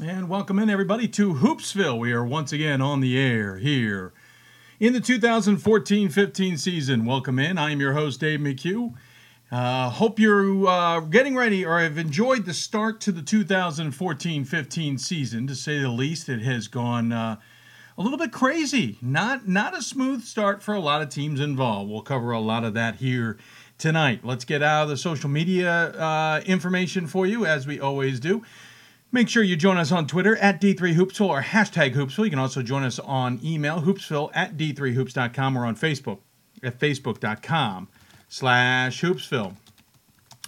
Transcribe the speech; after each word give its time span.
And 0.00 0.28
welcome 0.28 0.60
in, 0.60 0.70
everybody, 0.70 1.08
to 1.08 1.34
Hoopsville. 1.34 1.98
We 1.98 2.12
are 2.12 2.24
once 2.24 2.52
again 2.52 2.80
on 2.80 3.00
the 3.00 3.18
air 3.18 3.56
here 3.56 4.12
in 4.78 4.92
the 4.92 5.00
2014 5.00 6.08
15 6.08 6.56
season. 6.56 7.04
Welcome 7.04 7.40
in. 7.40 7.58
I 7.58 7.72
am 7.72 7.80
your 7.80 7.94
host, 7.94 8.20
Dave 8.20 8.38
McHugh. 8.38 8.94
Uh, 9.50 9.90
hope 9.90 10.20
you're 10.20 10.68
uh, 10.68 11.00
getting 11.00 11.34
ready 11.34 11.66
or 11.66 11.80
have 11.80 11.98
enjoyed 11.98 12.44
the 12.44 12.54
start 12.54 13.00
to 13.00 13.10
the 13.10 13.22
2014 13.22 14.44
15 14.44 14.98
season, 14.98 15.48
to 15.48 15.56
say 15.56 15.80
the 15.80 15.88
least. 15.88 16.28
It 16.28 16.42
has 16.42 16.68
gone 16.68 17.10
uh, 17.10 17.38
a 17.96 18.00
little 18.00 18.18
bit 18.18 18.30
crazy. 18.30 18.98
Not, 19.02 19.48
not 19.48 19.76
a 19.76 19.82
smooth 19.82 20.22
start 20.22 20.62
for 20.62 20.74
a 20.74 20.80
lot 20.80 21.02
of 21.02 21.08
teams 21.08 21.40
involved. 21.40 21.90
We'll 21.90 22.02
cover 22.02 22.30
a 22.30 22.40
lot 22.40 22.62
of 22.62 22.72
that 22.74 22.96
here 22.96 23.36
tonight. 23.78 24.20
Let's 24.22 24.44
get 24.44 24.62
out 24.62 24.84
of 24.84 24.90
the 24.90 24.96
social 24.96 25.28
media 25.28 25.70
uh, 25.72 26.40
information 26.46 27.08
for 27.08 27.26
you, 27.26 27.44
as 27.46 27.66
we 27.66 27.80
always 27.80 28.20
do. 28.20 28.44
Make 29.10 29.30
sure 29.30 29.42
you 29.42 29.56
join 29.56 29.78
us 29.78 29.90
on 29.90 30.06
Twitter 30.06 30.36
at 30.36 30.60
D3Hoopsville 30.60 31.28
or 31.28 31.40
hashtag 31.40 31.94
Hoopsville. 31.94 32.24
You 32.24 32.30
can 32.30 32.38
also 32.38 32.60
join 32.60 32.82
us 32.82 32.98
on 32.98 33.40
email, 33.42 33.80
hoopsville 33.80 34.30
at 34.34 34.58
D3Hoops.com 34.58 35.56
or 35.56 35.64
on 35.64 35.76
Facebook 35.76 36.18
at 36.62 36.78
Facebook.com 36.78 37.88
slash 38.28 39.00
Hoopsville. 39.00 39.54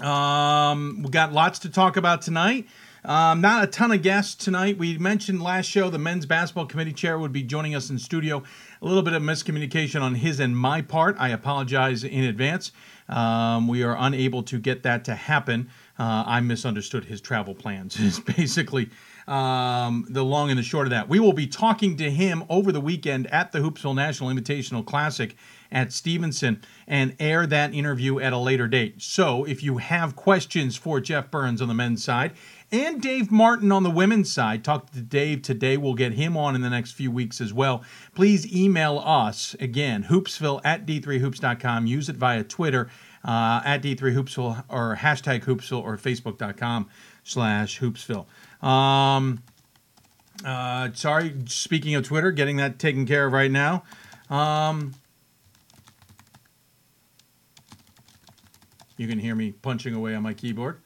Um, 0.05 1.03
we 1.03 1.09
got 1.09 1.33
lots 1.33 1.59
to 1.61 1.71
talk 1.71 1.97
about 1.97 2.21
tonight. 2.21 2.67
Um, 3.03 3.41
not 3.41 3.65
a 3.65 3.67
ton 3.67 3.93
of 3.93 4.03
guests 4.03 4.35
tonight. 4.35 4.77
We 4.77 4.99
mentioned 4.99 5.43
last 5.43 5.67
show 5.67 5.89
the 5.89 5.99
men's 5.99 6.27
basketball 6.27 6.67
committee 6.67 6.93
chair 6.93 7.19
would 7.19 7.33
be 7.33 7.43
joining 7.43 7.75
us 7.75 7.89
in 7.89 7.99
studio. 7.99 8.43
A 8.83 8.85
little 8.85 9.03
bit 9.03 9.15
of 9.15 9.23
miscommunication 9.23 10.03
on 10.03 10.17
his 10.17 10.39
and 10.39 10.55
my 10.55 10.83
part. 10.83 11.17
I 11.19 11.31
apologize 11.31 12.05
in 12.05 12.25
advance. 12.25 12.73
Um, 13.09 13.69
we 13.69 13.83
are 13.83 13.97
unable 13.99 14.43
to 14.45 14.59
get 14.59 14.83
that 14.83 15.05
to 15.07 15.15
happen 15.15 15.71
uh, 16.01 16.25
I 16.27 16.41
misunderstood 16.41 17.05
his 17.05 17.21
travel 17.21 17.55
plans. 17.55 18.01
Is 18.01 18.19
basically 18.19 18.89
um, 19.29 20.07
the 20.09 20.25
long 20.25 20.49
and 20.49 20.59
the 20.59 20.63
short 20.63 20.87
of 20.87 20.91
that. 20.91 21.09
We 21.11 21.21
will 21.21 21.35
be 21.35 21.47
talking 21.47 21.99
to 21.99 22.11
him 22.11 22.43
over 22.49 22.73
the 22.73 22.81
weekend 22.81 23.27
at 23.27 23.53
the 23.53 23.59
Hoopsville 23.59 23.95
National 23.95 24.31
Invitational 24.31 24.85
Classic 24.85 25.37
at 25.71 25.93
Stevenson 25.93 26.63
and 26.89 27.15
air 27.21 27.47
that 27.47 27.75
interview 27.75 28.19
at 28.19 28.33
a 28.33 28.39
later 28.39 28.67
date. 28.67 29.03
So 29.03 29.45
if 29.45 29.63
you 29.63 29.77
have 29.77 30.17
questions 30.17 30.75
for 30.75 31.01
Jeff 31.01 31.31
Burns 31.31 31.61
on 31.61 31.69
the 31.69 31.75
men's 31.75 32.03
side 32.03 32.33
and 32.73 33.03
Dave 33.03 33.31
Martin 33.31 33.71
on 33.71 33.83
the 33.83 33.91
women's 33.91 34.33
side, 34.33 34.65
talk 34.65 34.91
to 34.93 35.03
Dave 35.03 35.43
today. 35.43 35.77
We'll 35.77 35.95
get 35.95 36.15
him 36.15 36.37
on 36.37 36.55
in 36.55 36.63
the 36.63 36.71
next 36.71 36.93
few 36.93 37.11
weeks 37.11 37.41
as 37.41 37.53
well. 37.53 37.85
Please 38.15 38.53
email 38.53 38.99
us 39.05 39.55
again, 39.61 40.05
hoopsville 40.05 40.63
at 40.65 40.87
d3hoops.com. 40.87 41.87
Use 41.87 42.09
it 42.09 42.17
via 42.17 42.43
Twitter 42.43 42.91
uh, 43.25 43.61
at 43.65 43.83
D3Hoopsville 43.83 44.65
or 44.69 44.97
hashtag 44.97 45.45
Hoopsville 45.45 45.83
or 45.83 45.97
Facebook.com 45.97 46.89
slash 47.25 47.81
Hoopsville. 47.81 48.27
Um, 48.67 49.43
uh, 50.45 50.91
sorry, 50.95 51.35
speaking 51.47 51.95
of 51.95 52.05
Twitter, 52.05 52.31
getting 52.31 52.57
that 52.57 52.79
taken 52.79 53.07
care 53.07 53.27
of 53.27 53.33
right 53.33 53.51
now. 53.51 53.85
Um, 54.31 54.95
you 58.97 59.07
can 59.07 59.19
hear 59.19 59.35
me 59.35 59.53
punching 59.53 59.95
away 59.95 60.15
on 60.15 60.23
my 60.23 60.35
keyboard. 60.35 60.81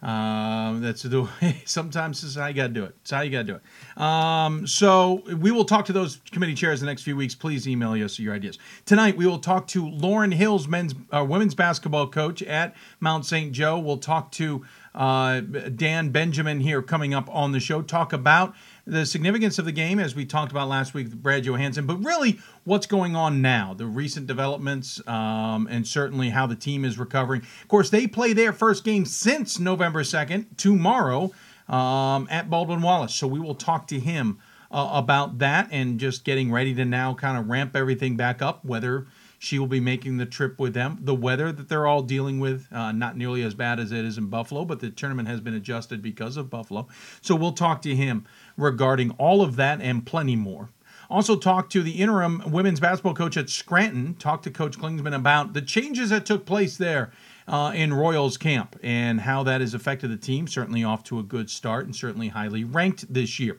Um, 0.00 0.80
that's 0.80 1.02
the 1.02 1.22
way. 1.22 1.62
Sometimes 1.64 2.20
this 2.20 2.30
is 2.30 2.36
how 2.36 2.46
you 2.46 2.54
got 2.54 2.68
to 2.68 2.72
do 2.72 2.84
it. 2.84 2.94
It's 3.00 3.10
how 3.10 3.22
you 3.22 3.30
got 3.30 3.38
to 3.38 3.44
do 3.44 3.56
it. 3.56 4.00
Um, 4.00 4.66
so 4.66 5.22
we 5.36 5.50
will 5.50 5.64
talk 5.64 5.86
to 5.86 5.92
those 5.92 6.20
committee 6.30 6.54
chairs 6.54 6.80
in 6.80 6.86
the 6.86 6.92
next 6.92 7.02
few 7.02 7.16
weeks. 7.16 7.34
Please 7.34 7.66
email 7.66 7.92
us 7.92 8.18
your 8.18 8.34
ideas. 8.34 8.58
Tonight 8.84 9.16
we 9.16 9.26
will 9.26 9.40
talk 9.40 9.66
to 9.68 9.88
Lauren 9.88 10.30
Hills, 10.30 10.68
men's 10.68 10.94
uh, 11.10 11.24
women's 11.28 11.54
basketball 11.54 12.06
coach 12.06 12.42
at 12.42 12.76
Mount 13.00 13.26
St. 13.26 13.50
Joe. 13.52 13.78
We'll 13.78 13.98
talk 13.98 14.30
to 14.32 14.64
uh, 14.94 15.40
Dan 15.40 16.10
Benjamin 16.10 16.60
here 16.60 16.80
coming 16.80 17.12
up 17.12 17.28
on 17.30 17.52
the 17.52 17.60
show. 17.60 17.82
Talk 17.82 18.12
about 18.12 18.54
the 18.88 19.04
significance 19.04 19.58
of 19.58 19.66
the 19.66 19.72
game, 19.72 19.98
as 19.98 20.14
we 20.14 20.24
talked 20.24 20.50
about 20.50 20.68
last 20.68 20.94
week 20.94 21.08
with 21.08 21.22
Brad 21.22 21.44
Johansen, 21.44 21.86
but 21.86 22.02
really 22.02 22.40
what's 22.64 22.86
going 22.86 23.14
on 23.14 23.42
now, 23.42 23.74
the 23.74 23.84
recent 23.84 24.26
developments, 24.26 25.06
um, 25.06 25.68
and 25.70 25.86
certainly 25.86 26.30
how 26.30 26.46
the 26.46 26.56
team 26.56 26.86
is 26.86 26.98
recovering. 26.98 27.42
Of 27.42 27.68
course, 27.68 27.90
they 27.90 28.06
play 28.06 28.32
their 28.32 28.52
first 28.52 28.84
game 28.84 29.04
since 29.04 29.58
November 29.58 30.02
2nd, 30.02 30.56
tomorrow, 30.56 31.32
um, 31.68 32.26
at 32.30 32.48
Baldwin 32.48 32.80
Wallace. 32.80 33.14
So 33.14 33.26
we 33.26 33.38
will 33.38 33.54
talk 33.54 33.88
to 33.88 34.00
him 34.00 34.38
uh, 34.70 34.90
about 34.94 35.38
that 35.38 35.68
and 35.70 36.00
just 36.00 36.24
getting 36.24 36.50
ready 36.50 36.74
to 36.74 36.84
now 36.86 37.12
kind 37.12 37.36
of 37.36 37.48
ramp 37.48 37.76
everything 37.76 38.16
back 38.16 38.40
up, 38.40 38.64
whether 38.64 39.06
she 39.38 39.58
will 39.58 39.66
be 39.68 39.80
making 39.80 40.16
the 40.16 40.26
trip 40.26 40.58
with 40.58 40.74
them. 40.74 40.98
The 41.00 41.14
weather 41.14 41.52
that 41.52 41.68
they're 41.68 41.86
all 41.86 42.02
dealing 42.02 42.40
with, 42.40 42.66
uh, 42.72 42.92
not 42.92 43.16
nearly 43.16 43.42
as 43.42 43.54
bad 43.54 43.78
as 43.78 43.92
it 43.92 44.04
is 44.04 44.18
in 44.18 44.26
Buffalo, 44.26 44.64
but 44.64 44.80
the 44.80 44.90
tournament 44.90 45.28
has 45.28 45.40
been 45.40 45.54
adjusted 45.54 46.02
because 46.02 46.36
of 46.36 46.50
Buffalo. 46.50 46.88
So 47.20 47.36
we'll 47.36 47.52
talk 47.52 47.82
to 47.82 47.94
him 47.94 48.26
regarding 48.58 49.12
all 49.12 49.40
of 49.40 49.56
that 49.56 49.80
and 49.80 50.04
plenty 50.04 50.36
more. 50.36 50.68
Also, 51.10 51.36
talked 51.36 51.72
to 51.72 51.82
the 51.82 51.92
interim 51.92 52.42
women's 52.50 52.80
basketball 52.80 53.14
coach 53.14 53.38
at 53.38 53.48
Scranton, 53.48 54.14
talked 54.16 54.44
to 54.44 54.50
Coach 54.50 54.78
Klingsman 54.78 55.14
about 55.14 55.54
the 55.54 55.62
changes 55.62 56.10
that 56.10 56.26
took 56.26 56.44
place 56.44 56.76
there 56.76 57.12
uh, 57.46 57.72
in 57.74 57.94
Royals 57.94 58.36
camp 58.36 58.78
and 58.82 59.22
how 59.22 59.42
that 59.44 59.62
has 59.62 59.72
affected 59.72 60.10
the 60.10 60.18
team. 60.18 60.46
Certainly 60.46 60.84
off 60.84 61.02
to 61.04 61.18
a 61.18 61.22
good 61.22 61.48
start 61.48 61.86
and 61.86 61.96
certainly 61.96 62.28
highly 62.28 62.62
ranked 62.62 63.10
this 63.12 63.40
year. 63.40 63.56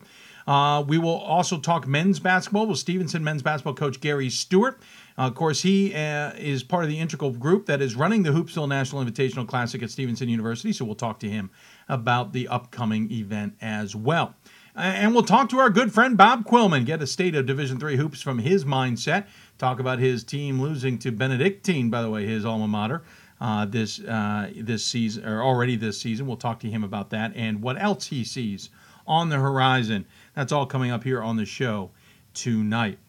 Uh, 0.49 0.83
we 0.87 0.97
will 0.97 1.17
also 1.17 1.59
talk 1.59 1.87
men's 1.87 2.19
basketball 2.19 2.65
with 2.65 2.79
Stevenson 2.79 3.23
men's 3.23 3.43
basketball 3.43 3.75
coach 3.75 3.99
Gary 3.99 4.29
Stewart. 4.29 4.79
Uh, 5.17 5.23
of 5.23 5.35
course, 5.35 5.61
he 5.61 5.93
uh, 5.93 6.31
is 6.37 6.63
part 6.63 6.83
of 6.83 6.89
the 6.89 6.97
integral 6.97 7.31
group 7.31 7.65
that 7.65 7.81
is 7.81 7.95
running 7.95 8.23
the 8.23 8.31
Hoopsville 8.31 8.67
National 8.67 9.03
Invitational 9.03 9.47
Classic 9.47 9.83
at 9.83 9.91
Stevenson 9.91 10.29
University, 10.29 10.71
so 10.71 10.85
we'll 10.85 10.95
talk 10.95 11.19
to 11.19 11.29
him 11.29 11.51
about 11.87 12.33
the 12.33 12.47
upcoming 12.47 13.11
event 13.11 13.55
as 13.61 13.95
well. 13.95 14.33
And 14.79 15.13
we'll 15.13 15.23
talk 15.23 15.49
to 15.49 15.59
our 15.59 15.69
good 15.69 15.93
friend 15.93 16.15
Bob 16.15 16.45
Quillman, 16.45 16.85
get 16.85 17.01
a 17.01 17.07
state 17.07 17.35
of 17.35 17.45
Division 17.45 17.79
Three 17.79 17.97
hoops 17.97 18.21
from 18.21 18.39
his 18.39 18.63
mindset. 18.63 19.27
Talk 19.57 19.81
about 19.81 19.99
his 19.99 20.23
team 20.23 20.61
losing 20.61 20.97
to 20.99 21.11
Benedictine, 21.11 21.89
by 21.89 22.01
the 22.01 22.09
way, 22.09 22.25
his 22.25 22.45
alma 22.45 22.65
mater, 22.65 23.03
uh, 23.41 23.65
this 23.65 23.99
uh, 23.99 24.49
this 24.55 24.85
season 24.85 25.25
or 25.25 25.43
already 25.43 25.75
this 25.75 25.99
season. 25.99 26.27
We'll 26.27 26.37
talk 26.37 26.61
to 26.61 26.69
him 26.69 26.85
about 26.85 27.09
that 27.09 27.33
and 27.35 27.61
what 27.61 27.81
else 27.81 28.07
he 28.07 28.23
sees 28.23 28.69
on 29.05 29.27
the 29.27 29.37
horizon. 29.37 30.05
That's 30.33 30.53
all 30.53 30.65
coming 30.65 30.91
up 30.91 31.03
here 31.03 31.21
on 31.21 31.35
the 31.35 31.45
show 31.45 31.91
tonight. 32.33 32.99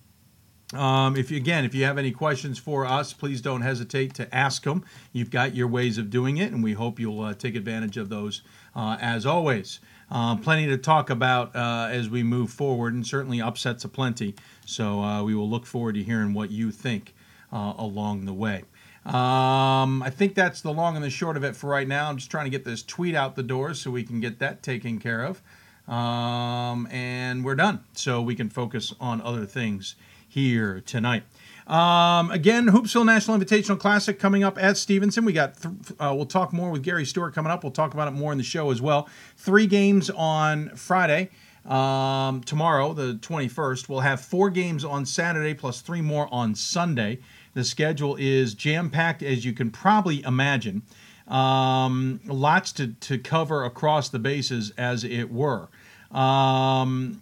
Um, 0.72 1.16
if 1.16 1.30
you, 1.30 1.36
again, 1.36 1.64
if 1.64 1.74
you 1.74 1.84
have 1.84 1.98
any 1.98 2.12
questions 2.12 2.58
for 2.58 2.86
us, 2.86 3.12
please 3.12 3.40
don't 3.40 3.62
hesitate 3.62 4.14
to 4.14 4.32
ask 4.34 4.62
them. 4.64 4.84
You've 5.12 5.30
got 5.30 5.54
your 5.54 5.66
ways 5.66 5.98
of 5.98 6.10
doing 6.10 6.36
it, 6.36 6.52
and 6.52 6.62
we 6.62 6.72
hope 6.72 7.00
you'll 7.00 7.22
uh, 7.22 7.34
take 7.34 7.56
advantage 7.56 7.96
of 7.96 8.08
those 8.08 8.42
uh, 8.74 8.96
as 9.00 9.26
always. 9.26 9.80
Uh, 10.10 10.36
plenty 10.36 10.66
to 10.66 10.76
talk 10.76 11.08
about 11.08 11.54
uh, 11.54 11.88
as 11.90 12.10
we 12.10 12.22
move 12.22 12.50
forward, 12.50 12.94
and 12.94 13.06
certainly 13.06 13.40
upsets 13.40 13.84
aplenty. 13.84 14.34
So 14.66 15.00
uh, 15.00 15.22
we 15.22 15.34
will 15.34 15.48
look 15.48 15.66
forward 15.66 15.94
to 15.94 16.02
hearing 16.02 16.34
what 16.34 16.50
you 16.50 16.70
think 16.70 17.14
uh, 17.52 17.74
along 17.78 18.24
the 18.24 18.32
way. 18.32 18.64
Um, 19.06 20.02
I 20.02 20.10
think 20.10 20.34
that's 20.34 20.60
the 20.60 20.72
long 20.72 20.94
and 20.94 21.04
the 21.04 21.10
short 21.10 21.36
of 21.36 21.44
it 21.44 21.56
for 21.56 21.70
right 21.70 21.88
now. 21.88 22.10
I'm 22.10 22.16
just 22.16 22.30
trying 22.30 22.44
to 22.44 22.50
get 22.50 22.64
this 22.64 22.82
tweet 22.82 23.14
out 23.14 23.34
the 23.34 23.42
door 23.42 23.72
so 23.74 23.90
we 23.90 24.02
can 24.02 24.20
get 24.20 24.38
that 24.40 24.62
taken 24.62 24.98
care 24.98 25.24
of. 25.24 25.40
Um, 25.88 26.86
and 26.90 27.44
we're 27.44 27.54
done. 27.54 27.84
So 27.94 28.20
we 28.20 28.34
can 28.34 28.50
focus 28.50 28.94
on 29.00 29.20
other 29.22 29.46
things 29.46 29.96
here 30.28 30.80
tonight. 30.84 31.24
Um, 31.66 32.30
again, 32.30 32.66
Hoopsville 32.66 33.06
National 33.06 33.38
Invitational 33.38 33.78
Classic 33.78 34.18
coming 34.18 34.42
up 34.42 34.58
at 34.60 34.76
Stevenson. 34.76 35.24
We 35.24 35.32
got 35.32 35.60
th- 35.60 35.74
uh, 35.98 36.12
we'll 36.14 36.26
talk 36.26 36.52
more 36.52 36.70
with 36.70 36.82
Gary 36.82 37.04
Stewart 37.04 37.34
coming 37.34 37.52
up. 37.52 37.62
We'll 37.62 37.72
talk 37.72 37.94
about 37.94 38.08
it 38.08 38.12
more 38.12 38.32
in 38.32 38.38
the 38.38 38.44
show 38.44 38.70
as 38.70 38.82
well. 38.82 39.08
Three 39.36 39.66
games 39.66 40.10
on 40.10 40.70
Friday. 40.70 41.30
Um, 41.66 42.42
tomorrow, 42.42 42.94
the 42.94 43.14
21st, 43.14 43.88
we'll 43.88 44.00
have 44.00 44.20
four 44.20 44.50
games 44.50 44.84
on 44.84 45.04
Saturday 45.04 45.54
plus 45.54 45.80
three 45.80 46.00
more 46.00 46.32
on 46.32 46.54
Sunday. 46.54 47.18
The 47.54 47.64
schedule 47.64 48.16
is 48.16 48.54
jam 48.54 48.90
packed, 48.90 49.22
as 49.22 49.44
you 49.44 49.52
can 49.52 49.70
probably 49.70 50.22
imagine. 50.22 50.82
Um, 51.28 52.20
lots 52.26 52.72
to, 52.72 52.88
to 52.88 53.18
cover 53.18 53.64
across 53.64 54.08
the 54.08 54.18
bases, 54.18 54.72
as 54.76 55.04
it 55.04 55.30
were. 55.30 55.68
Um, 56.10 57.20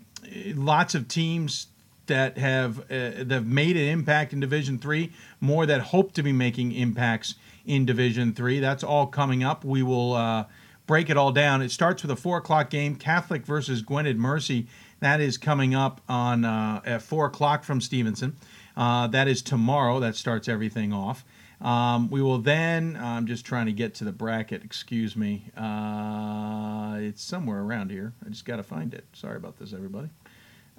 lots 0.54 0.94
of 0.94 1.08
teams 1.08 1.66
that 2.08 2.36
have 2.36 2.80
uh, 2.80 2.84
that 3.24 3.30
have 3.30 3.46
made 3.46 3.76
an 3.76 3.88
impact 3.88 4.32
in 4.32 4.40
Division 4.40 4.78
Three, 4.78 5.12
more 5.40 5.64
that 5.66 5.80
hope 5.80 6.12
to 6.12 6.22
be 6.22 6.32
making 6.32 6.72
impacts 6.72 7.36
in 7.64 7.86
Division 7.86 8.34
Three. 8.34 8.60
That's 8.60 8.82
all 8.84 9.06
coming 9.06 9.42
up. 9.42 9.64
We 9.64 9.82
will 9.82 10.14
uh, 10.14 10.44
break 10.86 11.08
it 11.08 11.16
all 11.16 11.32
down. 11.32 11.62
It 11.62 11.70
starts 11.70 12.02
with 12.02 12.10
a 12.10 12.16
four 12.16 12.38
o'clock 12.38 12.70
game, 12.70 12.96
Catholic 12.96 13.46
versus 13.46 13.82
Gwynedd 13.82 14.16
Mercy. 14.16 14.66
That 15.00 15.20
is 15.20 15.38
coming 15.38 15.74
up 15.74 16.00
on 16.08 16.44
uh, 16.44 16.80
at 16.84 17.02
four 17.02 17.26
o'clock 17.26 17.62
from 17.62 17.80
Stevenson. 17.80 18.36
Uh, 18.76 19.06
that 19.08 19.28
is 19.28 19.42
tomorrow. 19.42 20.00
That 20.00 20.16
starts 20.16 20.48
everything 20.48 20.92
off. 20.92 21.24
Um, 21.60 22.08
we 22.08 22.22
will 22.22 22.38
then. 22.38 22.96
I'm 23.00 23.26
just 23.26 23.44
trying 23.44 23.66
to 23.66 23.72
get 23.72 23.94
to 23.96 24.04
the 24.04 24.12
bracket. 24.12 24.64
Excuse 24.64 25.16
me. 25.16 25.50
Uh, 25.56 26.96
it's 27.00 27.22
somewhere 27.22 27.60
around 27.60 27.90
here. 27.90 28.12
I 28.24 28.28
just 28.28 28.44
got 28.44 28.56
to 28.56 28.62
find 28.62 28.94
it. 28.94 29.04
Sorry 29.12 29.36
about 29.36 29.58
this, 29.58 29.72
everybody. 29.72 30.08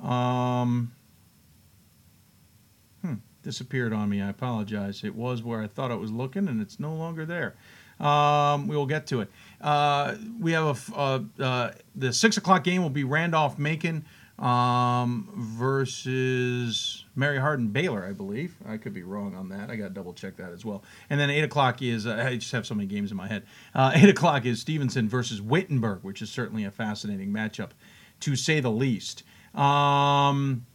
Um, 0.01 0.93
disappeared 3.49 3.91
on 3.93 4.09
me. 4.09 4.21
I 4.21 4.29
apologize. 4.29 5.03
It 5.03 5.15
was 5.15 5.41
where 5.41 5.59
I 5.59 5.65
thought 5.65 5.89
it 5.89 5.99
was 5.99 6.11
looking, 6.11 6.47
and 6.47 6.61
it's 6.61 6.79
no 6.79 6.93
longer 6.93 7.25
there. 7.25 7.55
Um, 7.99 8.67
we 8.67 8.77
will 8.77 8.85
get 8.85 9.07
to 9.07 9.21
it. 9.21 9.29
Uh, 9.59 10.15
we 10.39 10.51
have 10.51 10.91
a 10.91 10.95
uh, 10.95 11.19
uh, 11.39 11.71
the 11.95 12.13
six 12.13 12.37
o'clock 12.37 12.63
game 12.63 12.83
will 12.83 12.91
be 12.91 13.03
Randolph 13.03 13.57
Macon 13.57 14.05
um, 14.37 15.29
versus 15.35 17.05
Mary 17.15 17.39
Hardin 17.39 17.69
Baylor, 17.69 18.05
I 18.05 18.13
believe. 18.13 18.55
I 18.67 18.77
could 18.77 18.93
be 18.93 19.01
wrong 19.01 19.33
on 19.33 19.49
that. 19.49 19.71
I 19.71 19.75
got 19.75 19.87
to 19.87 19.93
double 19.95 20.13
check 20.13 20.37
that 20.37 20.51
as 20.51 20.63
well. 20.63 20.83
And 21.09 21.19
then 21.19 21.31
eight 21.31 21.43
o'clock 21.43 21.81
is 21.81 22.05
uh, 22.05 22.23
I 22.23 22.35
just 22.35 22.51
have 22.51 22.67
so 22.67 22.75
many 22.75 22.87
games 22.87 23.09
in 23.09 23.17
my 23.17 23.27
head. 23.27 23.47
Uh, 23.73 23.93
eight 23.95 24.09
o'clock 24.09 24.45
is 24.45 24.61
Stevenson 24.61 25.09
versus 25.09 25.41
Wittenberg, 25.41 26.03
which 26.03 26.21
is 26.21 26.29
certainly 26.29 26.65
a 26.65 26.71
fascinating 26.71 27.31
matchup, 27.31 27.71
to 28.19 28.35
say 28.35 28.59
the 28.59 28.71
least. 28.71 29.23
Um, 29.55 30.67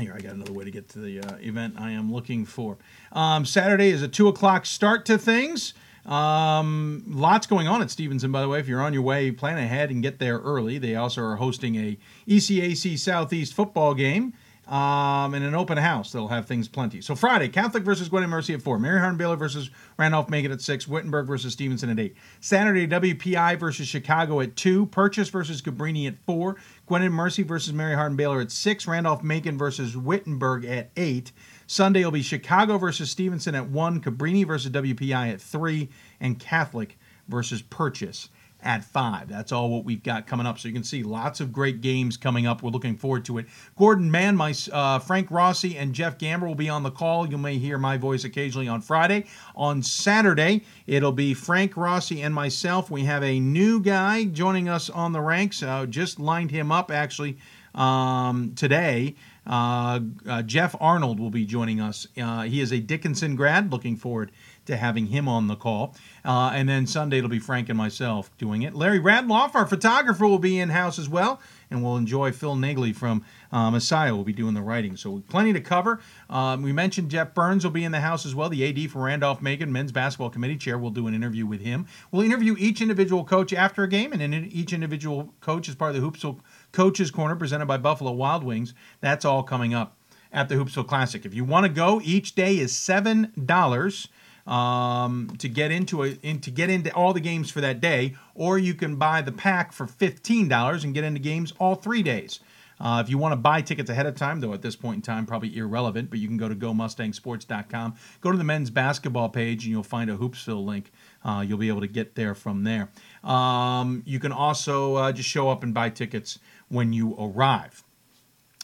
here, 0.00 0.14
I 0.16 0.20
got 0.20 0.32
another 0.32 0.52
way 0.52 0.64
to 0.64 0.70
get 0.70 0.88
to 0.90 0.98
the 0.98 1.20
uh, 1.20 1.36
event 1.40 1.74
I 1.78 1.92
am 1.92 2.12
looking 2.12 2.44
for. 2.44 2.78
Um, 3.12 3.44
Saturday 3.44 3.90
is 3.90 4.02
a 4.02 4.08
two 4.08 4.28
o'clock 4.28 4.66
start 4.66 5.06
to 5.06 5.18
things. 5.18 5.74
Um, 6.06 7.04
lots 7.06 7.46
going 7.46 7.68
on 7.68 7.82
at 7.82 7.90
Stevenson, 7.90 8.32
by 8.32 8.40
the 8.40 8.48
way. 8.48 8.58
If 8.58 8.66
you're 8.66 8.80
on 8.80 8.92
your 8.92 9.02
way, 9.02 9.30
plan 9.30 9.58
ahead 9.58 9.90
and 9.90 10.02
get 10.02 10.18
there 10.18 10.38
early. 10.38 10.78
They 10.78 10.96
also 10.96 11.22
are 11.22 11.36
hosting 11.36 11.76
a 11.76 11.98
ECAC 12.26 12.98
Southeast 12.98 13.54
football 13.54 13.94
game 13.94 14.32
um, 14.70 15.34
and 15.34 15.44
an 15.44 15.54
open 15.54 15.76
house. 15.76 16.12
They'll 16.12 16.28
have 16.28 16.46
things 16.46 16.68
plenty. 16.68 17.00
So 17.00 17.16
Friday, 17.16 17.48
Catholic 17.48 17.82
versus 17.82 18.08
and 18.10 18.30
Mercy 18.30 18.54
at 18.54 18.62
four. 18.62 18.78
Mary 18.78 19.00
Hardin 19.00 19.18
Baylor 19.18 19.36
versus 19.36 19.70
Randolph 19.98 20.30
Macon 20.30 20.52
at 20.52 20.60
six. 20.60 20.86
Wittenberg 20.86 21.26
versus 21.26 21.52
Stevenson 21.52 21.90
at 21.90 21.98
eight. 21.98 22.16
Saturday, 22.40 22.86
WPI 22.86 23.58
versus 23.58 23.88
Chicago 23.88 24.40
at 24.40 24.54
two. 24.54 24.86
Purchase 24.86 25.28
versus 25.28 25.60
Cabrini 25.60 26.06
at 26.06 26.16
four. 26.24 26.56
And 26.92 27.14
Mercy 27.14 27.44
versus 27.44 27.72
Mary 27.72 27.94
Hardin 27.94 28.16
Baylor 28.16 28.40
at 28.40 28.50
six. 28.50 28.86
Randolph 28.86 29.22
Macon 29.22 29.56
versus 29.56 29.96
Wittenberg 29.96 30.64
at 30.64 30.90
eight. 30.96 31.30
Sunday 31.68 32.04
will 32.04 32.10
be 32.10 32.20
Chicago 32.20 32.78
versus 32.78 33.10
Stevenson 33.10 33.54
at 33.54 33.68
one. 33.68 34.00
Cabrini 34.00 34.44
versus 34.44 34.72
WPI 34.72 35.32
at 35.32 35.40
three, 35.40 35.88
and 36.18 36.38
Catholic 36.40 36.98
versus 37.28 37.62
Purchase 37.62 38.28
at 38.62 38.84
five. 38.84 39.28
That's 39.28 39.52
all 39.52 39.70
what 39.70 39.84
we've 39.84 40.02
got 40.02 40.26
coming 40.26 40.46
up. 40.46 40.58
So 40.58 40.68
you 40.68 40.74
can 40.74 40.84
see 40.84 41.02
lots 41.02 41.40
of 41.40 41.52
great 41.52 41.80
games 41.80 42.16
coming 42.16 42.46
up. 42.46 42.62
We're 42.62 42.70
looking 42.70 42.96
forward 42.96 43.24
to 43.26 43.38
it. 43.38 43.46
Gordon 43.76 44.10
Mann, 44.10 44.36
my 44.36 44.54
uh, 44.72 44.98
Frank 44.98 45.30
Rossi, 45.30 45.76
and 45.76 45.94
Jeff 45.94 46.18
Gamber 46.18 46.46
will 46.46 46.54
be 46.54 46.68
on 46.68 46.82
the 46.82 46.90
call. 46.90 47.28
You 47.28 47.38
may 47.38 47.58
hear 47.58 47.78
my 47.78 47.96
voice 47.96 48.24
occasionally 48.24 48.68
on 48.68 48.80
Friday. 48.80 49.26
On 49.54 49.82
Saturday, 49.82 50.64
it'll 50.86 51.12
be 51.12 51.34
Frank 51.34 51.76
Rossi 51.76 52.22
and 52.22 52.34
myself. 52.34 52.90
We 52.90 53.04
have 53.04 53.22
a 53.22 53.40
new 53.40 53.80
guy 53.80 54.24
joining 54.24 54.68
us 54.68 54.90
on 54.90 55.12
the 55.12 55.20
ranks. 55.20 55.62
Uh, 55.62 55.86
just 55.86 56.18
lined 56.18 56.50
him 56.50 56.72
up 56.72 56.90
actually 56.90 57.38
um, 57.74 58.52
today. 58.54 59.14
Uh, 59.46 60.00
uh, 60.28 60.42
Jeff 60.42 60.76
Arnold 60.80 61.18
will 61.18 61.30
be 61.30 61.44
joining 61.44 61.80
us. 61.80 62.06
Uh, 62.20 62.42
he 62.42 62.60
is 62.60 62.72
a 62.72 62.78
Dickinson 62.78 63.36
grad. 63.36 63.72
Looking 63.72 63.96
forward 63.96 64.30
to 64.70 64.76
having 64.76 65.06
him 65.06 65.28
on 65.28 65.46
the 65.46 65.56
call. 65.56 65.94
Uh, 66.24 66.50
and 66.54 66.68
then 66.68 66.86
Sunday 66.86 67.18
it'll 67.18 67.30
be 67.30 67.38
Frank 67.38 67.68
and 67.68 67.78
myself 67.78 68.30
doing 68.38 68.62
it. 68.62 68.74
Larry 68.74 68.98
Radloff, 68.98 69.54
our 69.54 69.66
photographer, 69.66 70.26
will 70.26 70.38
be 70.38 70.58
in 70.58 70.70
house 70.70 70.98
as 70.98 71.08
well, 71.08 71.40
and 71.70 71.82
we'll 71.82 71.96
enjoy 71.96 72.32
Phil 72.32 72.56
Nagley 72.56 72.94
from 72.94 73.24
uh, 73.52 73.70
Messiah 73.70 74.14
will 74.14 74.24
be 74.24 74.32
doing 74.32 74.54
the 74.54 74.62
writing. 74.62 74.96
So 74.96 75.22
plenty 75.28 75.52
to 75.52 75.60
cover. 75.60 76.00
Um, 76.28 76.62
we 76.62 76.72
mentioned 76.72 77.10
Jeff 77.10 77.34
Burns 77.34 77.64
will 77.64 77.70
be 77.70 77.84
in 77.84 77.92
the 77.92 78.00
house 78.00 78.24
as 78.26 78.34
well. 78.34 78.48
The 78.48 78.66
AD 78.66 78.90
for 78.90 79.02
Randolph 79.02 79.42
Macon 79.42 79.72
men's 79.72 79.92
basketball 79.92 80.30
committee 80.30 80.56
chair. 80.56 80.78
We'll 80.78 80.90
do 80.90 81.06
an 81.06 81.14
interview 81.14 81.46
with 81.46 81.60
him. 81.60 81.86
We'll 82.10 82.22
interview 82.22 82.56
each 82.58 82.80
individual 82.80 83.24
coach 83.24 83.52
after 83.52 83.82
a 83.82 83.88
game, 83.88 84.12
and 84.12 84.20
then 84.20 84.34
each 84.50 84.72
individual 84.72 85.34
coach 85.40 85.68
is 85.68 85.74
part 85.74 85.94
of 85.94 86.00
the 86.00 86.08
Hoopsville 86.08 86.40
Coaches 86.72 87.10
Corner 87.10 87.36
presented 87.36 87.66
by 87.66 87.76
Buffalo 87.76 88.12
Wild 88.12 88.44
Wings. 88.44 88.74
That's 89.00 89.24
all 89.24 89.42
coming 89.42 89.74
up 89.74 89.96
at 90.32 90.48
the 90.48 90.54
Hoopsville 90.54 90.86
Classic. 90.86 91.24
If 91.24 91.34
you 91.34 91.44
want 91.44 91.64
to 91.66 91.72
go, 91.72 92.00
each 92.04 92.34
day 92.34 92.58
is 92.58 92.74
seven 92.74 93.32
dollars 93.44 94.08
um, 94.50 95.32
to 95.38 95.48
get 95.48 95.70
into 95.70 96.02
a 96.02 96.08
in, 96.22 96.40
to 96.40 96.50
get 96.50 96.68
into 96.68 96.92
all 96.94 97.12
the 97.14 97.20
games 97.20 97.50
for 97.50 97.60
that 97.60 97.80
day, 97.80 98.16
or 98.34 98.58
you 98.58 98.74
can 98.74 98.96
buy 98.96 99.22
the 99.22 99.32
pack 99.32 99.72
for 99.72 99.86
fifteen 99.86 100.48
dollars 100.48 100.84
and 100.84 100.92
get 100.92 101.04
into 101.04 101.20
games 101.20 101.54
all 101.58 101.76
three 101.76 102.02
days. 102.02 102.40
Uh, 102.80 103.02
if 103.04 103.10
you 103.10 103.18
want 103.18 103.32
to 103.32 103.36
buy 103.36 103.60
tickets 103.60 103.90
ahead 103.90 104.06
of 104.06 104.14
time, 104.14 104.40
though 104.40 104.54
at 104.54 104.62
this 104.62 104.74
point 104.74 104.96
in 104.96 105.02
time, 105.02 105.26
probably 105.26 105.54
irrelevant, 105.54 106.08
but 106.08 106.18
you 106.18 106.26
can 106.26 106.38
go 106.38 106.48
to 106.48 106.54
GoMustangSports.com, 106.54 107.94
go 108.22 108.32
to 108.32 108.38
the 108.38 108.44
men's 108.44 108.70
basketball 108.70 109.28
page, 109.28 109.64
and 109.64 109.70
you'll 109.70 109.82
find 109.82 110.08
a 110.08 110.16
Hoopsville 110.16 110.64
link. 110.64 110.90
Uh, 111.22 111.44
you'll 111.46 111.58
be 111.58 111.68
able 111.68 111.82
to 111.82 111.86
get 111.86 112.14
there 112.14 112.34
from 112.34 112.64
there. 112.64 112.88
Um, 113.22 114.02
you 114.06 114.18
can 114.18 114.32
also 114.32 114.94
uh, 114.94 115.12
just 115.12 115.28
show 115.28 115.50
up 115.50 115.62
and 115.62 115.74
buy 115.74 115.90
tickets 115.90 116.38
when 116.68 116.94
you 116.94 117.14
arrive. 117.18 117.84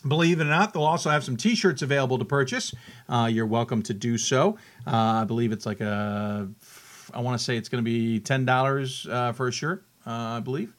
Believe 0.07 0.41
it 0.41 0.45
or 0.45 0.51
not, 0.51 0.73
they'll 0.73 0.83
also 0.85 1.11
have 1.11 1.25
some 1.25 1.37
T-shirts 1.37 1.83
available 1.83 2.19
to 2.19 2.25
purchase. 2.25 2.75
Uh, 3.09 3.29
you're 3.33 3.47
welcome 3.47 3.83
to 3.83 3.95
do 3.95 4.19
so. 4.19 4.57
Uh, 4.87 5.23
I 5.23 5.25
believe 5.25 5.53
it's 5.53 5.67
like 5.67 5.81
a, 5.81 6.49
I 7.13 7.21
want 7.21 7.39
to 7.39 7.45
say 7.45 7.57
it's 7.57 7.69
going 7.69 7.83
to 7.85 7.91
be 7.91 8.21
ten 8.21 8.45
dollars 8.45 9.07
uh, 9.11 9.33
for 9.33 9.49
a 9.49 9.53
shirt. 9.53 9.85
Uh, 10.07 10.11
I 10.11 10.41
believe. 10.41 10.73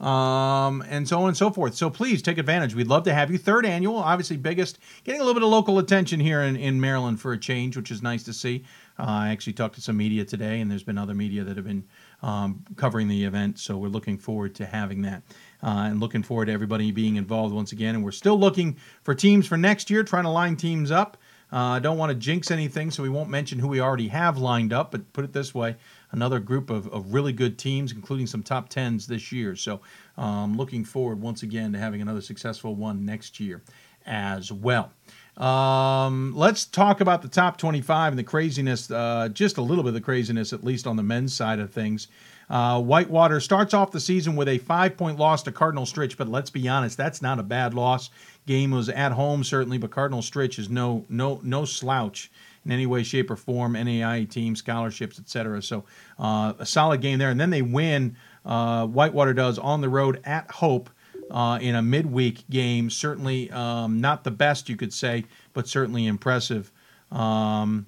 Um, 0.00 0.82
and 0.88 1.06
so 1.06 1.20
on 1.20 1.28
and 1.28 1.36
so 1.36 1.50
forth. 1.50 1.74
So 1.74 1.90
please 1.90 2.22
take 2.22 2.38
advantage. 2.38 2.74
We'd 2.74 2.86
love 2.86 3.02
to 3.02 3.12
have 3.12 3.30
you. 3.30 3.36
Third 3.36 3.66
annual, 3.66 3.96
obviously 3.96 4.38
biggest, 4.38 4.78
getting 5.04 5.20
a 5.20 5.24
little 5.24 5.38
bit 5.38 5.42
of 5.42 5.50
local 5.50 5.78
attention 5.78 6.20
here 6.20 6.40
in, 6.40 6.56
in 6.56 6.80
Maryland 6.80 7.20
for 7.20 7.34
a 7.34 7.38
change, 7.38 7.76
which 7.76 7.90
is 7.90 8.02
nice 8.02 8.22
to 8.22 8.32
see. 8.32 8.64
Uh, 8.98 9.02
I 9.02 9.28
actually 9.28 9.52
talked 9.52 9.74
to 9.74 9.82
some 9.82 9.98
media 9.98 10.24
today, 10.24 10.60
and 10.60 10.70
there's 10.70 10.82
been 10.82 10.96
other 10.96 11.12
media 11.12 11.44
that 11.44 11.56
have 11.56 11.66
been 11.66 11.84
um, 12.22 12.64
covering 12.76 13.08
the 13.08 13.24
event. 13.24 13.58
So 13.58 13.76
we're 13.76 13.88
looking 13.88 14.16
forward 14.16 14.54
to 14.54 14.64
having 14.64 15.02
that 15.02 15.22
uh, 15.62 15.88
and 15.88 16.00
looking 16.00 16.22
forward 16.22 16.46
to 16.46 16.52
everybody 16.52 16.90
being 16.90 17.16
involved 17.16 17.54
once 17.54 17.72
again. 17.72 17.94
And 17.94 18.04
we're 18.04 18.12
still 18.12 18.38
looking 18.38 18.76
for 19.02 19.14
teams 19.14 19.46
for 19.46 19.56
next 19.56 19.90
year, 19.90 20.02
trying 20.02 20.24
to 20.24 20.30
line 20.30 20.56
teams 20.56 20.90
up. 20.90 21.16
I 21.52 21.76
uh, 21.76 21.78
don't 21.80 21.98
want 21.98 22.10
to 22.10 22.14
jinx 22.14 22.52
anything, 22.52 22.92
so 22.92 23.02
we 23.02 23.08
won't 23.08 23.28
mention 23.28 23.58
who 23.58 23.66
we 23.66 23.80
already 23.80 24.06
have 24.06 24.38
lined 24.38 24.72
up, 24.72 24.92
but 24.92 25.12
put 25.12 25.24
it 25.24 25.32
this 25.32 25.52
way 25.52 25.76
another 26.12 26.38
group 26.38 26.70
of, 26.70 26.86
of 26.88 27.12
really 27.12 27.32
good 27.32 27.58
teams, 27.58 27.92
including 27.92 28.26
some 28.26 28.42
top 28.42 28.68
tens 28.68 29.06
this 29.06 29.32
year. 29.32 29.56
So, 29.56 29.80
um, 30.16 30.56
looking 30.56 30.84
forward 30.84 31.20
once 31.20 31.42
again 31.42 31.72
to 31.72 31.78
having 31.78 32.02
another 32.02 32.20
successful 32.20 32.74
one 32.74 33.04
next 33.04 33.40
year 33.40 33.62
as 34.06 34.52
well. 34.52 34.92
Um, 35.36 36.34
let's 36.36 36.66
talk 36.66 37.00
about 37.00 37.22
the 37.22 37.28
top 37.28 37.56
25 37.56 38.12
and 38.12 38.18
the 38.18 38.24
craziness, 38.24 38.90
uh, 38.90 39.28
just 39.32 39.56
a 39.56 39.62
little 39.62 39.82
bit 39.82 39.88
of 39.88 39.94
the 39.94 40.00
craziness, 40.00 40.52
at 40.52 40.64
least 40.64 40.86
on 40.86 40.96
the 40.96 41.02
men's 41.02 41.34
side 41.34 41.60
of 41.60 41.72
things. 41.72 42.08
Uh, 42.50 42.82
Whitewater 42.82 43.38
starts 43.38 43.72
off 43.72 43.92
the 43.92 44.00
season 44.00 44.34
with 44.34 44.48
a 44.48 44.58
five 44.58 44.96
point 44.96 45.18
loss 45.18 45.44
to 45.44 45.52
Cardinal 45.52 45.84
Stritch, 45.84 46.16
but 46.16 46.28
let's 46.28 46.50
be 46.50 46.68
honest, 46.68 46.96
that's 46.96 47.22
not 47.22 47.38
a 47.38 47.44
bad 47.44 47.74
loss. 47.74 48.10
Game 48.46 48.72
was 48.72 48.88
at 48.88 49.12
home 49.12 49.44
certainly, 49.44 49.78
but 49.78 49.92
Cardinal 49.92 50.20
Stritch 50.20 50.58
is 50.58 50.68
no 50.68 51.06
no 51.08 51.40
no 51.44 51.64
slouch 51.64 52.30
in 52.64 52.72
any 52.72 52.86
way, 52.86 53.04
shape, 53.04 53.30
or 53.30 53.36
form. 53.36 53.74
NAIA 53.74 54.28
team, 54.28 54.56
scholarships, 54.56 55.18
etc. 55.20 55.62
So 55.62 55.84
uh, 56.18 56.54
a 56.58 56.66
solid 56.66 57.00
game 57.00 57.20
there, 57.20 57.30
and 57.30 57.40
then 57.40 57.50
they 57.50 57.62
win. 57.62 58.16
Uh, 58.44 58.86
Whitewater 58.86 59.32
does 59.32 59.58
on 59.58 59.80
the 59.80 59.88
road 59.88 60.20
at 60.24 60.50
Hope. 60.50 60.90
Uh, 61.30 61.60
in 61.62 61.76
a 61.76 61.82
midweek 61.82 62.42
game, 62.50 62.90
certainly 62.90 63.48
um, 63.52 64.00
not 64.00 64.24
the 64.24 64.32
best 64.32 64.68
you 64.68 64.76
could 64.76 64.92
say, 64.92 65.24
but 65.52 65.68
certainly 65.68 66.08
impressive. 66.08 66.72
Um, 67.12 67.86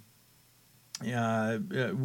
uh, 1.06 1.58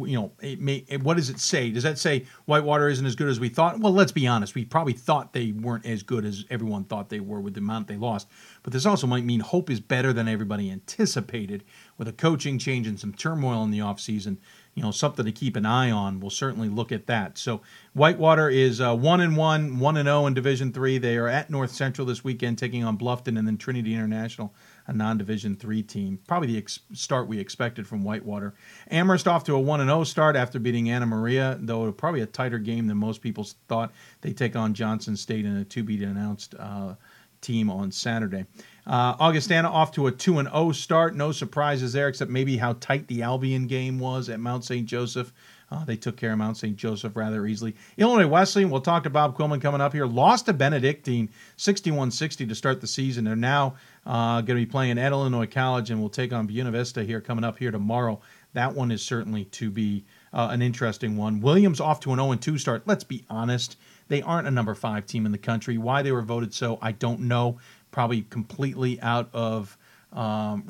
you 0.04 0.18
know, 0.18 0.32
it 0.40 0.60
may, 0.60 0.84
what 1.02 1.16
does 1.16 1.30
it 1.30 1.40
say? 1.40 1.70
Does 1.70 1.82
that 1.82 1.98
say 1.98 2.26
Whitewater 2.46 2.88
isn't 2.88 3.06
as 3.06 3.14
good 3.14 3.28
as 3.28 3.40
we 3.40 3.48
thought? 3.48 3.78
Well, 3.78 3.92
let's 3.92 4.12
be 4.12 4.26
honest. 4.26 4.54
We 4.54 4.64
probably 4.64 4.92
thought 4.92 5.32
they 5.32 5.52
weren't 5.52 5.86
as 5.86 6.02
good 6.02 6.24
as 6.24 6.44
everyone 6.50 6.84
thought 6.84 7.08
they 7.08 7.20
were 7.20 7.40
with 7.40 7.54
the 7.54 7.60
amount 7.60 7.88
they 7.88 7.96
lost. 7.96 8.28
But 8.62 8.72
this 8.72 8.86
also 8.86 9.06
might 9.06 9.24
mean 9.24 9.40
Hope 9.40 9.70
is 9.70 9.80
better 9.80 10.12
than 10.12 10.28
everybody 10.28 10.70
anticipated 10.70 11.64
with 11.96 12.08
a 12.08 12.12
coaching 12.12 12.58
change 12.58 12.86
and 12.86 12.98
some 12.98 13.12
turmoil 13.12 13.62
in 13.64 13.70
the 13.70 13.78
offseason. 13.78 14.38
You 14.74 14.84
know, 14.84 14.90
something 14.92 15.24
to 15.24 15.32
keep 15.32 15.56
an 15.56 15.66
eye 15.66 15.90
on. 15.90 16.20
We'll 16.20 16.30
certainly 16.30 16.68
look 16.68 16.92
at 16.92 17.06
that. 17.08 17.36
So 17.36 17.62
Whitewater 17.94 18.48
is 18.48 18.80
uh, 18.80 18.94
one 18.94 19.20
and 19.20 19.36
one, 19.36 19.80
one 19.80 19.96
and 19.96 20.06
zero 20.06 20.20
oh 20.20 20.26
in 20.26 20.34
Division 20.34 20.72
Three. 20.72 20.98
They 20.98 21.16
are 21.16 21.26
at 21.26 21.50
North 21.50 21.72
Central 21.72 22.06
this 22.06 22.22
weekend, 22.22 22.58
taking 22.58 22.84
on 22.84 22.96
Bluffton 22.96 23.36
and 23.36 23.46
then 23.46 23.56
Trinity 23.56 23.94
International 23.94 24.54
a 24.88 24.92
non-division 24.92 25.54
three 25.54 25.82
team. 25.82 26.18
Probably 26.26 26.48
the 26.48 26.58
ex- 26.58 26.80
start 26.92 27.28
we 27.28 27.38
expected 27.38 27.86
from 27.86 28.02
Whitewater. 28.02 28.54
Amherst 28.90 29.28
off 29.28 29.44
to 29.44 29.54
a 29.54 29.60
one 29.60 29.80
and 29.80 29.88
zero 29.88 30.00
oh 30.00 30.04
start 30.04 30.34
after 30.34 30.58
beating 30.58 30.90
Anna 30.90 31.06
Maria, 31.06 31.58
though 31.60 31.92
probably 31.92 32.22
a 32.22 32.26
tighter 32.26 32.58
game 32.58 32.86
than 32.86 32.96
most 32.96 33.20
people 33.20 33.46
thought. 33.68 33.92
They 34.22 34.32
take 34.32 34.56
on 34.56 34.74
Johnson 34.74 35.16
State 35.16 35.44
in 35.44 35.56
a 35.56 35.64
to 35.64 35.82
be 35.82 36.02
announced 36.02 36.54
uh, 36.58 36.94
team 37.40 37.70
on 37.70 37.92
Saturday. 37.92 38.46
Uh, 38.86 39.14
Augustana 39.20 39.70
off 39.70 39.92
to 39.92 40.06
a 40.06 40.12
2 40.12 40.38
and 40.38 40.48
0 40.48 40.72
start. 40.72 41.14
No 41.14 41.30
surprises 41.32 41.92
there, 41.92 42.08
except 42.08 42.30
maybe 42.30 42.56
how 42.56 42.72
tight 42.74 43.06
the 43.08 43.22
Albion 43.22 43.66
game 43.66 43.98
was 43.98 44.30
at 44.30 44.40
Mount 44.40 44.64
St. 44.64 44.86
Joseph. 44.86 45.32
Uh, 45.70 45.84
they 45.84 45.96
took 45.96 46.16
care 46.16 46.32
of 46.32 46.38
Mount 46.38 46.56
St. 46.56 46.76
Joseph 46.76 47.14
rather 47.14 47.46
easily. 47.46 47.76
Illinois 47.98 48.26
Wesleyan, 48.26 48.70
we'll 48.70 48.80
talk 48.80 49.02
to 49.02 49.10
Bob 49.10 49.36
Quillman 49.36 49.60
coming 49.60 49.82
up 49.82 49.92
here, 49.92 50.06
lost 50.06 50.46
to 50.46 50.54
Benedictine 50.54 51.28
61 51.56 52.10
60 52.10 52.46
to 52.46 52.54
start 52.54 52.80
the 52.80 52.86
season. 52.86 53.24
They're 53.24 53.36
now 53.36 53.74
uh, 54.06 54.40
going 54.40 54.58
to 54.58 54.66
be 54.66 54.70
playing 54.70 54.98
at 54.98 55.12
Illinois 55.12 55.46
College 55.46 55.90
and 55.90 56.00
we'll 56.00 56.08
take 56.08 56.32
on 56.32 56.46
Buena 56.46 56.70
Vista 56.70 57.04
here 57.04 57.20
coming 57.20 57.44
up 57.44 57.58
here 57.58 57.70
tomorrow. 57.70 58.20
That 58.54 58.74
one 58.74 58.90
is 58.90 59.02
certainly 59.02 59.44
to 59.46 59.70
be 59.70 60.04
uh, 60.32 60.48
an 60.50 60.62
interesting 60.62 61.16
one. 61.16 61.40
Williams 61.40 61.80
off 61.80 62.00
to 62.00 62.12
an 62.12 62.18
0 62.18 62.34
2 62.34 62.58
start. 62.58 62.82
Let's 62.86 63.04
be 63.04 63.24
honest. 63.28 63.76
They 64.08 64.22
aren't 64.22 64.48
a 64.48 64.50
number 64.50 64.74
five 64.74 65.06
team 65.06 65.26
in 65.26 65.32
the 65.32 65.38
country. 65.38 65.76
Why 65.76 66.02
they 66.02 66.12
were 66.12 66.22
voted 66.22 66.54
so, 66.54 66.78
I 66.80 66.92
don't 66.92 67.20
know. 67.20 67.58
Probably 67.90 68.22
completely 68.22 69.00
out 69.00 69.28
of 69.32 69.76
um, 70.12 70.64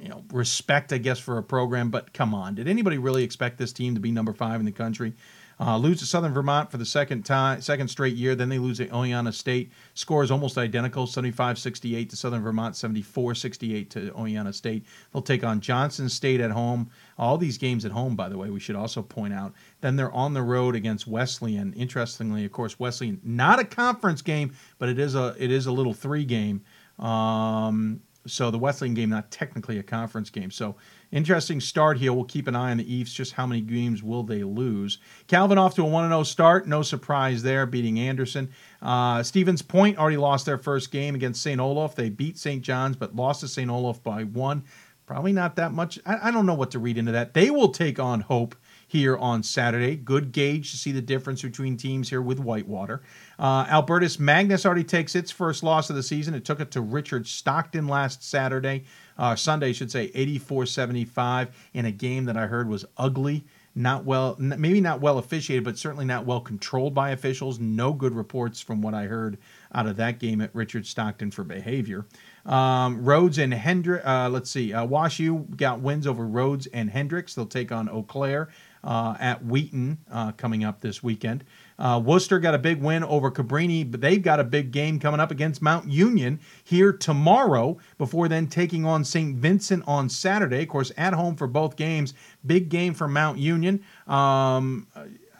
you 0.00 0.08
know, 0.08 0.24
respect, 0.32 0.92
I 0.92 0.98
guess, 0.98 1.18
for 1.18 1.38
a 1.38 1.42
program. 1.42 1.90
But 1.90 2.12
come 2.12 2.34
on, 2.34 2.54
did 2.54 2.68
anybody 2.68 2.98
really 2.98 3.24
expect 3.24 3.58
this 3.58 3.72
team 3.72 3.94
to 3.94 4.00
be 4.00 4.10
number 4.10 4.32
five 4.32 4.60
in 4.60 4.66
the 4.66 4.72
country? 4.72 5.14
Uh, 5.60 5.76
lose 5.76 5.98
to 5.98 6.06
Southern 6.06 6.32
Vermont 6.32 6.70
for 6.70 6.78
the 6.78 6.86
second 6.86 7.22
time, 7.22 7.60
second 7.60 7.88
straight 7.88 8.16
year. 8.16 8.34
Then 8.34 8.48
they 8.48 8.58
lose 8.58 8.78
to 8.78 8.86
Oneonta 8.86 9.34
State. 9.34 9.70
Score 9.92 10.22
is 10.22 10.30
almost 10.30 10.56
identical 10.56 11.06
75 11.06 11.58
68 11.58 12.08
to 12.08 12.16
Southern 12.16 12.42
Vermont, 12.42 12.76
74 12.76 13.34
68 13.34 13.90
to 13.90 14.10
Oneonta 14.12 14.54
State. 14.54 14.86
They'll 15.12 15.20
take 15.20 15.44
on 15.44 15.60
Johnson 15.60 16.08
State 16.08 16.40
at 16.40 16.50
home. 16.50 16.90
All 17.18 17.36
these 17.36 17.58
games 17.58 17.84
at 17.84 17.92
home, 17.92 18.16
by 18.16 18.30
the 18.30 18.38
way, 18.38 18.48
we 18.48 18.58
should 18.58 18.74
also 18.74 19.02
point 19.02 19.34
out. 19.34 19.52
Then 19.82 19.96
they're 19.96 20.12
on 20.12 20.32
the 20.32 20.42
road 20.42 20.74
against 20.74 21.06
Wesleyan. 21.06 21.74
Interestingly, 21.74 22.46
of 22.46 22.52
course, 22.52 22.78
Wesleyan, 22.78 23.20
not 23.22 23.58
a 23.58 23.64
conference 23.64 24.22
game, 24.22 24.54
but 24.78 24.88
it 24.88 24.98
is 24.98 25.14
a 25.14 25.34
it 25.38 25.50
is 25.50 25.66
a 25.66 25.72
little 25.72 25.92
three 25.92 26.24
game. 26.24 26.62
Um, 26.98 28.00
so 28.26 28.50
the 28.50 28.58
Wesleyan 28.58 28.94
game, 28.94 29.10
not 29.10 29.30
technically 29.30 29.78
a 29.78 29.82
conference 29.82 30.30
game. 30.30 30.50
So 30.50 30.76
interesting 31.12 31.60
start 31.60 31.98
here. 31.98 32.12
We'll 32.12 32.24
keep 32.24 32.46
an 32.46 32.56
eye 32.56 32.70
on 32.70 32.78
the 32.78 33.00
Ephs. 33.00 33.12
Just 33.12 33.32
how 33.32 33.46
many 33.46 33.60
games 33.60 34.02
will 34.02 34.22
they 34.22 34.42
lose? 34.42 34.98
Calvin 35.26 35.58
off 35.58 35.74
to 35.76 35.82
a 35.82 35.86
1 35.86 36.08
0 36.08 36.22
start. 36.22 36.66
No 36.66 36.82
surprise 36.82 37.42
there, 37.42 37.66
beating 37.66 37.98
Anderson. 37.98 38.50
Uh, 38.82 39.22
Stevens 39.22 39.62
Point 39.62 39.98
already 39.98 40.16
lost 40.16 40.46
their 40.46 40.58
first 40.58 40.90
game 40.90 41.14
against 41.14 41.42
St. 41.42 41.60
Olaf. 41.60 41.94
They 41.94 42.10
beat 42.10 42.38
St. 42.38 42.62
John's, 42.62 42.96
but 42.96 43.14
lost 43.14 43.40
to 43.40 43.48
St. 43.48 43.70
Olaf 43.70 44.02
by 44.02 44.24
one. 44.24 44.64
Probably 45.10 45.32
not 45.32 45.56
that 45.56 45.72
much. 45.72 45.98
I, 46.06 46.28
I 46.28 46.30
don't 46.30 46.46
know 46.46 46.54
what 46.54 46.70
to 46.70 46.78
read 46.78 46.96
into 46.96 47.10
that. 47.10 47.34
They 47.34 47.50
will 47.50 47.70
take 47.70 47.98
on 47.98 48.20
Hope 48.20 48.54
here 48.86 49.16
on 49.16 49.42
Saturday. 49.42 49.96
Good 49.96 50.30
gauge 50.30 50.70
to 50.70 50.76
see 50.76 50.92
the 50.92 51.00
difference 51.00 51.42
between 51.42 51.76
teams 51.76 52.08
here 52.10 52.22
with 52.22 52.38
Whitewater. 52.38 53.02
Uh, 53.36 53.64
Albertus 53.68 54.20
Magnus 54.20 54.64
already 54.64 54.84
takes 54.84 55.16
its 55.16 55.32
first 55.32 55.64
loss 55.64 55.90
of 55.90 55.96
the 55.96 56.02
season. 56.04 56.34
It 56.34 56.44
took 56.44 56.60
it 56.60 56.70
to 56.72 56.80
Richard 56.80 57.26
Stockton 57.26 57.88
last 57.88 58.22
Saturday, 58.22 58.84
uh, 59.20 59.36
Sunday, 59.36 59.68
I 59.68 59.72
should 59.72 59.90
say, 59.90 60.10
84 60.14 60.66
75 60.66 61.68
in 61.74 61.84
a 61.84 61.92
game 61.92 62.24
that 62.24 62.38
I 62.38 62.46
heard 62.46 62.68
was 62.68 62.86
ugly. 62.96 63.44
Not 63.72 64.04
well, 64.04 64.34
maybe 64.38 64.80
not 64.80 65.00
well 65.00 65.18
officiated, 65.18 65.62
but 65.62 65.78
certainly 65.78 66.04
not 66.04 66.26
well 66.26 66.40
controlled 66.40 66.92
by 66.92 67.10
officials. 67.10 67.60
No 67.60 67.92
good 67.92 68.14
reports 68.14 68.60
from 68.60 68.82
what 68.82 68.94
I 68.94 69.04
heard 69.04 69.38
out 69.72 69.86
of 69.86 69.96
that 69.96 70.18
game 70.18 70.40
at 70.40 70.52
Richard 70.54 70.86
Stockton 70.86 71.30
for 71.30 71.44
behavior. 71.44 72.06
Um, 72.46 73.04
Rhodes 73.04 73.38
and 73.38 73.54
Hendrix, 73.54 74.04
uh, 74.04 74.28
let's 74.28 74.50
see, 74.50 74.72
uh, 74.72 74.86
WashU 74.86 75.56
got 75.56 75.80
wins 75.80 76.06
over 76.06 76.26
Rhodes 76.26 76.66
and 76.68 76.90
Hendrix. 76.90 77.34
They'll 77.34 77.46
take 77.46 77.70
on 77.70 77.88
Eau 77.88 78.02
Claire 78.02 78.48
uh, 78.82 79.16
at 79.20 79.44
Wheaton 79.44 79.98
uh, 80.10 80.32
coming 80.32 80.64
up 80.64 80.80
this 80.80 81.02
weekend. 81.02 81.44
Uh, 81.78 82.00
Wooster 82.04 82.38
got 82.38 82.54
a 82.54 82.58
big 82.58 82.80
win 82.82 83.02
over 83.04 83.30
Cabrini, 83.30 83.90
but 83.90 84.00
they've 84.00 84.22
got 84.22 84.38
a 84.38 84.44
big 84.44 84.70
game 84.70 84.98
coming 85.00 85.18
up 85.18 85.30
against 85.30 85.62
Mount 85.62 85.88
Union 85.90 86.40
here 86.62 86.92
tomorrow 86.92 87.78
before 87.96 88.28
then 88.28 88.46
taking 88.46 88.84
on 88.84 89.02
St. 89.04 89.36
Vincent 89.36 89.82
on 89.86 90.08
Saturday. 90.08 90.62
Of 90.62 90.68
course, 90.68 90.92
at 90.98 91.14
home 91.14 91.36
for 91.36 91.46
both 91.46 91.76
games. 91.76 92.12
Big 92.44 92.68
game 92.68 92.92
for 92.92 93.08
Mount 93.08 93.38
Union. 93.38 93.82
Um, 94.06 94.86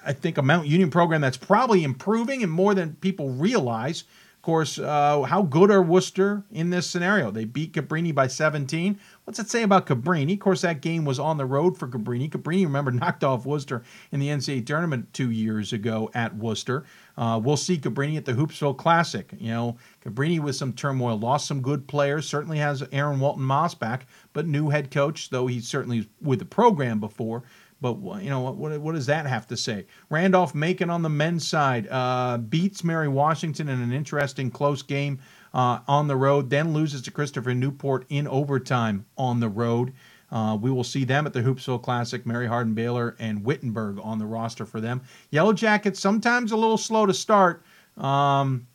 I 0.04 0.14
think 0.14 0.38
a 0.38 0.42
Mount 0.42 0.66
Union 0.66 0.90
program 0.90 1.20
that's 1.20 1.36
probably 1.36 1.84
improving 1.84 2.42
and 2.42 2.50
more 2.50 2.74
than 2.74 2.94
people 2.96 3.30
realize. 3.30 4.04
Of 4.40 4.44
course, 4.44 4.78
uh, 4.78 5.20
how 5.24 5.42
good 5.42 5.70
are 5.70 5.82
Wooster 5.82 6.44
in 6.50 6.70
this 6.70 6.88
scenario? 6.88 7.30
They 7.30 7.44
beat 7.44 7.74
Cabrini 7.74 8.14
by 8.14 8.26
17. 8.26 8.98
What's 9.24 9.38
it 9.38 9.50
say 9.50 9.64
about 9.64 9.84
Cabrini? 9.84 10.32
Of 10.32 10.40
course, 10.40 10.62
that 10.62 10.80
game 10.80 11.04
was 11.04 11.18
on 11.18 11.36
the 11.36 11.44
road 11.44 11.76
for 11.76 11.86
Cabrini. 11.86 12.30
Cabrini, 12.30 12.64
remember, 12.64 12.90
knocked 12.90 13.22
off 13.22 13.44
Wooster 13.44 13.82
in 14.12 14.18
the 14.18 14.28
NCAA 14.28 14.64
tournament 14.64 15.12
two 15.12 15.30
years 15.30 15.74
ago 15.74 16.10
at 16.14 16.34
Wooster. 16.34 16.84
Uh, 17.18 17.38
we'll 17.44 17.58
see 17.58 17.76
Cabrini 17.76 18.16
at 18.16 18.24
the 18.24 18.32
Hoopsville 18.32 18.78
Classic. 18.78 19.30
You 19.38 19.50
know, 19.50 19.76
Cabrini 20.02 20.40
with 20.40 20.56
some 20.56 20.72
turmoil, 20.72 21.18
lost 21.18 21.46
some 21.46 21.60
good 21.60 21.86
players. 21.86 22.26
Certainly 22.26 22.56
has 22.60 22.82
Aaron 22.92 23.20
Walton 23.20 23.44
Moss 23.44 23.74
back, 23.74 24.06
but 24.32 24.46
new 24.46 24.70
head 24.70 24.90
coach, 24.90 25.28
though 25.28 25.48
he's 25.48 25.68
certainly 25.68 25.98
was 25.98 26.08
with 26.22 26.38
the 26.38 26.46
program 26.46 26.98
before. 26.98 27.42
But 27.80 27.96
you 28.22 28.28
know 28.28 28.40
what? 28.40 28.56
What 28.80 28.94
does 28.94 29.06
that 29.06 29.26
have 29.26 29.46
to 29.48 29.56
say? 29.56 29.86
Randolph 30.10 30.54
Macon 30.54 30.90
on 30.90 31.02
the 31.02 31.08
men's 31.08 31.48
side 31.48 31.88
uh, 31.90 32.36
beats 32.36 32.84
Mary 32.84 33.08
Washington 33.08 33.68
in 33.68 33.80
an 33.80 33.92
interesting 33.92 34.50
close 34.50 34.82
game 34.82 35.18
uh, 35.54 35.80
on 35.88 36.06
the 36.06 36.16
road. 36.16 36.50
Then 36.50 36.74
loses 36.74 37.00
to 37.02 37.10
Christopher 37.10 37.54
Newport 37.54 38.04
in 38.10 38.28
overtime 38.28 39.06
on 39.16 39.40
the 39.40 39.48
road. 39.48 39.94
Uh, 40.30 40.56
we 40.60 40.70
will 40.70 40.84
see 40.84 41.04
them 41.04 41.26
at 41.26 41.32
the 41.32 41.40
Hoopsville 41.40 41.82
Classic. 41.82 42.24
Mary 42.24 42.46
Hardin 42.46 42.74
Baylor 42.74 43.16
and 43.18 43.44
Wittenberg 43.44 43.98
on 44.02 44.18
the 44.18 44.26
roster 44.26 44.64
for 44.66 44.80
them. 44.80 45.00
Yellow 45.30 45.52
Jackets 45.52 45.98
sometimes 45.98 46.52
a 46.52 46.56
little 46.56 46.78
slow 46.78 47.06
to 47.06 47.14
start. 47.14 47.64
Um, 47.96 48.66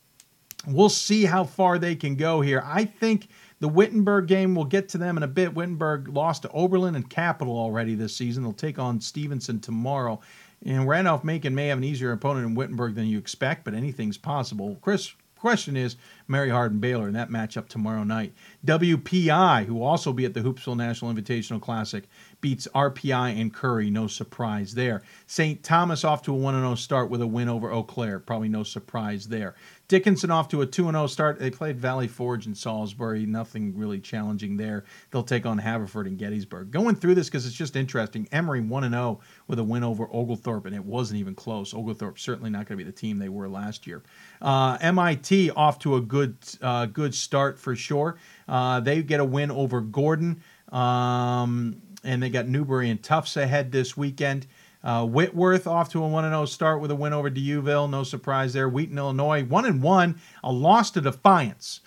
we'll 0.67 0.89
see 0.89 1.25
how 1.25 1.43
far 1.43 1.77
they 1.79 1.95
can 1.95 2.15
go 2.15 2.41
here. 2.41 2.63
I 2.65 2.85
think 2.85 3.29
the 3.59 3.69
Wittenberg 3.69 4.27
game, 4.27 4.55
we'll 4.55 4.65
get 4.65 4.89
to 4.89 4.97
them 4.97 5.17
in 5.17 5.23
a 5.23 5.27
bit. 5.27 5.53
Wittenberg 5.53 6.09
lost 6.09 6.41
to 6.41 6.49
Oberlin 6.49 6.95
and 6.95 7.09
Capital 7.09 7.57
already 7.57 7.95
this 7.95 8.15
season. 8.15 8.43
They'll 8.43 8.53
take 8.53 8.79
on 8.79 8.99
Stevenson 8.99 9.59
tomorrow. 9.59 10.19
And 10.65 10.87
Randolph 10.87 11.23
Macon 11.23 11.55
may 11.55 11.67
have 11.67 11.77
an 11.77 11.83
easier 11.83 12.11
opponent 12.11 12.45
in 12.47 12.55
Wittenberg 12.55 12.95
than 12.95 13.07
you 13.07 13.17
expect, 13.17 13.63
but 13.63 13.73
anything's 13.73 14.17
possible. 14.17 14.77
Chris, 14.81 15.13
question 15.37 15.77
is 15.77 15.95
Mary 16.27 16.49
Hardin 16.49 16.79
Baylor 16.79 17.07
in 17.07 17.13
that 17.13 17.29
matchup 17.29 17.67
tomorrow 17.67 18.03
night. 18.03 18.33
WPI, 18.65 19.65
who 19.65 19.75
will 19.75 19.85
also 19.85 20.11
be 20.11 20.25
at 20.25 20.33
the 20.33 20.41
Hoopsville 20.41 20.75
National 20.75 21.13
Invitational 21.13 21.61
Classic, 21.61 22.05
beats 22.41 22.67
RPI 22.73 23.39
and 23.39 23.53
Curry. 23.53 23.89
No 23.89 24.07
surprise 24.07 24.75
there. 24.75 25.01
St. 25.27 25.63
Thomas 25.63 26.03
off 26.03 26.21
to 26.23 26.33
a 26.33 26.37
1 26.37 26.53
0 26.53 26.75
start 26.75 27.09
with 27.09 27.21
a 27.21 27.27
win 27.27 27.49
over 27.49 27.71
Eau 27.71 27.83
Claire. 27.83 28.19
Probably 28.19 28.49
no 28.49 28.63
surprise 28.63 29.27
there. 29.27 29.55
Dickinson 29.87 30.31
off 30.31 30.47
to 30.49 30.61
a 30.61 30.65
2 30.65 30.85
0 30.85 31.07
start. 31.07 31.39
They 31.39 31.51
played 31.51 31.79
Valley 31.79 32.07
Forge 32.07 32.45
and 32.45 32.57
Salisbury. 32.57 33.25
Nothing 33.25 33.77
really 33.77 33.99
challenging 33.99 34.57
there. 34.57 34.83
They'll 35.11 35.23
take 35.23 35.45
on 35.45 35.59
Haverford 35.59 36.07
and 36.07 36.17
Gettysburg. 36.17 36.71
Going 36.71 36.95
through 36.95 37.15
this 37.15 37.27
because 37.27 37.45
it's 37.45 37.55
just 37.55 37.75
interesting. 37.75 38.27
Emory 38.31 38.61
1 38.61 38.89
0 38.89 39.19
with 39.47 39.59
a 39.59 39.63
win 39.63 39.83
over 39.83 40.07
Oglethorpe, 40.11 40.65
and 40.65 40.75
it 40.75 40.83
wasn't 40.83 41.19
even 41.19 41.35
close. 41.35 41.73
Oglethorpe 41.73 42.17
certainly 42.17 42.49
not 42.49 42.67
going 42.67 42.77
to 42.77 42.83
be 42.83 42.89
the 42.89 42.95
team 42.95 43.19
they 43.19 43.29
were 43.29 43.47
last 43.47 43.85
year. 43.85 44.03
Uh, 44.41 44.77
MIT 44.81 45.51
off 45.51 45.79
to 45.79 45.95
a 45.95 46.01
good, 46.01 46.37
uh, 46.61 46.87
good 46.87 47.13
start 47.13 47.59
for 47.59 47.75
sure. 47.75 48.17
Uh, 48.47 48.79
they 48.79 49.03
get 49.03 49.19
a 49.19 49.25
win 49.25 49.51
over 49.51 49.81
Gordon. 49.81 50.43
Um, 50.71 51.81
and 52.05 52.21
they 52.21 52.29
got 52.29 52.47
Newbury 52.47 52.89
and 52.89 53.01
Tufts 53.01 53.35
ahead 53.35 53.71
this 53.71 53.97
weekend. 53.97 54.47
Uh, 54.83 55.05
Whitworth 55.05 55.65
off 55.65 55.89
to 55.89 56.03
a 56.03 56.07
1 56.07 56.23
0 56.23 56.45
start 56.45 56.79
with 56.79 56.91
a 56.91 56.95
win 56.95 57.11
over 57.11 57.29
D'Youville. 57.29 57.89
No 57.89 58.03
surprise 58.03 58.53
there. 58.53 58.69
Wheaton, 58.69 58.97
Illinois, 58.97 59.43
1 59.43 59.65
and 59.65 59.81
1, 59.81 60.21
a 60.43 60.51
loss 60.51 60.91
to 60.91 61.01
Defiance. 61.01 61.81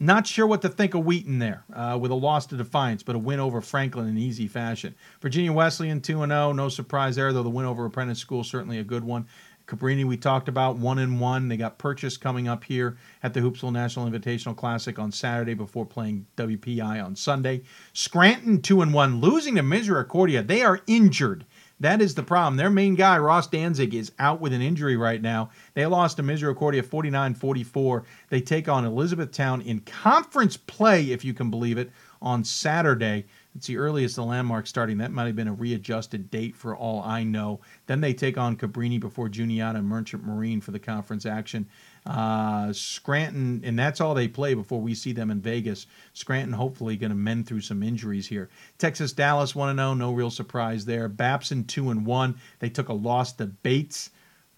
Not 0.00 0.28
sure 0.28 0.46
what 0.46 0.62
to 0.62 0.68
think 0.68 0.94
of 0.94 1.04
Wheaton 1.04 1.40
there 1.40 1.64
uh, 1.74 1.98
with 2.00 2.12
a 2.12 2.14
loss 2.14 2.46
to 2.46 2.56
Defiance, 2.56 3.02
but 3.02 3.16
a 3.16 3.18
win 3.18 3.40
over 3.40 3.60
Franklin 3.60 4.06
in 4.06 4.16
easy 4.16 4.46
fashion. 4.46 4.94
Virginia 5.20 5.52
Wesleyan 5.52 6.00
2 6.00 6.18
0, 6.18 6.52
no 6.52 6.68
surprise 6.68 7.16
there, 7.16 7.32
though 7.32 7.42
the 7.42 7.50
win 7.50 7.66
over 7.66 7.84
Apprentice 7.84 8.20
School 8.20 8.44
certainly 8.44 8.78
a 8.78 8.84
good 8.84 9.02
one. 9.02 9.26
Cabrini, 9.68 10.04
we 10.04 10.16
talked 10.16 10.48
about 10.48 10.76
one 10.78 10.98
and 10.98 11.20
one. 11.20 11.48
They 11.48 11.58
got 11.58 11.76
purchase 11.76 12.16
coming 12.16 12.48
up 12.48 12.64
here 12.64 12.96
at 13.22 13.34
the 13.34 13.40
Hoopsville 13.40 13.72
National 13.72 14.08
Invitational 14.08 14.56
Classic 14.56 14.98
on 14.98 15.12
Saturday 15.12 15.52
before 15.52 15.84
playing 15.84 16.26
WPI 16.38 17.04
on 17.04 17.14
Sunday. 17.14 17.60
Scranton 17.92 18.62
two 18.62 18.80
and 18.80 18.94
one, 18.94 19.20
losing 19.20 19.56
to 19.56 19.62
Misericordia. 19.62 20.42
They 20.42 20.62
are 20.62 20.80
injured. 20.86 21.44
That 21.80 22.00
is 22.00 22.14
the 22.14 22.22
problem. 22.22 22.56
Their 22.56 22.70
main 22.70 22.94
guy, 22.94 23.18
Ross 23.18 23.46
Danzig, 23.46 23.94
is 23.94 24.10
out 24.18 24.40
with 24.40 24.54
an 24.54 24.62
injury 24.62 24.96
right 24.96 25.20
now. 25.20 25.50
They 25.74 25.84
lost 25.84 26.16
to 26.16 26.22
Misericordia 26.22 26.82
49 26.82 27.34
44. 27.34 28.04
They 28.30 28.40
take 28.40 28.68
on 28.68 28.86
Elizabethtown 28.86 29.60
in 29.60 29.80
conference 29.80 30.56
play, 30.56 31.10
if 31.12 31.26
you 31.26 31.34
can 31.34 31.50
believe 31.50 31.76
it, 31.76 31.90
on 32.22 32.42
Saturday. 32.42 33.26
It's 33.58 33.66
the 33.66 33.76
earliest 33.76 34.14
the 34.14 34.22
landmark 34.22 34.68
starting. 34.68 34.98
That 34.98 35.10
might 35.10 35.26
have 35.26 35.34
been 35.34 35.48
a 35.48 35.52
readjusted 35.52 36.30
date 36.30 36.54
for 36.54 36.76
all 36.76 37.02
I 37.02 37.24
know. 37.24 37.58
Then 37.86 38.00
they 38.00 38.14
take 38.14 38.38
on 38.38 38.56
Cabrini 38.56 39.00
before 39.00 39.28
Juniata 39.28 39.80
and 39.80 39.88
Merchant 39.88 40.24
Marine 40.24 40.60
for 40.60 40.70
the 40.70 40.78
conference 40.78 41.26
action. 41.26 41.66
Uh, 42.06 42.72
Scranton, 42.72 43.60
and 43.64 43.76
that's 43.76 44.00
all 44.00 44.14
they 44.14 44.28
play 44.28 44.54
before 44.54 44.80
we 44.80 44.94
see 44.94 45.10
them 45.10 45.32
in 45.32 45.40
Vegas. 45.40 45.88
Scranton 46.12 46.52
hopefully 46.52 46.96
going 46.96 47.10
to 47.10 47.16
mend 47.16 47.48
through 47.48 47.62
some 47.62 47.82
injuries 47.82 48.28
here. 48.28 48.48
Texas 48.78 49.12
Dallas 49.12 49.56
1 49.56 49.74
0, 49.74 49.94
no 49.94 50.12
real 50.12 50.30
surprise 50.30 50.84
there. 50.84 51.08
Babson 51.08 51.64
2 51.64 51.90
and 51.90 52.06
1. 52.06 52.36
They 52.60 52.70
took 52.70 52.90
a 52.90 52.92
loss 52.92 53.32
to 53.32 53.46
Bates. 53.46 54.10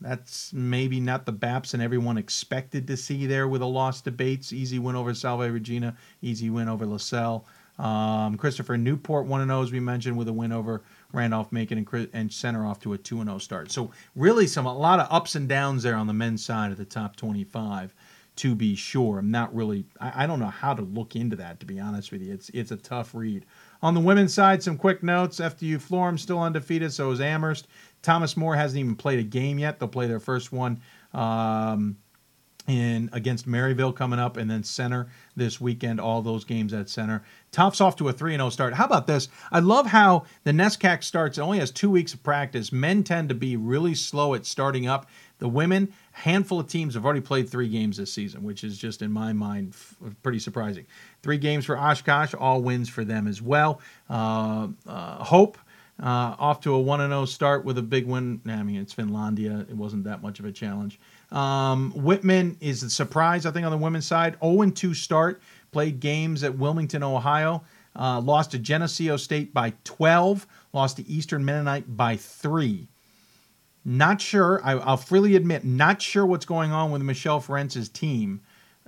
That's 0.03 0.53
maybe 0.53 1.01
not 1.01 1.25
the 1.25 1.33
Babson 1.33 1.81
everyone 1.81 2.19
expected 2.19 2.87
to 2.87 2.99
see 2.99 3.27
there 3.27 3.49
with 3.49 3.63
a 3.63 3.67
loss 3.67 4.03
to 4.03 4.11
Bates. 4.11 4.53
Easy 4.53 4.79
win 4.79 4.95
over 4.95 5.15
Salve 5.15 5.51
Regina, 5.51 5.97
easy 6.21 6.51
win 6.51 6.69
over 6.69 6.85
Lasell. 6.85 7.45
Um, 7.81 8.37
Christopher 8.37 8.77
Newport 8.77 9.25
1 9.25 9.47
0, 9.47 9.63
as 9.63 9.73
we 9.73 9.81
mentioned, 9.81 10.19
with 10.19 10.29
a 10.29 10.33
win 10.33 10.53
over 10.53 10.83
Randolph 11.13 11.51
Macon 11.51 11.79
and, 11.79 12.09
and 12.13 12.31
Centre 12.31 12.67
off 12.67 12.79
to 12.81 12.93
a 12.93 12.99
2 12.99 13.25
0 13.25 13.39
start. 13.39 13.71
So, 13.71 13.91
really, 14.15 14.47
some 14.47 14.67
a 14.67 14.77
lot 14.77 15.01
of 15.01 15.09
ups 15.11 15.35
and 15.35 15.49
downs 15.49 15.83
there 15.83 15.95
on 15.95 16.07
the 16.07 16.13
men's 16.13 16.45
side 16.45 16.73
of 16.73 16.77
the 16.77 16.85
top 16.85 17.17
25, 17.17 17.95
to 18.37 18.55
be 18.55 18.75
sure. 18.75 19.19
I'm 19.19 19.31
not 19.31 19.55
really, 19.55 19.87
I, 19.99 20.25
I 20.25 20.27
don't 20.27 20.41
know 20.41 20.47
how 20.47 20.75
to 20.75 20.83
look 20.83 21.17
into 21.17 21.37
that, 21.37 21.59
to 21.61 21.67
be 21.67 21.81
honest 21.81 22.13
with 22.13 22.21
you. 22.21 22.35
It's, 22.35 22.51
it's 22.51 22.71
a 22.71 22.77
tough 22.77 23.15
read. 23.15 23.47
On 23.81 23.95
the 23.95 24.01
women's 24.01 24.35
side, 24.35 24.63
some 24.63 24.77
quick 24.77 25.03
notes. 25.03 25.41
FDU 25.41 25.81
Florham 25.81 26.19
still 26.19 26.43
undefeated, 26.43 26.93
so 26.93 27.11
is 27.13 27.21
Amherst. 27.21 27.67
Thomas 28.03 28.37
More 28.37 28.57
hasn't 28.57 28.79
even 28.79 28.95
played 28.95 29.21
a 29.21 29.25
game 29.25 29.59
yet. 29.59 29.79
They'll 29.79 29.89
play 29.89 30.07
their 30.07 30.21
first 30.21 30.53
one. 30.53 30.83
Um, 31.15 31.97
in 32.67 33.11
against 33.13 33.49
Maryville 33.49 33.95
coming 33.95 34.19
up, 34.19 34.37
and 34.37 34.51
then 34.51 34.63
Centre 34.63 35.09
this 35.37 35.61
weekend. 35.61 36.01
All 36.01 36.23
those 36.23 36.45
games 36.45 36.73
at 36.73 36.89
Centre. 36.89 37.23
Tops 37.53 37.81
off 37.81 37.97
to 37.97 38.09
a 38.09 38.13
3 38.13 38.37
0 38.37 38.51
start. 38.51 38.75
How 38.75 38.85
about 38.85 39.07
this? 39.07 39.29
I 39.51 39.61
love 39.61 39.87
how 39.87 40.25
the 40.45 40.53
NESCAC 40.53 41.03
starts. 41.03 41.39
It 41.39 41.43
only 41.43 41.59
has 41.59 41.71
two 41.71 41.91
weeks 41.91 42.15
of 42.15 42.23
practice. 42.23 42.73
Men 42.73 43.03
tend 43.03 43.29
to 43.29 43.35
be 43.35 43.57
really 43.57 43.95
slow 43.95 44.35
at 44.35 44.47
starting 44.47 44.87
up. 44.87 45.09
The 45.39 45.49
women, 45.49 45.93
handful 46.13 46.61
of 46.61 46.69
teams 46.69 46.95
have 46.95 47.05
already 47.05 47.23
played 47.23 47.49
three 47.49 47.69
games 47.69 47.97
this 47.97 48.13
season, 48.13 48.43
which 48.43 48.63
is 48.63 48.77
just 48.77 49.01
in 49.01 49.11
my 49.11 49.33
mind 49.33 49.71
f- 49.73 49.97
pretty 50.23 50.39
surprising. 50.39 50.87
Three 51.23 51.39
games 51.39 51.65
for 51.65 51.79
Oshkosh, 51.79 52.35
all 52.35 52.61
wins 52.61 52.89
for 52.89 53.05
them 53.05 53.27
as 53.27 53.41
well. 53.41 53.81
Uh, 54.09 54.69
uh, 54.87 55.25
Hope. 55.25 55.59
Uh, 56.03 56.35
off 56.39 56.61
to 56.63 56.73
a 56.73 56.81
1 56.81 57.01
0 57.01 57.25
start 57.27 57.63
with 57.63 57.77
a 57.77 57.83
big 57.83 58.07
win. 58.07 58.41
I 58.47 58.63
mean, 58.63 58.81
it's 58.81 58.95
Finlandia. 58.95 59.69
It 59.69 59.77
wasn't 59.77 60.05
that 60.05 60.23
much 60.23 60.41
of 60.41 60.47
a 60.47 60.53
challenge. 60.53 60.99
Um, 61.33 61.93
Whitman 61.93 62.57
is 62.61 62.83
a 62.83 62.91
surprise, 62.91 63.47
I 63.47 63.51
think, 63.51 63.65
on 63.65 63.73
the 63.73 63.79
women's 63.79 64.07
side. 64.07 64.37
0 64.43 64.71
2 64.71 64.95
start. 64.95 65.41
Played 65.71 66.01
games 66.01 66.43
at 66.43 66.57
Wilmington, 66.57 67.03
Ohio. 67.03 67.63
Uh, 67.95 68.21
lost 68.21 68.53
to 68.53 68.59
Geneseo 68.59 69.17
State 69.17 69.55
by 69.55 69.73
12. 69.85 70.47
Lost 70.73 70.97
to 70.97 71.09
Eastern 71.09 71.45
Mennonite 71.45 71.97
by 71.97 72.17
3. 72.17 72.89
Not 73.85 74.21
sure. 74.21 74.61
I, 74.63 74.75
will 74.75 74.97
freely 74.97 75.37
admit, 75.37 75.65
not 75.65 76.03
sure 76.03 76.27
what's 76.27 76.45
going 76.45 76.73
on 76.73 76.91
with 76.91 77.03
Michelle 77.03 77.41
Ferentz's 77.41 77.89
team. 77.89 78.41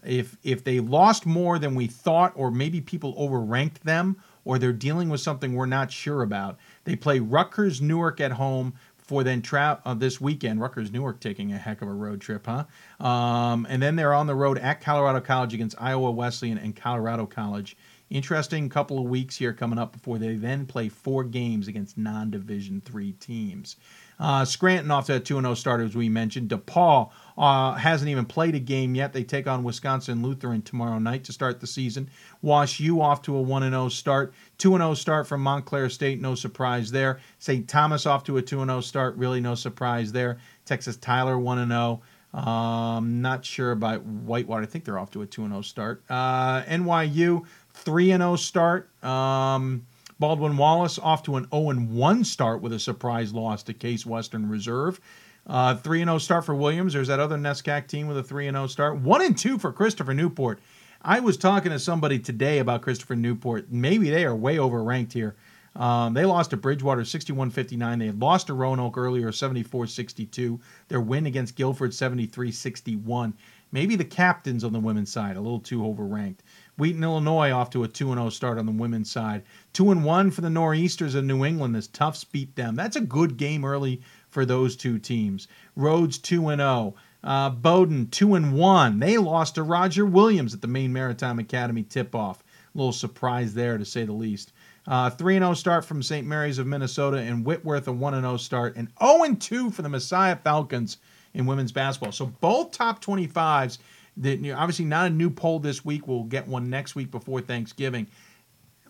If 0.05 0.37
if 0.43 0.65
they 0.65 0.81
lost 0.81 1.27
more 1.27 1.61
than 1.61 1.77
we 1.77 1.87
thought, 1.87 2.33
or 2.35 2.51
maybe 2.51 2.81
people 2.81 3.15
overranked 3.15 3.81
them, 3.81 4.17
or 4.45 4.59
they're 4.59 4.73
dealing 4.73 5.09
with 5.09 5.21
something 5.21 5.55
we're 5.55 5.67
not 5.67 5.93
sure 5.93 6.23
about. 6.23 6.59
They 6.85 6.97
play 6.97 7.21
Rutgers 7.21 7.81
Newark 7.81 8.21
at 8.21 8.33
home 8.33 8.75
for 9.03 9.23
then 9.25 9.43
tra- 9.43 9.81
uh, 9.85 9.95
this 9.95 10.21
weekend. 10.21 10.61
Rutgers 10.61 10.91
Newark 10.91 11.21
taking 11.21 11.53
a 11.53 11.59
heck 11.59 11.83
of 11.83 11.89
a 11.89 11.93
road 11.93 12.21
trip, 12.21 12.47
huh? 12.47 12.65
Um, 13.05 13.67
and 13.69 13.83
then 13.83 13.97
they're 13.97 14.15
on 14.15 14.27
the 14.27 14.35
road 14.35 14.59
at 14.59 14.81
Colorado 14.81 15.21
College 15.21 15.55
against 15.55 15.77
Iowa 15.81 16.11
Wesleyan 16.11 16.59
and 16.59 16.75
Colorado 16.75 17.27
College. 17.27 17.77
Interesting 18.11 18.69
couple 18.69 18.99
of 18.99 19.05
weeks 19.05 19.37
here 19.37 19.55
coming 19.55 19.79
up 19.79 19.93
before 19.93 20.19
they 20.19 20.37
then 20.37 20.67
play 20.67 20.89
four 20.91 21.25
games 21.25 21.67
against 21.67 21.97
non-division 21.97 22.83
three 22.85 23.13
teams. 23.13 23.77
Uh, 24.21 24.45
Scranton 24.45 24.91
off 24.91 25.07
to 25.07 25.17
a 25.17 25.21
2 25.21 25.41
0 25.41 25.55
start, 25.55 25.81
as 25.81 25.97
we 25.97 26.09
mentioned. 26.09 26.51
DePaul 26.51 27.11
uh, 27.37 27.75
hasn't 27.75 28.11
even 28.11 28.25
played 28.25 28.55
a 28.55 28.61
game 28.61 28.95
yet. 28.95 29.13
They 29.13 29.25
take 29.25 29.47
on 29.47 29.65
Wisconsin 29.65 30.23
Lutheran 30.23 30.63
tomorrow 30.63 30.99
night 30.99 31.25
to 31.25 31.33
start 31.33 31.61
the 31.61 31.67
season. 31.67 32.11
Wash 32.43 32.81
U 32.81 33.01
off 33.01 33.23
to 33.23 33.37
a 33.37 33.43
1 33.43 33.63
0 33.63 33.89
start. 33.89 34.35
2 34.59 34.73
0 34.73 34.95
start 34.95 35.27
from 35.27 35.43
Montclair 35.43 35.89
State, 35.89 36.21
no 36.21 36.35
surprise 36.35 36.91
there. 36.91 37.21
St. 37.39 37.69
Thomas 37.69 38.07
off 38.07 38.25
to 38.25 38.37
a 38.37 38.43
2 38.43 38.65
0 38.65 38.81
start, 38.81 39.17
really 39.17 39.41
no 39.41 39.55
surprise 39.55 40.13
there. 40.13 40.39
Texas 40.65 40.97
Tyler 40.97 41.39
1 41.39 41.69
0. 41.69 42.03
Um, 42.35 43.21
not 43.21 43.45
sure 43.45 43.73
about 43.73 44.03
Whitewater. 44.05 44.63
I 44.63 44.67
think 44.67 44.85
they're 44.85 44.99
off 44.99 45.11
to 45.13 45.23
a 45.23 45.27
2 45.27 45.49
0 45.49 45.63
start. 45.63 46.03
Uh, 46.09 46.63
NYU 46.63 47.45
3 47.75 48.07
0 48.09 48.37
start. 48.37 49.05
Um, 49.05 49.87
Baldwin 50.19 50.57
Wallace 50.57 50.99
off 50.99 51.23
to 51.25 51.37
an 51.37 51.49
0 51.51 51.75
1 51.75 52.25
start 52.25 52.63
with 52.63 52.73
a 52.73 52.79
surprise 52.79 53.35
loss 53.35 53.63
to 53.65 53.75
Case 53.75 54.07
Western 54.07 54.49
Reserve. 54.49 55.01
Uh, 55.47 55.75
3 55.75 56.05
0 56.05 56.19
start 56.19 56.45
for 56.45 56.55
Williams. 56.55 56.93
There's 56.93 57.09
that 57.09 57.21
other 57.21 57.37
NESCAC 57.37 57.89
team 57.89 58.07
with 58.07 58.17
a 58.17 58.23
3 58.23 58.49
and 58.49 58.57
0 58.57 58.67
start. 58.69 58.99
1 58.99 59.23
and 59.23 59.37
2 59.37 59.59
for 59.59 59.73
Christopher 59.73 60.15
Newport. 60.15 60.61
I 61.03 61.19
was 61.21 61.37
talking 61.37 61.73
to 61.73 61.79
somebody 61.81 62.19
today 62.19 62.61
about 62.61 62.83
Christopher 62.83 63.17
Newport. 63.17 63.67
Maybe 63.71 64.09
they 64.09 64.25
are 64.25 64.37
way 64.37 64.57
overranked 64.57 65.13
here. 65.13 65.35
Um, 65.75 66.13
they 66.15 66.25
lost 66.25 66.51
to 66.51 66.57
Bridgewater 66.57 67.05
61 67.05 67.51
59. 67.51 67.99
They 67.99 68.07
had 68.07 68.21
lost 68.21 68.49
to 68.49 68.55
Roanoke 68.55 68.99
earlier 68.99 69.33
74 69.33 69.87
62. 69.87 70.61
Their 70.89 71.01
win 71.01 71.27
against 71.27 71.57
Guilford 71.57 71.95
73 71.95 72.53
61. 72.53 73.35
Maybe 73.73 73.97
the 73.97 74.05
captains 74.05 74.65
on 74.65 74.75
the 74.75 74.81
women's 74.81 75.11
side, 75.11 75.37
a 75.37 75.41
little 75.41 75.59
too 75.59 75.81
overranked. 75.81 76.41
Wheaton, 76.77 77.03
Illinois, 77.03 77.53
off 77.53 77.71
to 77.71 77.85
a 77.85 77.89
2 77.89 78.13
0 78.13 78.29
start 78.29 78.59
on 78.59 78.67
the 78.67 78.73
women's 78.73 79.11
side. 79.11 79.45
2 79.73 79.85
1 79.85 80.31
for 80.31 80.43
the 80.43 80.51
Nor'easters 80.51 81.15
of 81.15 81.25
New 81.25 81.45
England 81.45 81.75
as 81.75 81.89
Tufts 81.89 82.23
beat 82.23 82.55
them. 82.55 82.77
That's 82.77 82.97
a 82.97 83.01
good 83.01 83.39
game 83.39 83.65
early 83.65 84.03
for 84.33 84.45
those 84.45 84.75
two 84.75 84.99
teams. 84.99 85.47
Rhodes 85.77 86.19
2 86.19 86.47
0. 86.47 86.95
Uh, 87.23 87.51
Bowdoin 87.51 88.09
2 88.09 88.27
1. 88.27 88.99
They 88.99 89.19
lost 89.19 89.55
to 89.55 89.63
Roger 89.63 90.05
Williams 90.05 90.55
at 90.55 90.61
the 90.61 90.67
Maine 90.67 90.93
Maritime 90.93 91.39
Academy 91.39 91.85
tip 91.85 92.15
off. 92.15 92.43
A 92.75 92.79
little 92.79 92.93
surprise 92.93 93.55
there, 93.55 93.79
to 93.79 93.85
say 93.85 94.05
the 94.05 94.13
least. 94.13 94.53
Uh, 94.87 95.11
3 95.11 95.39
0 95.39 95.55
start 95.55 95.85
from 95.85 96.03
St. 96.03 96.27
Mary's 96.27 96.59
of 96.59 96.67
Minnesota 96.67 97.19
and 97.19 97.45
Whitworth, 97.45 97.87
a 97.87 97.93
1 97.93 98.21
0 98.21 98.37
start. 98.39 98.75
And 98.77 98.89
0 99.01 99.37
2 99.39 99.71
for 99.71 99.83
the 99.83 99.89
Messiah 99.89 100.37
Falcons 100.37 100.97
in 101.35 101.47
women's 101.47 101.73
basketball. 101.73 102.13
So 102.13 102.27
both 102.27 102.73
top 102.73 103.05
25s 103.05 103.79
that 104.19 104.55
obviously 104.57 104.85
not 104.85 105.07
a 105.07 105.11
new 105.11 105.31
poll 105.31 105.59
this 105.59 105.85
week. 105.85 106.07
We'll 106.07 106.25
get 106.25 106.47
one 106.47 106.69
next 106.69 106.95
week 106.95 107.11
before 107.11 107.41
Thanksgiving. 107.41 108.07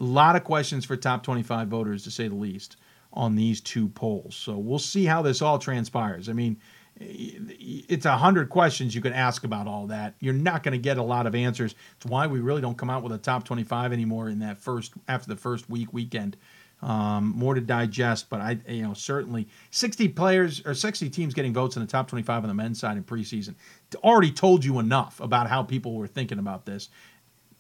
A 0.01 0.05
lot 0.05 0.37
of 0.37 0.45
questions 0.45 0.85
for 0.85 0.97
top 0.97 1.23
25 1.23 1.69
voters, 1.69 2.05
to 2.05 2.11
say 2.11 2.27
the 2.29 2.35
least, 2.35 2.77
on 3.12 3.35
these 3.35 3.61
two 3.61 3.88
polls. 3.88 4.35
So 4.35 4.57
we'll 4.57 4.79
see 4.79 5.05
how 5.05 5.22
this 5.22 5.42
all 5.42 5.59
transpires. 5.59 6.29
I 6.29 6.33
mean, 6.33 6.59
it's 6.98 8.05
a 8.05 8.16
hundred 8.16 8.48
questions 8.48 8.94
you 8.94 9.01
can 9.01 9.12
ask 9.12 9.44
about 9.44 9.66
all 9.66 9.87
that. 9.88 10.14
You're 10.20 10.35
not 10.35 10.62
going 10.62 10.72
to 10.72 10.79
get 10.79 10.98
a 10.98 11.03
lot 11.03 11.27
of 11.27 11.35
answers. 11.35 11.75
It's 11.96 12.07
why 12.07 12.27
we 12.27 12.40
really 12.40 12.61
don't 12.61 12.79
come 12.79 12.90
out 12.90 13.03
with 13.03 13.12
a 13.12 13.18
top 13.18 13.44
25 13.44 13.92
anymore 13.92 14.29
in 14.29 14.38
that 14.40 14.59
first 14.59 14.92
after 15.09 15.29
the 15.29 15.37
first 15.37 15.68
week 15.68 15.92
weekend. 15.92 16.37
Um, 16.81 17.33
more 17.37 17.55
to 17.55 17.61
digest, 17.61 18.29
but 18.29 18.40
I, 18.40 18.59
you 18.66 18.83
know, 18.83 18.92
certainly 18.92 19.46
60 19.70 20.09
players 20.09 20.66
or 20.66 20.75
60 20.75 21.11
teams 21.11 21.33
getting 21.33 21.53
votes 21.53 21.77
in 21.77 21.83
the 21.83 21.87
top 21.87 22.09
25 22.09 22.42
on 22.42 22.48
the 22.48 22.55
men's 22.55 22.81
side 22.81 22.96
in 22.96 23.05
preseason 23.05 23.55
already 23.96 24.31
told 24.31 24.64
you 24.64 24.79
enough 24.79 25.20
about 25.20 25.48
how 25.48 25.62
people 25.62 25.94
were 25.94 26.07
thinking 26.07 26.38
about 26.38 26.66
this. 26.66 26.88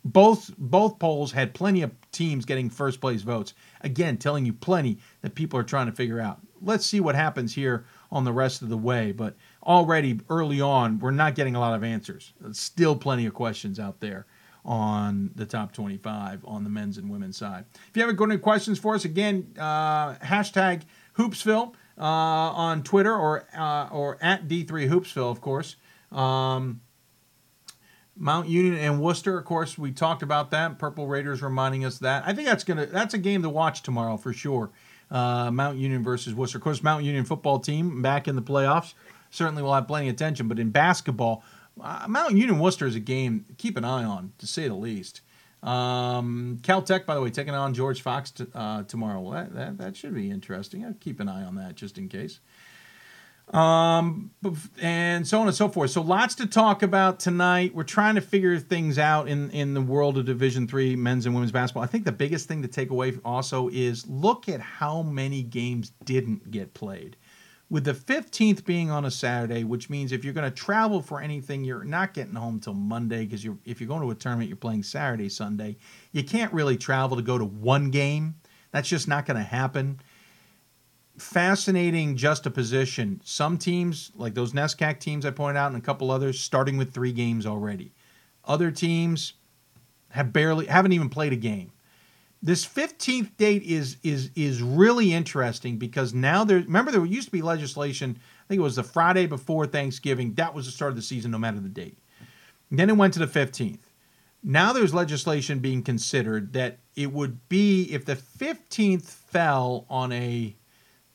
Both 0.04 0.52
both 0.58 0.98
polls 0.98 1.32
had 1.32 1.54
plenty 1.54 1.82
of 1.82 1.92
teams 2.10 2.44
getting 2.44 2.70
first 2.70 3.00
place 3.00 3.22
votes. 3.22 3.54
Again, 3.82 4.16
telling 4.16 4.44
you 4.44 4.52
plenty 4.52 4.98
that 5.20 5.34
people 5.34 5.58
are 5.58 5.64
trying 5.64 5.86
to 5.86 5.92
figure 5.92 6.20
out. 6.20 6.40
Let's 6.60 6.86
see 6.86 7.00
what 7.00 7.14
happens 7.14 7.54
here 7.54 7.84
on 8.10 8.24
the 8.24 8.32
rest 8.32 8.62
of 8.62 8.68
the 8.68 8.76
way, 8.76 9.12
but 9.12 9.36
already 9.64 10.20
early 10.28 10.60
on, 10.60 10.98
we're 10.98 11.10
not 11.10 11.34
getting 11.34 11.54
a 11.54 11.60
lot 11.60 11.74
of 11.74 11.84
answers. 11.84 12.32
Still 12.52 12.96
plenty 12.96 13.26
of 13.26 13.34
questions 13.34 13.78
out 13.78 14.00
there 14.00 14.26
on 14.64 15.30
the 15.34 15.46
top 15.46 15.72
25 15.72 16.44
on 16.44 16.64
the 16.64 16.70
men's 16.70 16.98
and 16.98 17.10
women's 17.10 17.36
side. 17.36 17.64
If 17.88 17.96
you 17.96 18.06
have 18.06 18.20
any 18.20 18.38
questions 18.38 18.78
for 18.78 18.94
us, 18.94 19.04
again, 19.04 19.52
uh, 19.58 20.14
hashtag 20.14 20.82
Hoopsville 21.16 21.74
uh, 21.98 22.02
on 22.02 22.82
Twitter 22.82 23.14
or 23.14 23.46
uh, 23.56 23.88
or 23.90 24.18
at 24.20 24.48
D3 24.48 24.88
Hoopsville, 24.88 25.30
of 25.30 25.40
course. 25.40 25.76
Um, 26.10 26.81
Mount 28.22 28.48
Union 28.48 28.76
and 28.76 29.00
Wooster, 29.00 29.36
of 29.36 29.44
course, 29.44 29.76
we 29.76 29.90
talked 29.90 30.22
about 30.22 30.52
that. 30.52 30.78
Purple 30.78 31.08
Raiders 31.08 31.42
reminding 31.42 31.84
us 31.84 31.98
that. 31.98 32.22
I 32.24 32.32
think 32.32 32.46
that's 32.46 32.62
gonna 32.62 32.86
that's 32.86 33.14
a 33.14 33.18
game 33.18 33.42
to 33.42 33.48
watch 33.48 33.82
tomorrow 33.82 34.16
for 34.16 34.32
sure. 34.32 34.70
Uh, 35.10 35.50
Mount 35.50 35.76
Union 35.76 36.04
versus 36.04 36.32
Wooster. 36.32 36.58
Of 36.58 36.62
course, 36.62 36.84
Mount 36.84 37.02
Union 37.02 37.24
football 37.24 37.58
team 37.58 38.00
back 38.00 38.28
in 38.28 38.36
the 38.36 38.42
playoffs 38.42 38.94
certainly 39.30 39.60
will 39.60 39.74
have 39.74 39.88
plenty 39.88 40.08
of 40.08 40.14
attention. 40.14 40.46
But 40.46 40.60
in 40.60 40.70
basketball, 40.70 41.42
uh, 41.80 42.06
Mount 42.08 42.36
Union 42.36 42.60
Wooster 42.60 42.86
is 42.86 42.94
a 42.94 43.00
game 43.00 43.44
to 43.48 43.54
keep 43.54 43.76
an 43.76 43.84
eye 43.84 44.04
on, 44.04 44.32
to 44.38 44.46
say 44.46 44.68
the 44.68 44.74
least. 44.74 45.20
Um, 45.60 46.58
Caltech, 46.62 47.04
by 47.06 47.16
the 47.16 47.22
way, 47.22 47.30
taking 47.30 47.54
on 47.54 47.74
George 47.74 48.02
Fox 48.02 48.30
t- 48.30 48.46
uh, 48.54 48.84
tomorrow. 48.84 49.32
That, 49.32 49.52
that, 49.54 49.78
that 49.78 49.96
should 49.96 50.14
be 50.14 50.30
interesting. 50.30 50.84
I'll 50.84 50.94
keep 50.94 51.18
an 51.18 51.28
eye 51.28 51.42
on 51.42 51.56
that 51.56 51.74
just 51.74 51.98
in 51.98 52.08
case. 52.08 52.38
Um, 53.50 54.30
and 54.80 55.26
so 55.26 55.40
on 55.40 55.46
and 55.46 55.54
so 55.54 55.68
forth. 55.68 55.90
So 55.90 56.00
lots 56.00 56.36
to 56.36 56.46
talk 56.46 56.82
about 56.82 57.20
tonight. 57.20 57.74
We're 57.74 57.82
trying 57.82 58.14
to 58.14 58.22
figure 58.22 58.58
things 58.58 58.98
out 58.98 59.28
in 59.28 59.50
in 59.50 59.74
the 59.74 59.82
world 59.82 60.16
of 60.16 60.24
Division 60.24 60.66
Three 60.66 60.96
men's 60.96 61.26
and 61.26 61.34
women's 61.34 61.52
basketball. 61.52 61.82
I 61.82 61.86
think 61.86 62.04
the 62.04 62.12
biggest 62.12 62.48
thing 62.48 62.62
to 62.62 62.68
take 62.68 62.90
away 62.90 63.12
also 63.24 63.68
is 63.68 64.06
look 64.08 64.48
at 64.48 64.60
how 64.60 65.02
many 65.02 65.42
games 65.42 65.92
didn't 66.04 66.50
get 66.50 66.72
played 66.72 67.16
with 67.72 67.84
the 67.84 67.94
15th 67.94 68.66
being 68.66 68.90
on 68.90 69.06
a 69.06 69.10
Saturday, 69.10 69.64
which 69.64 69.88
means 69.88 70.12
if 70.12 70.24
you're 70.24 70.34
going 70.34 70.48
to 70.48 70.54
travel 70.54 71.00
for 71.00 71.22
anything, 71.22 71.64
you're 71.64 71.84
not 71.84 72.12
getting 72.12 72.34
home 72.34 72.60
till 72.60 72.74
Monday 72.74 73.24
because 73.24 73.42
you're 73.42 73.56
if 73.64 73.80
you're 73.80 73.88
going 73.88 74.02
to 74.02 74.10
a 74.10 74.14
tournament, 74.14 74.48
you're 74.48 74.58
playing 74.58 74.82
Saturday, 74.82 75.30
Sunday. 75.30 75.78
You 76.12 76.22
can't 76.22 76.52
really 76.52 76.76
travel 76.76 77.16
to 77.16 77.22
go 77.22 77.38
to 77.38 77.46
one 77.46 77.90
game. 77.90 78.34
That's 78.72 78.90
just 78.90 79.08
not 79.08 79.24
going 79.24 79.38
to 79.38 79.42
happen. 79.42 80.00
Fascinating 81.22 82.16
juxtaposition. 82.16 83.20
Some 83.24 83.58
teams, 83.58 84.12
like 84.16 84.34
those 84.34 84.52
NESCAC 84.52 84.98
teams 84.98 85.24
I 85.24 85.30
pointed 85.30 85.58
out, 85.58 85.72
and 85.72 85.80
a 85.80 85.84
couple 85.84 86.10
others, 86.10 86.40
starting 86.40 86.76
with 86.76 86.92
three 86.92 87.12
games 87.12 87.46
already. 87.46 87.92
Other 88.44 88.70
teams 88.70 89.34
have 90.10 90.32
barely 90.32 90.66
haven't 90.66 90.92
even 90.92 91.08
played 91.08 91.32
a 91.32 91.36
game 91.36 91.72
this 92.42 92.66
15th 92.66 93.36
date 93.36 93.62
is 93.62 93.96
is 94.02 94.30
is 94.34 94.60
really 94.60 95.12
interesting 95.12 95.78
because 95.78 96.12
now 96.12 96.44
there 96.44 96.58
remember 96.58 96.90
there 96.90 97.04
used 97.04 97.28
to 97.28 97.32
be 97.32 97.40
legislation 97.40 98.18
i 98.18 98.48
think 98.48 98.58
it 98.58 98.62
was 98.62 98.76
the 98.76 98.82
friday 98.82 99.26
before 99.26 99.66
thanksgiving 99.66 100.34
that 100.34 100.52
was 100.52 100.66
the 100.66 100.72
start 100.72 100.90
of 100.90 100.96
the 100.96 101.02
season 101.02 101.30
no 101.30 101.38
matter 101.38 101.60
the 101.60 101.68
date 101.68 101.96
then 102.70 102.90
it 102.90 102.96
went 102.96 103.14
to 103.14 103.20
the 103.20 103.26
15th 103.26 103.78
now 104.42 104.72
there's 104.72 104.92
legislation 104.92 105.60
being 105.60 105.82
considered 105.82 106.52
that 106.52 106.78
it 106.96 107.12
would 107.12 107.48
be 107.48 107.84
if 107.92 108.04
the 108.04 108.16
15th 108.16 109.04
fell 109.04 109.86
on 109.88 110.10
a 110.10 110.56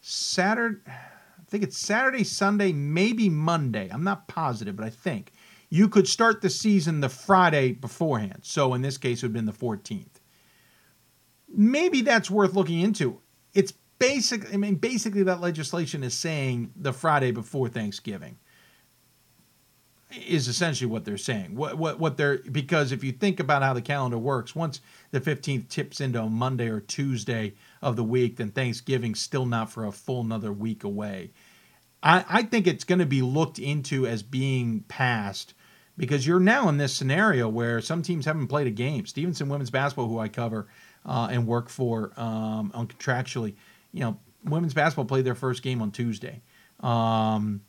saturday 0.07 0.79
i 0.87 1.43
think 1.47 1.63
it's 1.63 1.77
saturday 1.77 2.23
sunday 2.23 2.71
maybe 2.71 3.29
monday 3.29 3.89
i'm 3.91 4.03
not 4.03 4.27
positive 4.27 4.75
but 4.75 4.85
i 4.85 4.89
think 4.89 5.31
you 5.69 5.89
could 5.89 6.07
start 6.07 6.41
the 6.41 6.49
season 6.49 7.01
the 7.01 7.09
Friday 7.09 7.73
beforehand. 7.73 8.39
So 8.43 8.73
in 8.73 8.81
this 8.81 8.97
case, 8.97 9.21
it 9.21 9.27
would 9.27 9.35
have 9.35 9.45
been 9.45 9.45
the 9.45 9.51
14th. 9.51 10.21
Maybe 11.49 12.01
that's 12.01 12.31
worth 12.31 12.53
looking 12.53 12.79
into. 12.81 13.21
It's 13.53 13.73
basic. 13.99 14.53
I 14.53 14.57
mean, 14.57 14.75
basically, 14.75 15.23
that 15.23 15.41
legislation 15.41 16.03
is 16.03 16.13
saying 16.13 16.71
the 16.75 16.93
Friday 16.93 17.31
before 17.31 17.69
Thanksgiving 17.69 18.37
is 20.11 20.47
essentially 20.47 20.89
what 20.89 21.05
they're 21.05 21.17
saying. 21.17 21.55
What 21.55 21.77
what 21.77 21.99
what 21.99 22.17
they're 22.17 22.37
because 22.51 22.91
if 22.91 23.03
you 23.03 23.11
think 23.11 23.39
about 23.39 23.61
how 23.61 23.73
the 23.73 23.81
calendar 23.81 24.17
works, 24.17 24.55
once 24.55 24.81
the 25.11 25.19
15th 25.19 25.67
tips 25.67 25.99
into 25.99 26.21
a 26.21 26.29
Monday 26.29 26.69
or 26.69 26.79
Tuesday 26.79 27.53
of 27.81 27.95
the 27.95 28.03
week, 28.03 28.37
then 28.37 28.51
Thanksgiving's 28.51 29.19
still 29.19 29.45
not 29.45 29.71
for 29.71 29.85
a 29.85 29.91
full 29.91 30.21
another 30.21 30.53
week 30.53 30.83
away. 30.83 31.31
I, 32.01 32.23
I 32.29 32.43
think 32.43 32.67
it's 32.67 32.83
going 32.83 32.99
to 32.99 33.05
be 33.05 33.21
looked 33.21 33.59
into 33.59 34.07
as 34.07 34.23
being 34.23 34.81
passed 34.87 35.53
because 35.97 36.25
you're 36.25 36.39
now 36.39 36.69
in 36.69 36.77
this 36.77 36.93
scenario 36.93 37.49
where 37.49 37.81
some 37.81 38.01
teams 38.01 38.25
haven't 38.25 38.47
played 38.47 38.67
a 38.67 38.71
game. 38.71 39.05
Stevenson 39.05 39.49
women's 39.49 39.71
basketball, 39.71 40.07
who 40.07 40.19
I 40.19 40.27
cover 40.27 40.67
uh, 41.05 41.27
and 41.31 41.47
work 41.47 41.69
for 41.69 42.11
um, 42.17 42.71
on 42.73 42.87
contractually, 42.87 43.55
you 43.91 44.01
know, 44.01 44.19
women's 44.43 44.73
basketball 44.73 45.05
played 45.05 45.25
their 45.25 45.35
first 45.35 45.63
game 45.63 45.81
on 45.81 45.91
Tuesday. 45.91 46.41
Um, 46.81 47.61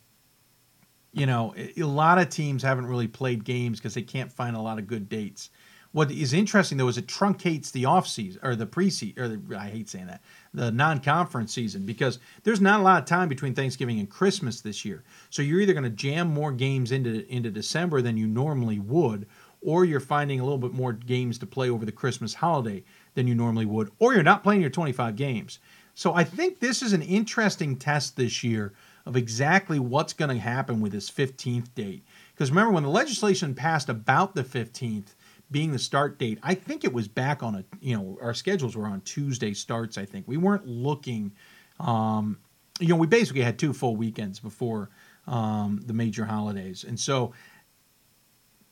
you 1.11 1.25
know, 1.25 1.53
a 1.55 1.83
lot 1.83 2.19
of 2.19 2.29
teams 2.29 2.63
haven't 2.63 2.85
really 2.85 3.07
played 3.07 3.43
games 3.43 3.79
because 3.79 3.93
they 3.93 4.01
can't 4.01 4.31
find 4.31 4.55
a 4.55 4.61
lot 4.61 4.79
of 4.79 4.87
good 4.87 5.09
dates. 5.09 5.49
What 5.91 6.11
is 6.11 6.33
interesting 6.33 6.77
though 6.77 6.87
is 6.87 6.99
it 6.99 7.07
truncates 7.07 7.71
the 7.71 7.85
off 7.85 8.07
season 8.07 8.39
or 8.43 8.55
the 8.55 8.67
preseason 8.67 9.17
or 9.17 9.27
the, 9.27 9.57
I 9.57 9.69
hate 9.69 9.89
saying 9.89 10.05
that 10.05 10.21
the 10.53 10.71
non-conference 10.71 11.51
season 11.51 11.85
because 11.85 12.19
there's 12.43 12.61
not 12.61 12.79
a 12.79 12.83
lot 12.83 13.01
of 13.01 13.07
time 13.07 13.27
between 13.27 13.55
Thanksgiving 13.55 13.99
and 13.99 14.07
Christmas 14.07 14.61
this 14.61 14.85
year. 14.85 15.03
So 15.31 15.41
you're 15.41 15.61
either 15.61 15.73
going 15.73 15.83
to 15.83 15.89
jam 15.89 16.27
more 16.27 16.51
games 16.51 16.91
into 16.91 17.27
into 17.33 17.49
December 17.49 18.03
than 18.03 18.17
you 18.17 18.27
normally 18.27 18.77
would, 18.79 19.25
or 19.61 19.83
you're 19.83 19.99
finding 19.99 20.39
a 20.39 20.43
little 20.43 20.59
bit 20.59 20.73
more 20.73 20.93
games 20.93 21.39
to 21.39 21.47
play 21.47 21.71
over 21.71 21.85
the 21.85 21.91
Christmas 21.91 22.35
holiday 22.35 22.83
than 23.15 23.25
you 23.25 23.33
normally 23.33 23.65
would, 23.65 23.89
or 23.97 24.13
you're 24.13 24.21
not 24.21 24.43
playing 24.43 24.61
your 24.61 24.69
25 24.69 25.15
games. 25.15 25.57
So 25.95 26.13
I 26.13 26.23
think 26.23 26.59
this 26.59 26.83
is 26.83 26.93
an 26.93 27.01
interesting 27.01 27.75
test 27.75 28.15
this 28.15 28.43
year 28.43 28.73
of 29.09 29.17
exactly 29.17 29.79
what's 29.79 30.13
going 30.13 30.29
to 30.29 30.37
happen 30.37 30.79
with 30.79 30.91
this 30.91 31.09
15th 31.09 31.73
date. 31.73 32.05
Because 32.31 32.51
remember, 32.51 32.71
when 32.71 32.83
the 32.83 32.89
legislation 32.89 33.55
passed 33.55 33.89
about 33.89 34.35
the 34.35 34.43
15th 34.43 35.15
being 35.49 35.71
the 35.71 35.79
start 35.79 36.19
date, 36.19 36.37
I 36.43 36.53
think 36.53 36.83
it 36.83 36.93
was 36.93 37.07
back 37.07 37.41
on 37.41 37.55
a, 37.55 37.65
you 37.81 37.97
know, 37.97 38.19
our 38.21 38.35
schedules 38.35 38.77
were 38.77 38.85
on 38.85 39.01
Tuesday 39.01 39.55
starts, 39.55 39.97
I 39.97 40.05
think. 40.05 40.27
We 40.27 40.37
weren't 40.37 40.67
looking, 40.67 41.31
um, 41.79 42.37
you 42.79 42.89
know, 42.89 42.97
we 42.97 43.07
basically 43.07 43.41
had 43.41 43.57
two 43.57 43.73
full 43.73 43.95
weekends 43.95 44.39
before 44.39 44.91
um, 45.25 45.81
the 45.83 45.93
major 45.93 46.25
holidays. 46.25 46.85
And 46.87 46.99
so 46.99 47.33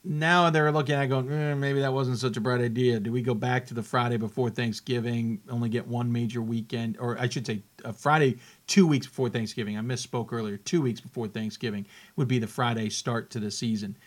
now 0.04 0.50
they're 0.50 0.72
looking 0.72 0.96
at 0.96 1.08
going, 1.08 1.32
eh, 1.32 1.54
maybe 1.54 1.82
that 1.82 1.92
wasn't 1.92 2.18
such 2.18 2.38
a 2.38 2.42
bright 2.42 2.62
idea. 2.62 3.00
Do 3.00 3.12
we 3.12 3.22
go 3.22 3.34
back 3.34 3.66
to 3.68 3.74
the 3.74 3.84
Friday 3.84 4.18
before 4.18 4.50
Thanksgiving, 4.50 5.42
only 5.50 5.70
get 5.70 5.88
one 5.88 6.12
major 6.12 6.42
weekend, 6.42 6.98
or 7.00 7.20
I 7.20 7.28
should 7.28 7.46
say, 7.46 7.62
a 7.84 7.92
Friday 7.92 8.38
two 8.68 8.88
weeks 8.88 9.08
before 9.08 9.30
Thanksgiving? 9.30 9.78
I 9.78 9.82
misspoke 9.82 10.32
earlier. 10.32 10.58
Two 10.58 10.82
weeks 10.82 11.02
before 11.02 11.28
Thanksgiving 11.28 11.86
would 12.16 12.28
be 12.28 12.40
the 12.40 12.48
Friday 12.48 12.90
start 12.90 13.30
to 13.32 13.40
the 13.40 13.52
season. 13.52 13.98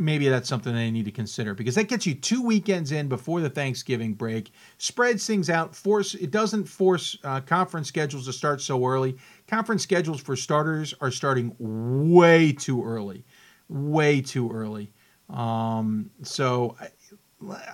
Maybe 0.00 0.28
that's 0.28 0.48
something 0.48 0.72
they 0.72 0.92
need 0.92 1.06
to 1.06 1.10
consider 1.10 1.54
because 1.54 1.74
that 1.74 1.88
gets 1.88 2.06
you 2.06 2.14
two 2.14 2.40
weekends 2.40 2.92
in 2.92 3.08
before 3.08 3.40
the 3.40 3.50
Thanksgiving 3.50 4.14
break, 4.14 4.52
spreads 4.76 5.26
things 5.26 5.50
out. 5.50 5.74
Force 5.74 6.14
it 6.14 6.30
doesn't 6.30 6.66
force 6.66 7.18
uh, 7.24 7.40
conference 7.40 7.88
schedules 7.88 8.26
to 8.26 8.32
start 8.32 8.60
so 8.60 8.84
early. 8.86 9.16
Conference 9.48 9.82
schedules 9.82 10.20
for 10.20 10.36
starters 10.36 10.94
are 11.00 11.10
starting 11.10 11.56
way 11.58 12.52
too 12.52 12.84
early, 12.84 13.24
way 13.68 14.20
too 14.20 14.50
early. 14.50 14.92
Um, 15.28 16.10
so 16.22 16.76
I, 16.80 16.88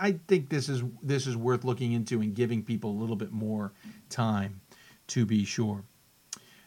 I 0.00 0.20
think 0.28 0.48
this 0.48 0.68
is 0.68 0.82
this 1.02 1.26
is 1.26 1.36
worth 1.36 1.64
looking 1.64 1.92
into 1.92 2.20
and 2.20 2.34
giving 2.34 2.62
people 2.62 2.90
a 2.90 2.98
little 2.98 3.16
bit 3.16 3.32
more 3.32 3.72
time 4.10 4.60
to 5.08 5.24
be 5.24 5.44
sure. 5.44 5.84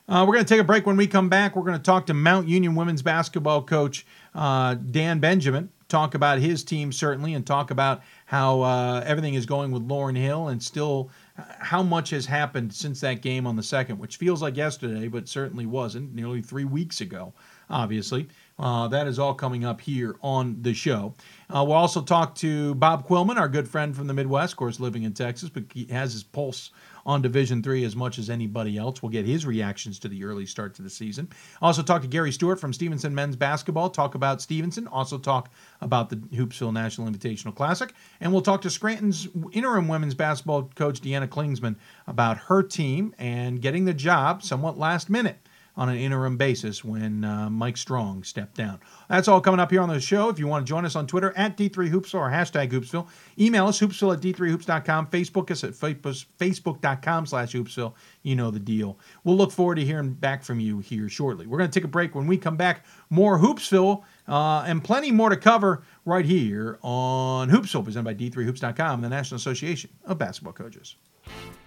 Uh, 0.09 0.23
we're 0.25 0.33
going 0.33 0.45
to 0.45 0.53
take 0.53 0.61
a 0.61 0.63
break. 0.63 0.85
When 0.85 0.95
we 0.95 1.05
come 1.05 1.27
back, 1.27 1.55
we're 1.55 1.63
going 1.63 1.77
to 1.77 1.83
talk 1.83 2.05
to 2.05 2.13
Mount 2.13 2.47
Union 2.47 2.75
women's 2.75 3.01
basketball 3.01 3.61
coach 3.61 4.05
uh, 4.35 4.75
Dan 4.75 5.19
Benjamin, 5.19 5.69
talk 5.89 6.15
about 6.15 6.39
his 6.39 6.63
team 6.63 6.93
certainly, 6.93 7.33
and 7.33 7.45
talk 7.45 7.71
about 7.71 8.03
how 8.25 8.61
uh, 8.61 9.03
everything 9.05 9.33
is 9.33 9.45
going 9.45 9.69
with 9.69 9.81
Lauren 9.83 10.15
Hill 10.15 10.47
and 10.47 10.63
still 10.63 11.09
uh, 11.37 11.43
how 11.59 11.83
much 11.83 12.11
has 12.11 12.25
happened 12.25 12.73
since 12.73 13.01
that 13.01 13.21
game 13.21 13.45
on 13.45 13.57
the 13.57 13.63
second, 13.63 13.99
which 13.99 14.15
feels 14.15 14.41
like 14.41 14.55
yesterday, 14.55 15.09
but 15.09 15.27
certainly 15.27 15.65
wasn't, 15.65 16.15
nearly 16.15 16.41
three 16.41 16.65
weeks 16.65 17.01
ago, 17.01 17.33
obviously. 17.69 18.29
Uh, 18.59 18.87
that 18.87 19.07
is 19.07 19.19
all 19.19 19.33
coming 19.35 19.63
up 19.63 19.79
here 19.79 20.15
on 20.21 20.61
the 20.61 20.73
show. 20.73 21.13
Uh, 21.49 21.63
we'll 21.63 21.77
also 21.77 22.01
talk 22.01 22.33
to 22.35 22.73
Bob 22.75 23.07
Quillman, 23.07 23.37
our 23.37 23.47
good 23.47 23.67
friend 23.67 23.95
from 23.95 24.07
the 24.07 24.13
Midwest, 24.13 24.53
of 24.53 24.57
course, 24.57 24.79
living 24.79 25.03
in 25.03 25.13
Texas, 25.13 25.49
but 25.49 25.63
he 25.73 25.85
has 25.85 26.13
his 26.13 26.23
pulse 26.23 26.71
on 27.05 27.21
Division 27.21 27.61
Three 27.63 27.85
as 27.85 27.95
much 27.95 28.17
as 28.17 28.29
anybody 28.29 28.77
else. 28.77 29.01
We'll 29.01 29.11
get 29.11 29.25
his 29.25 29.45
reactions 29.45 29.99
to 29.99 30.09
the 30.09 30.23
early 30.25 30.45
start 30.45 30.73
to 30.75 30.81
the 30.81 30.89
season. 30.89 31.29
Also 31.61 31.81
talk 31.83 32.01
to 32.01 32.07
Gary 32.07 32.31
Stewart 32.31 32.59
from 32.59 32.73
Stevenson 32.73 33.15
Men's 33.15 33.35
Basketball. 33.35 33.89
Talk 33.89 34.15
about 34.15 34.41
Stevenson. 34.41 34.87
Also 34.87 35.17
talk 35.17 35.49
about 35.79 36.09
the 36.09 36.17
Hoopsville 36.17 36.73
National 36.73 37.07
Invitational 37.07 37.55
Classic, 37.55 37.93
and 38.19 38.33
we'll 38.33 38.41
talk 38.41 38.61
to 38.63 38.69
Scranton's 38.69 39.27
interim 39.53 39.87
women's 39.87 40.15
basketball 40.15 40.69
coach 40.75 40.99
Deanna 40.99 41.27
Klingsman 41.27 41.75
about 42.07 42.37
her 42.37 42.63
team 42.63 43.13
and 43.19 43.61
getting 43.61 43.85
the 43.85 43.93
job 43.93 44.41
somewhat 44.43 44.77
last 44.77 45.09
minute 45.09 45.37
on 45.77 45.89
an 45.89 45.97
interim 45.97 46.37
basis 46.37 46.83
when 46.83 47.23
uh, 47.23 47.49
Mike 47.49 47.77
Strong 47.77 48.23
stepped 48.23 48.57
down. 48.57 48.79
That's 49.09 49.27
all 49.27 49.39
coming 49.39 49.59
up 49.59 49.69
here 49.69 49.81
on 49.81 49.89
the 49.89 50.01
show. 50.01 50.29
If 50.29 50.39
you 50.39 50.47
want 50.47 50.65
to 50.65 50.69
join 50.69 50.83
us 50.83 50.95
on 50.95 51.05
Twitter 51.05 51.31
at 51.37 51.55
D3Hoopsville 51.55 52.15
or 52.15 52.29
hashtag 52.29 52.71
Hoopsville, 52.71 53.07
email 53.39 53.67
us 53.67 53.79
hoopsville 53.79 54.13
at 54.13 54.21
D3Hoops.com, 54.21 55.07
Facebook 55.07 55.51
us 55.51 55.63
at 55.63 55.73
Facebook.com 55.73 57.25
slash 57.27 57.53
Hoopsville. 57.53 57.93
You 58.23 58.35
know 58.35 58.49
the 58.49 58.59
deal. 58.59 58.99
We'll 59.23 59.37
look 59.37 59.51
forward 59.51 59.75
to 59.75 59.85
hearing 59.85 60.13
back 60.13 60.43
from 60.43 60.59
you 60.59 60.79
here 60.79 61.07
shortly. 61.09 61.45
We're 61.45 61.59
going 61.59 61.69
to 61.69 61.79
take 61.79 61.85
a 61.85 61.89
break. 61.89 62.15
When 62.15 62.25
we 62.25 62.37
come 62.37 62.57
back, 62.57 62.83
more 63.09 63.39
Hoopsville 63.39 64.03
uh, 64.27 64.63
and 64.65 64.83
plenty 64.83 65.11
more 65.11 65.29
to 65.29 65.37
cover 65.37 65.83
right 66.05 66.25
here 66.25 66.79
on 66.81 67.49
Hoopsville, 67.49 67.85
presented 67.85 68.05
by 68.05 68.15
D3Hoops.com, 68.15 69.01
the 69.01 69.09
National 69.09 69.37
Association 69.37 69.91
of 70.05 70.17
Basketball 70.17 70.53
Coaches. 70.53 70.95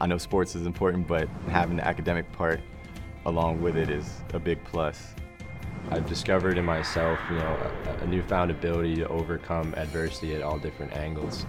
I 0.00 0.06
know 0.08 0.18
sports 0.18 0.56
is 0.56 0.66
important, 0.66 1.06
but 1.06 1.28
having 1.48 1.76
the 1.76 1.86
academic 1.86 2.30
part 2.32 2.60
along 3.24 3.62
with 3.62 3.76
it 3.76 3.88
is 3.88 4.22
a 4.34 4.40
big 4.40 4.58
plus. 4.64 5.14
I've 5.90 6.08
discovered 6.08 6.58
in 6.58 6.64
myself, 6.64 7.20
you 7.30 7.36
know, 7.36 7.72
a, 7.84 8.02
a 8.02 8.06
newfound 8.08 8.50
ability 8.50 8.96
to 8.96 9.06
overcome 9.06 9.74
adversity 9.76 10.34
at 10.34 10.42
all 10.42 10.58
different 10.58 10.92
angles. 10.94 11.46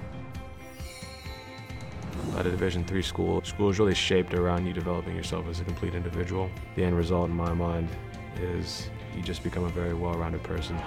At 2.38 2.46
a 2.46 2.52
Division 2.52 2.86
three 2.86 3.02
school, 3.02 3.42
school 3.44 3.72
is 3.72 3.80
really 3.80 3.96
shaped 3.96 4.36
around 4.36 4.68
you 4.68 4.74
developing 4.74 5.16
yourself 5.16 5.48
as 5.48 5.62
a 5.62 5.64
complete 5.64 5.96
individual. 5.96 6.52
The 6.76 6.84
end 6.84 6.96
result, 6.96 7.32
in 7.32 7.36
my 7.36 7.54
mind, 7.56 7.90
is 8.40 8.88
you 9.16 9.24
just 9.24 9.42
become 9.44 9.64
a 9.64 9.70
very 9.70 9.96
well-rounded 9.96 10.44
person. 10.44 10.80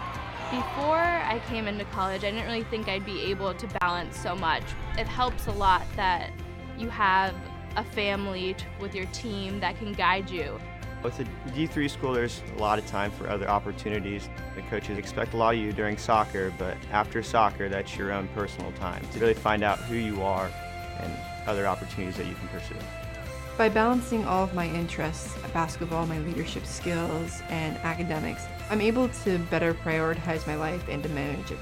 Before 0.51 0.99
I 0.99 1.41
came 1.49 1.67
into 1.67 1.85
college, 1.87 2.23
I 2.23 2.31
didn't 2.31 2.45
really 2.45 2.65
think 2.65 2.89
I'd 2.89 3.05
be 3.05 3.23
able 3.23 3.55
to 3.55 3.67
balance 3.81 4.17
so 4.17 4.37
much. 4.37 4.63
It 4.99 5.07
helps 5.07 5.47
a 5.47 5.53
lot 5.53 5.85
that 5.97 6.31
you 6.79 6.89
have 6.91 7.35
a 7.77 7.83
family 7.83 8.55
with 8.79 8.95
your 8.95 9.07
team 9.07 9.59
that 9.61 9.77
can 9.79 9.93
guide 9.93 10.31
you. 10.31 10.61
With 11.03 11.19
a 11.21 11.25
D3 11.51 11.91
school, 11.91 12.13
there's 12.13 12.43
a 12.57 12.61
lot 12.61 12.79
of 12.79 12.87
time 12.87 13.11
for 13.11 13.29
other 13.29 13.49
opportunities. 13.49 14.29
The 14.55 14.63
coaches 14.63 14.97
expect 14.97 15.35
a 15.35 15.37
lot 15.37 15.55
of 15.55 15.61
you 15.61 15.73
during 15.73 15.97
soccer, 15.99 16.53
but 16.59 16.77
after 16.93 17.23
soccer, 17.23 17.69
that's 17.69 17.97
your 17.97 18.13
own 18.13 18.29
personal 18.29 18.71
time 18.73 19.05
to 19.13 19.19
really 19.19 19.35
find 19.35 19.65
out 19.65 19.79
who 19.81 19.97
you 19.97 20.23
are 20.23 20.51
and 21.01 21.13
other 21.47 21.67
opportunities 21.67 22.17
that 22.17 22.27
you 22.27 22.35
can 22.35 22.49
pursue. 22.49 22.77
By 23.57 23.69
balancing 23.69 24.25
all 24.25 24.45
of 24.45 24.55
my 24.55 24.67
interests, 24.69 25.37
basketball, 25.53 26.07
my 26.07 26.19
leadership 26.19 26.67
skills, 26.67 27.43
and 27.51 27.77
academics, 27.79 28.47
I'm 28.71 28.81
able 28.81 29.09
to 29.09 29.39
better 29.51 29.75
prioritize 29.75 30.47
my 30.47 30.57
life 30.57 30.89
and 30.89 31.03
to 31.03 31.09
manage 31.11 31.51
it. 31.51 31.59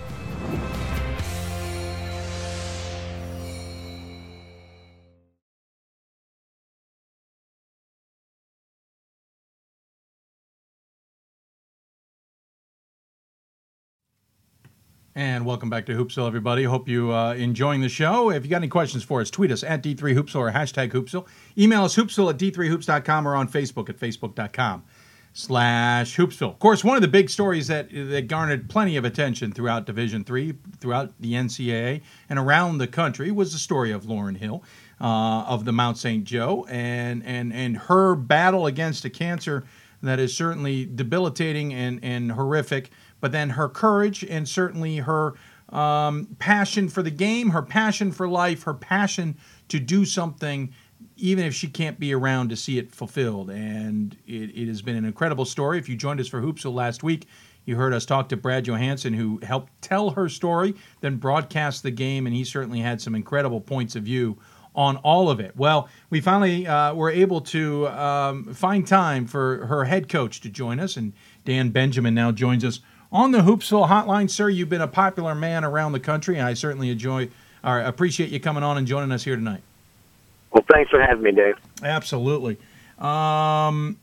And 15.14 15.44
welcome 15.44 15.68
back 15.68 15.84
to 15.86 15.92
Hoopsville, 15.92 16.26
everybody. 16.26 16.64
Hope 16.64 16.88
you 16.88 17.12
uh, 17.12 17.34
enjoying 17.34 17.82
the 17.82 17.90
show. 17.90 18.30
If 18.30 18.44
you 18.44 18.50
got 18.50 18.56
any 18.56 18.68
questions 18.68 19.04
for 19.04 19.20
us, 19.20 19.30
tweet 19.30 19.50
us 19.50 19.62
at 19.62 19.82
D3Hoopsville 19.82 20.36
or 20.36 20.52
hashtag 20.52 20.92
Hoopsville. 20.92 21.26
Email 21.58 21.84
us 21.84 21.96
hoopsville 21.96 22.30
at 22.30 22.38
D3Hoops.com 22.38 23.28
or 23.28 23.34
on 23.34 23.46
Facebook 23.46 23.90
at 23.90 23.98
Facebook.com 23.98 24.84
slash 25.32 26.16
Hoopsville. 26.16 26.50
Of 26.50 26.58
course, 26.58 26.84
one 26.84 26.96
of 26.96 27.02
the 27.02 27.08
big 27.08 27.30
stories 27.30 27.68
that, 27.68 27.88
that 27.90 28.28
garnered 28.28 28.68
plenty 28.68 28.96
of 28.96 29.04
attention 29.04 29.52
throughout 29.52 29.86
Division 29.86 30.24
Three, 30.24 30.54
throughout 30.78 31.12
the 31.20 31.32
NCAA, 31.32 32.02
and 32.28 32.38
around 32.38 32.78
the 32.78 32.86
country 32.86 33.30
was 33.30 33.52
the 33.52 33.58
story 33.58 33.92
of 33.92 34.06
Lauren 34.06 34.34
Hill 34.34 34.62
uh, 35.00 35.44
of 35.44 35.64
the 35.64 35.72
Mount 35.72 35.98
St. 35.98 36.24
Joe 36.24 36.66
and, 36.68 37.24
and, 37.24 37.52
and 37.52 37.76
her 37.76 38.14
battle 38.14 38.66
against 38.66 39.04
a 39.04 39.10
cancer 39.10 39.64
that 40.02 40.18
is 40.18 40.36
certainly 40.36 40.84
debilitating 40.84 41.72
and, 41.72 42.00
and 42.02 42.32
horrific– 42.32 42.90
but 43.22 43.30
then 43.30 43.50
her 43.50 43.68
courage 43.68 44.24
and 44.24 44.46
certainly 44.46 44.96
her 44.96 45.34
um, 45.70 46.26
passion 46.38 46.88
for 46.90 47.02
the 47.02 47.10
game, 47.10 47.50
her 47.50 47.62
passion 47.62 48.10
for 48.10 48.28
life, 48.28 48.64
her 48.64 48.74
passion 48.74 49.38
to 49.68 49.78
do 49.78 50.04
something, 50.04 50.74
even 51.22 51.44
if 51.44 51.54
she 51.54 51.68
can't 51.68 52.00
be 52.00 52.12
around 52.12 52.48
to 52.48 52.56
see 52.56 52.78
it 52.78 52.92
fulfilled. 52.92 53.48
And 53.48 54.16
it, 54.26 54.50
it 54.56 54.66
has 54.66 54.82
been 54.82 54.96
an 54.96 55.04
incredible 55.04 55.44
story. 55.44 55.78
If 55.78 55.88
you 55.88 55.94
joined 55.94 56.18
us 56.18 56.26
for 56.26 56.42
Hoopsville 56.42 56.74
last 56.74 57.04
week, 57.04 57.28
you 57.64 57.76
heard 57.76 57.94
us 57.94 58.04
talk 58.04 58.28
to 58.30 58.36
Brad 58.36 58.64
Johansen, 58.64 59.14
who 59.14 59.38
helped 59.44 59.70
tell 59.80 60.10
her 60.10 60.28
story, 60.28 60.74
then 61.00 61.18
broadcast 61.18 61.84
the 61.84 61.92
game, 61.92 62.26
and 62.26 62.34
he 62.34 62.42
certainly 62.42 62.80
had 62.80 63.00
some 63.00 63.14
incredible 63.14 63.60
points 63.60 63.94
of 63.94 64.02
view 64.02 64.36
on 64.74 64.96
all 64.96 65.30
of 65.30 65.38
it. 65.38 65.56
Well, 65.56 65.88
we 66.10 66.20
finally 66.20 66.66
uh, 66.66 66.92
were 66.94 67.10
able 67.10 67.40
to 67.42 67.86
um, 67.88 68.52
find 68.52 68.84
time 68.84 69.28
for 69.28 69.66
her 69.66 69.84
head 69.84 70.08
coach 70.08 70.40
to 70.40 70.48
join 70.48 70.80
us, 70.80 70.96
and 70.96 71.12
Dan 71.44 71.70
Benjamin 71.70 72.14
now 72.14 72.32
joins 72.32 72.64
us 72.64 72.80
on 73.12 73.30
the 73.30 73.42
Hoopsville 73.42 73.88
Hotline, 73.88 74.28
sir. 74.28 74.48
You've 74.48 74.70
been 74.70 74.80
a 74.80 74.88
popular 74.88 75.36
man 75.36 75.64
around 75.64 75.92
the 75.92 76.00
country, 76.00 76.36
and 76.36 76.48
I 76.48 76.54
certainly 76.54 76.90
enjoy 76.90 77.28
or 77.62 77.78
appreciate 77.78 78.30
you 78.30 78.40
coming 78.40 78.64
on 78.64 78.76
and 78.76 78.88
joining 78.88 79.12
us 79.12 79.22
here 79.22 79.36
tonight. 79.36 79.62
Well, 80.52 80.64
thanks 80.70 80.90
for 80.90 81.00
having 81.00 81.22
me, 81.22 81.32
Dave. 81.32 81.54
Absolutely. 81.82 82.58
Um, 82.98 83.98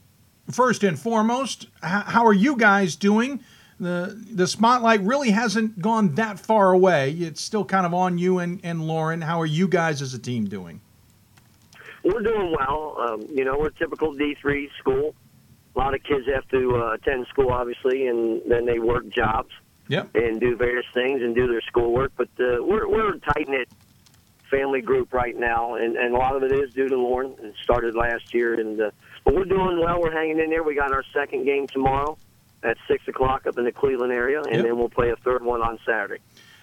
first 0.51 0.83
and 0.83 0.99
foremost, 0.99 1.67
how 1.81 2.25
are 2.25 2.33
you 2.33 2.55
guys 2.55 2.95
doing? 2.95 3.41
The 3.79 4.21
the 4.33 4.45
spotlight 4.45 5.01
really 5.01 5.29
hasn't 5.29 5.79
gone 5.79 6.15
that 6.15 6.37
far 6.37 6.73
away. 6.73 7.11
It's 7.11 7.39
still 7.39 7.63
kind 7.63 7.85
of 7.85 7.93
on 7.93 8.17
you 8.17 8.39
and, 8.39 8.59
and 8.63 8.85
Lauren. 8.85 9.21
How 9.21 9.39
are 9.39 9.45
you 9.45 9.69
guys 9.69 10.01
as 10.01 10.13
a 10.13 10.19
team 10.19 10.45
doing? 10.45 10.81
We're 12.03 12.21
doing 12.21 12.53
well. 12.57 12.97
Um, 12.99 13.27
you 13.31 13.45
know, 13.45 13.57
we're 13.57 13.67
a 13.67 13.73
typical 13.73 14.13
D3 14.13 14.67
school 14.79 15.15
a 15.75 15.79
lot 15.79 15.93
of 15.93 16.03
kids 16.03 16.25
have 16.33 16.47
to 16.49 16.75
uh, 16.75 16.93
attend 16.93 17.27
school, 17.27 17.51
obviously, 17.51 18.07
and 18.07 18.41
then 18.45 18.65
they 18.65 18.79
work 18.79 19.07
jobs 19.09 19.51
yep. 19.87 20.09
and 20.15 20.39
do 20.39 20.55
various 20.55 20.85
things 20.93 21.21
and 21.21 21.35
do 21.35 21.47
their 21.47 21.61
schoolwork. 21.61 22.11
But 22.17 22.29
uh, 22.39 22.61
we're 22.61 22.87
we're 22.87 23.13
a 23.13 23.19
tight 23.19 23.47
knit 23.47 23.69
family 24.49 24.81
group 24.81 25.13
right 25.13 25.37
now, 25.37 25.75
and, 25.75 25.95
and 25.95 26.13
a 26.13 26.17
lot 26.17 26.35
of 26.35 26.43
it 26.43 26.51
is 26.51 26.73
due 26.73 26.89
to 26.89 26.97
Lauren. 26.97 27.35
It 27.41 27.53
started 27.63 27.95
last 27.95 28.33
year, 28.33 28.59
and 28.59 28.79
uh, 28.79 28.91
but 29.23 29.35
we're 29.35 29.45
doing 29.45 29.79
well. 29.79 30.01
We're 30.01 30.11
hanging 30.11 30.39
in 30.39 30.49
there. 30.49 30.63
We 30.63 30.75
got 30.75 30.91
our 30.91 31.03
second 31.13 31.45
game 31.45 31.67
tomorrow 31.67 32.17
at 32.63 32.77
six 32.87 33.07
o'clock 33.07 33.45
up 33.45 33.57
in 33.57 33.65
the 33.65 33.71
Cleveland 33.71 34.11
area, 34.11 34.41
and 34.41 34.55
yep. 34.55 34.65
then 34.65 34.77
we'll 34.77 34.89
play 34.89 35.09
a 35.11 35.15
third 35.17 35.43
one 35.43 35.61
on 35.61 35.79
Saturday. 35.85 36.21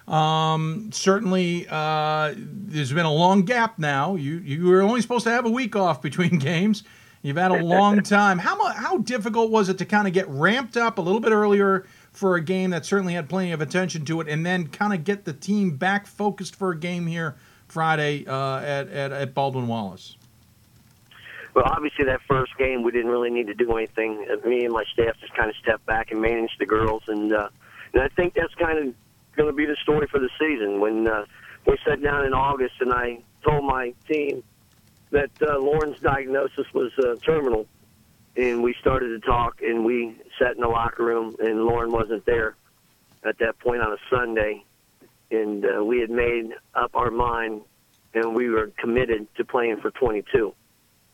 Um, 0.08 0.90
certainly, 0.92 1.66
uh, 1.68 2.34
there's 2.36 2.92
been 2.92 3.06
a 3.06 3.12
long 3.12 3.42
gap 3.42 3.78
now. 3.78 4.14
You 4.14 4.38
you 4.38 4.66
were 4.66 4.82
only 4.82 5.00
supposed 5.00 5.24
to 5.24 5.30
have 5.30 5.46
a 5.46 5.50
week 5.50 5.74
off 5.74 6.00
between 6.02 6.38
games. 6.38 6.84
You've 7.22 7.38
had 7.38 7.50
a 7.50 7.62
long 7.62 8.02
time. 8.04 8.38
How 8.38 8.62
how 8.72 8.98
difficult 8.98 9.50
was 9.50 9.68
it 9.68 9.78
to 9.78 9.84
kind 9.84 10.06
of 10.06 10.12
get 10.12 10.28
ramped 10.28 10.76
up 10.76 10.98
a 10.98 11.00
little 11.02 11.20
bit 11.20 11.32
earlier 11.32 11.86
for 12.12 12.36
a 12.36 12.40
game 12.40 12.70
that 12.70 12.86
certainly 12.86 13.14
had 13.14 13.28
plenty 13.28 13.52
of 13.52 13.60
attention 13.60 14.04
to 14.06 14.20
it, 14.20 14.28
and 14.28 14.46
then 14.46 14.68
kind 14.68 14.92
of 14.92 15.04
get 15.04 15.24
the 15.24 15.32
team 15.32 15.76
back 15.76 16.06
focused 16.06 16.54
for 16.54 16.70
a 16.70 16.78
game 16.78 17.06
here 17.06 17.36
Friday 17.76 18.24
uh, 18.26 18.56
at, 18.60 18.88
at 18.88 19.12
at 19.12 19.34
Baldwin 19.34 19.68
Wallace? 19.68 20.16
Well, 21.52 21.66
obviously 21.66 22.06
that 22.06 22.22
first 22.26 22.56
game 22.56 22.82
we 22.82 22.90
didn't 22.90 23.10
really 23.10 23.28
need 23.28 23.48
to 23.48 23.54
do 23.54 23.76
anything. 23.76 24.26
Uh, 24.32 24.48
me 24.48 24.64
and 24.64 24.72
my 24.72 24.84
staff 24.94 25.14
just 25.20 25.34
kind 25.34 25.50
of 25.50 25.56
stepped 25.56 25.84
back 25.84 26.10
and 26.10 26.18
managed 26.18 26.58
the 26.58 26.64
girls, 26.64 27.02
and 27.06 27.34
uh, 27.34 27.50
and 27.92 28.02
I 28.02 28.08
think 28.08 28.32
that's 28.32 28.54
kind 28.54 28.78
of 28.78 28.94
going 29.36 29.50
to 29.50 29.52
be 29.52 29.66
the 29.66 29.76
story 29.82 30.06
for 30.06 30.18
the 30.18 30.30
season. 30.38 30.80
When 30.80 31.06
uh, 31.06 31.26
we 31.66 31.76
sat 31.86 32.02
down 32.02 32.24
in 32.24 32.32
August, 32.32 32.76
and 32.80 32.94
I 32.94 33.18
told 33.46 33.64
my 33.64 33.92
team 34.08 34.42
that 35.10 35.30
uh, 35.42 35.58
Lauren's 35.58 36.00
diagnosis 36.00 36.72
was 36.72 36.92
uh, 36.98 37.16
terminal, 37.26 37.66
and 38.38 38.62
we 38.62 38.74
started 38.80 39.08
to 39.08 39.26
talk, 39.26 39.60
and 39.60 39.84
we 39.84 40.16
sat 40.38 40.54
in 40.54 40.62
the 40.62 40.68
locker 40.68 41.04
room, 41.04 41.36
and 41.40 41.66
Lauren 41.66 41.90
wasn't 41.90 42.24
there 42.24 42.56
at 43.22 43.36
that 43.40 43.58
point 43.58 43.82
on 43.82 43.92
a 43.92 43.98
Sunday, 44.08 44.64
and 45.30 45.64
uh, 45.64 45.84
we 45.84 46.00
had 46.00 46.10
made 46.10 46.50
up 46.74 46.90
our 46.94 47.10
mind, 47.10 47.62
and 48.14 48.34
we 48.34 48.48
were 48.48 48.70
committed 48.78 49.26
to 49.36 49.44
playing 49.44 49.80
for 49.80 49.90
22. 49.90 50.54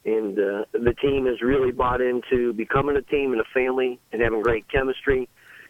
And 0.05 0.38
uh, 0.38 0.64
the 0.72 0.94
team 1.01 1.27
has 1.27 1.40
really 1.40 1.70
bought 1.70 2.01
into 2.01 2.53
becoming 2.53 2.96
a 2.96 3.03
team 3.03 3.33
and 3.33 3.40
a 3.40 3.44
family 3.55 4.01
and 4.12 4.20
having 4.20 4.42
great 4.42 4.68
chemistry. 4.68 5.29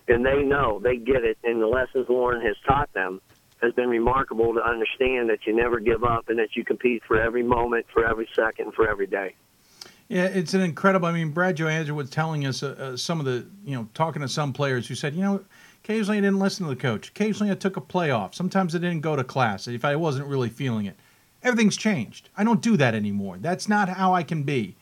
And 0.09 0.24
they 0.24 0.42
know, 0.42 0.81
they 0.83 0.96
get 0.96 1.24
it. 1.24 1.38
And 1.44 1.61
the 1.61 1.66
lessons 1.66 2.07
Lauren 2.09 2.44
has 2.44 2.57
taught 2.66 2.92
them 2.92 3.20
has 3.62 3.72
been 3.74 3.88
remarkable 3.88 4.55
to 4.55 4.61
understand 4.61 5.31
that 5.31 5.46
you 5.46 5.55
never 5.55 5.78
give 5.78 6.02
up 6.02 6.28
and 6.28 6.38
that 6.38 6.57
you 6.57 6.64
compete 6.64 7.02
for 7.07 7.20
every 7.20 7.44
moment, 7.44 7.87
for 7.92 8.05
every 8.05 8.28
second, 8.35 8.74
for 8.74 8.88
every 8.88 9.07
day. 9.07 9.35
Yeah, 10.09 10.24
it's 10.24 10.52
an 10.52 10.61
incredible. 10.61 11.07
I 11.07 11.12
mean, 11.12 11.31
Brad 11.31 11.57
Johansen 11.57 11.94
was 11.94 12.11
telling 12.11 12.44
us 12.44 12.62
uh, 12.62 12.74
uh, 12.78 12.96
some 12.96 13.20
of 13.20 13.24
the, 13.24 13.46
you 13.64 13.76
know, 13.76 13.88
talking 13.94 14.20
to 14.20 14.28
some 14.28 14.52
players 14.52 14.88
who 14.88 14.94
said, 14.94 15.14
you 15.14 15.22
know, 15.22 15.44
occasionally 15.83 16.18
I 16.18 16.21
didn't 16.21 16.38
listen 16.38 16.66
to 16.66 16.75
the 16.75 16.81
coach. 16.81 17.09
Occasionally 17.09 17.51
I 17.51 17.55
took 17.55 17.77
a 17.77 17.81
play 17.81 18.11
off. 18.11 18.35
Sometimes 18.35 18.75
I 18.75 18.79
didn't 18.79 19.01
go 19.01 19.16
to 19.16 19.25
class 19.25 19.66
if 19.66 19.85
I 19.85 19.97
wasn't 19.97 20.27
really 20.27 20.49
feeling 20.49 20.87
it. 20.87 20.97
Everything's 21.42 21.77
changed. 21.77 22.29
I 22.37 22.45
don't 22.45 22.61
do 22.61 22.77
that 22.77 22.95
anymore. 22.95 23.38
That's 23.40 23.68
not 23.68 23.88
how 23.88 24.14
I 24.14 24.23
can 24.23 24.45
be. 24.45 24.77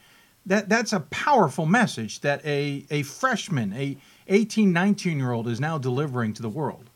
That 0.47 0.69
that's 0.69 0.93
a 0.93 1.01
powerful 1.01 1.67
message 1.67 2.21
that 2.21 2.45
a 2.45 2.85
a 2.91 3.03
freshman, 3.03 3.73
a 3.75 3.97
18, 4.29 4.73
19 4.73 5.19
year 5.19 5.33
old 5.33 5.49
is 5.49 5.61
now 5.61 5.79
delivering 5.79 6.35
to 6.35 6.43
the 6.43 6.49
world. 6.49 6.91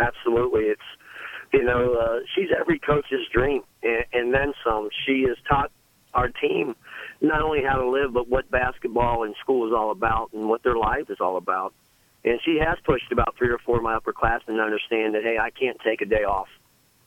Absolutely, 0.00 0.64
it's 0.64 0.80
you 1.52 1.64
know 1.64 1.94
uh, 1.94 2.18
she's 2.34 2.48
every 2.58 2.78
coach's 2.78 3.26
dream, 3.32 3.62
and, 3.82 4.04
and 4.12 4.34
then 4.34 4.52
some. 4.64 4.90
She 5.06 5.24
has 5.28 5.36
taught 5.48 5.70
our 6.12 6.28
team 6.28 6.76
not 7.22 7.40
only 7.40 7.62
how 7.62 7.76
to 7.76 7.88
live, 7.88 8.12
but 8.12 8.28
what 8.28 8.50
basketball 8.50 9.24
and 9.24 9.34
school 9.40 9.66
is 9.66 9.72
all 9.72 9.90
about, 9.90 10.30
and 10.34 10.48
what 10.48 10.62
their 10.62 10.76
life 10.76 11.08
is 11.08 11.18
all 11.20 11.38
about. 11.38 11.72
And 12.26 12.40
she 12.44 12.58
has 12.58 12.76
pushed 12.84 13.10
about 13.12 13.36
three 13.38 13.48
or 13.48 13.58
four 13.58 13.78
of 13.78 13.82
my 13.82 13.98
upperclassmen 13.98 14.56
to 14.56 14.62
understand 14.62 15.14
that 15.14 15.22
hey, 15.22 15.38
I 15.40 15.50
can't 15.50 15.78
take 15.82 16.02
a 16.02 16.06
day 16.06 16.24
off. 16.24 16.48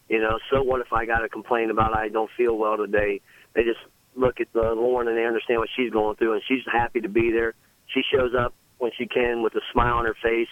You 0.08 0.20
know, 0.20 0.40
so 0.50 0.64
what 0.64 0.82
if 0.82 0.92
I 0.92 1.06
got 1.06 1.20
to 1.20 1.30
complain 1.30 1.70
about 1.70 1.96
I 1.96 2.10
don't 2.10 2.32
feel 2.36 2.58
well 2.58 2.78
today? 2.78 3.22
They 3.54 3.64
just 3.64 3.80
look 4.16 4.40
at 4.40 4.52
the 4.54 4.62
Lauren 4.62 5.08
and 5.08 5.16
they 5.16 5.26
understand 5.26 5.60
what 5.60 5.70
she's 5.76 5.92
going 5.92 6.16
through, 6.16 6.34
and 6.34 6.42
she's 6.48 6.64
happy 6.72 7.02
to 7.02 7.10
be 7.10 7.32
there. 7.32 7.54
She 7.94 8.02
shows 8.12 8.34
up 8.34 8.56
when 8.80 8.92
she 8.98 9.06
can 9.06 9.44
with 9.44 9.54
a 9.54 9.62
smile 9.72 9.98
on 9.98 10.06
her 10.06 10.16
face 10.24 10.48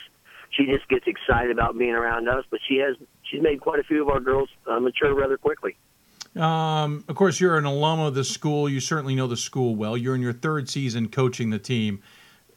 she 0.49 0.65
just 0.65 0.87
gets 0.87 1.05
excited 1.07 1.51
about 1.51 1.77
being 1.77 1.93
around 1.93 2.27
us. 2.27 2.45
But 2.49 2.59
she 2.67 2.77
has 2.77 2.95
she's 3.23 3.41
made 3.41 3.61
quite 3.61 3.79
a 3.79 3.83
few 3.83 4.01
of 4.01 4.09
our 4.09 4.19
girls 4.19 4.49
uh, 4.65 4.79
mature 4.79 5.13
rather 5.13 5.37
quickly. 5.37 5.77
Um, 6.35 7.03
of 7.07 7.15
course, 7.15 7.39
you're 7.39 7.57
an 7.57 7.65
alum 7.65 7.99
of 7.99 8.13
the 8.13 8.23
school. 8.23 8.69
You 8.69 8.79
certainly 8.79 9.15
know 9.15 9.27
the 9.27 9.37
school 9.37 9.75
well. 9.75 9.97
You're 9.97 10.15
in 10.15 10.21
your 10.21 10.33
third 10.33 10.69
season 10.69 11.09
coaching 11.09 11.49
the 11.49 11.59
team. 11.59 12.01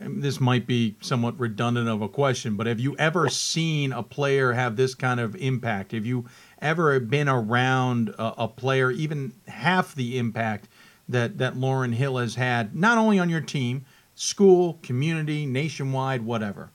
This 0.01 0.41
might 0.41 0.67
be 0.67 0.97
somewhat 1.01 1.39
redundant 1.39 1.89
of 1.89 2.01
a 2.01 2.09
question, 2.09 2.57
but 2.57 2.67
have 2.67 2.81
you 2.81 2.97
ever 2.97 3.29
seen 3.29 3.93
a 3.93 4.03
player 4.03 4.53
have 4.53 4.77
this 4.77 4.95
kind 4.95 5.21
of 5.21 5.37
impact? 5.37 5.93
Have 5.93 6.07
you 6.07 6.25
ever 6.61 6.99
been 7.01 7.29
around 7.29 8.09
a, 8.11 8.45
a 8.45 8.49
player, 8.49 8.91
even 8.91 9.35
half 9.47 9.95
the 9.95 10.17
impact 10.17 10.69
that, 11.07 11.37
that 11.37 11.57
Lauren 11.57 11.93
Hill 11.93 12.17
has 12.17 12.37
had, 12.37 12.75
not 12.75 12.97
only 12.97 13.19
on 13.19 13.29
your 13.29 13.43
team, 13.43 13.85
school, 14.15 14.79
community, 14.83 15.45
nationwide, 15.45 16.23
whatever? 16.23 16.71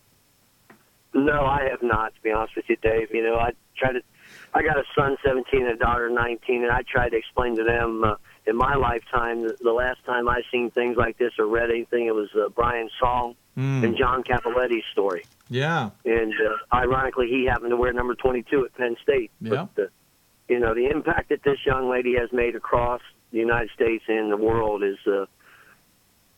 No, 1.16 1.46
I 1.46 1.68
have 1.72 1.82
not. 1.82 2.14
To 2.14 2.22
be 2.22 2.32
honest 2.32 2.56
with 2.56 2.66
you, 2.68 2.76
Dave. 2.76 3.10
You 3.12 3.24
know, 3.24 3.38
I 3.38 3.54
try 3.76 3.94
to. 3.94 4.02
I 4.54 4.62
got 4.62 4.78
a 4.78 4.84
son, 4.96 5.18
17, 5.26 5.62
and 5.62 5.72
a 5.72 5.76
daughter, 5.78 6.10
19, 6.10 6.64
and 6.64 6.72
I 6.72 6.82
tried 6.82 7.10
to 7.10 7.18
explain 7.18 7.56
to 7.58 7.64
them, 7.64 8.04
uh, 8.04 8.16
in 8.48 8.56
my 8.56 8.76
lifetime, 8.76 9.42
the, 9.44 9.58
the 9.62 9.72
last 9.72 10.04
time 10.06 10.28
I 10.30 10.42
seen 10.52 10.70
things 10.72 10.98
like 10.98 11.18
this 11.18 11.34
or 11.40 11.48
read 11.48 11.70
anything, 11.70 12.06
it 12.08 12.16
was 12.16 12.30
uh, 12.36 12.50
Brian 12.50 12.90
Song 13.00 13.36
Mm. 13.58 13.86
and 13.86 13.98
John 13.98 14.22
Cappelletti's 14.22 14.84
story. 14.92 15.24
Yeah. 15.50 15.92
And 16.04 16.34
uh, 16.34 16.76
ironically, 16.76 17.28
he 17.30 17.46
happened 17.46 17.70
to 17.70 17.78
wear 17.78 17.94
number 17.94 18.14
22 18.14 18.66
at 18.66 18.76
Penn 18.76 18.98
State. 19.02 19.32
Yeah. 19.40 19.68
But, 19.74 19.84
uh, 19.84 19.88
you 20.50 20.60
know, 20.60 20.74
the 20.74 20.88
impact 20.90 21.30
that 21.30 21.42
this 21.44 21.60
young 21.66 21.90
lady 21.90 22.16
has 22.20 22.34
made 22.34 22.58
across 22.58 23.00
the 23.32 23.38
United 23.38 23.70
States 23.74 24.04
and 24.10 24.30
the 24.30 24.36
world 24.36 24.84
is 24.84 24.98
uh, 25.08 25.26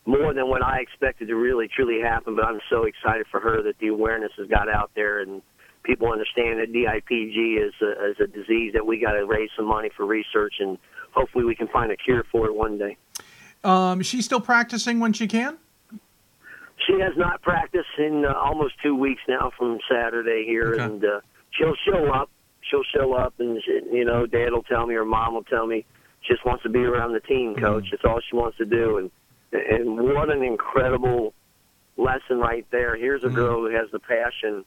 more 0.06 0.32
than 0.32 0.48
what 0.48 0.62
I 0.62 0.78
expected 0.78 1.26
to 1.26 1.34
really 1.34 1.66
truly 1.66 2.00
happen. 2.00 2.36
But 2.36 2.44
I'm 2.44 2.60
so 2.70 2.84
excited 2.84 3.26
for 3.32 3.40
her 3.40 3.62
that 3.62 3.78
the 3.80 3.88
awareness 3.88 4.30
has 4.38 4.46
got 4.46 4.68
out 4.68 4.92
there 4.94 5.20
and 5.20 5.42
people 5.82 6.12
understand 6.12 6.60
that 6.60 6.72
DIPG 6.72 7.66
is 7.66 7.74
a, 7.82 8.10
is 8.10 8.16
a 8.20 8.28
disease 8.28 8.74
that 8.74 8.86
we 8.86 9.00
got 9.00 9.14
to 9.14 9.26
raise 9.26 9.50
some 9.56 9.66
money 9.66 9.90
for 9.96 10.06
research 10.06 10.54
and 10.60 10.78
hopefully 11.12 11.44
we 11.44 11.54
can 11.54 11.68
find 11.68 11.90
a 11.92 11.96
cure 11.96 12.24
for 12.30 12.46
it 12.46 12.54
one 12.54 12.78
day. 12.78 12.96
Um, 13.64 14.02
she's 14.02 14.24
still 14.24 14.40
practicing 14.40 15.00
when 15.00 15.12
she 15.12 15.26
can. 15.26 15.58
She 16.86 17.00
has 17.00 17.12
not 17.16 17.42
practiced 17.42 17.88
in 17.98 18.24
uh, 18.24 18.32
almost 18.32 18.74
two 18.82 18.94
weeks 18.94 19.20
now 19.28 19.50
from 19.58 19.78
Saturday 19.90 20.44
here, 20.46 20.74
Okay. 20.74 20.82
and 20.84 21.04
uh, 21.04 21.20
she'll 21.50 21.74
show 21.84 22.10
up. 22.12 22.30
She'll 22.62 22.84
show 22.94 23.14
up, 23.14 23.34
and 23.38 23.60
she, 23.64 23.80
you 23.96 24.04
know, 24.04 24.26
Dad 24.26 24.52
will 24.52 24.62
tell 24.62 24.86
me 24.86 24.94
or 24.94 25.04
Mom 25.04 25.34
will 25.34 25.44
tell 25.44 25.66
me 25.66 25.84
she 26.22 26.34
just 26.34 26.44
wants 26.44 26.62
to 26.62 26.68
be 26.68 26.80
around 26.80 27.12
the 27.12 27.20
team, 27.20 27.54
Coach. 27.56 27.88
That's 27.90 28.04
all 28.04 28.20
she 28.28 28.36
wants 28.36 28.58
to 28.58 28.64
do, 28.64 28.98
and 28.98 29.10
and 29.52 29.96
what 29.98 30.30
an 30.30 30.42
incredible 30.42 31.32
lesson 31.96 32.38
right 32.38 32.66
there. 32.70 32.96
Here's 32.96 33.24
a 33.24 33.28
girl 33.30 33.60
who 33.66 33.74
has 33.74 33.90
the 33.90 33.98
passion 33.98 34.64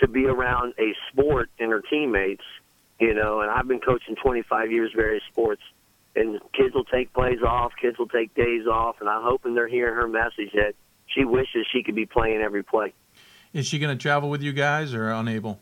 to 0.00 0.08
be 0.08 0.24
around 0.26 0.72
a 0.78 0.94
sport 1.12 1.48
and 1.60 1.70
her 1.70 1.80
teammates. 1.82 2.42
You 2.98 3.14
know, 3.14 3.40
and 3.40 3.50
I've 3.50 3.68
been 3.68 3.80
coaching 3.80 4.16
25 4.16 4.72
years, 4.72 4.92
various 4.94 5.22
sports, 5.30 5.62
and 6.14 6.40
kids 6.52 6.74
will 6.74 6.84
take 6.84 7.12
plays 7.12 7.42
off, 7.46 7.72
kids 7.80 7.98
will 7.98 8.08
take 8.08 8.34
days 8.34 8.66
off, 8.66 8.96
and 9.00 9.08
I'm 9.08 9.22
hoping 9.22 9.54
they're 9.54 9.68
hearing 9.68 9.94
her 9.94 10.08
message 10.08 10.52
that 10.54 10.74
she 11.06 11.24
wishes 11.24 11.66
she 11.70 11.82
could 11.82 11.94
be 11.94 12.06
playing 12.06 12.40
every 12.40 12.62
play. 12.62 12.94
Is 13.52 13.66
she 13.66 13.78
going 13.78 13.96
to 13.96 14.00
travel 14.00 14.30
with 14.30 14.42
you 14.42 14.52
guys 14.52 14.94
or 14.94 15.10
unable? 15.10 15.60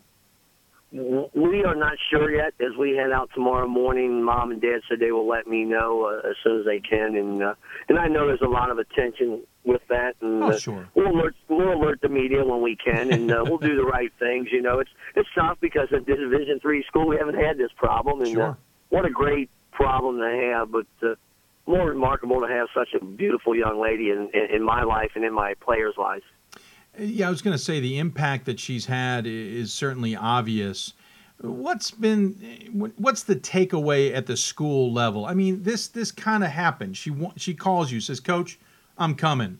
We 0.91 1.63
are 1.65 1.75
not 1.75 1.97
sure 2.09 2.33
yet. 2.33 2.53
As 2.61 2.77
we 2.77 2.91
head 2.95 3.11
out 3.11 3.29
tomorrow 3.33 3.67
morning, 3.67 4.23
Mom 4.23 4.51
and 4.51 4.61
Dad 4.61 4.79
said 4.87 4.99
they 4.99 5.11
will 5.11 5.27
let 5.27 5.45
me 5.47 5.63
know 5.65 6.05
uh, 6.05 6.29
as 6.29 6.35
soon 6.43 6.59
as 6.59 6.65
they 6.65 6.79
can, 6.79 7.15
and 7.15 7.41
uh, 7.43 7.55
and 7.89 7.99
I 7.99 8.07
know 8.07 8.27
there's 8.27 8.41
a 8.41 8.47
lot 8.47 8.69
of 8.69 8.77
attention 8.77 9.41
with 9.65 9.81
that, 9.89 10.15
and 10.21 10.43
Oh, 10.43 10.47
uh, 10.51 10.57
sure. 10.59 10.87
we'll 10.95 11.07
alert 11.11 11.35
we'll 11.49 11.73
alert 11.73 11.99
the 12.01 12.07
media 12.09 12.45
when 12.45 12.61
we 12.61 12.77
can, 12.77 13.11
and 13.11 13.29
uh, 13.31 13.43
we'll 13.45 13.57
do 13.57 13.75
the 13.75 13.83
right 13.83 14.11
things. 14.19 14.47
You 14.51 14.61
know, 14.61 14.79
it's 14.79 14.91
it's 15.15 15.27
tough 15.35 15.57
because 15.59 15.89
at 15.91 16.05
Division 16.05 16.59
three 16.61 16.83
school 16.87 17.07
we 17.07 17.17
haven't 17.17 17.39
had 17.43 17.57
this 17.57 17.71
problem, 17.75 18.21
and 18.21 18.29
uh, 18.29 18.33
Sure. 18.33 18.57
what 18.89 19.05
a 19.05 19.09
great 19.11 19.49
problem 19.71 20.17
to 20.19 20.51
have, 20.53 20.71
but. 20.71 20.87
Uh, 21.03 21.15
more 21.67 21.89
remarkable 21.89 22.41
to 22.41 22.47
have 22.47 22.67
such 22.75 22.89
a 22.93 23.03
beautiful 23.03 23.55
young 23.55 23.81
lady 23.81 24.11
in, 24.11 24.29
in, 24.35 24.57
in 24.57 24.63
my 24.63 24.83
life 24.83 25.09
and 25.15 25.25
in 25.25 25.33
my 25.33 25.55
players' 25.61 25.95
lives. 25.97 26.21
Yeah, 26.97 27.27
I 27.27 27.29
was 27.29 27.41
going 27.41 27.55
to 27.57 27.63
say 27.63 27.79
the 27.79 27.99
impact 27.99 28.45
that 28.45 28.59
she's 28.59 28.85
had 28.85 29.25
is 29.27 29.73
certainly 29.73 30.15
obvious. 30.15 30.93
What's 31.41 31.91
been 31.91 32.93
what's 32.97 33.23
the 33.23 33.35
takeaway 33.35 34.15
at 34.15 34.25
the 34.25 34.37
school 34.37 34.93
level? 34.93 35.25
I 35.25 35.33
mean, 35.33 35.63
this 35.63 35.89
this 35.89 36.11
kind 36.11 36.43
of 36.43 36.49
happened. 36.49 36.95
She 36.95 37.13
she 37.35 37.53
calls 37.53 37.91
you, 37.91 37.99
says, 37.99 38.19
"Coach, 38.19 38.57
I'm 38.97 39.15
coming." 39.15 39.59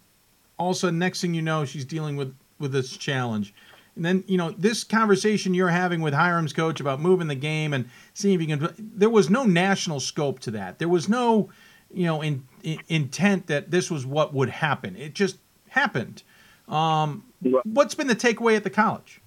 All 0.58 0.70
of 0.72 0.78
a 0.78 0.80
sudden, 0.80 1.00
next 1.00 1.20
thing 1.20 1.34
you 1.34 1.42
know, 1.42 1.66
she's 1.66 1.84
dealing 1.84 2.16
with 2.16 2.34
with 2.60 2.72
this 2.72 2.96
challenge. 2.96 3.54
And 3.96 4.04
then, 4.04 4.24
you 4.28 4.38
know, 4.38 4.52
this 4.52 4.84
conversation 4.84 5.54
you're 5.54 5.70
having 5.70 6.02
with 6.02 6.14
Hiram's 6.14 6.54
coach 6.54 6.80
about 6.80 7.00
moving 7.00 7.28
the 7.28 7.36
game 7.36 7.74
and 7.74 7.90
seeing 8.14 8.36
if 8.36 8.42
you 8.42 8.58
can. 8.58 8.74
There 8.78 9.10
was 9.10 9.30
no 9.30 9.46
national 9.46 10.02
scope 10.02 10.40
to 10.42 10.52
that. 10.52 10.80
There 10.80 10.90
was 10.90 11.08
no, 11.08 11.50
you 11.94 12.06
know, 12.06 12.22
in, 12.22 12.46
in, 12.64 12.80
intent 12.90 13.48
that 13.48 13.72
this 13.72 13.90
was 13.90 14.06
what 14.06 14.34
would 14.34 14.50
happen. 14.50 14.96
It 14.98 15.14
just 15.14 15.38
happened. 15.70 16.24
Um, 16.68 17.24
what's 17.64 17.96
been 17.96 18.08
the 18.08 18.16
takeaway 18.16 18.56
at 18.56 18.64
the 18.64 18.70
college? 18.70 19.22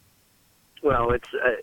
Well, 0.83 1.11
it's 1.13 1.29
uh, 1.35 1.57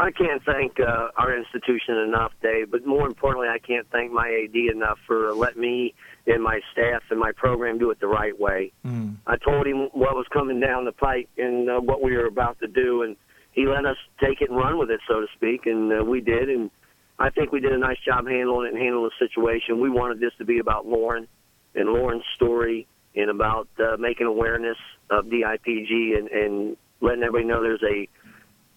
I 0.00 0.10
can't 0.10 0.42
thank 0.44 0.80
uh, 0.80 1.08
our 1.16 1.36
institution 1.36 1.96
enough, 1.98 2.32
Dave. 2.42 2.70
But 2.70 2.86
more 2.86 3.06
importantly, 3.06 3.48
I 3.48 3.58
can't 3.58 3.86
thank 3.90 4.12
my 4.12 4.44
AD 4.44 4.56
enough 4.56 4.98
for 5.06 5.32
letting 5.34 5.60
me 5.60 5.94
and 6.26 6.42
my 6.42 6.60
staff 6.72 7.02
and 7.10 7.18
my 7.18 7.32
program 7.32 7.78
do 7.78 7.90
it 7.90 8.00
the 8.00 8.06
right 8.06 8.38
way. 8.38 8.72
Mm. 8.86 9.16
I 9.26 9.36
told 9.36 9.66
him 9.66 9.88
what 9.92 10.14
was 10.14 10.26
coming 10.32 10.60
down 10.60 10.84
the 10.84 10.92
pike 10.92 11.28
and 11.36 11.68
uh, 11.68 11.80
what 11.80 12.02
we 12.02 12.16
were 12.16 12.26
about 12.26 12.58
to 12.60 12.68
do, 12.68 13.02
and 13.02 13.16
he 13.52 13.66
let 13.66 13.84
us 13.84 13.96
take 14.22 14.40
it 14.40 14.50
and 14.50 14.58
run 14.58 14.78
with 14.78 14.90
it, 14.90 15.00
so 15.08 15.20
to 15.20 15.26
speak, 15.34 15.66
and 15.66 15.92
uh, 15.92 16.04
we 16.04 16.20
did. 16.20 16.48
And 16.48 16.70
I 17.18 17.30
think 17.30 17.52
we 17.52 17.60
did 17.60 17.72
a 17.72 17.78
nice 17.78 17.98
job 18.04 18.26
handling 18.26 18.66
it 18.68 18.74
and 18.74 18.82
handling 18.82 19.10
the 19.18 19.26
situation. 19.26 19.80
We 19.80 19.90
wanted 19.90 20.20
this 20.20 20.32
to 20.38 20.44
be 20.44 20.58
about 20.58 20.86
Lauren 20.86 21.28
and 21.74 21.90
Lauren's 21.90 22.24
story 22.36 22.86
and 23.14 23.30
about 23.30 23.68
uh, 23.78 23.96
making 23.98 24.26
awareness 24.26 24.76
of 25.10 25.26
DIPG 25.26 26.16
and, 26.18 26.28
and 26.28 26.76
letting 27.00 27.22
everybody 27.22 27.44
know 27.44 27.62
there's 27.62 27.82
a 27.82 28.08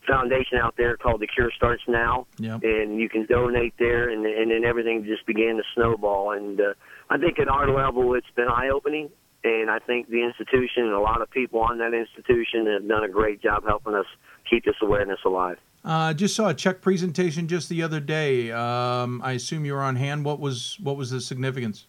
foundation 0.08 0.58
out 0.58 0.76
there 0.78 0.98
called 0.98 1.22
The 1.22 1.28
Cure 1.28 1.52
Starts 1.56 1.84
Now, 1.88 2.28
Yep. 2.38 2.64
and 2.64 3.00
you 3.00 3.10
can 3.10 3.26
donate 3.26 3.74
there, 3.80 4.10
and, 4.10 4.26
and 4.26 4.52
then 4.52 4.66
everything 4.66 5.06
just 5.06 5.26
began 5.26 5.56
to 5.58 5.64
snowball. 5.76 6.32
And 6.32 6.60
uh, 6.60 6.74
I 7.10 7.18
think 7.18 7.40
at 7.40 7.48
our 7.48 7.70
level, 7.74 8.14
it's 8.16 8.28
been 8.36 8.48
eye 8.48 8.70
opening, 8.74 9.10
and 9.44 9.70
I 9.70 9.80
think 9.80 10.10
the 10.10 10.24
institution 10.24 10.84
and 10.84 10.94
a 10.94 11.00
lot 11.00 11.22
of 11.22 11.30
people 11.30 11.60
on 11.62 11.78
that 11.78 11.94
institution 11.94 12.66
have 12.68 12.88
done 12.88 13.04
a 13.04 13.10
great 13.10 13.42
job 13.42 13.64
helping 13.66 13.94
us 13.94 14.06
keep 14.50 14.66
this 14.66 14.76
awareness 14.82 15.20
alive. 15.26 15.58
Uh, 15.86 16.14
just 16.14 16.36
saw 16.36 16.48
a 16.50 16.54
check 16.54 16.82
presentation 16.82 17.48
just 17.48 17.68
the 17.68 17.82
other 17.84 18.00
day. 18.00 18.52
Um, 18.52 19.22
I 19.22 19.34
assume 19.34 19.66
you 19.66 19.74
were 19.74 19.82
on 19.82 19.98
hand. 19.98 20.24
What 20.24 20.40
was 20.40 20.78
what 20.82 20.96
was 20.96 21.12
the 21.12 21.20
significance? 21.20 21.88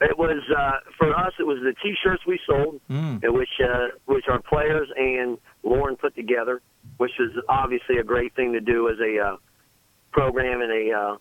It 0.00 0.16
was 0.16 0.42
uh, 0.56 0.72
for 0.98 1.14
us. 1.14 1.32
It 1.38 1.46
was 1.46 1.58
the 1.62 1.74
T-shirts 1.82 2.22
we 2.26 2.40
sold, 2.46 2.80
Mm. 2.90 3.20
which 3.32 3.50
uh, 3.62 3.88
which 4.06 4.24
our 4.28 4.40
players 4.40 4.88
and 4.96 5.36
Lauren 5.62 5.96
put 5.96 6.14
together, 6.16 6.62
which 6.96 7.12
was 7.18 7.30
obviously 7.48 7.98
a 7.98 8.02
great 8.04 8.34
thing 8.34 8.52
to 8.54 8.60
do 8.60 8.88
as 8.88 8.96
a 8.98 9.18
uh, 9.18 9.36
program 10.12 10.62
and 10.62 10.72
a 10.72 10.92
uh, 10.92 11.16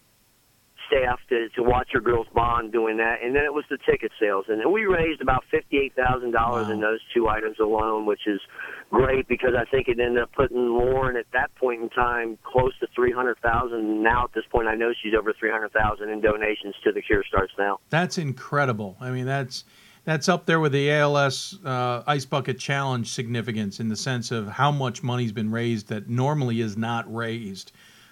staff 0.90 1.20
to, 1.30 1.48
to 1.50 1.64
watch 1.64 1.90
your 1.94 2.02
girls 2.02 2.28
bond 2.34 2.74
doing 2.74 2.98
that. 2.98 3.24
And 3.24 3.36
then 3.36 3.44
it 3.44 3.54
was 3.54 3.64
the 3.70 3.78
ticket 3.78 4.12
sales, 4.20 4.46
and 4.50 4.72
we 4.72 4.86
raised 4.86 5.22
about 5.22 5.44
fifty 5.50 5.78
eight 5.78 5.96
thousand 5.96 6.32
dollars 6.32 6.70
in 6.70 6.82
those 6.82 7.00
two 7.14 7.30
items 7.30 7.58
alone, 7.60 8.06
which 8.06 8.28
is 8.28 8.42
great 8.90 9.28
because 9.28 9.54
I 9.58 9.66
think 9.70 9.88
it 9.88 10.00
ended 10.00 10.24
up 10.24 10.32
putting 10.34 10.58
Lauren 10.58 11.16
at 11.16 11.26
that 11.34 11.54
point 11.56 11.82
in 11.82 11.90
time 11.90 12.38
close 12.44 12.74
to 12.80 12.88
three 12.96 13.12
hundred 13.12 13.38
thousand. 13.40 14.04
Now 14.04 14.26
at 14.26 14.34
this 14.34 14.46
point, 14.52 14.68
I 14.68 14.76
know 14.76 14.92
she's 15.02 15.14
over 15.18 15.34
three 15.40 15.52
hundred 15.52 15.72
thousand 15.72 16.10
in 16.10 16.22
donations 16.22 16.76
to 16.84 16.92
the 16.92 17.02
Cure 17.02 17.24
Starts 17.28 17.54
Now. 17.58 17.80
That's 17.90 18.18
incredible. 18.18 18.98
I 19.00 19.12
mean, 19.12 19.26
that's 19.26 19.64
that's 20.06 20.28
up 20.28 20.46
there 20.46 20.60
with 20.60 20.72
the 20.72 20.92
ALS 20.92 21.60
uh, 21.64 22.02
Ice 22.08 22.26
Bucket 22.26 22.58
Challenge 22.58 23.08
significance 23.08 23.80
in 23.80 23.90
the 23.90 23.96
sense 23.96 24.32
of 24.32 24.48
how 24.48 24.72
much 24.72 25.04
money's 25.04 25.32
been 25.32 25.52
raised 25.52 25.90
that 25.90 26.10
normally 26.10 26.62
is 26.62 26.78
not 26.78 27.14
raised, 27.14 27.72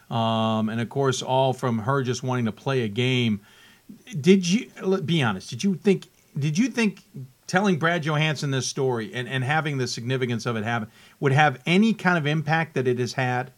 um, 0.10 0.70
and 0.70 0.80
of 0.80 0.90
course, 0.90 1.22
all 1.22 1.54
from 1.54 1.80
her 1.80 2.04
just 2.04 2.24
wanting 2.24 2.46
to 2.46 2.52
play 2.52 2.84
a 2.84 2.88
game. 2.88 3.42
Did 4.20 4.48
you 4.48 4.70
be 5.06 5.22
honest? 5.22 5.50
Did 5.50 5.64
you 5.64 5.76
think? 5.76 6.08
Did 6.38 6.58
you 6.58 6.68
think 6.68 7.02
telling 7.48 7.80
Brad 7.80 8.04
Johansen 8.04 8.52
this 8.52 8.68
story 8.68 9.14
and, 9.14 9.28
and 9.28 9.44
having 9.44 9.78
the 9.78 9.88
significance 9.88 10.46
of 10.46 10.56
it 10.56 10.64
happen 10.64 10.90
would 11.20 11.32
have 11.32 11.62
any 11.66 11.94
kind 11.94 12.18
of 12.18 12.28
impact 12.28 12.76
that 12.76 12.88
it 12.88 13.00
has 13.00 13.14
had? 13.14 13.52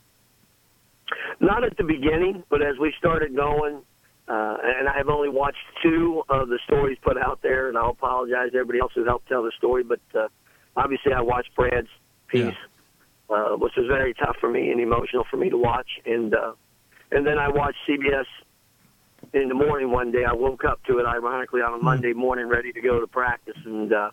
Not 1.40 1.64
at 1.64 1.76
the 1.78 1.84
beginning, 1.84 2.44
but 2.50 2.62
as 2.62 2.78
we 2.80 2.94
started 2.98 3.36
going, 3.36 3.82
uh, 4.28 4.58
and 4.62 4.88
I've 4.88 5.10
only 5.10 5.30
watched 5.30 5.58
two 5.82 6.22
of 6.30 6.50
the 6.50 6.60
stories 6.66 6.98
put 7.02 7.18
out 7.18 7.40
there, 7.42 7.68
and 7.68 7.78
I'll 7.78 7.92
apologize 7.92 8.52
to 8.52 8.58
everybody 8.58 8.80
else 8.80 8.92
who 8.94 9.04
helped 9.06 9.28
tell 9.28 9.42
the 9.42 9.52
story, 9.58 9.84
but 9.84 10.02
uh, 10.14 10.28
obviously 10.76 11.14
I 11.14 11.22
watched 11.22 11.56
Brad's 11.56 11.88
piece, 12.28 12.54
uh, 13.30 13.56
which 13.56 13.74
was 13.78 13.86
very 13.88 14.14
tough 14.14 14.38
for 14.40 14.50
me 14.50 14.72
and 14.72 14.80
emotional 14.80 15.26
for 15.30 15.38
me 15.38 15.50
to 15.50 15.58
watch, 15.58 15.90
and 16.06 16.34
uh, 16.34 16.54
and 17.12 17.26
then 17.26 17.38
I 17.38 17.50
watched 17.50 17.78
CBS 17.88 18.26
in 19.34 19.50
the 19.50 19.56
morning 19.56 19.92
one 19.92 20.12
day. 20.12 20.26
I 20.26 20.34
woke 20.34 20.64
up 20.66 20.84
to 20.86 21.00
it, 21.00 21.06
ironically, 21.06 21.62
on 21.62 21.80
a 21.80 21.84
Monday 21.84 22.14
morning, 22.14 22.48
ready 22.48 22.72
to 22.72 22.82
go 22.82 23.00
to 23.00 23.08
practice, 23.08 23.58
and 23.66 23.92
uh, 23.92 24.12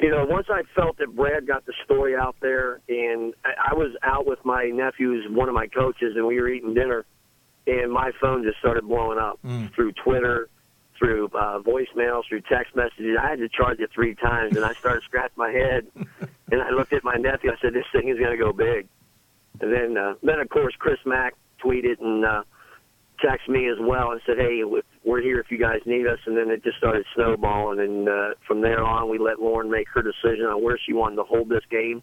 you 0.00 0.10
know, 0.10 0.24
once 0.24 0.46
I 0.48 0.62
felt 0.76 0.98
that 0.98 1.14
Brad 1.14 1.46
got 1.46 1.66
the 1.66 1.72
story 1.84 2.14
out 2.14 2.36
there, 2.40 2.80
and 2.88 3.34
I, 3.44 3.70
I 3.72 3.74
was 3.74 3.92
out 4.02 4.26
with 4.26 4.38
my 4.44 4.66
nephew, 4.66 5.10
who's 5.12 5.26
one 5.28 5.48
of 5.48 5.54
my 5.54 5.66
coaches, 5.66 6.14
and 6.16 6.26
we 6.26 6.40
were 6.40 6.48
eating 6.48 6.74
dinner, 6.74 7.04
and 7.66 7.92
my 7.92 8.12
phone 8.20 8.44
just 8.44 8.58
started 8.58 8.86
blowing 8.86 9.18
up 9.18 9.40
through 9.74 9.92
Twitter, 10.04 10.48
through 10.98 11.26
uh, 11.34 11.60
voicemails, 11.60 12.22
through 12.28 12.42
text 12.42 12.74
messages. 12.74 13.16
I 13.20 13.30
had 13.30 13.38
to 13.38 13.48
charge 13.48 13.80
it 13.80 13.90
three 13.94 14.14
times, 14.14 14.56
and 14.56 14.64
I 14.64 14.72
started 14.74 15.02
scratching 15.04 15.36
my 15.36 15.50
head, 15.50 15.86
and 16.52 16.62
I 16.62 16.70
looked 16.70 16.92
at 16.92 17.04
my 17.04 17.14
nephew. 17.14 17.50
I 17.50 17.56
said, 17.60 17.72
"This 17.72 17.84
thing 17.92 18.08
is 18.08 18.18
going 18.18 18.36
to 18.36 18.42
go 18.42 18.52
big." 18.52 18.88
And 19.60 19.72
then, 19.72 19.96
uh, 19.96 20.14
then 20.22 20.38
of 20.40 20.48
course, 20.48 20.74
Chris 20.78 20.98
Mack 21.04 21.34
tweeted 21.64 22.00
and 22.00 22.24
uh, 22.24 22.42
texted 23.24 23.48
me 23.48 23.68
as 23.68 23.78
well 23.80 24.12
and 24.12 24.20
said, 24.26 24.38
"Hey, 24.38 24.62
we're 25.04 25.22
here 25.22 25.40
if 25.40 25.50
you 25.50 25.58
guys 25.58 25.80
need 25.86 26.06
us." 26.06 26.18
And 26.26 26.36
then 26.36 26.50
it 26.50 26.62
just 26.64 26.78
started 26.78 27.04
snowballing, 27.14 27.80
and 27.80 28.08
uh, 28.08 28.34
from 28.46 28.60
there 28.60 28.82
on, 28.82 29.08
we 29.08 29.18
let 29.18 29.40
Lauren 29.40 29.70
make 29.70 29.88
her 29.94 30.02
decision 30.02 30.46
on 30.46 30.62
where 30.62 30.78
she 30.84 30.92
wanted 30.92 31.16
to 31.16 31.24
hold 31.24 31.48
this 31.48 31.64
game. 31.70 32.02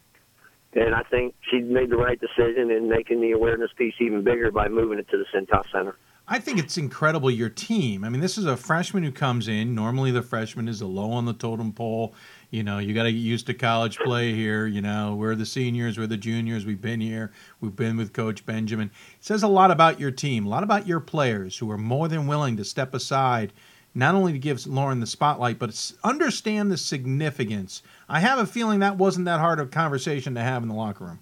And 0.73 0.93
I 0.93 1.03
think 1.03 1.35
she 1.49 1.59
made 1.59 1.89
the 1.89 1.97
right 1.97 2.19
decision 2.19 2.69
in 2.69 2.89
making 2.89 3.21
the 3.21 3.31
awareness 3.31 3.71
piece 3.77 3.93
even 4.01 4.25
bigger 4.25 4.51
by 4.51 4.67
moving 4.67 4.99
it 4.99 5.07
to 5.09 5.17
the 5.17 5.25
Cintas 5.33 5.71
Center. 5.71 5.95
I 6.27 6.39
think 6.39 6.57
it's 6.57 6.77
incredible 6.77 7.29
your 7.29 7.49
team. 7.49 8.03
I 8.03 8.09
mean, 8.09 8.19
this 8.19 8.37
is 8.37 8.45
a 8.45 8.57
freshman 8.57 9.03
who 9.03 9.11
comes 9.11 9.47
in. 9.47 9.75
Normally, 9.75 10.09
the 10.09 10.23
freshman 10.23 10.67
is 10.67 10.81
a 10.81 10.87
low 10.87 11.11
on 11.11 11.25
the 11.25 11.33
totem 11.33 11.71
pole. 11.71 12.15
You 12.49 12.63
know, 12.63 12.79
you 12.79 12.95
got 12.95 13.03
to 13.03 13.11
get 13.11 13.19
used 13.19 13.45
to 13.45 13.53
college 13.53 13.99
play 13.99 14.33
here. 14.33 14.65
You 14.65 14.81
know, 14.81 15.13
we're 15.13 15.35
the 15.35 15.45
seniors, 15.45 15.99
we're 15.99 16.07
the 16.07 16.17
juniors. 16.17 16.65
We've 16.65 16.81
been 16.81 16.99
here. 16.99 17.31
We've 17.61 17.75
been 17.75 17.95
with 17.95 18.11
Coach 18.11 18.43
Benjamin. 18.43 18.89
It 19.17 19.23
says 19.23 19.43
a 19.43 19.47
lot 19.47 19.69
about 19.69 19.99
your 19.99 20.09
team, 20.09 20.47
a 20.47 20.49
lot 20.49 20.63
about 20.63 20.87
your 20.87 20.99
players 20.99 21.59
who 21.59 21.69
are 21.69 21.77
more 21.77 22.07
than 22.07 22.25
willing 22.25 22.57
to 22.57 22.65
step 22.65 22.95
aside, 22.95 23.53
not 23.93 24.15
only 24.15 24.33
to 24.33 24.39
give 24.39 24.65
Lauren 24.65 25.01
the 25.01 25.07
spotlight, 25.07 25.59
but 25.59 25.91
understand 26.03 26.71
the 26.71 26.77
significance. 26.77 27.83
I 28.09 28.19
have 28.19 28.39
a 28.39 28.47
feeling 28.47 28.79
that 28.79 28.97
wasn't 28.97 29.25
that 29.25 29.39
hard 29.39 29.59
of 29.59 29.67
a 29.67 29.71
conversation 29.71 30.33
to 30.33 30.41
have 30.41 30.63
in 30.63 30.69
the 30.69 30.75
locker 30.75 31.05
room. 31.05 31.19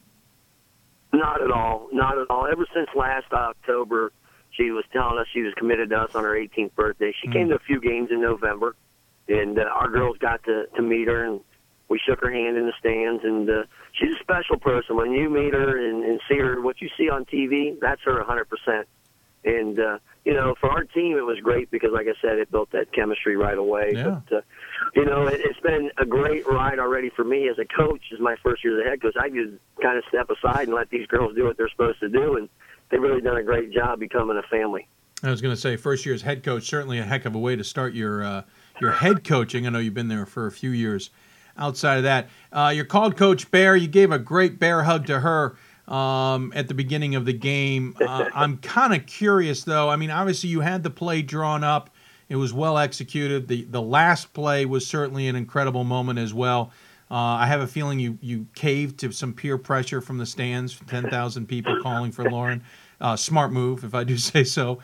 Not 1.12 1.42
at 1.42 1.52
all. 1.52 1.90
Not 1.92 2.18
at 2.18 2.28
all. 2.30 2.48
Ever 2.48 2.66
since 2.74 2.88
last 2.96 3.32
October, 3.34 4.14
she 4.54 4.72
was 4.72 4.86
telling 4.94 5.18
us 5.18 5.28
she 5.34 5.42
was 5.42 5.54
committed 5.56 5.90
to 5.90 5.98
us 5.98 6.16
on 6.16 6.24
her 6.24 6.36
18th 6.36 6.74
birthday. 6.76 7.14
She 7.22 7.28
mm. 7.28 7.34
came 7.34 7.50
to 7.50 7.56
a 7.56 7.60
few 7.60 7.80
games 7.80 8.10
in 8.12 8.22
November, 8.22 8.76
and 9.28 9.58
uh, 9.58 9.64
our 9.64 9.90
girls 9.90 10.18
got 10.20 10.44
to 10.44 10.66
to 10.76 10.82
meet 10.82 11.08
her, 11.08 11.26
and 11.26 11.42
we 11.90 12.00
shook 12.00 12.22
her 12.22 12.32
hand 12.32 12.58
in 12.58 12.66
the 12.66 12.74
stands. 12.80 13.24
And 13.24 13.50
uh, 13.50 13.64
she's 13.94 14.16
a 14.16 14.20
special 14.20 14.58
person. 14.58 14.96
When 14.96 15.12
you 15.12 15.30
meet 15.30 15.54
her 15.54 15.78
and, 15.78 16.04
and 16.04 16.20
see 16.30 16.38
her, 16.38 16.62
what 16.62 16.82
you 16.82 16.90
see 16.98 17.10
on 17.10 17.26
TV, 17.26 17.80
that's 17.80 18.02
her 18.04 18.24
100%. 18.24 18.84
And 19.46 19.80
uh, 19.80 20.00
you 20.24 20.34
know, 20.34 20.56
for 20.60 20.70
our 20.70 20.86
team, 20.86 21.18
it 21.18 21.26
was 21.26 21.38
great 21.40 21.70
because, 21.70 21.92
like 21.92 22.08
I 22.08 22.14
said, 22.22 22.38
it 22.40 22.50
built 22.50 22.72
that 22.72 22.94
chemistry 22.94 23.36
right 23.36 23.58
away. 23.58 23.92
Yeah. 23.94 24.22
But 24.30 24.38
uh, 24.38 24.42
you 24.96 25.06
know, 25.06 25.28
it, 25.28 25.42
it's 25.44 25.60
been 25.60 25.92
a 25.98 26.06
great 26.06 26.48
ride 26.48 26.80
already 26.80 27.10
for 27.10 27.26
me 27.26 27.50
as 27.50 27.58
a 27.60 27.66
coach. 27.66 28.02
As 28.14 28.20
my 28.20 28.36
first 28.42 28.64
year 28.64 28.80
as 28.80 28.86
a 28.86 28.90
head 28.90 29.02
coach, 29.02 29.16
I 29.20 29.30
could 29.30 29.60
kind 29.82 29.98
of 29.98 30.04
step 30.08 30.30
aside 30.30 30.68
and 30.68 30.76
let 30.76 30.90
these 30.90 31.08
girls 31.08 31.36
do 31.36 31.44
what 31.44 31.58
they're 31.58 31.70
supposed 31.70 32.00
to 32.00 32.10
do, 32.10 32.38
and 32.38 32.48
they've 32.94 33.02
really 33.02 33.22
done 33.22 33.38
a 33.38 33.44
great 33.44 33.72
job 33.72 34.00
becoming 34.00 34.38
a 34.38 34.44
family. 34.44 34.88
I 35.24 35.30
was 35.30 35.42
going 35.42 35.56
to 35.56 35.60
say, 35.60 35.78
first 35.78 36.06
year 36.06 36.14
as 36.14 36.22
head 36.22 36.44
coach, 36.44 36.68
certainly 36.68 37.00
a 37.00 37.04
heck 37.04 37.26
of 37.26 37.34
a 37.34 37.40
way 37.40 37.56
to 37.56 37.64
start 37.64 37.94
your 37.94 38.24
uh, 38.24 38.44
your 38.80 38.92
head 38.92 39.24
coaching. 39.24 39.66
I 39.66 39.70
know 39.70 39.80
you've 39.80 39.94
been 39.94 40.10
there 40.10 40.26
for 40.26 40.48
a 40.48 40.52
few 40.52 40.70
years. 40.70 41.10
Outside 41.58 41.98
of 41.98 42.04
that, 42.04 42.30
uh, 42.52 42.72
you're 42.76 42.86
called 42.86 43.16
Coach 43.16 43.50
Bear. 43.52 43.76
You 43.76 43.88
gave 43.88 44.12
a 44.12 44.20
great 44.20 44.60
bear 44.60 44.84
hug 44.84 45.06
to 45.06 45.20
her 45.20 45.56
um, 45.88 46.52
at 46.56 46.68
the 46.68 46.74
beginning 46.74 47.16
of 47.16 47.26
the 47.26 47.34
game. 47.34 47.96
Uh, 48.02 48.26
I'm 48.34 48.58
kind 48.58 48.94
of 48.94 49.06
curious, 49.06 49.64
though. 49.64 49.90
I 49.90 49.96
mean, 49.96 50.10
obviously, 50.10 50.50
you 50.50 50.62
had 50.62 50.84
the 50.84 50.90
play 50.90 51.22
drawn 51.22 51.64
up. 51.64 51.90
It 52.28 52.36
was 52.36 52.54
well 52.54 52.78
executed. 52.78 53.48
The 53.48 53.64
the 53.64 53.82
last 53.82 54.34
play 54.34 54.66
was 54.66 54.86
certainly 54.86 55.28
an 55.28 55.36
incredible 55.36 55.84
moment 55.84 56.20
as 56.20 56.34
well. 56.34 56.72
Uh, 57.10 57.16
I 57.16 57.46
have 57.46 57.62
a 57.62 57.68
feeling 57.68 58.00
you 58.00 58.18
you 58.22 58.48
caved 58.56 59.00
to 59.02 59.12
some 59.12 59.34
peer 59.34 59.58
pressure 59.58 60.02
from 60.02 60.18
the 60.18 60.26
stands, 60.26 60.78
ten 60.88 61.10
thousand 61.10 61.48
people 61.48 61.80
calling 61.82 62.12
for 62.12 62.30
Lauren. 62.30 62.64
Uh, 63.04 63.18
smart 63.18 63.52
move, 63.52 63.84
if 63.84 63.94
I 63.94 64.06
do 64.06 64.18
say 64.32 64.46
so. 64.46 64.80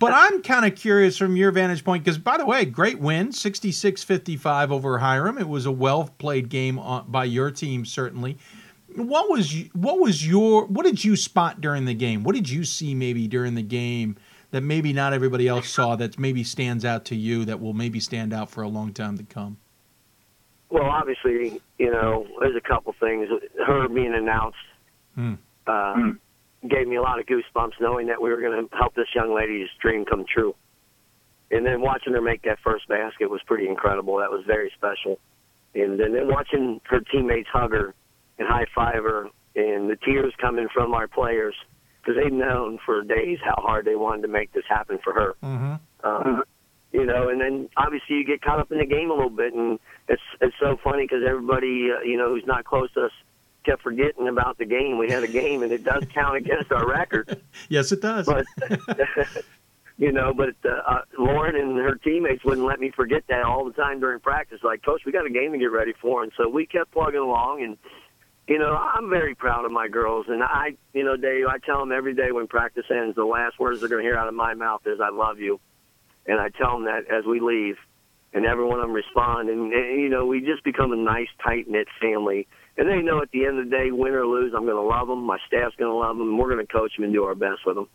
But 0.00 0.12
I'm 0.12 0.42
kind 0.42 0.66
of 0.66 0.74
curious 0.74 1.16
from 1.16 1.36
your 1.36 1.52
vantage 1.52 1.84
point, 1.84 2.04
because 2.04 2.18
by 2.18 2.36
the 2.36 2.44
way, 2.44 2.64
great 2.64 2.98
win, 2.98 3.28
66-55 3.28 4.70
over 4.70 4.98
Hiram. 4.98 5.38
It 5.38 5.48
was 5.48 5.64
a 5.64 5.72
well 5.72 6.10
played 6.18 6.48
game 6.48 6.80
by 7.06 7.24
your 7.24 7.52
team, 7.52 7.84
certainly. 7.84 8.38
What 8.94 9.30
was 9.30 9.54
what 9.72 10.00
was 10.00 10.26
your 10.26 10.66
what 10.66 10.84
did 10.84 11.02
you 11.02 11.16
spot 11.16 11.62
during 11.62 11.86
the 11.86 11.94
game? 11.94 12.24
What 12.24 12.34
did 12.34 12.50
you 12.50 12.62
see 12.62 12.94
maybe 12.94 13.26
during 13.26 13.54
the 13.54 13.62
game 13.62 14.16
that 14.50 14.60
maybe 14.60 14.92
not 14.92 15.14
everybody 15.14 15.48
else 15.48 15.68
saw 15.68 15.96
that 15.96 16.18
maybe 16.18 16.44
stands 16.44 16.84
out 16.84 17.06
to 17.06 17.16
you 17.16 17.46
that 17.46 17.58
will 17.58 17.72
maybe 17.72 18.00
stand 18.00 18.34
out 18.34 18.50
for 18.50 18.62
a 18.62 18.68
long 18.68 18.92
time 18.92 19.16
to 19.16 19.24
come? 19.24 19.56
Well, 20.68 20.84
obviously, 20.84 21.60
you 21.78 21.90
know, 21.90 22.26
there's 22.40 22.56
a 22.56 22.60
couple 22.60 22.94
things. 23.00 23.28
Her 23.66 23.88
being 23.88 24.12
announced 24.14 24.58
mm. 25.16 25.38
Uh, 25.66 25.70
mm. 25.94 26.18
Gave 26.68 26.86
me 26.86 26.96
a 26.96 27.02
lot 27.02 27.18
of 27.18 27.26
goosebumps, 27.26 27.80
knowing 27.80 28.06
that 28.06 28.20
we 28.22 28.30
were 28.30 28.40
going 28.40 28.68
to 28.68 28.76
help 28.76 28.94
this 28.94 29.08
young 29.14 29.34
lady's 29.34 29.68
dream 29.80 30.04
come 30.04 30.24
true. 30.32 30.54
And 31.50 31.66
then 31.66 31.80
watching 31.80 32.14
her 32.14 32.22
make 32.22 32.42
that 32.42 32.58
first 32.64 32.88
basket 32.88 33.30
was 33.30 33.40
pretty 33.46 33.68
incredible. 33.68 34.16
That 34.18 34.30
was 34.30 34.44
very 34.46 34.72
special. 34.76 35.18
And, 35.74 36.00
and 36.00 36.14
then 36.14 36.28
watching 36.28 36.80
her 36.84 37.00
teammates 37.00 37.48
hug 37.52 37.72
her 37.72 37.94
and 38.38 38.48
high 38.48 38.66
five 38.74 39.02
her, 39.02 39.28
and 39.54 39.90
the 39.90 39.96
tears 40.02 40.32
coming 40.40 40.68
from 40.72 40.94
our 40.94 41.06
players 41.06 41.54
because 42.00 42.20
they've 42.20 42.32
known 42.32 42.78
for 42.84 43.02
days 43.02 43.38
how 43.44 43.54
hard 43.58 43.84
they 43.84 43.94
wanted 43.94 44.22
to 44.22 44.28
make 44.28 44.52
this 44.52 44.64
happen 44.68 44.98
for 45.04 45.12
her. 45.12 45.34
Mm-hmm. 45.42 45.74
Uh, 46.02 46.42
you 46.92 47.06
know, 47.06 47.28
and 47.28 47.40
then 47.40 47.68
obviously 47.76 48.16
you 48.16 48.24
get 48.24 48.42
caught 48.42 48.58
up 48.58 48.70
in 48.72 48.78
the 48.78 48.86
game 48.86 49.10
a 49.10 49.14
little 49.14 49.30
bit, 49.30 49.54
and 49.54 49.78
it's 50.08 50.22
it's 50.40 50.54
so 50.60 50.76
funny 50.82 51.04
because 51.04 51.22
everybody 51.26 51.88
uh, 51.90 52.02
you 52.02 52.16
know 52.16 52.28
who's 52.28 52.46
not 52.46 52.64
close 52.64 52.92
to 52.94 53.06
us 53.06 53.12
kept 53.64 53.82
forgetting 53.82 54.28
about 54.28 54.58
the 54.58 54.64
game. 54.64 54.98
We 54.98 55.10
had 55.10 55.22
a 55.22 55.28
game, 55.28 55.62
and 55.62 55.72
it 55.72 55.84
does 55.84 56.04
count 56.14 56.36
against 56.36 56.72
our 56.72 56.86
record. 56.88 57.42
yes, 57.68 57.92
it 57.92 58.00
does. 58.00 58.26
But 58.26 58.44
you 59.98 60.12
know, 60.12 60.32
but 60.34 60.54
uh, 60.64 60.80
uh, 60.86 61.00
Lauren 61.18 61.56
and 61.56 61.76
her 61.78 61.96
teammates 61.96 62.44
wouldn't 62.44 62.66
let 62.66 62.80
me 62.80 62.90
forget 62.90 63.24
that 63.28 63.44
all 63.44 63.64
the 63.64 63.72
time 63.72 64.00
during 64.00 64.20
practice. 64.20 64.60
Like, 64.62 64.84
coach, 64.84 65.02
we 65.04 65.12
got 65.12 65.26
a 65.26 65.30
game 65.30 65.52
to 65.52 65.58
get 65.58 65.72
ready 65.72 65.92
for, 66.00 66.22
and 66.22 66.32
so 66.36 66.48
we 66.48 66.66
kept 66.66 66.90
plugging 66.92 67.20
along 67.20 67.62
and 67.62 67.76
you 68.48 68.58
know, 68.58 68.76
I'm 68.76 69.08
very 69.08 69.34
proud 69.34 69.64
of 69.64 69.70
my 69.70 69.88
girls, 69.88 70.26
and 70.28 70.42
I, 70.42 70.76
you 70.92 71.04
know, 71.04 71.16
Dave, 71.16 71.46
I 71.46 71.58
tell 71.58 71.78
them 71.78 71.92
every 71.92 72.14
day 72.14 72.32
when 72.32 72.48
practice 72.48 72.84
ends, 72.90 73.14
the 73.14 73.24
last 73.24 73.58
words 73.58 73.80
they're 73.80 73.88
going 73.88 74.02
to 74.02 74.06
hear 74.08 74.18
out 74.18 74.28
of 74.28 74.34
my 74.34 74.54
mouth 74.54 74.82
is 74.84 75.00
"I 75.00 75.10
love 75.10 75.38
you," 75.38 75.60
and 76.26 76.40
I 76.40 76.48
tell 76.48 76.72
them 76.72 76.84
that 76.86 77.06
as 77.10 77.24
we 77.24 77.38
leave, 77.38 77.76
and 78.32 78.44
every 78.44 78.64
one 78.64 78.80
of 78.80 78.82
them 78.82 78.92
respond, 78.92 79.48
and, 79.48 79.72
and 79.72 80.00
you 80.00 80.08
know, 80.08 80.26
we 80.26 80.40
just 80.40 80.64
become 80.64 80.92
a 80.92 80.96
nice, 80.96 81.28
tight 81.42 81.68
knit 81.68 81.86
family. 82.00 82.48
And 82.76 82.88
they 82.88 83.02
know 83.02 83.20
at 83.20 83.30
the 83.32 83.44
end 83.44 83.58
of 83.58 83.66
the 83.66 83.70
day, 83.70 83.90
win 83.90 84.14
or 84.14 84.26
lose, 84.26 84.52
I'm 84.56 84.64
going 84.64 84.76
to 84.76 84.82
love 84.82 85.08
them. 85.08 85.22
My 85.24 85.38
staff's 85.46 85.76
going 85.76 85.90
to 85.90 85.96
love 85.96 86.16
them, 86.16 86.38
we're 86.38 86.50
going 86.50 86.66
to 86.66 86.72
coach 86.72 86.96
them 86.96 87.04
and 87.04 87.12
do 87.12 87.24
our 87.24 87.34
best 87.34 87.60
with 87.66 87.76
them. 87.76 87.88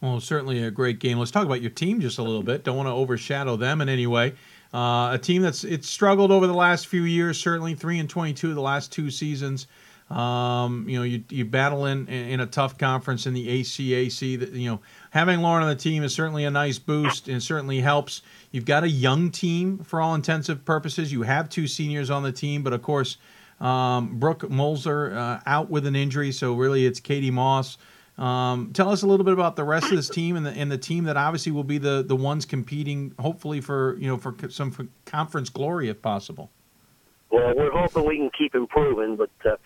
Well, 0.00 0.20
certainly 0.20 0.62
a 0.62 0.70
great 0.70 1.00
game. 1.00 1.18
Let's 1.18 1.32
talk 1.32 1.44
about 1.44 1.60
your 1.60 1.70
team 1.70 2.00
just 2.00 2.18
a 2.18 2.22
little 2.22 2.42
bit. 2.42 2.62
Don't 2.62 2.76
want 2.76 2.86
to 2.86 2.92
overshadow 2.92 3.56
them 3.56 3.80
in 3.80 3.88
any 3.88 4.06
way. 4.06 4.34
Uh, 4.72 5.10
a 5.14 5.18
team 5.20 5.42
that's 5.42 5.64
it's 5.64 5.88
struggled 5.88 6.30
over 6.30 6.46
the 6.46 6.54
last 6.54 6.86
few 6.86 7.02
years. 7.02 7.40
Certainly 7.40 7.74
three 7.74 7.98
and 7.98 8.08
twenty-two 8.08 8.54
the 8.54 8.60
last 8.60 8.92
two 8.92 9.10
seasons. 9.10 9.66
Um, 10.10 10.88
you 10.88 10.98
know, 10.98 11.02
you 11.02 11.24
you 11.30 11.44
battle 11.44 11.86
in 11.86 12.06
in 12.06 12.40
a 12.40 12.46
tough 12.46 12.78
conference 12.78 13.26
in 13.26 13.34
the 13.34 13.62
HCAC. 13.62 14.38
That 14.38 14.52
you 14.52 14.70
know, 14.70 14.80
having 15.10 15.40
Lauren 15.40 15.62
on 15.62 15.68
the 15.68 15.76
team 15.76 16.02
is 16.02 16.14
certainly 16.14 16.44
a 16.44 16.50
nice 16.50 16.78
boost 16.78 17.28
and 17.28 17.42
certainly 17.42 17.80
helps. 17.80 18.22
You've 18.52 18.66
got 18.66 18.84
a 18.84 18.88
young 18.88 19.30
team 19.30 19.78
for 19.78 20.00
all 20.00 20.14
intensive 20.14 20.64
purposes. 20.64 21.12
You 21.12 21.22
have 21.22 21.48
two 21.48 21.66
seniors 21.66 22.10
on 22.10 22.22
the 22.22 22.32
team, 22.32 22.62
but 22.62 22.72
of 22.72 22.82
course, 22.82 23.16
um, 23.60 24.18
Brooke 24.18 24.42
Molzer 24.42 25.16
uh, 25.16 25.40
out 25.46 25.70
with 25.70 25.86
an 25.86 25.96
injury, 25.96 26.32
so 26.32 26.54
really 26.54 26.86
it's 26.86 27.00
Katie 27.00 27.30
Moss. 27.30 27.78
Um, 28.18 28.72
tell 28.72 28.90
us 28.90 29.02
a 29.02 29.06
little 29.06 29.24
bit 29.24 29.32
about 29.32 29.54
the 29.54 29.64
rest 29.64 29.86
of 29.86 29.96
this 29.96 30.08
team 30.08 30.36
and 30.36 30.44
the 30.44 30.50
and 30.50 30.70
the 30.70 30.78
team 30.78 31.04
that 31.04 31.16
obviously 31.16 31.52
will 31.52 31.64
be 31.64 31.78
the 31.78 32.04
the 32.06 32.16
ones 32.16 32.44
competing, 32.44 33.14
hopefully 33.18 33.60
for 33.60 33.96
you 33.98 34.08
know 34.08 34.16
for 34.16 34.34
some 34.50 34.70
for 34.72 34.86
conference 35.04 35.50
glory 35.50 35.88
if 35.88 36.02
possible. 36.02 36.50
Well, 37.30 37.54
we're 37.54 37.70
hoping 37.70 38.06
we 38.06 38.16
can 38.16 38.30
keep 38.36 38.54
improving, 38.54 39.16
but 39.16 39.30
uh, 39.44 39.56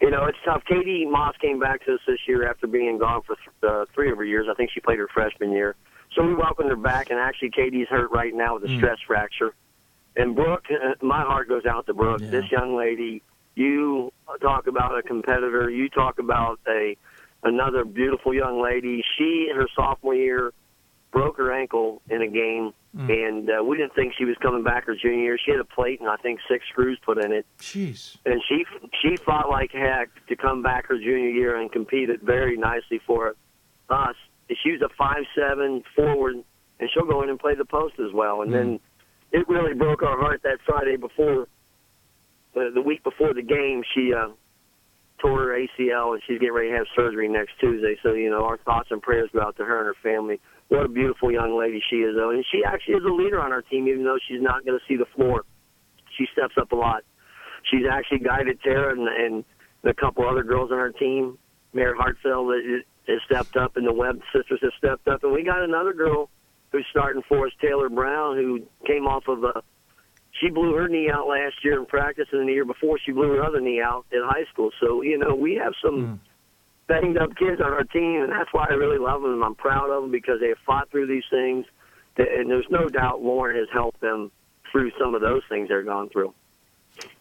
you 0.00 0.10
know 0.10 0.24
it's 0.24 0.38
tough. 0.44 0.64
Katie 0.64 1.06
Moss 1.06 1.36
came 1.40 1.60
back 1.60 1.84
to 1.86 1.94
us 1.94 2.00
this 2.06 2.18
year 2.26 2.48
after 2.48 2.66
being 2.66 2.98
gone 2.98 3.22
for 3.22 3.36
th- 3.36 3.72
uh, 3.72 3.84
three 3.94 4.10
of 4.10 4.18
her 4.18 4.24
years. 4.24 4.48
I 4.50 4.54
think 4.54 4.70
she 4.72 4.80
played 4.80 4.98
her 4.98 5.08
freshman 5.08 5.52
year, 5.52 5.76
so 6.16 6.24
we 6.24 6.34
welcomed 6.34 6.70
her 6.70 6.76
back. 6.76 7.10
And 7.10 7.20
actually, 7.20 7.50
Katie's 7.50 7.88
hurt 7.88 8.10
right 8.10 8.34
now 8.34 8.54
with 8.54 8.64
a 8.64 8.68
mm. 8.68 8.76
stress 8.78 8.98
fracture. 9.06 9.54
And 10.16 10.34
Brooke, 10.34 10.64
uh, 10.70 10.94
my 11.00 11.22
heart 11.22 11.48
goes 11.48 11.66
out 11.66 11.86
to 11.86 11.94
Brooke. 11.94 12.20
Yeah. 12.20 12.30
This 12.30 12.50
young 12.50 12.76
lady, 12.76 13.22
you 13.54 14.12
talk 14.40 14.66
about 14.66 14.98
a 14.98 15.02
competitor. 15.02 15.70
You 15.70 15.88
talk 15.88 16.18
about 16.18 16.58
a 16.68 16.96
another 17.42 17.84
beautiful 17.84 18.32
young 18.32 18.62
lady. 18.62 19.02
She, 19.18 19.48
in 19.50 19.56
her 19.56 19.68
sophomore 19.74 20.14
year, 20.14 20.52
broke 21.10 21.36
her 21.36 21.52
ankle 21.52 22.00
in 22.08 22.22
a 22.22 22.28
game, 22.28 22.72
mm. 22.96 23.10
and 23.10 23.50
uh, 23.50 23.62
we 23.62 23.76
didn't 23.76 23.94
think 23.94 24.14
she 24.16 24.24
was 24.24 24.36
coming 24.40 24.62
back 24.62 24.86
her 24.86 24.96
junior 24.96 25.22
year. 25.22 25.38
She 25.44 25.50
had 25.50 25.60
a 25.60 25.64
plate 25.64 26.00
and 26.00 26.08
I 26.08 26.16
think 26.16 26.40
six 26.48 26.64
screws 26.70 26.98
put 27.04 27.22
in 27.22 27.32
it. 27.32 27.46
Jeez. 27.60 28.16
And 28.24 28.42
she 28.48 28.64
she 29.02 29.16
fought 29.16 29.50
like 29.50 29.72
heck 29.72 30.08
to 30.28 30.36
come 30.36 30.62
back 30.62 30.86
her 30.86 30.96
junior 30.96 31.28
year 31.28 31.60
and 31.60 31.70
competed 31.70 32.22
very 32.22 32.56
nicely 32.56 33.00
for 33.06 33.34
us. 33.90 34.16
She 34.62 34.72
was 34.72 34.82
a 34.82 34.88
five 34.96 35.24
seven 35.36 35.82
forward, 35.94 36.36
and 36.80 36.90
she'll 36.92 37.06
go 37.06 37.22
in 37.22 37.28
and 37.28 37.38
play 37.38 37.54
the 37.54 37.64
post 37.64 37.94
as 37.98 38.12
well. 38.12 38.42
And 38.42 38.50
mm. 38.50 38.54
then 38.54 38.80
it 39.32 39.48
really 39.48 39.74
broke 39.74 40.02
our 40.02 40.18
heart 40.18 40.42
that 40.44 40.58
Friday 40.66 40.96
before. 40.96 41.46
The 42.54 42.82
week 42.82 43.02
before 43.02 43.32
the 43.32 43.42
game, 43.42 43.82
she 43.94 44.12
uh, 44.12 44.28
tore 45.18 45.40
her 45.40 45.58
ACL, 45.58 46.12
and 46.12 46.22
she's 46.26 46.38
getting 46.38 46.52
ready 46.52 46.70
to 46.70 46.76
have 46.76 46.86
surgery 46.94 47.28
next 47.28 47.52
Tuesday. 47.60 47.96
So, 48.02 48.12
you 48.12 48.28
know, 48.28 48.44
our 48.44 48.58
thoughts 48.58 48.88
and 48.90 49.00
prayers 49.00 49.30
go 49.32 49.40
out 49.40 49.56
to 49.56 49.64
her 49.64 49.78
and 49.78 49.86
her 49.86 49.96
family. 50.02 50.40
What 50.68 50.84
a 50.84 50.88
beautiful 50.88 51.30
young 51.30 51.58
lady 51.58 51.82
she 51.88 51.96
is, 51.96 52.16
though. 52.16 52.30
And 52.30 52.44
she 52.50 52.62
actually 52.66 52.94
is 52.94 53.04
a 53.04 53.12
leader 53.12 53.40
on 53.40 53.52
our 53.52 53.62
team, 53.62 53.88
even 53.88 54.04
though 54.04 54.18
she's 54.28 54.42
not 54.42 54.64
going 54.66 54.78
to 54.78 54.84
see 54.86 54.96
the 54.96 55.06
floor. 55.14 55.44
She 56.18 56.26
steps 56.32 56.54
up 56.60 56.72
a 56.72 56.76
lot. 56.76 57.04
She's 57.70 57.86
actually 57.90 58.18
guided 58.18 58.60
Tara 58.62 58.92
and, 58.92 59.08
and 59.08 59.44
a 59.84 59.94
couple 59.94 60.28
other 60.28 60.42
girls 60.42 60.72
on 60.72 60.78
our 60.78 60.90
team. 60.90 61.38
Mary 61.72 61.96
Hartfeld 61.96 62.52
has 63.08 63.20
stepped 63.24 63.56
up, 63.56 63.76
and 63.76 63.86
the 63.86 63.92
Webb 63.92 64.20
sisters 64.34 64.60
have 64.62 64.72
stepped 64.76 65.08
up. 65.08 65.22
And 65.24 65.32
we 65.32 65.42
got 65.42 65.62
another 65.62 65.94
girl 65.94 66.28
who's 66.70 66.86
starting 66.90 67.22
for 67.28 67.46
us, 67.46 67.52
Taylor 67.60 67.88
Brown, 67.88 68.36
who 68.36 68.62
came 68.86 69.06
off 69.06 69.24
of 69.28 69.44
a 69.44 69.62
she 70.40 70.50
blew 70.50 70.74
her 70.74 70.88
knee 70.88 71.10
out 71.10 71.28
last 71.28 71.56
year 71.64 71.78
in 71.78 71.86
practice, 71.86 72.26
and 72.32 72.48
the 72.48 72.52
year 72.52 72.64
before 72.64 72.98
she 73.04 73.12
blew 73.12 73.28
her 73.32 73.44
other 73.44 73.60
knee 73.60 73.80
out 73.80 74.06
in 74.12 74.22
high 74.24 74.44
school. 74.52 74.70
So 74.80 75.02
you 75.02 75.18
know 75.18 75.34
we 75.34 75.54
have 75.56 75.74
some 75.82 75.94
mm. 75.94 76.18
banged 76.86 77.18
up 77.18 77.36
kids 77.36 77.60
on 77.60 77.72
our 77.72 77.84
team, 77.84 78.22
and 78.22 78.32
that's 78.32 78.52
why 78.52 78.66
I 78.68 78.74
really 78.74 78.98
love 78.98 79.22
them. 79.22 79.34
And 79.34 79.44
I'm 79.44 79.54
proud 79.54 79.90
of 79.90 80.02
them 80.02 80.10
because 80.10 80.40
they 80.40 80.48
have 80.48 80.58
fought 80.66 80.90
through 80.90 81.06
these 81.06 81.24
things, 81.30 81.66
and 82.16 82.50
there's 82.50 82.66
no 82.70 82.88
doubt 82.88 83.22
Lauren 83.22 83.56
has 83.56 83.68
helped 83.72 84.00
them 84.00 84.30
through 84.70 84.90
some 84.98 85.14
of 85.14 85.20
those 85.20 85.42
things 85.48 85.68
they're 85.68 85.82
gone 85.82 86.08
through. 86.08 86.32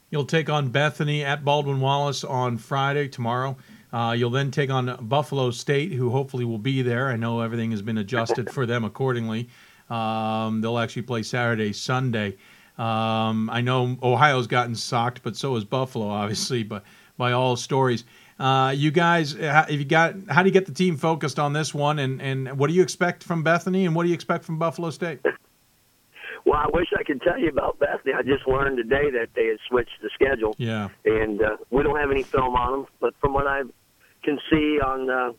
You'll 0.10 0.26
take 0.26 0.50
on 0.50 0.70
Bethany 0.70 1.24
at 1.24 1.46
Baldwin 1.46 1.80
Wallace 1.80 2.24
on 2.24 2.58
Friday 2.58 3.08
tomorrow. 3.08 3.56
Uh, 3.94 4.14
you'll 4.18 4.30
then 4.30 4.52
take 4.52 4.70
on 4.70 4.98
Buffalo 5.02 5.52
State, 5.52 5.92
who 5.92 6.10
hopefully 6.10 6.46
will 6.46 6.58
be 6.58 6.82
there. 6.82 7.08
I 7.08 7.18
know 7.18 7.42
everything 7.42 7.72
has 7.72 7.82
been 7.82 7.98
adjusted 7.98 8.52
for 8.52 8.66
them 8.66 8.84
accordingly. 8.84 9.50
Um, 9.90 10.62
they'll 10.62 10.80
actually 10.80 11.02
play 11.04 11.24
Saturday, 11.24 11.74
Sunday. 11.74 12.38
Um, 12.82 13.48
I 13.52 13.62
know 13.62 13.96
Ohio's 14.02 14.48
gotten 14.48 14.74
socked, 14.74 15.22
but 15.22 15.36
so 15.36 15.54
has 15.54 15.64
Buffalo, 15.64 16.08
obviously. 16.08 16.64
But 16.72 16.84
by 17.18 17.34
all 17.34 17.56
stories, 17.56 18.06
uh, 18.40 18.74
you 18.76 18.90
guys, 18.90 19.34
have 19.34 19.70
you 19.70 19.86
got? 19.86 20.16
How 20.30 20.42
do 20.42 20.50
you 20.50 20.54
get 20.54 20.66
the 20.66 20.74
team 20.74 20.98
focused 20.98 21.38
on 21.38 21.54
this 21.54 21.74
one? 21.74 22.00
And 22.00 22.22
and 22.22 22.58
what 22.58 22.68
do 22.68 22.74
you 22.74 22.82
expect 22.82 23.24
from 23.24 23.44
Bethany? 23.44 23.86
And 23.86 23.96
what 23.96 24.04
do 24.04 24.10
you 24.10 24.16
expect 24.16 24.46
from 24.46 24.58
Buffalo 24.58 24.90
State? 24.90 25.20
Well, 26.46 26.60
I 26.60 26.68
wish 26.74 26.88
I 26.98 27.04
could 27.04 27.22
tell 27.22 27.38
you 27.38 27.50
about 27.50 27.78
Bethany. 27.78 28.14
I 28.18 28.24
just 28.24 28.48
learned 28.48 28.78
today 28.78 29.12
that 29.12 29.30
they 29.36 29.48
had 29.48 29.58
switched 29.68 30.02
the 30.02 30.10
schedule. 30.16 30.56
Yeah. 30.58 30.90
And 31.06 31.42
uh, 31.42 31.58
we 31.70 31.84
don't 31.84 32.00
have 32.00 32.10
any 32.10 32.24
film 32.24 32.56
on 32.56 32.72
them, 32.72 32.88
but 33.00 33.14
from 33.22 33.34
what 33.34 33.46
I 33.46 33.62
can 34.24 34.40
see 34.50 34.80
on 34.80 35.10
uh, 35.10 35.34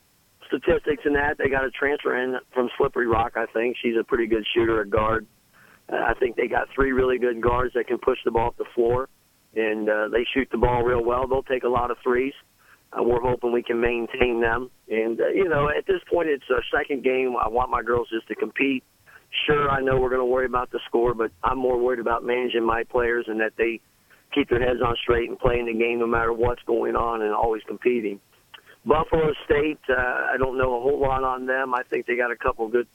statistics 0.47 1.03
and 1.05 1.15
that, 1.15 1.37
they 1.37 1.49
got 1.49 1.65
a 1.65 1.71
transfer 1.71 2.15
in 2.15 2.39
from 2.53 2.69
Slippery 2.77 3.07
Rock. 3.07 3.33
I 3.35 3.47
think 3.47 3.75
she's 3.81 3.97
a 3.99 4.03
pretty 4.03 4.27
good 4.27 4.45
shooter 4.53 4.81
at 4.81 4.89
guard. 4.89 5.25
Uh, 5.91 5.97
I 5.97 6.13
think 6.19 6.35
they 6.35 6.47
got 6.47 6.67
three 6.73 6.91
really 6.91 7.17
good 7.17 7.41
guards 7.41 7.73
that 7.75 7.87
can 7.87 7.97
push 7.97 8.17
the 8.25 8.31
ball 8.31 8.47
up 8.47 8.57
the 8.57 8.65
floor, 8.75 9.09
and 9.55 9.89
uh, 9.89 10.07
they 10.09 10.25
shoot 10.33 10.47
the 10.51 10.57
ball 10.57 10.83
real 10.83 11.03
well. 11.03 11.27
They'll 11.27 11.43
take 11.43 11.63
a 11.63 11.69
lot 11.69 11.91
of 11.91 11.97
threes. 12.03 12.33
Uh, 12.91 13.03
we're 13.03 13.21
hoping 13.21 13.51
we 13.51 13.63
can 13.63 13.81
maintain 13.81 14.41
them. 14.41 14.69
And 14.89 15.19
uh, 15.19 15.29
you 15.29 15.49
know, 15.49 15.69
at 15.69 15.85
this 15.87 16.01
point, 16.11 16.29
it's 16.29 16.49
a 16.49 16.61
second 16.75 17.03
game. 17.03 17.35
I 17.41 17.49
want 17.49 17.69
my 17.69 17.81
girls 17.81 18.07
just 18.09 18.27
to 18.27 18.35
compete. 18.35 18.83
Sure, 19.47 19.69
I 19.69 19.81
know 19.81 19.99
we're 19.99 20.09
going 20.09 20.21
to 20.21 20.25
worry 20.25 20.45
about 20.45 20.71
the 20.71 20.79
score, 20.87 21.15
but 21.15 21.31
I'm 21.43 21.57
more 21.57 21.79
worried 21.79 21.99
about 21.99 22.23
managing 22.23 22.63
my 22.63 22.83
players 22.83 23.25
and 23.27 23.39
that 23.39 23.53
they 23.57 23.81
keep 24.33 24.49
their 24.49 24.59
heads 24.59 24.79
on 24.85 24.95
straight 25.01 25.27
and 25.27 25.39
playing 25.39 25.65
the 25.65 25.73
game 25.73 25.99
no 25.99 26.07
matter 26.07 26.31
what's 26.31 26.61
going 26.63 26.95
on 26.95 27.21
and 27.23 27.33
always 27.33 27.63
competing. 27.67 28.19
Buffalo 28.85 29.33
State, 29.45 29.79
uh, 29.89 29.93
I 29.95 30.37
don't 30.37 30.57
know 30.57 30.77
a 30.77 30.81
whole 30.81 30.99
lot 30.99 31.23
on 31.23 31.45
them. 31.45 31.73
I 31.73 31.83
think 31.89 32.05
they 32.05 32.15
got 32.15 32.31
a 32.31 32.35
couple 32.35 32.67
good 32.67 32.87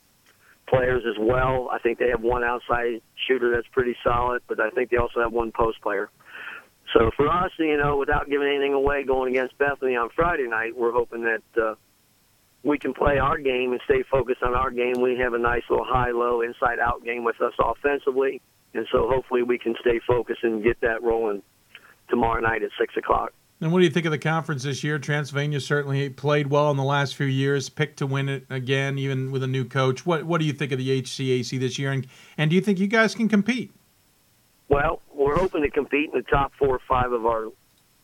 players 0.69 1.03
as 1.09 1.17
well. 1.19 1.69
I 1.73 1.79
think 1.79 1.99
they 1.99 2.09
have 2.11 2.23
one 2.23 2.45
outside 2.45 3.01
shooter 3.27 3.51
that's 3.55 3.67
pretty 3.73 3.97
solid, 4.05 4.43
but 4.49 4.61
I 4.61 4.71
think 4.71 4.91
they 4.91 4.97
also 4.97 5.21
have 5.21 5.33
one 5.33 5.53
post 5.53 5.81
player. 5.83 6.11
So 6.95 7.11
for 7.17 7.29
us, 7.29 7.51
you 7.59 7.77
know, 7.77 7.97
without 7.97 8.31
giving 8.31 8.49
anything 8.49 8.73
away 8.73 9.05
going 9.05 9.35
against 9.35 9.59
Bethany 9.59 9.97
on 9.97 10.09
Friday 10.15 10.49
night, 10.49 10.77
we're 10.77 10.93
hoping 10.93 11.25
that 11.25 11.63
uh, 11.63 11.75
we 12.63 12.79
can 12.79 12.95
play 12.95 13.19
our 13.19 13.39
game 13.39 13.73
and 13.73 13.81
stay 13.85 14.03
focused 14.11 14.43
on 14.43 14.55
our 14.55 14.71
game. 14.71 14.95
We 15.01 15.19
have 15.19 15.35
a 15.35 15.39
nice 15.39 15.63
little 15.69 15.85
high-low, 15.87 16.41
inside-out 16.41 17.05
game 17.05 17.25
with 17.25 17.41
us 17.41 17.53
offensively, 17.59 18.41
and 18.75 18.87
so 18.91 19.09
hopefully 19.09 19.43
we 19.43 19.59
can 19.59 19.75
stay 19.81 20.01
focused 20.07 20.43
and 20.43 20.63
get 20.65 20.81
that 20.81 21.03
rolling 21.03 21.43
tomorrow 22.09 22.41
night 22.41 22.63
at 22.63 22.71
six 22.79 22.97
o'clock. 22.97 23.33
And 23.61 23.73
what 23.73 23.81
do 23.81 23.85
you 23.85 23.91
think 23.91 24.07
of 24.07 24.13
the 24.13 24.19
conference 24.19 24.63
this 24.63 24.85
year? 24.85 25.01
Transylvania 25.01 25.61
certainly 25.61 26.09
played 26.11 26.47
well 26.47 26.71
in 26.71 26.77
the 26.77 26.85
last 26.85 27.17
few 27.17 27.27
years, 27.27 27.69
picked 27.69 27.99
to 27.99 28.07
win 28.07 28.29
it 28.29 28.47
again, 28.49 28.99
even 28.99 29.33
with 29.33 29.43
a 29.43 29.49
new 29.49 29.65
coach. 29.65 30.07
What 30.07 30.25
What 30.25 30.41
do 30.41 30.47
you 30.47 30.53
think 30.53 30.71
of 30.71 30.79
the 30.79 31.03
HCAC 31.03 31.59
this 31.59 31.79
year, 31.79 31.91
and 31.91 32.07
and 32.37 32.51
do 32.51 32.57
you 32.57 32.63
think 32.63 32.79
you 32.79 32.87
guys 32.87 33.17
can 33.17 33.29
compete? 33.29 33.73
Well, 34.69 35.03
we're 35.13 35.37
hoping 35.37 35.63
to 35.63 35.71
compete 35.71 36.11
in 36.13 36.19
the 36.19 36.23
top 36.31 36.53
four 36.59 36.69
or 36.69 36.81
five 36.89 37.11
of 37.11 37.27
our 37.27 37.49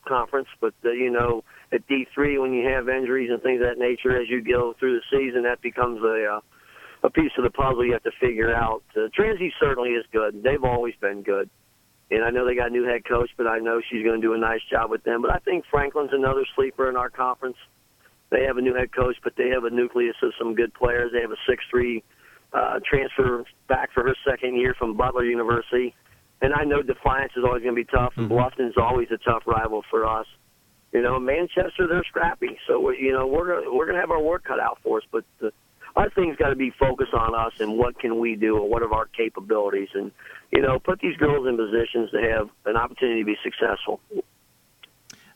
conference, 0.07 0.49
but 0.61 0.75
uh, 0.85 0.91
you 0.91 1.11
know, 1.11 1.45
at 1.73 1.87
D 1.87 2.07
three, 2.13 2.37
when 2.39 2.53
you 2.53 2.69
have 2.69 2.89
injuries 2.89 3.31
and 3.31 3.41
things 3.41 3.61
of 3.61 3.69
that 3.69 3.79
nature, 3.79 4.21
as 4.21 4.29
you 4.29 4.43
go 4.43 4.75
through 4.79 4.99
the 4.99 5.03
season, 5.17 5.45
that 5.45 5.61
becomes 5.63 6.03
a 6.03 6.37
uh, 6.37 6.41
a 7.05 7.11
piece 7.11 7.33
of 7.39 7.45
the 7.45 7.51
puzzle 7.51 7.85
you 7.85 7.93
have 7.93 8.03
to 8.03 8.13
figure 8.21 8.53
out. 8.53 8.83
Uh, 8.97 9.09
Transy 9.17 9.51
certainly 9.61 9.91
is 9.91 10.05
good; 10.13 10.43
they've 10.43 10.65
always 10.65 10.95
been 11.01 11.23
good. 11.23 11.49
And 12.15 12.25
I 12.25 12.31
know 12.31 12.47
they 12.47 12.55
got 12.55 12.69
a 12.69 12.71
new 12.71 12.85
head 12.85 13.05
coach, 13.05 13.31
but 13.37 13.47
I 13.47 13.59
know 13.59 13.81
she's 13.91 14.05
going 14.05 14.21
to 14.21 14.27
do 14.27 14.35
a 14.35 14.39
nice 14.39 14.61
job 14.71 14.91
with 14.91 15.03
them. 15.03 15.21
But 15.21 15.33
I 15.33 15.39
think 15.39 15.65
Franklin's 15.71 16.13
another 16.13 16.47
sleeper 16.55 16.89
in 16.89 16.97
our 16.97 17.11
conference. 17.11 17.57
They 18.31 18.45
have 18.45 18.57
a 18.57 18.61
new 18.61 18.75
head 18.75 18.95
coach, 18.95 19.17
but 19.25 19.35
they 19.37 19.49
have 19.49 19.65
a 19.65 19.71
nucleus 19.71 20.17
of 20.23 20.33
some 20.39 20.55
good 20.55 20.73
players. 20.75 21.11
They 21.13 21.21
have 21.21 21.33
a 21.33 21.43
six-three 21.49 22.05
uh, 22.53 22.79
transfer 22.89 23.45
back 23.69 23.91
for 23.93 24.05
her 24.05 24.15
second 24.29 24.57
year 24.57 24.75
from 24.79 24.97
Butler 24.97 25.25
University. 25.25 25.95
And 26.41 26.53
I 26.55 26.65
know 26.65 26.83
Defiance 26.83 27.33
is 27.37 27.45
always 27.45 27.63
going 27.63 27.75
to 27.75 27.83
be 27.83 27.91
tough, 27.91 28.13
and 28.17 28.27
mm-hmm. 28.27 28.35
Bluffton's 28.35 28.77
always 28.77 29.09
a 29.11 29.19
tough 29.19 29.43
rival 29.47 29.83
for 29.91 30.07
us. 30.07 30.27
You 30.93 31.03
know, 31.03 31.19
Manchester, 31.19 31.89
they're 31.89 32.05
scrappy. 32.09 32.57
So, 32.69 32.91
you 32.91 33.13
know, 33.13 33.27
we're 33.27 33.73
we're 33.75 33.87
going 33.87 33.97
to 33.97 34.01
have 34.01 34.13
our 34.13 34.23
work 34.23 34.45
cut 34.45 34.61
out 34.61 34.79
for 34.83 34.99
us. 34.99 35.05
But 35.11 35.25
the, 35.41 35.53
our 35.97 36.11
thing's 36.11 36.37
got 36.37 36.49
to 36.49 36.57
be 36.57 36.71
focused 36.79 37.15
on 37.15 37.35
us 37.35 37.53
and 37.61 37.79
what 37.79 37.99
can 37.99 38.19
we 38.19 38.35
do 38.35 38.61
and 38.61 38.71
what 38.71 38.83
are 38.83 38.93
our 38.93 39.07
capabilities 39.07 39.89
and 39.95 40.11
you 40.51 40.61
know 40.61 40.79
put 40.79 41.01
these 41.01 41.17
girls 41.17 41.47
in 41.47 41.57
positions 41.57 42.11
to 42.11 42.21
have 42.21 42.49
an 42.67 42.77
opportunity 42.77 43.21
to 43.21 43.27
be 43.27 43.37
successful 43.43 44.01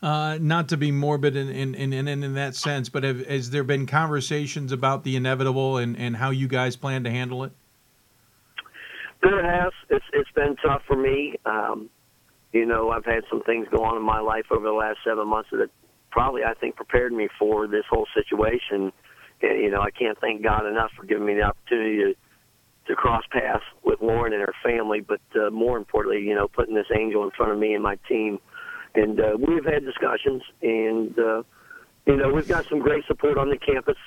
uh, 0.01 0.39
not 0.41 0.69
to 0.69 0.77
be 0.77 0.93
morbid 0.93 1.35
in 1.35 1.49
in, 1.49 1.75
in, 1.75 1.93
in, 1.93 2.23
in 2.23 2.35
that 2.35 2.55
sense, 2.55 2.89
but 2.89 3.03
have, 3.03 3.27
has 3.27 3.51
there 3.51 3.65
been 3.65 3.85
conversations 3.85 4.71
about 4.71 5.03
the 5.03 5.17
inevitable 5.17 5.77
and, 5.77 5.97
and 5.99 6.17
how 6.17 6.31
you 6.31 6.47
guys 6.47 6.77
plan 6.77 7.03
to 7.03 7.11
handle 7.11 7.43
it? 7.43 7.51
There 9.21 9.45
has. 9.45 9.73
It's 9.91 10.05
it's 10.13 10.31
been 10.37 10.55
tough 10.65 10.83
for 10.87 10.97
me. 10.97 11.35
Um, 11.45 11.91
you 12.53 12.65
know, 12.65 12.91
I've 12.91 13.05
had 13.05 13.25
some 13.29 13.43
things 13.43 13.67
go 13.73 13.83
on 13.83 13.97
in 13.97 14.03
my 14.03 14.21
life 14.21 14.47
over 14.53 14.65
the 14.65 14.73
last 14.73 14.99
seven 15.05 15.27
months 15.27 15.49
that 15.51 15.69
probably 16.13 16.45
I 16.45 16.55
think 16.55 16.77
prepared 16.77 17.13
me 17.13 17.29
for 17.37 17.67
this 17.67 17.85
whole 17.91 18.07
situation 18.15 18.93
you 19.43 19.71
know, 19.71 19.81
I 19.81 19.91
can't 19.91 20.19
thank 20.21 20.43
God 20.43 20.67
enough 20.67 20.91
for 20.97 21.05
giving 21.05 21.27
me 21.27 21.35
the 21.35 21.43
opportunity 21.43 21.99
to 21.99 22.15
to 22.89 22.95
cross 22.95 23.23
paths 23.31 23.63
with 23.85 24.01
Lauren 24.01 24.33
and 24.33 24.41
her 24.41 24.55
family, 24.65 25.01
but 25.01 25.21
uh, 25.39 25.51
more 25.51 25.77
importantly, 25.77 26.23
you 26.23 26.35
know, 26.35 26.49
putting 26.49 26.75
this 26.75 26.87
angel 26.99 27.23
in 27.23 27.31
front 27.33 27.53
of 27.53 27.59
me 27.59 27.75
and 27.75 27.83
my 27.83 27.99
team. 28.09 28.39
And 28.95 29.21
uh, 29.21 29.37
we've 29.39 29.65
had 29.65 29.85
discussions, 29.85 30.43
and 30.63 31.17
uh, 31.19 31.43
you 32.07 32.17
know, 32.17 32.33
we've 32.33 32.49
got 32.49 32.67
some 32.67 32.79
great 32.79 33.05
support 33.07 33.37
on 33.37 33.51
the 33.51 33.59
campus, 33.59 33.99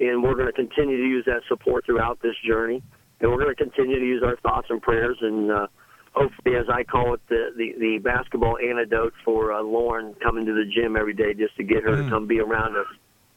and 0.00 0.22
we're 0.22 0.34
going 0.34 0.48
to 0.48 0.52
continue 0.52 0.96
to 0.96 1.08
use 1.08 1.24
that 1.26 1.42
support 1.48 1.86
throughout 1.86 2.20
this 2.20 2.34
journey. 2.44 2.82
And 3.20 3.30
we're 3.30 3.38
going 3.38 3.54
to 3.54 3.64
continue 3.64 4.00
to 4.00 4.04
use 4.04 4.22
our 4.24 4.36
thoughts 4.38 4.66
and 4.68 4.82
prayers, 4.82 5.16
and 5.20 5.52
uh, 5.52 5.66
hopefully, 6.12 6.56
as 6.56 6.66
I 6.68 6.82
call 6.82 7.14
it, 7.14 7.20
the 7.28 7.52
the, 7.56 7.74
the 7.78 7.98
basketball 7.98 8.58
antidote 8.58 9.14
for 9.24 9.52
uh, 9.52 9.62
Lauren 9.62 10.14
coming 10.14 10.44
to 10.44 10.52
the 10.52 10.64
gym 10.64 10.96
every 10.96 11.14
day 11.14 11.34
just 11.34 11.56
to 11.56 11.62
get 11.62 11.84
her 11.84 11.92
mm. 11.92 12.04
to 12.04 12.10
come 12.10 12.26
be 12.26 12.40
around 12.40 12.76
us 12.76 12.88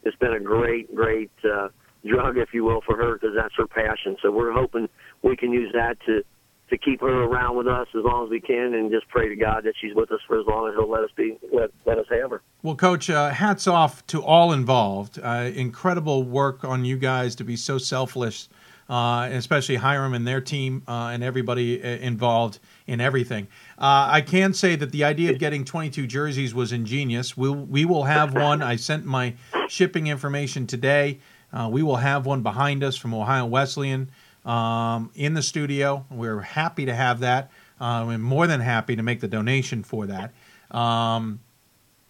it's 0.02 0.16
been 0.16 0.32
a 0.32 0.40
great, 0.40 0.94
great 0.94 1.30
uh, 1.44 1.68
drug, 2.06 2.38
if 2.38 2.50
you 2.52 2.64
will, 2.64 2.80
for 2.86 2.96
her 2.96 3.14
because 3.14 3.34
that's 3.36 3.54
her 3.56 3.66
passion. 3.66 4.16
So 4.22 4.30
we're 4.30 4.52
hoping 4.52 4.88
we 5.22 5.36
can 5.36 5.52
use 5.52 5.72
that 5.74 5.98
to 6.06 6.22
to 6.70 6.76
keep 6.76 7.00
her 7.00 7.22
around 7.24 7.56
with 7.56 7.66
us 7.66 7.88
as 7.96 8.04
long 8.04 8.24
as 8.24 8.30
we 8.30 8.42
can, 8.42 8.74
and 8.74 8.90
just 8.90 9.08
pray 9.08 9.26
to 9.26 9.36
God 9.36 9.64
that 9.64 9.72
she's 9.80 9.94
with 9.94 10.12
us 10.12 10.20
for 10.26 10.38
as 10.38 10.46
long 10.46 10.68
as 10.68 10.74
He'll 10.74 10.90
let 10.90 11.02
us 11.02 11.10
be 11.16 11.38
let, 11.50 11.70
let 11.86 11.98
us 11.98 12.04
have 12.10 12.30
her. 12.30 12.42
Well, 12.62 12.76
Coach, 12.76 13.08
uh, 13.08 13.30
hats 13.30 13.66
off 13.66 14.06
to 14.08 14.22
all 14.22 14.52
involved. 14.52 15.18
Uh, 15.18 15.50
incredible 15.54 16.24
work 16.24 16.64
on 16.64 16.84
you 16.84 16.98
guys 16.98 17.34
to 17.36 17.44
be 17.44 17.56
so 17.56 17.78
selfless 17.78 18.50
uh, 18.88 19.28
especially 19.32 19.76
Hiram 19.76 20.14
and 20.14 20.26
their 20.26 20.40
team 20.40 20.82
uh, 20.88 21.10
and 21.12 21.22
everybody 21.22 21.82
uh, 21.82 21.86
involved 21.86 22.58
in 22.88 23.02
everything. 23.02 23.46
Uh, 23.76 24.08
I 24.10 24.22
can 24.22 24.54
say 24.54 24.74
that 24.74 24.90
the 24.90 25.04
idea 25.04 25.30
of 25.30 25.38
getting 25.38 25.64
22 25.64 26.06
jerseys 26.06 26.54
was 26.54 26.72
ingenious. 26.72 27.36
We'll, 27.36 27.54
we 27.54 27.84
will 27.84 28.04
have 28.04 28.34
one. 28.34 28.62
I 28.62 28.76
sent 28.76 29.04
my 29.04 29.34
shipping 29.68 30.06
information 30.06 30.66
today. 30.66 31.20
Uh, 31.52 31.68
we 31.70 31.82
will 31.82 31.96
have 31.96 32.24
one 32.26 32.42
behind 32.42 32.82
us 32.82 32.96
from 32.96 33.14
Ohio 33.14 33.44
Wesleyan 33.44 34.10
um, 34.44 35.10
in 35.14 35.34
the 35.34 35.42
studio. 35.42 36.06
We're 36.10 36.40
happy 36.40 36.86
to 36.86 36.94
have 36.94 37.20
that. 37.20 37.50
Uh, 37.78 38.04
we're 38.08 38.18
more 38.18 38.46
than 38.46 38.60
happy 38.60 38.96
to 38.96 39.02
make 39.02 39.20
the 39.20 39.28
donation 39.28 39.82
for 39.82 40.06
that. 40.06 40.32
Um, 40.70 41.40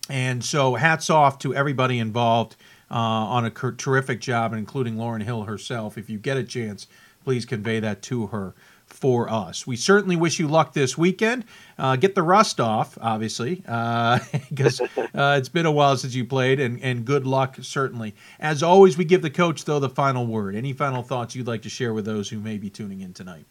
and 0.09 0.43
so, 0.43 0.76
hats 0.76 1.11
off 1.11 1.39
to 1.41 1.55
everybody 1.55 1.99
involved 1.99 2.57
uh, 2.91 2.95
on 2.95 3.45
a 3.45 3.51
terrific 3.51 4.20
job, 4.20 4.55
including 4.55 4.97
Lauren 4.97 5.20
Hill 5.20 5.43
herself. 5.43 5.99
If 5.99 6.09
you 6.09 6.18
get 6.18 6.39
a 6.39 6.45
chance, 6.45 6.87
please 7.24 7.45
convey 7.45 7.81
that 7.81 8.01
to 8.03 8.29
her 8.29 8.55
for 8.99 9.30
us. 9.30 9.66
We 9.66 9.76
certainly 9.76 10.16
wish 10.16 10.38
you 10.38 10.49
luck 10.49 10.72
this 10.72 10.99
weekend. 10.99 11.44
Uh, 11.78 11.96
get 11.96 12.14
the 12.14 12.22
rust 12.22 12.61
off, 12.61 12.99
obviously, 13.01 13.57
because 13.57 14.80
uh, 14.80 14.86
uh, 15.14 15.36
it's 15.38 15.49
been 15.49 15.66
a 15.66 15.72
while 15.72 15.96
since 15.96 16.14
you 16.14 16.24
played, 16.24 16.61
and, 16.61 16.82
and 16.82 17.05
good 17.05 17.26
luck, 17.26 17.57
certainly. 17.62 18.14
As 18.40 18.62
always, 18.62 18.99
we 18.99 19.05
give 19.05 19.22
the 19.22 19.30
coach, 19.30 19.64
though, 19.64 19.78
the 19.78 19.88
final 19.88 20.26
word. 20.26 20.55
Any 20.55 20.72
final 20.72 21.03
thoughts 21.03 21.34
you'd 21.34 21.46
like 21.46 21.62
to 21.62 21.70
share 21.70 21.94
with 21.94 22.05
those 22.05 22.28
who 22.28 22.38
may 22.38 22.59
be 22.59 22.68
tuning 22.68 23.01
in 23.01 23.12
tonight? 23.12 23.46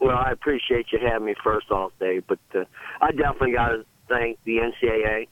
Well, 0.00 0.16
I 0.16 0.30
appreciate 0.32 0.86
you 0.92 0.98
having 0.98 1.26
me 1.26 1.34
first 1.42 1.70
off, 1.70 1.92
Dave, 2.00 2.24
but 2.26 2.38
uh, 2.54 2.64
I 3.00 3.10
definitely 3.12 3.52
got 3.52 3.68
to 3.68 3.84
thank 4.08 4.38
the 4.44 4.58
NCAA 4.58 5.28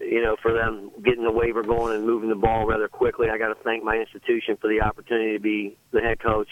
you 0.00 0.22
know, 0.22 0.36
for 0.40 0.52
them 0.52 0.90
getting 1.04 1.24
the 1.24 1.30
waiver 1.30 1.62
going 1.62 1.94
and 1.94 2.06
moving 2.06 2.28
the 2.28 2.34
ball 2.34 2.66
rather 2.66 2.88
quickly. 2.88 3.28
I 3.30 3.38
got 3.38 3.48
to 3.48 3.62
thank 3.62 3.84
my 3.84 3.96
institution 3.96 4.56
for 4.60 4.68
the 4.68 4.80
opportunity 4.80 5.34
to 5.34 5.40
be 5.40 5.76
the 5.90 6.00
head 6.00 6.20
coach, 6.20 6.48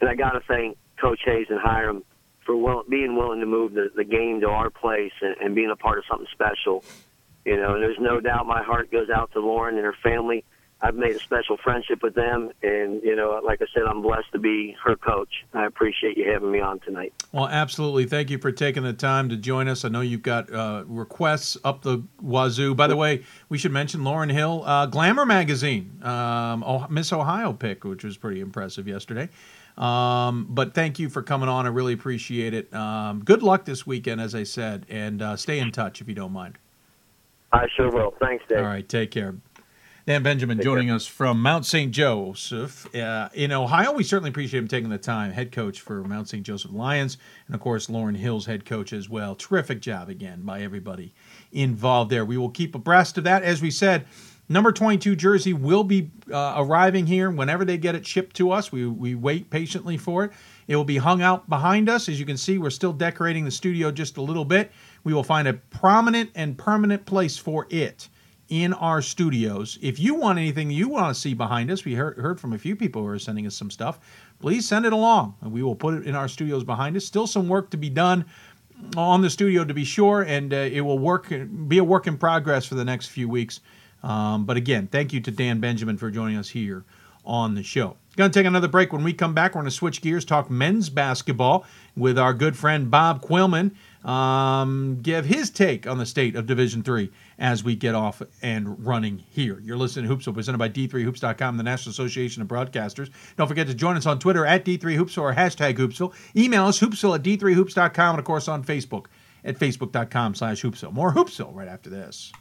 and 0.00 0.08
I 0.08 0.14
got 0.14 0.30
to 0.30 0.40
thank 0.46 0.76
Coach 1.00 1.20
Hayes 1.24 1.46
and 1.50 1.60
Hiram 1.60 2.04
for 2.44 2.56
will, 2.56 2.84
being 2.88 3.16
willing 3.16 3.40
to 3.40 3.46
move 3.46 3.74
the, 3.74 3.90
the 3.94 4.04
game 4.04 4.40
to 4.40 4.48
our 4.48 4.70
place 4.70 5.12
and, 5.20 5.36
and 5.40 5.54
being 5.54 5.70
a 5.70 5.76
part 5.76 5.98
of 5.98 6.04
something 6.10 6.28
special. 6.32 6.84
You 7.44 7.56
know, 7.56 7.74
and 7.74 7.82
there's 7.82 7.98
no 8.00 8.20
doubt 8.20 8.46
my 8.46 8.62
heart 8.62 8.90
goes 8.90 9.08
out 9.10 9.32
to 9.32 9.40
Lauren 9.40 9.76
and 9.76 9.84
her 9.84 9.94
family. 10.02 10.44
I've 10.80 10.94
made 10.94 11.16
a 11.16 11.18
special 11.18 11.56
friendship 11.56 12.02
with 12.02 12.14
them, 12.14 12.50
and 12.62 13.02
you 13.02 13.16
know, 13.16 13.40
like 13.44 13.60
I 13.60 13.66
said, 13.74 13.82
I'm 13.82 14.00
blessed 14.00 14.30
to 14.32 14.38
be 14.38 14.76
her 14.84 14.94
coach. 14.94 15.44
I 15.52 15.66
appreciate 15.66 16.16
you 16.16 16.30
having 16.30 16.52
me 16.52 16.60
on 16.60 16.78
tonight. 16.80 17.12
Well, 17.32 17.48
absolutely. 17.48 18.04
Thank 18.04 18.30
you 18.30 18.38
for 18.38 18.52
taking 18.52 18.84
the 18.84 18.92
time 18.92 19.28
to 19.30 19.36
join 19.36 19.66
us. 19.66 19.84
I 19.84 19.88
know 19.88 20.02
you've 20.02 20.22
got 20.22 20.52
uh, 20.52 20.84
requests 20.86 21.56
up 21.64 21.82
the 21.82 22.04
wazoo. 22.22 22.76
By 22.76 22.86
the 22.86 22.96
way, 22.96 23.24
we 23.48 23.58
should 23.58 23.72
mention 23.72 24.04
Lauren 24.04 24.28
Hill, 24.28 24.62
uh, 24.64 24.86
Glamour 24.86 25.26
magazine, 25.26 25.98
um, 26.02 26.62
oh, 26.64 26.86
Miss 26.88 27.12
Ohio 27.12 27.52
pick, 27.52 27.82
which 27.82 28.04
was 28.04 28.16
pretty 28.16 28.40
impressive 28.40 28.86
yesterday. 28.86 29.28
Um, 29.76 30.46
but 30.50 30.74
thank 30.74 31.00
you 31.00 31.08
for 31.08 31.22
coming 31.22 31.48
on. 31.48 31.66
I 31.66 31.70
really 31.70 31.92
appreciate 31.92 32.54
it. 32.54 32.72
Um, 32.72 33.24
good 33.24 33.42
luck 33.42 33.64
this 33.64 33.84
weekend, 33.84 34.20
as 34.20 34.34
I 34.34 34.44
said, 34.44 34.86
and 34.88 35.22
uh, 35.22 35.36
stay 35.36 35.58
in 35.58 35.72
touch 35.72 36.00
if 36.00 36.08
you 36.08 36.14
don't 36.14 36.32
mind. 36.32 36.58
I 37.52 37.66
sure 37.76 37.90
will. 37.90 38.14
Thanks, 38.20 38.44
Dave. 38.48 38.58
All 38.58 38.64
right, 38.64 38.86
take 38.86 39.10
care. 39.10 39.34
Dan 40.08 40.22
Benjamin 40.22 40.56
Take 40.56 40.64
joining 40.64 40.86
care. 40.86 40.96
us 40.96 41.06
from 41.06 41.42
Mount 41.42 41.66
St. 41.66 41.92
Joseph 41.92 42.86
uh, 42.96 43.28
in 43.34 43.52
Ohio. 43.52 43.92
We 43.92 44.02
certainly 44.02 44.30
appreciate 44.30 44.60
him 44.60 44.66
taking 44.66 44.88
the 44.88 44.96
time. 44.96 45.32
Head 45.32 45.52
coach 45.52 45.82
for 45.82 46.02
Mount 46.02 46.30
St. 46.30 46.42
Joseph 46.42 46.72
Lions, 46.72 47.18
and 47.46 47.54
of 47.54 47.60
course 47.60 47.90
Lauren 47.90 48.14
Hill's 48.14 48.46
head 48.46 48.64
coach 48.64 48.94
as 48.94 49.10
well. 49.10 49.34
Terrific 49.34 49.82
job 49.82 50.08
again 50.08 50.40
by 50.44 50.62
everybody 50.62 51.12
involved 51.52 52.10
there. 52.10 52.24
We 52.24 52.38
will 52.38 52.48
keep 52.48 52.74
abreast 52.74 53.18
of 53.18 53.24
that. 53.24 53.42
As 53.42 53.60
we 53.60 53.70
said, 53.70 54.06
number 54.48 54.72
22 54.72 55.14
jersey 55.14 55.52
will 55.52 55.84
be 55.84 56.10
uh, 56.32 56.54
arriving 56.56 57.06
here 57.06 57.30
whenever 57.30 57.66
they 57.66 57.76
get 57.76 57.94
it 57.94 58.06
shipped 58.06 58.34
to 58.36 58.50
us. 58.50 58.72
We 58.72 58.86
we 58.86 59.14
wait 59.14 59.50
patiently 59.50 59.98
for 59.98 60.24
it. 60.24 60.32
It 60.68 60.76
will 60.76 60.84
be 60.84 60.96
hung 60.96 61.20
out 61.20 61.50
behind 61.50 61.90
us. 61.90 62.08
As 62.08 62.18
you 62.18 62.24
can 62.24 62.38
see, 62.38 62.56
we're 62.56 62.70
still 62.70 62.94
decorating 62.94 63.44
the 63.44 63.50
studio 63.50 63.90
just 63.90 64.16
a 64.16 64.22
little 64.22 64.46
bit. 64.46 64.72
We 65.04 65.12
will 65.12 65.22
find 65.22 65.46
a 65.46 65.52
prominent 65.52 66.30
and 66.34 66.56
permanent 66.56 67.04
place 67.04 67.36
for 67.36 67.66
it 67.68 68.08
in 68.48 68.72
our 68.72 69.02
studios. 69.02 69.78
If 69.82 69.98
you 69.98 70.14
want 70.14 70.38
anything 70.38 70.70
you 70.70 70.88
want 70.88 71.14
to 71.14 71.20
see 71.20 71.34
behind 71.34 71.70
us, 71.70 71.84
we 71.84 71.94
heard, 71.94 72.16
heard 72.16 72.40
from 72.40 72.52
a 72.52 72.58
few 72.58 72.74
people 72.76 73.02
who 73.02 73.08
are 73.08 73.18
sending 73.18 73.46
us 73.46 73.54
some 73.54 73.70
stuff. 73.70 74.00
Please 74.40 74.66
send 74.66 74.86
it 74.86 74.92
along, 74.92 75.36
and 75.40 75.52
we 75.52 75.62
will 75.62 75.74
put 75.74 75.94
it 75.94 76.06
in 76.06 76.14
our 76.14 76.28
studios 76.28 76.64
behind 76.64 76.96
us. 76.96 77.04
Still 77.04 77.26
some 77.26 77.48
work 77.48 77.70
to 77.70 77.76
be 77.76 77.90
done 77.90 78.24
on 78.96 79.20
the 79.20 79.30
studio 79.30 79.64
to 79.64 79.74
be 79.74 79.84
sure, 79.84 80.22
and 80.22 80.52
uh, 80.52 80.56
it 80.56 80.80
will 80.80 80.98
work 80.98 81.32
be 81.66 81.78
a 81.78 81.84
work 81.84 82.06
in 82.06 82.16
progress 82.16 82.64
for 82.64 82.74
the 82.74 82.84
next 82.84 83.08
few 83.08 83.28
weeks. 83.28 83.60
Um, 84.02 84.44
but 84.44 84.56
again, 84.56 84.86
thank 84.86 85.12
you 85.12 85.20
to 85.20 85.30
Dan 85.30 85.60
Benjamin 85.60 85.98
for 85.98 86.10
joining 86.10 86.36
us 86.36 86.48
here 86.48 86.84
on 87.24 87.54
the 87.54 87.62
show. 87.62 87.96
Going 88.16 88.30
to 88.30 88.38
take 88.38 88.46
another 88.46 88.68
break. 88.68 88.92
When 88.92 89.04
we 89.04 89.12
come 89.12 89.34
back, 89.34 89.54
we're 89.54 89.60
going 89.60 89.70
to 89.70 89.76
switch 89.76 90.00
gears, 90.00 90.24
talk 90.24 90.50
men's 90.50 90.88
basketball 90.88 91.66
with 91.96 92.18
our 92.18 92.32
good 92.32 92.56
friend 92.56 92.90
Bob 92.90 93.22
Quillman. 93.22 93.72
Um, 94.04 95.00
give 95.02 95.24
his 95.26 95.50
take 95.50 95.86
on 95.86 95.98
the 95.98 96.06
state 96.06 96.36
of 96.36 96.46
Division 96.46 96.82
Three 96.82 97.10
as 97.38 97.64
we 97.64 97.74
get 97.74 97.94
off 97.94 98.22
and 98.42 98.84
running 98.86 99.18
here. 99.18 99.60
You're 99.60 99.76
listening 99.76 100.08
to 100.08 100.16
Hoopsville, 100.16 100.34
presented 100.34 100.58
by 100.58 100.68
D3Hoops.com, 100.68 101.56
the 101.56 101.62
National 101.62 101.90
Association 101.90 102.40
of 102.42 102.48
Broadcasters. 102.48 103.10
Don't 103.36 103.48
forget 103.48 103.66
to 103.66 103.74
join 103.74 103.96
us 103.96 104.06
on 104.06 104.18
Twitter 104.18 104.46
at 104.46 104.64
D3Hoopsville 104.64 105.22
or 105.22 105.34
hashtag 105.34 105.76
Hoopsville. 105.76 106.14
Email 106.36 106.66
us, 106.66 106.80
hoopsville 106.80 107.16
at 107.16 107.22
D3Hoops.com, 107.22 108.10
and 108.10 108.18
of 108.18 108.24
course 108.24 108.48
on 108.48 108.64
Facebook 108.64 109.06
at 109.44 109.58
Facebook.com 109.58 110.34
slash 110.34 110.62
Hoopsville. 110.62 110.92
More 110.92 111.12
Hoopsville 111.12 111.54
right 111.54 111.68
after 111.68 111.90
this. 111.90 112.32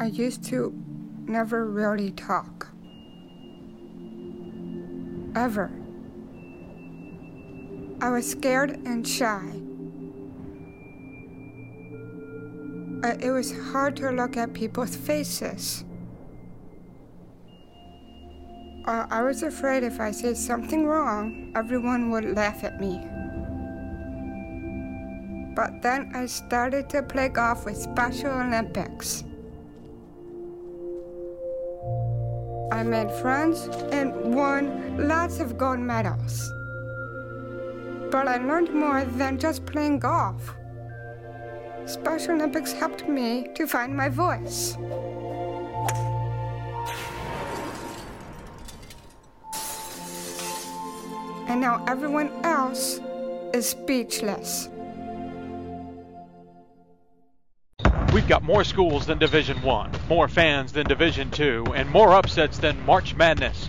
I 0.00 0.06
used 0.06 0.44
to 0.46 0.72
never 1.26 1.66
really 1.66 2.10
talk. 2.12 2.68
Ever. 5.36 5.70
I 8.02 8.08
was 8.08 8.30
scared 8.30 8.80
and 8.86 9.06
shy. 9.06 9.44
Uh, 13.04 13.16
It 13.20 13.30
was 13.30 13.52
hard 13.72 13.96
to 13.96 14.10
look 14.10 14.36
at 14.36 14.54
people's 14.54 14.96
faces. 14.96 15.84
Uh, 18.86 19.06
I 19.10 19.22
was 19.22 19.42
afraid 19.42 19.82
if 19.82 20.00
I 20.00 20.10
said 20.10 20.36
something 20.36 20.86
wrong, 20.86 21.52
everyone 21.54 22.10
would 22.10 22.34
laugh 22.34 22.64
at 22.64 22.80
me. 22.80 23.04
But 25.54 25.82
then 25.82 26.10
I 26.14 26.24
started 26.24 26.88
to 26.90 27.02
play 27.02 27.28
golf 27.28 27.66
with 27.66 27.76
Special 27.76 28.30
Olympics. 28.30 29.24
I 32.72 32.82
made 32.82 33.12
friends 33.20 33.68
and 33.92 34.34
won 34.34 35.06
lots 35.06 35.38
of 35.40 35.58
gold 35.58 35.80
medals. 35.80 36.50
But 38.10 38.26
I 38.26 38.38
learned 38.38 38.74
more 38.74 39.04
than 39.04 39.38
just 39.38 39.64
playing 39.66 40.00
golf. 40.00 40.54
Special 41.86 42.34
Olympics 42.34 42.72
helped 42.72 43.08
me 43.08 43.48
to 43.54 43.66
find 43.66 43.96
my 43.96 44.08
voice. 44.08 44.76
And 51.48 51.60
now 51.60 51.84
everyone 51.86 52.30
else 52.44 53.00
is 53.52 53.68
speechless. 53.68 54.68
We've 58.12 58.26
got 58.26 58.42
more 58.42 58.64
schools 58.64 59.06
than 59.06 59.18
Division 59.18 59.62
1, 59.62 59.92
more 60.08 60.26
fans 60.26 60.72
than 60.72 60.86
Division 60.86 61.30
2, 61.30 61.66
and 61.76 61.88
more 61.90 62.12
upsets 62.12 62.58
than 62.58 62.84
March 62.84 63.14
Madness. 63.14 63.68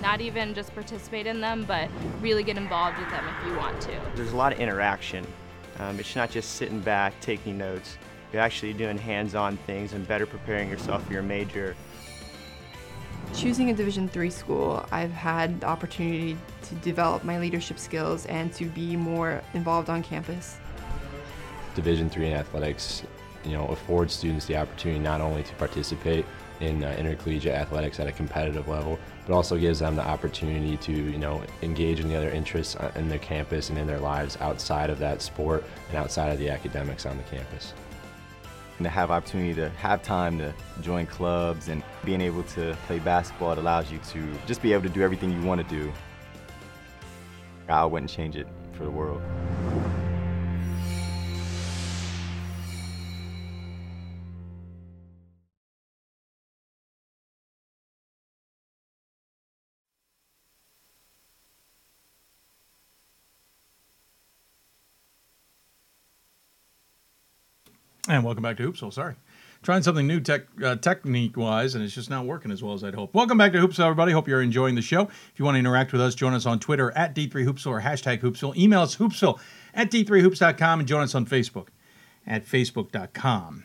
Not 0.00 0.20
even 0.20 0.54
just 0.54 0.74
participate 0.74 1.26
in 1.26 1.40
them, 1.40 1.64
but 1.64 1.88
really 2.20 2.42
get 2.42 2.56
involved 2.56 2.98
with 2.98 3.10
them 3.10 3.24
if 3.38 3.46
you 3.46 3.56
want 3.56 3.80
to. 3.82 4.00
There's 4.14 4.32
a 4.32 4.36
lot 4.36 4.52
of 4.52 4.60
interaction. 4.60 5.26
Um, 5.78 5.98
it's 5.98 6.14
not 6.14 6.30
just 6.30 6.52
sitting 6.52 6.80
back 6.80 7.18
taking 7.20 7.58
notes. 7.58 7.98
You're 8.32 8.42
actually 8.42 8.72
doing 8.72 8.98
hands-on 8.98 9.56
things 9.58 9.92
and 9.92 10.06
better 10.06 10.26
preparing 10.26 10.68
yourself 10.68 11.06
for 11.06 11.12
your 11.12 11.22
major. 11.22 11.76
Choosing 13.34 13.70
a 13.70 13.74
Division 13.74 14.08
three 14.08 14.30
school, 14.30 14.86
I've 14.92 15.10
had 15.10 15.60
the 15.60 15.66
opportunity 15.66 16.36
to 16.62 16.74
develop 16.76 17.24
my 17.24 17.38
leadership 17.38 17.78
skills 17.78 18.26
and 18.26 18.52
to 18.54 18.66
be 18.66 18.96
more 18.96 19.42
involved 19.54 19.90
on 19.90 20.02
campus. 20.02 20.58
Division 21.74 22.08
three 22.08 22.26
in 22.26 22.34
athletics, 22.34 23.02
you 23.44 23.52
know, 23.52 23.66
affords 23.68 24.14
students 24.14 24.46
the 24.46 24.56
opportunity 24.56 25.00
not 25.00 25.20
only 25.20 25.42
to 25.42 25.54
participate 25.54 26.24
in 26.60 26.84
uh, 26.84 26.94
intercollegiate 26.98 27.54
athletics 27.54 27.98
at 27.98 28.06
a 28.06 28.12
competitive 28.12 28.68
level, 28.68 28.98
but 29.26 29.34
also 29.34 29.56
gives 29.56 29.78
them 29.78 29.96
the 29.96 30.06
opportunity 30.06 30.76
to, 30.76 30.92
you 30.92 31.18
know, 31.18 31.42
engage 31.62 32.00
in 32.00 32.08
the 32.08 32.14
other 32.14 32.30
interests 32.30 32.76
uh, 32.76 32.92
in 32.94 33.08
their 33.08 33.18
campus 33.18 33.70
and 33.70 33.78
in 33.78 33.86
their 33.86 33.98
lives 33.98 34.36
outside 34.40 34.90
of 34.90 34.98
that 34.98 35.22
sport 35.22 35.64
and 35.88 35.96
outside 35.96 36.32
of 36.32 36.38
the 36.38 36.48
academics 36.48 37.06
on 37.06 37.16
the 37.16 37.22
campus. 37.24 37.72
And 38.78 38.84
to 38.84 38.90
have 38.90 39.10
opportunity 39.10 39.54
to 39.54 39.70
have 39.70 40.02
time 40.02 40.36
to 40.38 40.52
join 40.82 41.06
clubs 41.06 41.68
and 41.68 41.82
being 42.04 42.20
able 42.20 42.42
to 42.44 42.76
play 42.86 42.98
basketball, 42.98 43.52
it 43.52 43.58
allows 43.58 43.90
you 43.90 43.98
to 44.10 44.34
just 44.46 44.60
be 44.62 44.72
able 44.72 44.82
to 44.82 44.88
do 44.88 45.02
everything 45.02 45.30
you 45.30 45.46
want 45.46 45.66
to 45.66 45.74
do. 45.74 45.92
I 47.68 47.84
wouldn't 47.84 48.10
change 48.10 48.36
it 48.36 48.46
for 48.72 48.84
the 48.84 48.90
world. 48.90 49.22
And 68.08 68.22
welcome 68.22 68.42
back 68.42 68.58
to 68.58 68.70
Hoopsville. 68.70 68.92
Sorry. 68.92 69.14
Trying 69.62 69.82
something 69.82 70.06
new 70.06 70.20
tech, 70.20 70.42
uh, 70.62 70.76
technique 70.76 71.38
wise, 71.38 71.74
and 71.74 71.82
it's 71.82 71.94
just 71.94 72.10
not 72.10 72.26
working 72.26 72.50
as 72.50 72.62
well 72.62 72.74
as 72.74 72.84
I'd 72.84 72.94
hope. 72.94 73.14
Welcome 73.14 73.38
back 73.38 73.52
to 73.52 73.58
Hoopsville, 73.58 73.86
everybody. 73.86 74.12
Hope 74.12 74.28
you're 74.28 74.42
enjoying 74.42 74.74
the 74.74 74.82
show. 74.82 75.04
If 75.04 75.32
you 75.36 75.44
want 75.46 75.54
to 75.54 75.58
interact 75.58 75.90
with 75.92 76.02
us, 76.02 76.14
join 76.14 76.34
us 76.34 76.44
on 76.44 76.60
Twitter 76.60 76.90
at 76.90 77.14
D3Hoopsville 77.14 77.68
or 77.68 77.80
hashtag 77.80 78.20
Hoopsville. 78.20 78.56
Email 78.56 78.82
us 78.82 78.96
hoopsville 78.96 79.40
at 79.72 79.90
D3Hoops.com 79.90 80.80
and 80.80 80.86
join 80.86 81.02
us 81.02 81.14
on 81.14 81.24
Facebook 81.24 81.68
at 82.26 82.44
Facebook.com 82.44 83.64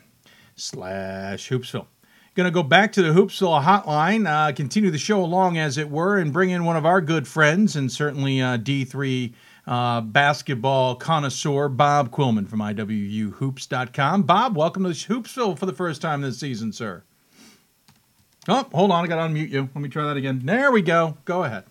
slash 0.56 1.50
Hoopsville. 1.50 1.86
Going 2.34 2.46
to 2.46 2.50
go 2.50 2.62
back 2.62 2.92
to 2.92 3.02
the 3.02 3.10
Hoopsville 3.10 3.62
hotline, 3.62 4.26
uh, 4.26 4.52
continue 4.52 4.90
the 4.90 4.96
show 4.96 5.22
along 5.22 5.58
as 5.58 5.76
it 5.76 5.90
were, 5.90 6.16
and 6.16 6.32
bring 6.32 6.48
in 6.48 6.64
one 6.64 6.76
of 6.76 6.86
our 6.86 7.02
good 7.02 7.28
friends 7.28 7.76
and 7.76 7.92
certainly 7.92 8.40
uh, 8.40 8.56
D3 8.56 9.34
uh, 9.70 10.00
basketball 10.00 10.96
connoisseur 10.96 11.68
Bob 11.68 12.10
Quillman 12.10 12.48
from 12.48 12.58
IWUHoops.com. 12.58 14.24
Bob, 14.24 14.56
welcome 14.56 14.82
to 14.82 14.90
Hoopsville 14.90 15.56
for 15.56 15.64
the 15.64 15.72
first 15.72 16.02
time 16.02 16.20
this 16.20 16.40
season, 16.40 16.72
sir. 16.72 17.04
Oh, 18.48 18.66
hold 18.74 18.90
on, 18.90 19.04
I 19.04 19.06
got 19.06 19.16
to 19.16 19.32
unmute 19.32 19.50
you. 19.50 19.68
Let 19.72 19.80
me 19.80 19.88
try 19.88 20.04
that 20.06 20.16
again. 20.16 20.42
There 20.44 20.72
we 20.72 20.82
go. 20.82 21.16
Go 21.24 21.44
ahead. 21.44 21.64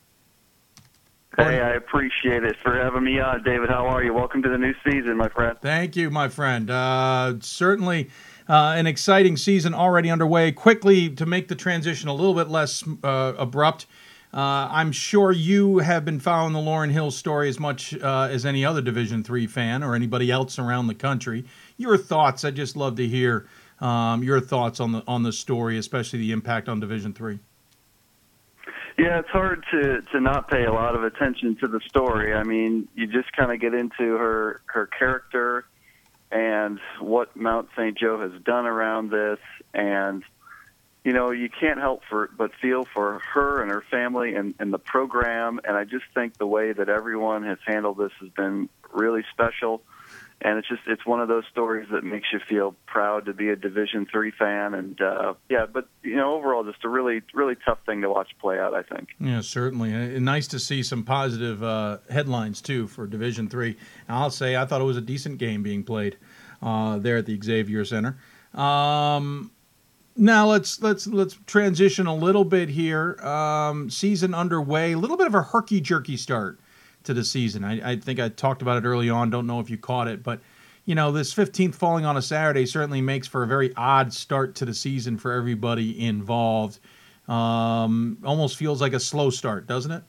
Hey, 1.38 1.62
I 1.62 1.74
appreciate 1.74 2.44
it 2.44 2.56
for 2.64 2.74
having 2.76 3.04
me 3.04 3.20
on, 3.20 3.44
David. 3.44 3.70
How 3.70 3.86
are 3.88 4.04
you? 4.04 4.14
Welcome 4.14 4.44
to 4.44 4.50
the 4.50 4.58
new 4.58 4.74
season, 4.84 5.18
my 5.18 5.30
friend. 5.30 5.58
Thank 5.62 5.96
you, 5.96 6.10
my 6.10 6.28
friend. 6.28 6.70
Uh, 6.70 7.36
certainly 7.40 8.10
uh, 8.48 8.76
an 8.78 8.88
exciting 8.88 9.38
season 9.38 9.74
already 9.74 10.10
underway. 10.10 10.52
Quickly, 10.52 11.10
to 11.10 11.26
make 11.26 11.48
the 11.50 11.56
transition 11.56 12.10
a 12.10 12.14
little 12.14 12.34
bit 12.34 12.50
less 12.50 12.84
uh, 13.04 13.34
abrupt, 13.38 13.88
uh, 14.32 14.68
I'm 14.72 14.92
sure 14.92 15.32
you 15.32 15.80
have 15.80 16.06
been 16.06 16.20
following 16.20 16.54
the 16.54 16.60
Lauren 16.60 16.92
Hill 16.92 17.10
story 17.10 17.50
as 17.50 17.60
much 17.60 17.96
uh, 17.96 18.28
as 18.30 18.46
any 18.46 18.64
other 18.64 18.82
Division 18.82 19.24
Three 19.24 19.48
fan 19.48 19.82
or 19.84 19.96
anybody 19.96 20.30
else 20.30 20.60
around 20.60 20.88
the 20.88 20.96
country. 20.96 21.46
Your 21.78 21.98
thoughts? 21.98 22.46
I'd 22.46 22.56
just 22.56 22.76
love 22.76 22.96
to 22.98 23.08
hear 23.08 23.48
um, 23.82 24.24
your 24.24 24.40
thoughts 24.40 24.80
on 24.80 24.92
the 24.92 25.04
on 25.08 25.24
the 25.24 25.34
story, 25.34 25.80
especially 25.80 26.20
the 26.20 26.32
impact 26.32 26.70
on 26.70 26.80
Division 26.80 27.12
Three. 27.12 27.40
Yeah, 29.00 29.20
it's 29.20 29.30
hard 29.30 29.66
to 29.72 30.02
to 30.12 30.20
not 30.20 30.48
pay 30.48 30.66
a 30.66 30.74
lot 30.74 30.96
of 30.96 31.04
attention 31.04 31.56
to 31.62 31.68
the 31.68 31.80
story. 31.88 32.34
I 32.34 32.44
mean, 32.44 32.88
you 32.94 33.08
just 33.08 33.32
kind 33.36 33.52
of 33.52 33.60
get 33.60 33.74
into 33.74 34.16
her 34.16 34.62
her 34.68 34.86
character 34.86 35.66
and 36.32 36.80
what 37.00 37.36
Mount 37.36 37.70
St. 37.76 37.98
Joe 37.98 38.20
has 38.22 38.40
done 38.44 38.68
around 38.68 39.10
this, 39.10 39.40
and 39.74 40.24
you 41.10 41.14
know, 41.14 41.32
you 41.32 41.50
can't 41.50 41.80
help 41.80 42.04
for 42.08 42.30
but 42.38 42.52
feel 42.62 42.86
for 42.86 43.18
her 43.34 43.64
and 43.64 43.72
her 43.72 43.82
family 43.90 44.36
and, 44.36 44.54
and 44.60 44.72
the 44.72 44.78
program. 44.78 45.60
And 45.64 45.76
I 45.76 45.84
just 45.84 46.06
think 46.14 46.38
the 46.38 46.46
way 46.46 46.72
that 46.72 46.88
everyone 46.88 47.42
has 47.46 47.58
handled 47.66 47.98
this 47.98 48.12
has 48.20 48.30
been 48.30 48.70
really 48.94 49.24
special. 49.34 49.82
And 50.40 50.60
it's 50.60 50.68
just 50.68 50.84
it's 50.86 51.08
one 51.08 51.20
of 51.20 51.28
those 51.28 51.46
stories 51.52 51.88
that 51.92 52.04
makes 52.04 52.28
you 52.32 52.38
feel 52.48 52.76
proud 52.86 53.26
to 53.26 53.34
be 53.34 53.50
a 53.50 53.56
division 53.56 54.06
three 54.06 54.30
fan. 54.30 54.76
And 54.76 55.02
uh 55.02 55.34
yeah 55.50 55.66
but 55.66 55.88
you 56.04 56.16
know 56.16 56.36
overall 56.36 56.64
just 56.64 56.86
a 56.86 56.90
really 56.90 57.24
really 57.34 57.56
tough 57.66 57.80
thing 57.88 58.04
to 58.04 58.10
watch 58.12 58.30
play 58.40 58.60
out 58.60 58.76
i 58.76 58.84
think. 58.84 59.10
Yeah 59.20 59.42
certainly. 59.42 59.92
And 59.92 60.24
nice 60.24 60.46
to 60.50 60.60
see 60.60 60.84
some 60.84 61.04
positive 61.04 61.64
uh 61.64 61.98
headlines 62.12 62.62
too 62.62 62.86
for 62.86 63.08
division 63.08 63.50
three. 63.50 63.78
I'll 64.08 64.30
say 64.30 64.56
i 64.56 64.64
thought 64.64 64.80
it 64.80 64.84
was 64.84 64.98
a 64.98 65.02
decent 65.02 65.40
game 65.40 65.64
being 65.64 65.84
played 65.84 66.18
uh 66.62 67.00
there 67.00 67.18
at 67.18 67.26
the 67.26 67.40
xavier 67.44 67.84
center. 67.84 68.20
Um 68.54 69.50
now 70.20 70.48
let's 70.48 70.82
let's 70.82 71.08
let's 71.08 71.38
transition 71.48 72.06
a 72.06 72.16
little 72.16 72.44
bit 72.44 72.70
here 72.70 73.16
um 73.22 73.90
season 73.90 74.34
underway 74.34 74.92
a 74.92 74.98
little 74.98 75.18
bit 75.18 75.28
of 75.28 75.34
a 75.34 75.42
herky 75.42 75.82
jerky 75.82 76.18
start 76.18 76.60
to 77.04 77.14
the 77.14 77.24
season. 77.24 77.64
I, 77.64 77.92
I, 77.92 77.96
think 77.96 78.20
I 78.20 78.30
talked 78.30 78.62
about 78.62 78.78
it 78.84 78.88
early 78.88 79.10
on. 79.10 79.30
Don't 79.30 79.48
know 79.48 79.60
if 79.60 79.70
you 79.70 79.78
caught 79.78 80.08
it, 80.08 80.24
but 80.24 80.42
you 80.86 80.96
know 80.96 81.12
this 81.12 81.34
15th 81.34 81.76
falling 81.76 82.06
on 82.06 82.18
a 82.18 82.22
Saturday 82.22 82.66
certainly 82.66 83.02
makes 83.02 83.28
for 83.28 83.44
a 83.44 83.48
very 83.48 83.74
odd 83.76 84.14
start 84.14 84.56
to 84.56 84.66
the 84.66 84.74
season 84.74 85.18
for 85.18 85.32
everybody 85.32 86.06
involved. 86.06 86.80
Um, 87.28 88.18
almost 88.24 88.58
feels 88.58 88.82
like 88.82 88.94
a 88.94 89.00
slow 89.00 89.30
start, 89.30 89.68
doesn't 89.68 89.92
it? 89.92 90.04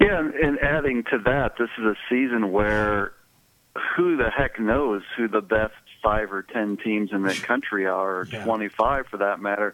Yeah, 0.00 0.18
and 0.18 0.58
adding 0.60 1.04
to 1.10 1.18
that, 1.26 1.56
this 1.58 1.68
is 1.78 1.84
a 1.84 1.96
season 2.08 2.52
where 2.52 3.12
who 3.96 4.16
the 4.16 4.30
heck 4.30 4.58
knows 4.58 5.02
who 5.16 5.28
the 5.28 5.42
best 5.42 5.74
five 6.02 6.32
or 6.32 6.42
ten 6.42 6.76
teams 6.76 7.10
in 7.12 7.22
the 7.22 7.34
country 7.34 7.86
are, 7.86 8.20
or 8.20 8.28
yeah. 8.30 8.44
25 8.44 9.06
for 9.06 9.18
that 9.18 9.40
matter. 9.40 9.72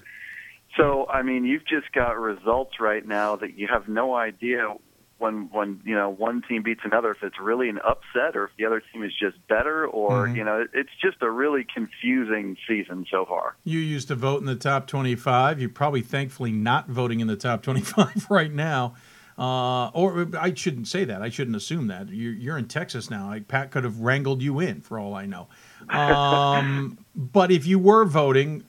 So, 0.76 1.06
I 1.08 1.22
mean, 1.22 1.44
you've 1.44 1.66
just 1.66 1.90
got 1.92 2.18
results 2.18 2.80
right 2.80 3.06
now 3.06 3.36
that 3.36 3.56
you 3.56 3.66
have 3.68 3.88
no 3.88 4.14
idea 4.14 4.74
when 5.18 5.48
when 5.50 5.80
you 5.84 5.94
know 5.94 6.10
one 6.10 6.42
team 6.42 6.62
beats 6.62 6.82
another 6.84 7.10
if 7.10 7.22
it's 7.22 7.40
really 7.40 7.68
an 7.68 7.78
upset 7.78 8.36
or 8.36 8.44
if 8.44 8.50
the 8.58 8.66
other 8.66 8.82
team 8.92 9.02
is 9.02 9.12
just 9.18 9.34
better 9.48 9.86
or 9.86 10.26
mm-hmm. 10.26 10.36
you 10.36 10.44
know 10.44 10.66
it's 10.74 10.90
just 11.00 11.16
a 11.22 11.30
really 11.30 11.64
confusing 11.72 12.54
season 12.68 13.06
so 13.10 13.24
far 13.24 13.56
you 13.64 13.78
used 13.78 14.08
to 14.08 14.14
vote 14.14 14.40
in 14.40 14.46
the 14.46 14.54
top 14.54 14.86
25 14.86 15.58
you're 15.58 15.70
probably 15.70 16.02
thankfully 16.02 16.52
not 16.52 16.88
voting 16.88 17.20
in 17.20 17.28
the 17.28 17.36
top 17.36 17.62
25 17.62 18.26
right 18.30 18.52
now 18.52 18.94
uh, 19.38 19.88
or 19.88 20.28
I 20.38 20.54
shouldn't 20.54 20.88
say 20.88 21.04
that. 21.04 21.20
I 21.20 21.28
shouldn't 21.28 21.56
assume 21.56 21.88
that. 21.88 22.08
You're, 22.08 22.32
you're 22.32 22.56
in 22.56 22.68
Texas 22.68 23.10
now. 23.10 23.26
Like 23.26 23.48
Pat 23.48 23.70
could 23.70 23.84
have 23.84 24.00
wrangled 24.00 24.40
you 24.40 24.60
in, 24.60 24.80
for 24.80 24.98
all 24.98 25.14
I 25.14 25.26
know. 25.26 25.48
Um, 25.88 26.98
but 27.14 27.50
if 27.50 27.66
you 27.66 27.78
were 27.78 28.04
voting, 28.04 28.64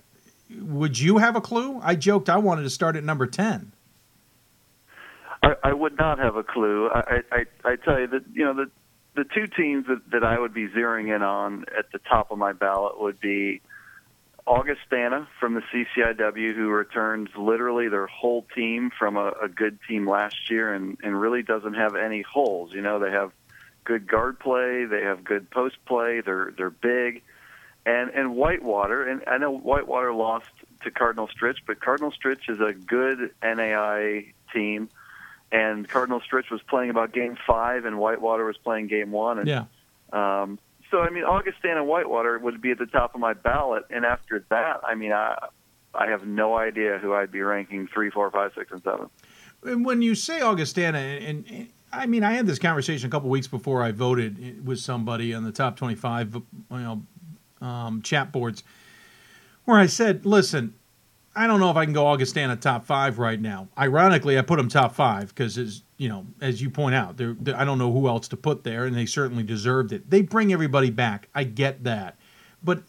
would 0.60 1.00
you 1.00 1.18
have 1.18 1.36
a 1.36 1.42
clue? 1.42 1.80
I 1.84 1.96
joked 1.96 2.30
I 2.30 2.38
wanted 2.38 2.64
to 2.64 2.70
start 2.70 2.96
at 2.96 3.04
number 3.04 3.28
ten. 3.28 3.72
I, 5.44 5.56
I 5.64 5.74
would 5.74 5.98
not 5.98 6.20
have 6.20 6.36
a 6.36 6.44
clue. 6.44 6.90
I, 6.90 7.22
I, 7.32 7.46
I 7.64 7.76
tell 7.76 8.00
you 8.00 8.08
that 8.08 8.24
you 8.34 8.46
know 8.46 8.54
the 8.54 8.72
the 9.16 9.24
two 9.24 9.48
teams 9.48 9.88
that, 9.88 10.12
that 10.12 10.24
I 10.24 10.40
would 10.40 10.54
be 10.54 10.68
zeroing 10.68 11.14
in 11.14 11.24
on 11.24 11.66
at 11.78 11.92
the 11.92 12.00
top 12.00 12.32
of 12.32 12.38
my 12.38 12.54
ballot 12.54 13.02
would 13.02 13.20
be 13.20 13.62
Augustana 14.46 15.28
from 15.40 15.56
the 15.56 15.62
CCIW, 15.74 16.56
who 16.56 16.70
returns 16.70 17.30
literally 17.36 17.90
their 17.90 18.08
whole 18.08 18.46
team 18.56 18.92
from 18.98 19.18
a, 19.18 19.34
a 19.44 19.50
good 19.50 19.80
team 19.88 20.08
last 20.08 20.50
year 20.50 20.74
and, 20.74 20.98
and 21.04 21.20
really 21.20 21.44
doesn't 21.44 21.74
have 21.74 21.96
any 21.96 22.22
holes. 22.22 22.72
You 22.74 22.82
know, 22.82 23.00
they 23.00 23.12
have 23.12 23.32
good 23.88 24.08
guard 24.08 24.40
play, 24.40 24.86
they 24.86 25.02
have 25.02 25.24
good 25.24 25.50
post 25.50 25.78
play, 25.86 26.22
they're 26.22 26.54
they're 26.58 26.70
big. 26.70 27.24
And 27.86 28.10
and 28.12 28.36
Whitewater, 28.36 29.08
and 29.08 29.22
I 29.26 29.38
know 29.38 29.58
Whitewater 29.58 30.14
lost 30.14 30.50
to 30.84 30.92
Cardinal 30.92 31.30
Stritch, 31.30 31.58
but 31.66 31.80
Cardinal 31.80 32.12
Stritch 32.12 32.50
is 32.50 32.60
a 32.60 32.74
good 32.74 33.32
NAIA 33.42 34.34
team 34.54 34.90
and 35.52 35.88
Cardinal 35.88 36.22
Stritch 36.22 36.50
was 36.52 36.62
playing 36.70 36.90
about 36.90 37.14
Game 37.14 37.38
Five, 37.48 37.86
and 37.86 37.98
Whitewater 37.98 38.46
was 38.46 38.58
playing 38.58 38.88
Game 38.88 39.12
One. 39.12 39.40
And, 39.40 39.48
yeah. 39.48 39.66
Um, 40.12 40.60
so 40.92 41.00
I 41.00 41.10
mean, 41.10 41.24
Augustana 41.24 41.80
and 41.80 41.88
Whitewater 41.88 42.38
would 42.40 42.62
be 42.62 42.72
at 42.72 42.78
the 42.78 42.86
top 42.86 43.16
of 43.16 43.22
my 43.22 43.34
ballot, 43.34 43.86
and 43.90 44.06
after 44.06 44.44
that, 44.50 44.82
I 44.86 44.96
mean, 44.96 45.14
I 45.14 45.38
I 45.94 46.08
have 46.08 46.26
no 46.26 46.58
idea 46.58 46.98
who 47.00 47.14
I'd 47.14 47.32
be 47.32 47.42
ranking 47.42 47.88
three, 47.88 48.10
four, 48.10 48.30
five, 48.32 48.52
six, 48.56 48.72
and 48.72 48.82
seven. 48.84 49.10
And 49.64 49.86
when 49.86 50.02
you 50.02 50.16
say 50.16 50.42
Augustana, 50.42 51.00
and, 51.00 51.46
and 51.50 51.70
I 51.92 52.06
mean, 52.06 52.24
I 52.24 52.34
had 52.34 52.46
this 52.46 52.60
conversation 52.60 53.08
a 53.08 53.12
couple 53.12 53.30
weeks 53.30 53.48
before 53.48 53.82
I 53.82 53.92
voted 53.92 54.66
with 54.66 54.80
somebody 54.80 55.34
on 55.34 55.44
the 55.44 55.52
top 55.52 55.78
twenty-five, 55.78 56.36
you 56.36 56.44
know, 56.70 57.04
um, 57.62 58.02
chat 58.02 58.32
boards, 58.32 58.64
where 59.66 59.78
I 59.78 59.86
said, 59.86 60.26
"Listen, 60.26 60.74
I 61.36 61.48
don't 61.48 61.60
know 61.60 61.70
if 61.70 61.78
I 61.78 61.86
can 61.86 61.94
go 61.94 62.08
Augustana 62.08 62.56
top 62.56 62.86
five 62.86 63.20
right 63.20 63.40
now. 63.40 63.68
Ironically, 63.78 64.38
I 64.38 64.42
put 64.42 64.58
them 64.58 64.70
top 64.70 64.96
five 64.96 65.30
because, 65.30 65.58
as 65.58 65.84
you 65.98 66.10
know, 66.10 66.26
as 66.42 66.62
you 66.62 66.70
point 66.70 66.96
out, 66.96 67.16
they're, 67.16 67.36
they're, 67.40 67.56
I 67.56 67.64
don't 67.64 67.78
know 67.78 67.92
who 67.92 68.08
else 68.08 68.28
to 68.30 68.38
put 68.38 68.64
there, 68.64 68.86
and 68.86 68.96
they 68.96 69.06
certainly 69.06 69.44
deserved 69.44 69.94
it. 69.94 70.10
They 70.10 70.24
bring 70.24 70.52
everybody 70.52 70.90
back. 70.90 71.30
I 71.36 71.44
get 71.44 71.84
that, 71.84 72.18
but 72.64 72.84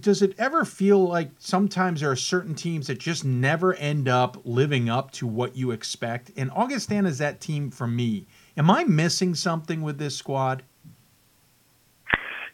does 0.00 0.22
it 0.22 0.34
ever 0.38 0.64
feel 0.64 1.02
like 1.02 1.30
sometimes 1.38 2.02
there 2.02 2.10
are 2.10 2.16
certain 2.16 2.54
teams 2.54 2.86
that 2.86 2.98
just 2.98 3.24
never 3.24 3.74
end 3.74 4.06
up 4.06 4.36
living 4.44 4.88
up 4.88 5.10
to 5.12 5.26
what 5.26 5.56
you 5.56 5.72
expect? 5.72 6.30
And 6.36 6.50
Augustana 6.52 7.08
is 7.08 7.18
that 7.18 7.40
team 7.40 7.70
for 7.70 7.86
me. 7.86 8.26
Am 8.56 8.70
I 8.70 8.84
missing 8.84 9.34
something 9.34 9.82
with 9.82 9.98
this 9.98 10.16
squad? 10.16 10.62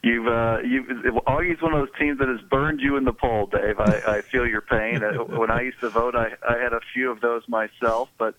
you've 0.02 0.26
uh, 0.26 0.58
you 0.64 0.84
Augie's 1.26 1.60
one 1.60 1.74
of 1.74 1.80
those 1.80 1.98
teams 1.98 2.18
that 2.18 2.28
has 2.28 2.40
burned 2.48 2.80
you 2.80 2.96
in 2.96 3.04
the 3.04 3.12
poll, 3.12 3.46
Dave. 3.46 3.78
I, 3.78 4.16
I 4.18 4.20
feel 4.22 4.46
your 4.46 4.62
pain. 4.62 5.00
Uh, 5.10 5.24
when 5.24 5.50
I 5.50 5.62
used 5.62 5.80
to 5.80 5.88
vote, 5.88 6.14
I, 6.14 6.32
I 6.46 6.58
had 6.58 6.72
a 6.72 6.80
few 6.92 7.10
of 7.10 7.20
those 7.20 7.42
myself, 7.48 8.10
but 8.18 8.34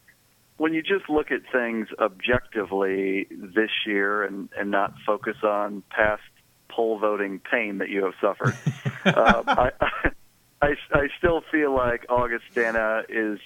when 0.58 0.74
you 0.74 0.82
just 0.82 1.10
look 1.10 1.32
at 1.32 1.42
things 1.52 1.88
objectively 2.00 3.28
this 3.32 3.72
year 3.86 4.24
and 4.24 4.50
and 4.58 4.70
not 4.70 4.94
focus 5.06 5.38
on 5.44 5.84
past 5.90 6.22
poll 6.70 7.00
voting 7.00 7.40
pain 7.40 7.80
that 7.80 7.90
you 7.90 8.06
have 8.06 8.14
suffered, 8.22 8.56
uh, 9.06 9.44
I, 9.48 9.72
I 10.62 10.76
I 10.94 11.08
still 11.18 11.42
feel 11.52 11.74
like 11.74 12.06
Augustana 12.10 13.04
is 13.10 13.40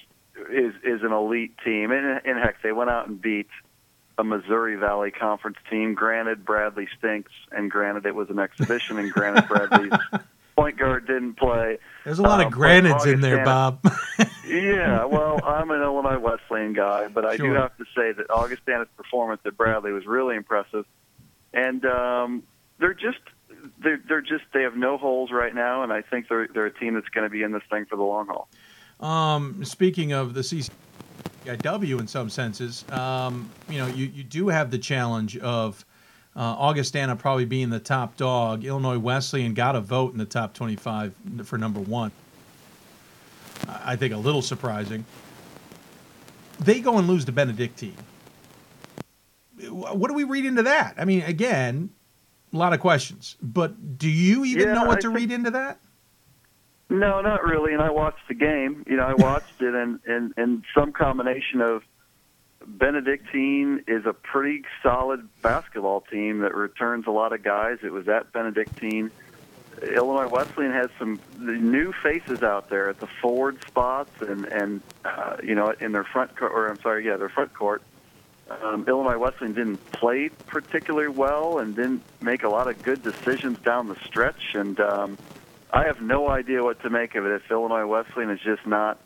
is 0.52 0.74
is 0.84 1.02
an 1.04 1.14
elite 1.14 1.56
team, 1.64 1.92
and, 1.92 2.22
and 2.26 2.38
heck, 2.38 2.62
they 2.62 2.74
went 2.74 2.90
out 2.90 3.08
and 3.08 3.22
beat 3.22 3.48
a 4.18 4.24
Missouri 4.24 4.76
Valley 4.76 5.12
Conference 5.12 5.58
team. 5.70 5.94
Granted, 5.94 6.46
Bradley 6.46 6.88
stinks, 6.98 7.32
and 7.52 7.70
granted, 7.70 8.06
it 8.06 8.16
was 8.16 8.30
an 8.30 8.40
exhibition, 8.40 8.98
and 8.98 9.12
granted, 9.12 9.48
Bradley's 9.48 9.92
point 10.56 10.78
guard 10.78 11.06
didn't 11.06 11.36
play. 11.36 11.78
There's 12.04 12.20
a 12.20 12.24
lot 12.24 12.40
of 12.40 12.54
uh, 12.54 12.56
granids 12.56 13.12
in 13.12 13.22
there, 13.22 13.44
Bob. 13.44 13.80
yeah, 14.48 15.06
well, 15.06 15.40
I'm 15.44 15.70
an 15.72 15.82
Illinois 15.82 16.20
Wesleyan 16.20 16.74
guy, 16.74 17.08
but 17.08 17.26
I 17.26 17.36
sure. 17.36 17.50
do 17.50 17.54
have 17.60 17.76
to 17.78 17.86
say 17.96 18.14
that 18.14 18.30
Augustana's 18.30 18.88
performance 18.96 19.42
at 19.46 19.58
Bradley 19.58 19.92
was 19.92 20.06
really 20.06 20.36
impressive, 20.36 20.86
and 21.54 21.86
um, 21.86 22.44
they're 22.80 22.94
just 22.94 23.20
they're, 23.84 24.02
they're 24.08 24.22
just 24.22 24.44
they 24.54 24.62
have 24.62 24.78
no 24.78 24.98
holes 24.98 25.32
right 25.32 25.54
now, 25.54 25.84
and 25.84 25.92
I 25.92 26.02
think 26.02 26.30
they're 26.30 26.48
they're 26.48 26.68
a 26.68 26.74
team 26.74 26.94
that's 26.94 27.10
going 27.10 27.26
to 27.26 27.30
be 27.30 27.44
in 27.44 27.52
this 27.52 27.64
thing 27.70 27.86
for 27.86 27.96
the 27.96 28.04
long 28.04 28.28
haul. 28.28 28.48
Um, 29.00 29.66
speaking 29.66 30.14
of 30.14 30.34
the 30.34 30.42
CC 30.42 30.70
W 31.54 32.00
in 32.00 32.08
some 32.08 32.30
senses. 32.30 32.84
Um, 32.92 33.50
you 33.70 33.78
know, 33.78 33.88
you, 33.88 34.06
you 34.08 34.24
do 34.24 34.48
have 34.50 34.72
the 34.72 34.78
challenge 34.78 35.38
of 35.38 35.86
uh, 36.36 36.40
Augustana 36.40 37.16
probably 37.16 37.46
being 37.46 37.70
the 37.70 37.80
top 37.80 38.18
dog. 38.18 38.66
Illinois 38.66 38.98
Wesleyan 38.98 39.54
got 39.54 39.76
a 39.76 39.82
vote 39.82 40.12
in 40.12 40.18
the 40.18 40.26
top 40.26 40.54
25 40.54 41.14
for 41.44 41.58
number 41.58 41.80
one. 41.80 42.12
I 43.68 43.96
think 43.96 44.14
a 44.14 44.18
little 44.18 44.42
surprising. 44.42 45.06
They 46.60 46.80
go 46.82 46.98
and 46.98 47.08
lose 47.08 47.26
to 47.26 47.32
Benedictine. 47.32 47.96
what 49.70 50.08
do 50.10 50.14
we 50.14 50.24
read 50.24 50.46
into 50.46 50.64
that? 50.64 50.96
I 50.98 51.06
mean, 51.06 51.22
again, 51.24 51.90
a 52.54 52.58
lot 52.58 52.74
of 52.74 52.80
questions, 52.80 53.36
but 53.42 53.98
do 53.98 54.10
you 54.10 54.46
even 54.46 54.68
Yeah, 54.68 54.74
know 54.76 54.86
what 54.86 54.98
I 54.98 55.02
to 55.02 55.08
think- 55.08 55.16
read 55.18 55.32
into 55.32 55.52
that? 55.52 55.80
No, 56.90 57.22
not 57.22 57.44
really. 57.44 57.74
And 57.74 57.82
I 57.82 57.90
watched 57.90 58.28
the 58.28 58.36
game. 58.36 58.84
You 58.88 58.98
know, 58.98 59.06
I 59.06 59.14
watched 59.14 59.62
it, 59.62 59.74
and 59.74 60.00
and 60.06 60.34
and 60.38 60.64
some 60.74 60.92
combination 60.92 61.62
of 61.62 61.84
Benedictine 62.66 63.84
is 63.88 64.06
a 64.06 64.14
pretty 64.14 64.64
solid 64.84 65.28
basketball 65.42 66.02
team 66.02 66.40
that 66.40 66.56
returns 66.56 67.08
a 67.08 67.12
lot 67.12 67.34
of 67.34 67.44
guys. 67.44 67.80
It 67.84 67.92
was 67.92 68.08
at 68.08 68.32
Benedictine. 68.32 69.12
Illinois 69.82 70.28
Wesleyan 70.28 70.72
has 70.72 70.90
some 70.98 71.20
new 71.40 71.92
faces 71.92 72.44
out 72.44 72.70
there 72.70 72.90
at 72.90 73.00
the 73.00 73.08
forward 73.22 73.62
spots 73.68 74.12
and 74.22 74.46
and 74.46 74.82
uh, 75.04 75.38
you 75.44 75.56
know 75.56 75.74
in 75.80 75.92
their 75.92 76.04
front 76.04 76.36
court, 76.36 76.52
or 76.54 76.68
I'm 76.68 76.80
sorry, 76.82 77.06
yeah, 77.06 77.18
their 77.18 77.30
front 77.30 77.54
court. 77.54 77.82
Um, 78.50 78.86
Illinois 78.88 79.18
Wesleyan 79.18 79.54
didn't 79.54 79.92
play 79.92 80.30
particularly 80.30 81.08
well 81.08 81.58
and 81.58 81.76
didn't 81.76 82.04
make 82.22 82.44
a 82.44 82.50
lot 82.50 82.68
of 82.68 82.82
good 82.84 83.02
decisions 83.02 83.58
down 83.60 83.88
the 83.88 83.96
stretch. 84.06 84.54
And 84.54 84.80
um, 84.80 85.18
I 85.76 85.86
have 85.86 86.00
no 86.02 86.30
idea 86.30 86.64
what 86.64 86.82
to 86.84 86.90
make 86.90 87.16
of 87.16 87.26
it. 87.26 87.32
If 87.34 87.52
Illinois 87.52 87.86
Wesleyan 87.86 88.30
is 88.30 88.40
just 88.40 88.66
not 88.66 88.98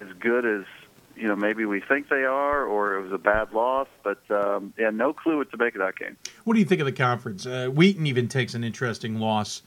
as 0.00 0.08
good 0.18 0.46
as 0.46 0.64
you 1.14 1.28
know 1.28 1.36
maybe 1.36 1.66
we 1.66 1.80
think 1.80 2.08
they 2.08 2.24
are, 2.24 2.64
or 2.64 2.94
it 2.94 3.02
was 3.02 3.12
a 3.12 3.18
bad 3.18 3.52
loss. 3.52 3.88
But 4.02 4.18
um, 4.30 4.72
yeah, 4.78 4.88
no 4.88 5.12
clue 5.12 5.36
what 5.36 5.50
to 5.50 5.58
make 5.58 5.74
of 5.74 5.80
that 5.80 5.96
game. 5.96 6.16
What 6.44 6.54
do 6.54 6.60
you 6.60 6.64
think 6.64 6.80
of 6.80 6.86
the 6.86 6.92
conference? 6.92 7.44
Uh, 7.44 7.68
Wheaton 7.68 8.06
even 8.06 8.26
takes 8.26 8.54
an 8.54 8.64
interesting 8.64 9.20
loss 9.20 9.62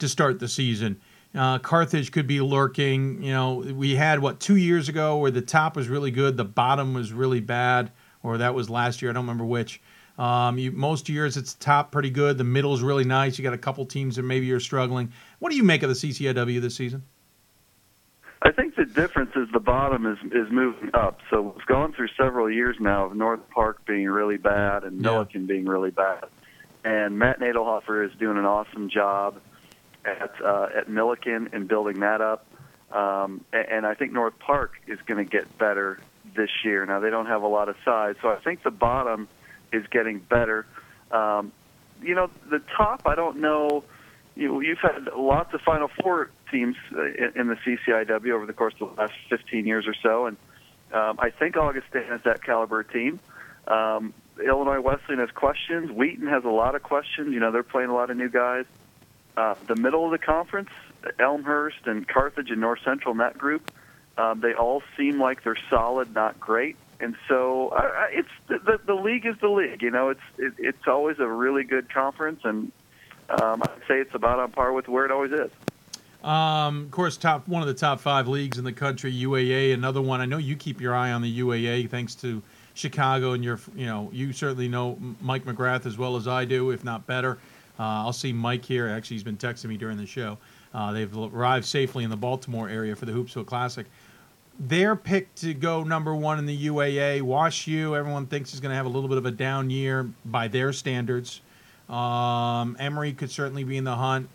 to 0.00 0.08
start 0.08 0.40
the 0.40 0.48
season. 0.48 1.00
Uh, 1.32 1.60
Carthage 1.60 2.10
could 2.10 2.26
be 2.26 2.40
lurking. 2.40 3.22
You 3.22 3.32
know, 3.32 3.54
we 3.54 3.94
had 3.94 4.18
what 4.18 4.40
two 4.40 4.56
years 4.56 4.88
ago 4.88 5.18
where 5.18 5.30
the 5.30 5.42
top 5.42 5.76
was 5.76 5.88
really 5.88 6.10
good, 6.10 6.36
the 6.36 6.44
bottom 6.44 6.92
was 6.92 7.12
really 7.12 7.40
bad, 7.40 7.92
or 8.24 8.38
that 8.38 8.52
was 8.52 8.68
last 8.68 9.00
year. 9.00 9.12
I 9.12 9.14
don't 9.14 9.24
remember 9.24 9.44
which. 9.44 9.80
Um, 10.18 10.58
you, 10.58 10.70
most 10.70 11.08
years 11.08 11.36
it's 11.36 11.54
top 11.54 11.90
pretty 11.90 12.10
good. 12.10 12.38
The 12.38 12.44
middle's 12.44 12.82
really 12.82 13.04
nice. 13.04 13.36
You 13.36 13.42
got 13.42 13.54
a 13.54 13.58
couple 13.58 13.84
teams 13.84 14.16
that 14.16 14.22
maybe 14.22 14.46
you're 14.46 14.60
struggling. 14.60 15.12
What 15.40 15.50
do 15.50 15.56
you 15.56 15.64
make 15.64 15.82
of 15.82 15.88
the 15.88 15.94
CCIW 15.94 16.60
this 16.60 16.76
season? 16.76 17.02
I 18.44 18.52
think 18.52 18.76
the 18.76 18.84
difference 18.84 19.30
is 19.36 19.48
the 19.52 19.60
bottom 19.60 20.04
is 20.06 20.18
is 20.30 20.52
moving 20.52 20.90
up. 20.92 21.18
So 21.30 21.54
we've 21.56 21.66
gone 21.66 21.94
through 21.94 22.08
several 22.16 22.50
years 22.50 22.76
now 22.78 23.06
of 23.06 23.16
North 23.16 23.40
Park 23.48 23.84
being 23.86 24.08
really 24.08 24.36
bad 24.36 24.84
and 24.84 25.02
Millikin 25.02 25.46
being 25.46 25.64
really 25.64 25.90
bad, 25.90 26.24
and 26.84 27.18
Matt 27.18 27.40
Nadelhoffer 27.40 28.06
is 28.06 28.12
doing 28.18 28.36
an 28.36 28.44
awesome 28.44 28.90
job 28.90 29.40
at 30.04 30.30
uh, 30.44 30.68
at 30.76 30.88
Millikin 30.88 31.54
and 31.54 31.66
building 31.66 32.00
that 32.00 32.20
up. 32.20 32.46
Um, 32.92 33.44
and, 33.52 33.68
and 33.68 33.86
I 33.86 33.94
think 33.94 34.12
North 34.12 34.38
Park 34.38 34.72
is 34.86 34.98
going 35.06 35.24
to 35.24 35.28
get 35.28 35.56
better 35.58 35.98
this 36.36 36.50
year. 36.64 36.84
Now 36.84 37.00
they 37.00 37.10
don't 37.10 37.26
have 37.26 37.42
a 37.42 37.48
lot 37.48 37.70
of 37.70 37.76
size, 37.82 38.16
so 38.20 38.28
I 38.28 38.36
think 38.40 38.62
the 38.62 38.70
bottom 38.70 39.26
is 39.74 39.86
getting 39.88 40.18
better. 40.18 40.66
Um, 41.10 41.52
you 42.02 42.14
know, 42.14 42.30
the 42.50 42.60
top, 42.76 43.02
I 43.06 43.14
don't 43.14 43.38
know. 43.38 43.84
You, 44.36 44.60
you've 44.60 44.78
had 44.78 45.08
lots 45.16 45.54
of 45.54 45.60
Final 45.60 45.88
Four 46.02 46.30
teams 46.50 46.76
uh, 46.92 47.04
in, 47.04 47.32
in 47.36 47.48
the 47.48 47.56
CCIW 47.56 48.32
over 48.32 48.46
the 48.46 48.52
course 48.52 48.74
of 48.80 48.94
the 48.94 49.02
last 49.02 49.14
15 49.30 49.66
years 49.66 49.86
or 49.86 49.94
so, 50.02 50.26
and 50.26 50.36
um, 50.92 51.18
I 51.18 51.30
think 51.30 51.56
Augustana 51.56 52.16
is 52.16 52.22
that 52.24 52.42
caliber 52.42 52.82
team. 52.82 53.20
Um, 53.66 54.12
Illinois 54.44 54.80
Wesleyan 54.80 55.20
has 55.20 55.30
questions. 55.30 55.90
Wheaton 55.90 56.26
has 56.26 56.44
a 56.44 56.50
lot 56.50 56.74
of 56.74 56.82
questions. 56.82 57.32
You 57.32 57.40
know, 57.40 57.50
they're 57.52 57.62
playing 57.62 57.90
a 57.90 57.94
lot 57.94 58.10
of 58.10 58.16
new 58.16 58.28
guys. 58.28 58.64
Uh, 59.36 59.54
the 59.66 59.76
middle 59.76 60.04
of 60.04 60.10
the 60.12 60.18
conference, 60.18 60.70
Elmhurst 61.18 61.86
and 61.86 62.06
Carthage 62.06 62.50
and 62.50 62.60
North 62.60 62.80
Central 62.84 63.12
in 63.12 63.18
that 63.18 63.36
group, 63.36 63.70
um, 64.16 64.40
they 64.40 64.54
all 64.54 64.82
seem 64.96 65.20
like 65.20 65.42
they're 65.42 65.58
solid, 65.70 66.14
not 66.14 66.38
great. 66.38 66.76
And 67.04 67.14
so 67.28 67.68
I, 67.76 68.08
it's 68.12 68.28
the, 68.48 68.58
the, 68.58 68.80
the 68.86 68.94
league 68.94 69.26
is 69.26 69.34
the 69.42 69.48
league. 69.48 69.82
You 69.82 69.90
know, 69.90 70.08
it's 70.08 70.20
it, 70.38 70.54
it's 70.58 70.88
always 70.88 71.18
a 71.18 71.28
really 71.28 71.62
good 71.62 71.92
conference, 71.92 72.40
and 72.44 72.72
um, 73.28 73.62
I'd 73.62 73.82
say 73.86 74.00
it's 74.00 74.14
about 74.14 74.38
on 74.38 74.50
par 74.50 74.72
with 74.72 74.88
where 74.88 75.04
it 75.04 75.10
always 75.10 75.30
is. 75.30 75.50
Um, 76.26 76.84
of 76.84 76.90
course, 76.90 77.18
top 77.18 77.46
one 77.46 77.60
of 77.60 77.68
the 77.68 77.74
top 77.74 78.00
five 78.00 78.26
leagues 78.26 78.56
in 78.56 78.64
the 78.64 78.72
country, 78.72 79.12
UAA. 79.12 79.74
Another 79.74 80.00
one. 80.00 80.22
I 80.22 80.24
know 80.24 80.38
you 80.38 80.56
keep 80.56 80.80
your 80.80 80.94
eye 80.94 81.12
on 81.12 81.20
the 81.20 81.40
UAA, 81.40 81.90
thanks 81.90 82.14
to 82.16 82.42
Chicago, 82.72 83.32
and 83.32 83.44
your, 83.44 83.60
you 83.76 83.84
know, 83.84 84.08
you 84.10 84.32
certainly 84.32 84.66
know 84.66 84.98
Mike 85.20 85.44
McGrath 85.44 85.84
as 85.84 85.98
well 85.98 86.16
as 86.16 86.26
I 86.26 86.46
do, 86.46 86.70
if 86.70 86.84
not 86.84 87.06
better. 87.06 87.32
Uh, 87.78 87.82
I'll 87.82 88.14
see 88.14 88.32
Mike 88.32 88.64
here. 88.64 88.88
Actually, 88.88 89.16
he's 89.16 89.24
been 89.24 89.36
texting 89.36 89.66
me 89.66 89.76
during 89.76 89.98
the 89.98 90.06
show. 90.06 90.38
Uh, 90.72 90.92
they've 90.92 91.14
arrived 91.14 91.66
safely 91.66 92.04
in 92.04 92.10
the 92.10 92.16
Baltimore 92.16 92.70
area 92.70 92.96
for 92.96 93.04
the 93.04 93.12
Hoopsville 93.12 93.46
Classic. 93.46 93.84
They're 94.58 94.96
picked 94.96 95.38
to 95.38 95.52
go 95.52 95.82
number 95.82 96.14
one 96.14 96.38
in 96.38 96.46
the 96.46 96.66
UAA. 96.66 97.22
Wash 97.22 97.66
U, 97.66 97.96
everyone 97.96 98.26
thinks 98.26 98.54
is 98.54 98.60
going 98.60 98.70
to 98.70 98.76
have 98.76 98.86
a 98.86 98.90
little 98.90 99.08
bit 99.08 99.18
of 99.18 99.26
a 99.26 99.30
down 99.30 99.68
year 99.70 100.08
by 100.24 100.48
their 100.48 100.72
standards. 100.72 101.40
Um, 101.88 102.76
Emory 102.78 103.12
could 103.12 103.30
certainly 103.30 103.64
be 103.64 103.76
in 103.76 103.84
the 103.84 103.96
hunt. 103.96 104.28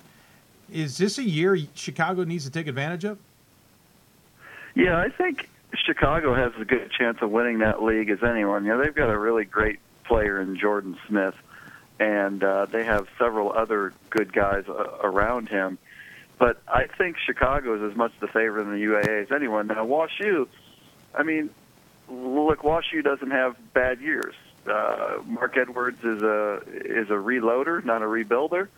Is 0.71 0.97
this 0.97 1.17
a 1.17 1.23
year 1.23 1.57
Chicago 1.73 2.23
needs 2.23 2.45
to 2.45 2.51
take 2.51 2.67
advantage 2.67 3.05
of? 3.05 3.17
Yeah, 4.75 4.97
I 4.97 5.09
think 5.09 5.49
Chicago 5.75 6.35
has 6.35 6.51
a 6.59 6.65
good 6.65 6.81
a 6.81 6.89
chance 6.89 7.17
of 7.21 7.31
winning 7.31 7.59
that 7.59 7.81
league 7.81 8.09
as 8.09 8.23
anyone. 8.23 8.65
You 8.65 8.71
know, 8.71 8.83
they've 8.83 8.93
got 8.93 9.09
a 9.09 9.17
really 9.17 9.45
great 9.45 9.79
player 10.03 10.39
in 10.39 10.57
Jordan 10.57 10.97
Smith, 11.07 11.35
and 11.99 12.43
uh, 12.43 12.65
they 12.65 12.83
have 12.83 13.07
several 13.17 13.51
other 13.51 13.93
good 14.09 14.31
guys 14.31 14.65
uh, 14.67 14.97
around 15.01 15.49
him. 15.49 15.77
But 16.39 16.61
I 16.67 16.87
think 16.87 17.17
Chicago 17.17 17.75
is 17.75 17.91
as 17.91 17.97
much 17.97 18.13
the 18.21 18.27
favorite 18.27 18.63
in 18.63 18.71
the 18.71 18.83
UAA 18.85 19.23
as 19.23 19.31
anyone. 19.31 19.67
Now, 19.67 19.83
Wash 19.83 20.19
U, 20.21 20.47
I 21.13 21.23
mean, 21.23 21.49
look, 22.09 22.63
Wash 22.63 22.85
U 22.93 23.01
doesn't 23.01 23.31
have 23.31 23.57
bad 23.73 23.99
years. 23.99 24.33
Uh, 24.65 25.17
Mark 25.25 25.57
Edwards 25.57 25.99
is 26.03 26.21
a 26.21 26.61
is 26.65 27.09
a 27.09 27.13
reloader, 27.13 27.83
not 27.83 28.01
a 28.01 28.05
rebuilder, 28.05 28.69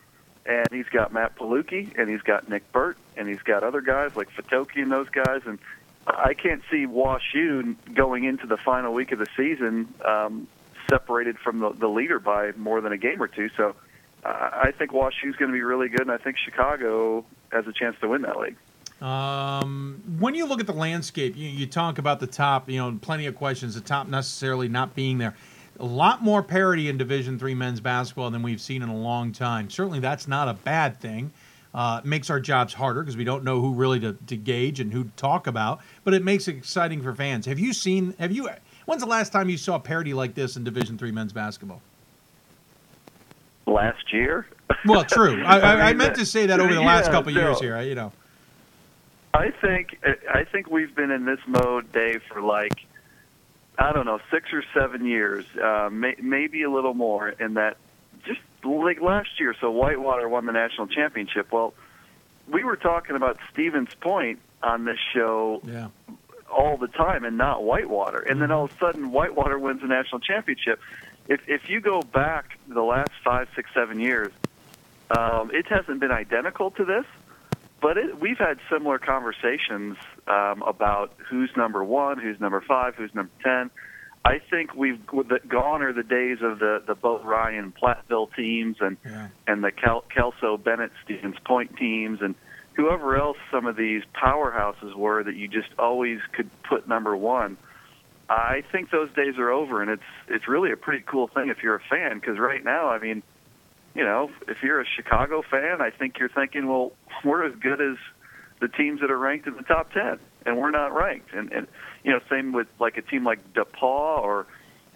and 0.45 0.67
he's 0.71 0.87
got 0.87 1.13
Matt 1.13 1.35
Palucki, 1.35 1.97
and 1.97 2.09
he's 2.09 2.21
got 2.21 2.49
Nick 2.49 2.71
Burt, 2.71 2.97
and 3.15 3.27
he's 3.27 3.41
got 3.41 3.63
other 3.63 3.81
guys 3.81 4.15
like 4.15 4.29
Fatoki 4.31 4.81
and 4.81 4.91
those 4.91 5.09
guys, 5.09 5.41
and 5.45 5.59
I 6.07 6.33
can't 6.33 6.61
see 6.71 6.85
Wash 6.85 7.33
U 7.33 7.75
going 7.93 8.23
into 8.23 8.47
the 8.47 8.57
final 8.57 8.93
week 8.93 9.11
of 9.11 9.19
the 9.19 9.27
season 9.37 9.93
um, 10.03 10.47
separated 10.89 11.37
from 11.37 11.59
the, 11.59 11.71
the 11.71 11.87
leader 11.87 12.19
by 12.19 12.53
more 12.53 12.81
than 12.81 12.91
a 12.91 12.97
game 12.97 13.21
or 13.21 13.27
two. 13.27 13.49
So 13.55 13.75
uh, 14.23 14.49
I 14.51 14.71
think 14.71 14.93
Wash 14.93 15.13
U 15.23 15.29
is 15.29 15.35
going 15.35 15.51
to 15.51 15.53
be 15.53 15.61
really 15.61 15.89
good, 15.89 16.01
and 16.01 16.11
I 16.11 16.17
think 16.17 16.37
Chicago 16.43 17.25
has 17.51 17.67
a 17.67 17.73
chance 17.73 17.95
to 18.01 18.07
win 18.07 18.21
that 18.23 18.37
league. 18.39 18.55
Um, 19.01 20.01
when 20.19 20.35
you 20.35 20.45
look 20.45 20.59
at 20.59 20.67
the 20.67 20.73
landscape, 20.73 21.35
you, 21.35 21.49
you 21.49 21.65
talk 21.65 21.97
about 21.97 22.19
the 22.19 22.27
top. 22.27 22.69
You 22.69 22.77
know, 22.77 22.99
plenty 23.01 23.25
of 23.25 23.35
questions. 23.35 23.75
The 23.75 23.81
top 23.81 24.07
necessarily 24.07 24.67
not 24.67 24.93
being 24.93 25.17
there. 25.17 25.35
A 25.79 25.85
lot 25.85 26.21
more 26.21 26.43
parity 26.43 26.87
in 26.87 26.97
Division 26.97 27.39
Three 27.39 27.55
men's 27.55 27.79
basketball 27.79 28.29
than 28.29 28.43
we've 28.43 28.61
seen 28.61 28.83
in 28.83 28.89
a 28.89 28.95
long 28.95 29.31
time. 29.31 29.69
Certainly, 29.69 29.99
that's 29.99 30.27
not 30.27 30.47
a 30.47 30.53
bad 30.53 30.99
thing. 30.99 31.31
Uh, 31.73 32.01
it 32.03 32.07
makes 32.07 32.29
our 32.29 32.39
jobs 32.39 32.73
harder 32.73 33.01
because 33.01 33.17
we 33.17 33.23
don't 33.23 33.43
know 33.43 33.61
who 33.61 33.73
really 33.73 33.99
to, 34.01 34.13
to 34.27 34.35
gauge 34.35 34.79
and 34.79 34.91
who 34.91 35.05
to 35.05 35.09
talk 35.15 35.47
about. 35.47 35.79
But 36.03 36.13
it 36.13 36.23
makes 36.23 36.47
it 36.47 36.57
exciting 36.57 37.01
for 37.01 37.15
fans. 37.15 37.45
Have 37.47 37.57
you 37.57 37.73
seen? 37.73 38.13
Have 38.19 38.31
you? 38.31 38.49
When's 38.85 39.01
the 39.01 39.09
last 39.09 39.31
time 39.31 39.49
you 39.49 39.57
saw 39.57 39.79
parity 39.79 40.13
like 40.13 40.35
this 40.35 40.57
in 40.57 40.63
Division 40.63 40.97
Three 40.97 41.11
men's 41.11 41.33
basketball? 41.33 41.81
Last 43.65 44.11
year. 44.13 44.45
Well, 44.85 45.03
true. 45.03 45.43
I, 45.43 45.59
I, 45.59 45.81
I 45.89 45.93
meant 45.93 46.15
to 46.15 46.25
say 46.25 46.45
that 46.47 46.59
over 46.59 46.73
the 46.73 46.81
last 46.81 47.05
yeah, 47.05 47.11
couple 47.11 47.29
of 47.29 47.35
years 47.35 47.59
here. 47.59 47.79
You 47.81 47.95
know. 47.95 48.11
I 49.33 49.51
think 49.51 49.97
I 50.33 50.43
think 50.43 50.69
we've 50.69 50.93
been 50.93 51.11
in 51.11 51.25
this 51.25 51.39
mode, 51.47 51.91
Dave, 51.91 52.21
for 52.31 52.41
like 52.41 52.85
I 53.77 53.93
don't 53.93 54.05
know 54.05 54.19
six 54.29 54.51
or 54.53 54.63
seven 54.73 55.05
years, 55.05 55.45
uh, 55.61 55.89
may, 55.91 56.15
maybe 56.21 56.63
a 56.63 56.69
little 56.69 56.93
more. 56.93 57.29
In 57.29 57.53
that, 57.55 57.77
just 58.25 58.41
like 58.63 59.01
last 59.01 59.39
year, 59.39 59.55
so 59.59 59.71
Whitewater 59.71 60.27
won 60.27 60.45
the 60.45 60.51
national 60.51 60.87
championship. 60.87 61.51
Well, 61.51 61.73
we 62.51 62.63
were 62.63 62.75
talking 62.75 63.15
about 63.15 63.37
Stevens 63.51 63.93
Point 63.95 64.39
on 64.61 64.85
this 64.85 64.99
show 65.13 65.61
Yeah. 65.65 65.87
all 66.51 66.77
the 66.77 66.89
time, 66.89 67.23
and 67.23 67.37
not 67.37 67.63
Whitewater. 67.63 68.19
And 68.19 68.41
then 68.41 68.51
all 68.51 68.65
of 68.65 68.73
a 68.73 68.77
sudden, 68.77 69.11
Whitewater 69.11 69.57
wins 69.57 69.81
the 69.81 69.87
national 69.87 70.19
championship. 70.19 70.79
If 71.27 71.41
if 71.47 71.69
you 71.69 71.79
go 71.79 72.01
back 72.01 72.57
the 72.67 72.83
last 72.83 73.11
five, 73.23 73.47
six, 73.55 73.69
seven 73.73 73.99
years, 73.99 74.31
um, 75.17 75.51
it 75.53 75.65
hasn't 75.67 75.99
been 75.99 76.11
identical 76.11 76.71
to 76.71 76.85
this 76.85 77.05
but 77.81 77.97
it, 77.97 78.19
we've 78.19 78.37
had 78.37 78.59
similar 78.71 78.99
conversations 78.99 79.97
um, 80.27 80.61
about 80.61 81.13
who's 81.29 81.49
number 81.57 81.83
one, 81.83 82.19
who's 82.19 82.39
number 82.39 82.61
five, 82.61 82.95
who's 82.95 83.13
number 83.13 83.31
ten. 83.43 83.71
I 84.23 84.37
think 84.37 84.75
we've 84.75 85.03
gone 85.05 85.81
are 85.81 85.93
the 85.93 86.03
days 86.03 86.37
of 86.41 86.59
the 86.59 86.83
the 86.85 86.93
Bo 86.93 87.19
Ryan 87.23 87.73
Platteville 87.73 88.33
teams 88.35 88.77
and 88.79 88.97
and 89.47 89.63
the 89.63 89.71
Kel, 89.71 90.05
Kelso 90.13 90.57
Bennett 90.57 90.91
Stevens 91.03 91.37
Point 91.43 91.75
teams 91.75 92.19
and 92.21 92.35
whoever 92.75 93.17
else 93.17 93.37
some 93.49 93.65
of 93.65 93.75
these 93.75 94.03
powerhouses 94.13 94.95
were 94.95 95.23
that 95.23 95.35
you 95.35 95.47
just 95.47 95.69
always 95.79 96.19
could 96.33 96.49
put 96.63 96.87
number 96.87 97.17
one. 97.17 97.57
I 98.29 98.63
think 98.71 98.91
those 98.91 99.11
days 99.13 99.37
are 99.39 99.49
over, 99.49 99.81
and 99.81 99.89
it's 99.89 100.03
it's 100.27 100.47
really 100.47 100.71
a 100.71 100.77
pretty 100.77 101.03
cool 101.05 101.27
thing 101.27 101.49
if 101.49 101.63
you're 101.63 101.75
a 101.75 101.83
fan 101.89 102.19
because 102.19 102.37
right 102.37 102.63
now, 102.63 102.89
I 102.89 102.99
mean, 102.99 103.23
you 103.95 104.03
know, 104.03 104.31
if 104.47 104.63
you're 104.63 104.81
a 104.81 104.85
Chicago 104.85 105.41
fan, 105.41 105.81
I 105.81 105.89
think 105.89 106.19
you're 106.19 106.29
thinking, 106.29 106.67
well, 106.67 106.93
we're 107.23 107.45
as 107.45 107.55
good 107.55 107.81
as 107.81 107.97
the 108.59 108.67
teams 108.67 109.01
that 109.01 109.11
are 109.11 109.17
ranked 109.17 109.47
in 109.47 109.55
the 109.55 109.63
top 109.63 109.91
ten, 109.91 110.19
and 110.45 110.57
we're 110.57 110.71
not 110.71 110.93
ranked. 110.93 111.33
And, 111.33 111.51
and 111.51 111.67
you 112.03 112.11
know, 112.11 112.19
same 112.29 112.53
with 112.53 112.67
like 112.79 112.97
a 112.97 113.01
team 113.01 113.25
like 113.25 113.53
DePauw 113.53 114.21
or 114.21 114.47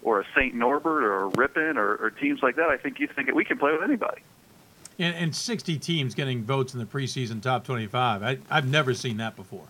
or 0.02 0.20
a 0.20 0.24
St. 0.36 0.54
Norbert 0.54 1.02
or 1.02 1.22
a 1.22 1.26
Ripon 1.28 1.76
or, 1.76 1.96
or 1.96 2.10
teams 2.10 2.40
like 2.42 2.56
that, 2.56 2.68
I 2.68 2.76
think 2.76 3.00
you 3.00 3.08
think 3.08 3.32
we 3.34 3.44
can 3.44 3.58
play 3.58 3.72
with 3.72 3.82
anybody. 3.82 4.22
And, 4.98 5.16
and 5.16 5.34
60 5.34 5.78
teams 5.78 6.14
getting 6.14 6.44
votes 6.44 6.74
in 6.74 6.80
the 6.80 6.86
preseason 6.86 7.42
top 7.42 7.64
25. 7.64 8.22
I, 8.22 8.38
I've 8.48 8.68
never 8.68 8.94
seen 8.94 9.16
that 9.16 9.34
before. 9.34 9.66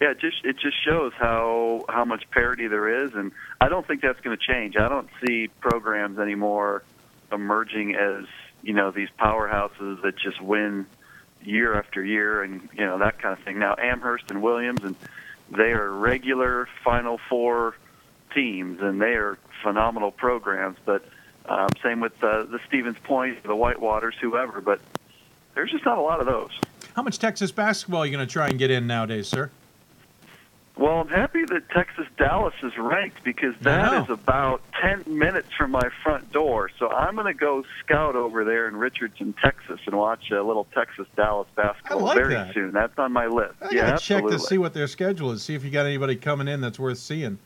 Yeah, 0.00 0.10
it 0.10 0.20
just 0.20 0.44
it 0.44 0.58
just 0.58 0.76
shows 0.84 1.12
how 1.18 1.84
how 1.88 2.04
much 2.04 2.30
parity 2.30 2.66
there 2.66 3.04
is, 3.04 3.14
and 3.14 3.32
I 3.62 3.70
don't 3.70 3.86
think 3.86 4.02
that's 4.02 4.20
going 4.20 4.36
to 4.36 4.42
change. 4.42 4.76
I 4.76 4.90
don't 4.90 5.08
see 5.26 5.48
programs 5.60 6.18
anymore 6.18 6.82
emerging 7.32 7.94
as 7.94 8.24
you 8.62 8.72
know 8.72 8.90
these 8.90 9.08
powerhouses 9.18 10.02
that 10.02 10.14
just 10.16 10.40
win 10.40 10.86
year 11.42 11.74
after 11.74 12.04
year 12.04 12.42
and 12.42 12.68
you 12.72 12.84
know 12.84 12.98
that 12.98 13.20
kind 13.20 13.36
of 13.36 13.44
thing. 13.44 13.58
Now 13.58 13.76
Amherst 13.78 14.30
and 14.30 14.42
Williams 14.42 14.82
and 14.82 14.96
they 15.50 15.72
are 15.72 15.90
regular 15.90 16.68
Final 16.84 17.18
Four 17.28 17.76
teams 18.34 18.80
and 18.80 19.00
they 19.00 19.14
are 19.14 19.38
phenomenal 19.62 20.10
programs. 20.10 20.78
But 20.84 21.04
um, 21.48 21.68
same 21.82 22.00
with 22.00 22.12
uh, 22.22 22.44
the 22.44 22.58
Stevens 22.66 22.98
Point, 23.04 23.42
the 23.42 23.50
Whitewaters, 23.50 24.14
whoever. 24.20 24.60
But 24.60 24.80
there's 25.54 25.70
just 25.70 25.84
not 25.84 25.98
a 25.98 26.02
lot 26.02 26.20
of 26.20 26.26
those. 26.26 26.50
How 26.94 27.02
much 27.02 27.18
Texas 27.18 27.52
basketball 27.52 28.02
are 28.02 28.06
you 28.06 28.12
going 28.12 28.26
to 28.26 28.32
try 28.32 28.48
and 28.48 28.58
get 28.58 28.70
in 28.70 28.86
nowadays, 28.86 29.28
sir? 29.28 29.50
Well, 30.78 31.00
I'm 31.00 31.08
happy 31.08 31.42
that 31.46 31.70
Texas 31.70 32.04
Dallas 32.18 32.52
is 32.62 32.76
ranked 32.76 33.24
because 33.24 33.54
that 33.62 34.02
is 34.02 34.10
about 34.10 34.60
10 34.82 35.04
minutes 35.06 35.48
from 35.56 35.70
my 35.70 35.88
front 36.02 36.30
door. 36.32 36.70
So 36.78 36.90
I'm 36.90 37.14
going 37.14 37.26
to 37.26 37.34
go 37.34 37.64
scout 37.82 38.14
over 38.14 38.44
there 38.44 38.68
in 38.68 38.76
Richardson, 38.76 39.34
Texas, 39.42 39.80
and 39.86 39.96
watch 39.96 40.30
a 40.30 40.42
little 40.42 40.66
Texas 40.74 41.06
Dallas 41.16 41.48
basketball 41.56 42.02
like 42.02 42.18
very 42.18 42.34
that. 42.34 42.52
soon. 42.52 42.72
That's 42.72 42.92
on 42.98 43.10
my 43.10 43.26
list. 43.26 43.54
I 43.62 43.70
yeah, 43.70 43.96
check 43.96 44.26
to 44.26 44.38
see 44.38 44.58
what 44.58 44.74
their 44.74 44.86
schedule 44.86 45.32
is. 45.32 45.42
See 45.42 45.54
if 45.54 45.64
you 45.64 45.70
got 45.70 45.86
anybody 45.86 46.14
coming 46.14 46.46
in 46.46 46.60
that's 46.60 46.78
worth 46.78 46.98
seeing. 46.98 47.38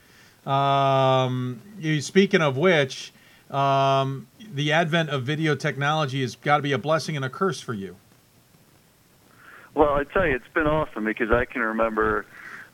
Um, 0.45 1.63
you, 1.79 2.01
speaking 2.01 2.43
of 2.43 2.57
which, 2.57 3.13
um, 3.49 4.27
the 4.55 4.73
advent 4.73 5.11
of 5.11 5.23
video 5.23 5.55
technology 5.55 6.23
has 6.23 6.35
got 6.35 6.57
to 6.57 6.63
be 6.65 6.73
a 6.73 6.79
blessing 6.79 7.15
and 7.15 7.25
a 7.25 7.31
curse 7.31 7.61
for 7.61 7.75
you. 7.75 7.95
Well, 9.75 9.95
I 9.95 10.03
tell 10.03 10.27
you, 10.27 10.35
it's 10.35 10.53
been 10.53 10.67
awesome 10.67 11.05
because 11.05 11.31
I 11.31 11.45
can 11.45 11.63
remember 11.63 12.27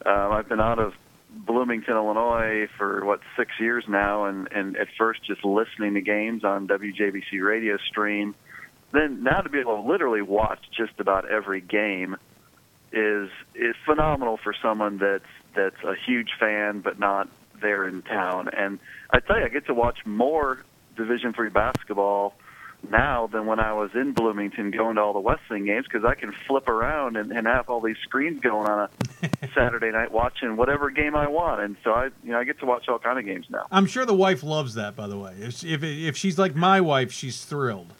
um, 0.07 0.33
I've 0.33 0.49
been 0.49 0.61
out 0.61 0.79
of 0.79 0.95
Bloomington, 1.31 1.95
Illinois 1.95 2.69
for 2.79 3.05
what 3.05 3.21
six 3.37 3.53
years 3.61 3.85
now, 3.89 4.25
and 4.27 4.49
and 4.53 4.77
at 4.77 4.89
first 4.97 5.25
just 5.25 5.45
listening 5.45 5.95
to 5.95 6.01
games 6.01 6.45
on 6.45 6.69
WJBC 6.69 7.43
radio 7.43 7.77
stream. 7.79 8.35
Then 8.93 9.23
now 9.23 9.41
to 9.41 9.49
be 9.49 9.59
able 9.59 9.83
to 9.83 9.89
literally 9.89 10.23
watch 10.23 10.61
just 10.77 10.99
about 10.99 11.29
every 11.29 11.61
game 11.61 12.17
is 12.93 13.29
is 13.55 13.75
phenomenal 13.85 14.39
for 14.43 14.55
someone 14.63 14.99
that's 14.99 15.25
that's 15.55 15.83
a 15.85 15.95
huge 16.07 16.31
fan 16.39 16.81
but 16.81 16.99
not 16.99 17.29
there 17.61 17.87
in 17.87 18.03
town. 18.03 18.49
And 18.49 18.79
I 19.11 19.21
tell 19.21 19.39
you, 19.39 19.45
I 19.45 19.49
get 19.49 19.67
to 19.67 19.75
watch 19.75 19.99
more 20.07 20.65
Division 20.97 21.33
three 21.33 21.51
basketball 21.51 22.35
now 22.91 23.27
than 23.27 23.47
when 23.47 23.61
I 23.61 23.73
was 23.73 23.91
in 23.95 24.13
Bloomington 24.13 24.71
going 24.71 24.97
to 24.97 25.03
all 25.03 25.13
the 25.13 25.21
Wesleyan 25.21 25.67
games 25.67 25.87
because 25.91 26.05
I 26.05 26.15
can 26.15 26.33
flip 26.47 26.69
around 26.69 27.17
and, 27.17 27.33
and 27.33 27.47
have 27.47 27.69
all 27.69 27.81
these 27.81 27.97
screens 28.03 28.41
going 28.41 28.69
on 28.69 28.89
a 29.23 29.49
Saturday 29.55 29.91
night 29.91 30.13
watching 30.13 30.57
whatever 30.57 30.91
game 30.91 31.17
I 31.17 31.29
want, 31.29 31.61
and 31.61 31.77
so 31.83 31.93
I 31.93 32.07
you 32.23 32.33
know 32.33 32.39
I 32.39 32.45
get 32.45 32.59
to 32.61 32.67
watch 32.67 32.89
all 32.89 32.99
kind 32.99 33.19
of 33.19 33.25
games 33.25 33.47
now. 33.51 33.67
I'm 33.71 33.87
sure 33.87 34.05
the 34.05 34.15
wife 34.15 34.43
loves 34.43 34.75
that. 34.75 34.97
By 34.97 35.07
the 35.07 35.19
way, 35.19 35.35
if 35.41 35.65
if, 35.65 35.83
if 35.83 36.17
she's 36.17 36.39
like 36.39 36.55
my 36.55 36.81
wife, 36.81 37.13
she's 37.13 37.45
thrilled. 37.45 37.93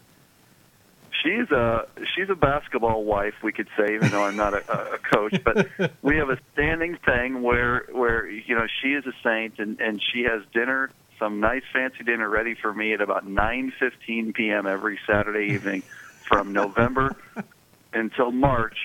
She's 1.23 1.49
a 1.51 1.87
she's 2.15 2.29
a 2.29 2.35
basketball 2.35 3.03
wife, 3.03 3.33
we 3.43 3.51
could 3.51 3.67
say, 3.77 3.95
even 3.95 4.09
though 4.09 4.23
I'm 4.23 4.35
not 4.35 4.53
a, 4.53 4.93
a 4.93 4.97
coach. 4.97 5.43
But 5.43 5.67
we 6.01 6.17
have 6.17 6.29
a 6.29 6.37
standing 6.53 6.97
thing 7.05 7.41
where 7.41 7.85
where 7.91 8.29
you 8.29 8.55
know 8.55 8.67
she 8.81 8.89
is 8.89 9.05
a 9.05 9.13
saint, 9.23 9.59
and 9.59 9.79
and 9.79 10.01
she 10.01 10.23
has 10.23 10.43
dinner, 10.53 10.91
some 11.19 11.39
nice 11.39 11.63
fancy 11.73 12.03
dinner 12.03 12.29
ready 12.29 12.55
for 12.55 12.73
me 12.73 12.93
at 12.93 13.01
about 13.01 13.25
9:15 13.27 14.33
p.m. 14.33 14.67
every 14.67 14.99
Saturday 15.07 15.53
evening, 15.53 15.83
from 16.27 16.53
November 16.53 17.15
until 17.93 18.31
March, 18.31 18.77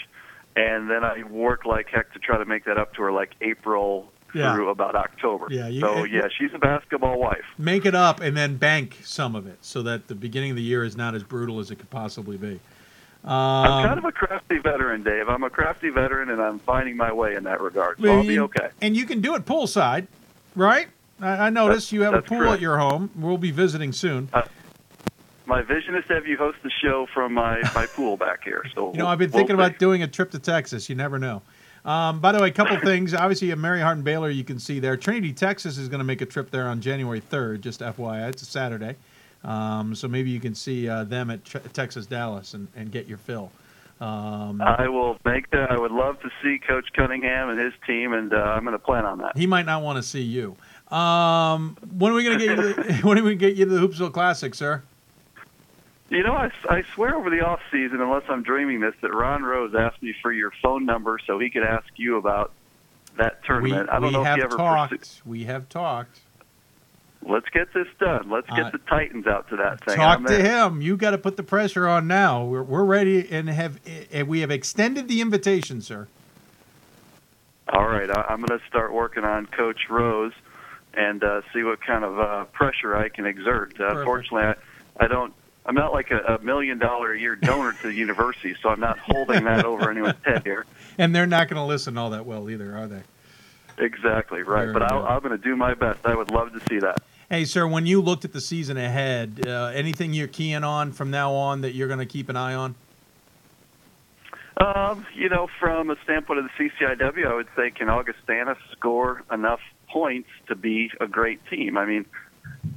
and 0.57 0.91
then 0.91 1.05
I 1.05 1.22
work 1.24 1.64
like 1.66 1.89
heck 1.89 2.12
to 2.14 2.18
try 2.18 2.39
to 2.39 2.45
make 2.45 2.64
that 2.64 2.78
up 2.78 2.95
to 2.95 3.03
her 3.03 3.12
like 3.12 3.30
April 3.41 4.11
Yeah. 4.35 4.55
through 4.55 4.70
about 4.70 4.95
October. 4.95 5.49
Yeah, 5.51 5.68
you- 5.68 5.80
so 5.80 6.05
yeah, 6.05 6.28
she's 6.39 6.55
a 6.55 6.59
basketball 6.59 7.18
wife. 7.18 7.45
Make 7.59 7.85
it 7.85 7.95
up 7.95 8.20
and 8.20 8.35
then 8.37 8.57
bank 8.57 9.01
some 9.05 9.35
of 9.37 9.47
it 9.47 9.59
so 9.61 9.83
that 9.83 10.09
the 10.09 10.14
beginning 10.14 10.51
of 10.51 10.57
the 10.57 10.62
year 10.62 10.85
is 10.85 10.97
not 10.97 11.14
as 11.14 11.22
brutal 11.22 11.59
as 11.61 11.70
it 11.70 11.76
could 11.76 11.91
possibly 11.91 12.37
be. 12.39 12.61
Um, 13.24 13.30
I'm 13.30 13.87
kind 13.87 13.99
of 13.99 14.05
a 14.05 14.11
crafty 14.11 14.59
veteran, 14.59 15.05
Dave. 15.05 15.28
I'm 15.28 15.45
a 15.45 15.51
crafty 15.51 15.91
veteran, 15.91 16.28
and 16.30 16.41
I'm 16.43 16.59
finding 16.59 16.97
my 16.97 17.12
way 17.12 17.37
in 17.37 17.45
that 17.45 17.61
regard. 17.61 17.99
So 17.99 18.05
Well, 18.05 18.16
I'll 18.18 18.26
be 18.26 18.39
okay. 18.41 18.70
And 18.80 18.97
you 18.97 19.05
can 19.07 19.20
do 19.20 19.37
it 19.37 19.45
poolside, 19.45 20.09
right? 20.57 20.89
I, 21.23 21.47
I 21.47 21.51
noticed 21.51 21.91
That's- 21.91 21.93
you 21.93 22.03
have 22.03 22.14
a 22.14 22.23
pool 22.23 22.53
at 22.53 22.61
your 22.61 22.79
home. 22.79 23.11
We'll 23.16 23.39
be 23.39 23.51
visiting 23.53 23.93
soon. 23.93 24.29
My 25.47 25.62
vision 25.62 25.95
is 25.95 26.05
to 26.07 26.14
have 26.14 26.27
you 26.27 26.37
host 26.37 26.59
the 26.62 26.70
show 26.83 27.07
from 27.12 27.35
my, 27.35 27.61
my 27.75 27.87
pool 27.87 28.16
back 28.16 28.45
here. 28.45 28.64
So 28.75 28.91
You 28.93 28.99
know, 29.01 29.07
I've 29.07 29.18
been 29.18 29.31
we'll 29.31 29.41
thinking 29.41 29.57
see. 29.57 29.62
about 29.62 29.79
doing 29.79 30.03
a 30.03 30.07
trip 30.09 30.31
to 30.33 30.39
Texas. 30.39 30.89
You 30.89 30.95
never 30.95 31.18
know. 31.18 31.43
Um, 31.85 32.20
by 32.20 32.31
the 32.33 32.41
way, 32.41 32.49
a 32.49 32.53
couple 32.53 32.79
things. 32.85 33.12
Obviously, 33.12 33.51
at 33.51 33.59
Mary 33.59 33.81
Hardin 33.81 34.05
Baylor, 34.05 34.31
you 34.31 34.45
can 34.45 34.59
see 34.59 34.79
there. 34.79 34.97
Trinity, 34.97 35.33
Texas 35.33 35.79
is 35.79 35.89
going 35.89 35.99
to 35.99 36.05
make 36.05 36.20
a 36.20 36.27
trip 36.27 36.51
there 36.51 36.68
on 36.68 36.81
January 36.81 37.20
3rd, 37.20 37.61
just 37.61 37.81
FYI. 37.81 38.29
It's 38.29 38.43
a 38.43 38.47
Saturday. 38.47 38.97
Um, 39.45 39.95
so 39.97 40.07
maybe 40.07 40.31
you 40.31 40.39
can 40.41 40.55
see 40.55 40.89
uh, 40.89 41.03
them 41.05 41.29
at 41.31 41.45
Tr- 41.45 41.59
Texas 41.73 42.07
Dallas 42.07 42.55
and, 42.55 42.68
and 42.77 42.93
get 42.93 43.09
your 43.09 43.18
fill. 43.18 43.51
Um, 44.01 44.61
I 44.62 44.89
will 44.89 45.18
make 45.25 45.51
that. 45.51 45.70
I 45.73 45.79
would 45.79 45.91
love 45.93 46.20
to 46.23 46.31
see 46.43 46.59
Coach 46.66 46.87
Cunningham 46.95 47.51
and 47.51 47.59
his 47.59 47.73
team, 47.87 48.12
and 48.12 48.33
uh, 48.33 48.37
I'm 48.37 48.62
going 48.64 48.73
to 48.73 48.79
plan 48.79 49.05
on 49.05 49.18
that. 49.18 49.37
he 49.37 49.47
might 49.47 49.66
not 49.66 49.83
want 49.83 49.97
to 49.97 50.03
see 50.03 50.23
you. 50.23 50.57
Um, 50.93 51.76
when 51.97 52.12
are 52.12 52.14
we 52.14 52.24
going 52.24 52.38
to 52.38 52.45
get 52.47 52.59
you? 52.59 52.72
To, 52.74 52.93
when 53.07 53.18
are 53.18 53.22
we 53.22 53.30
to 53.30 53.36
get 53.36 53.57
you 53.57 53.64
to 53.64 53.70
the 53.70 53.80
Hoopsville 53.80 54.12
Classic, 54.12 54.55
sir? 54.55 54.82
You 56.11 56.22
know, 56.22 56.34
I, 56.34 56.51
I 56.68 56.82
swear 56.95 57.16
over 57.16 57.30
the 57.30 57.40
off 57.40 57.61
season, 57.70 58.03
unless 58.03 58.24
I'm 58.28 58.43
dreaming 58.43 58.80
this, 58.80 58.95
that 59.01 59.14
Ron 59.14 59.43
Rose 59.43 59.74
asked 59.74 60.03
me 60.03 60.14
for 60.20 60.30
your 60.30 60.53
phone 60.62 60.84
number 60.84 61.18
so 61.26 61.38
he 61.38 61.49
could 61.49 61.62
ask 61.62 61.86
you 61.97 62.18
about 62.18 62.53
that 63.16 63.38
We, 63.40 63.47
tournament. 63.47 63.88
I 63.90 63.95
don't 63.95 64.09
we 64.09 64.11
know 64.11 64.22
have 64.22 64.34
if 64.34 64.38
you 64.38 64.45
ever 64.45 64.57
talked. 64.57 64.90
pursued. 64.99 65.26
We 65.26 65.45
have 65.45 65.70
talked. 65.70 66.20
Let's 67.26 67.49
get 67.51 67.72
this 67.72 67.86
done. 67.99 68.28
Let's 68.28 68.49
get 68.51 68.66
Uh, 68.66 68.70
the 68.70 68.78
Titans 68.78 69.26
out 69.26 69.49
to 69.49 69.57
that 69.57 69.82
thing. 69.84 69.97
Talk 69.97 70.18
I'm 70.18 70.26
to 70.26 70.43
him. 70.43 70.82
You 70.82 70.99
got 70.99 71.12
to 71.12 71.18
put 71.18 71.38
the 71.38 71.43
pressure 71.43 71.88
on 71.88 72.07
now. 72.07 72.45
We're, 72.45 72.62
we're 72.64 72.84
ready 72.84 73.26
and 73.30 73.49
have 73.49 73.78
and 74.12 74.28
we 74.28 74.40
have 74.40 74.51
extended 74.51 75.09
the 75.09 75.20
invitation, 75.22 75.80
sir. 75.80 76.09
All 77.68 77.86
right, 77.86 78.11
I, 78.11 78.26
I'm 78.28 78.43
going 78.43 78.59
to 78.59 78.66
start 78.66 78.93
working 78.93 79.24
on 79.24 79.47
Coach 79.47 79.88
Rose 79.88 80.32
and 80.95 81.22
uh, 81.22 81.43
see 81.53 81.62
what 81.62 81.80
kind 81.80 82.05
of 82.05 82.18
uh, 82.18 82.45
pressure 82.47 82.97
I 82.97 83.09
can 83.09 83.26
exert. 83.26 83.80
Uh, 83.80 84.05
fortunately, 84.05 84.43
I, 84.43 85.05
I 85.05 85.09
don't. 85.09 85.32
I'm 85.64 85.76
not 85.76 85.93
like 85.93 86.11
a, 86.11 86.34
a 86.34 86.38
million 86.43 86.78
dollar 86.78 87.12
a 87.12 87.20
year 87.20 87.36
donor 87.36 87.72
to 87.72 87.86
the 87.86 87.95
university, 87.95 88.57
so 88.61 88.68
I'm 88.68 88.80
not 88.80 88.99
holding 88.99 89.45
that 89.45 89.64
over 89.64 89.90
anyone's 89.90 90.16
head 90.24 90.43
here. 90.43 90.66
And 90.99 91.14
they're 91.14 91.26
not 91.26 91.49
going 91.49 91.59
to 91.59 91.64
listen 91.64 91.97
all 91.97 92.11
that 92.11 92.26
well 92.26 92.51
either, 92.51 92.76
are 92.76 92.88
they? 92.88 93.03
Exactly 93.78 94.43
right, 94.43 94.62
Very 94.62 94.72
but 94.72 94.82
I'll, 94.82 95.07
I'm 95.07 95.20
going 95.20 95.30
to 95.30 95.38
do 95.38 95.55
my 95.55 95.74
best. 95.74 96.01
I 96.05 96.16
would 96.16 96.32
love 96.32 96.53
to 96.53 96.61
see 96.68 96.80
that. 96.80 97.01
Hey, 97.30 97.45
sir, 97.45 97.66
when 97.66 97.86
you 97.86 98.03
looked 98.03 98.24
at 98.24 98.32
the 98.32 98.40
season 98.40 98.76
ahead, 98.76 99.45
uh, 99.47 99.70
anything 99.72 100.12
you're 100.12 100.26
keying 100.26 100.64
on 100.64 100.93
from 100.93 101.11
now 101.11 101.32
on 101.32 101.62
that 101.62 101.74
you're 101.74 101.88
going 101.88 102.01
to 102.01 102.07
keep 102.07 102.28
an 102.28 102.36
eye 102.36 102.55
on? 102.55 102.74
Um, 104.59 105.07
you 105.14 105.28
know, 105.28 105.49
from 105.59 105.90
a 105.90 105.97
standpoint 106.05 106.40
of 106.40 106.45
the 106.45 106.70
CCIW, 106.70 107.26
I 107.26 107.34
would 107.34 107.49
say 107.57 107.70
can 107.70 107.88
Augustana 107.88 108.57
score 108.72 109.22
enough 109.32 109.61
points 109.93 110.28
to 110.49 110.55
be 110.55 110.90
a 111.01 111.07
great 111.07 111.40
team? 111.51 111.76
I 111.76 111.84
mean, 111.84 112.07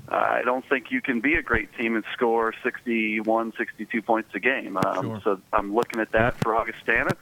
I 0.09 0.41
don't 0.43 0.67
think 0.67 0.91
you 0.91 1.01
can 1.01 1.21
be 1.21 1.35
a 1.35 1.41
great 1.41 1.73
team 1.77 1.95
and 1.95 2.03
score 2.13 2.53
61, 2.63 3.53
62 3.57 4.01
points 4.01 4.29
a 4.35 4.39
game. 4.39 4.77
Um, 4.77 5.05
Sure. 5.05 5.21
So 5.23 5.41
I'm 5.53 5.73
looking 5.73 5.99
at 5.99 6.11
that 6.11 6.39
for 6.41 6.55
Augustana. 6.55 7.15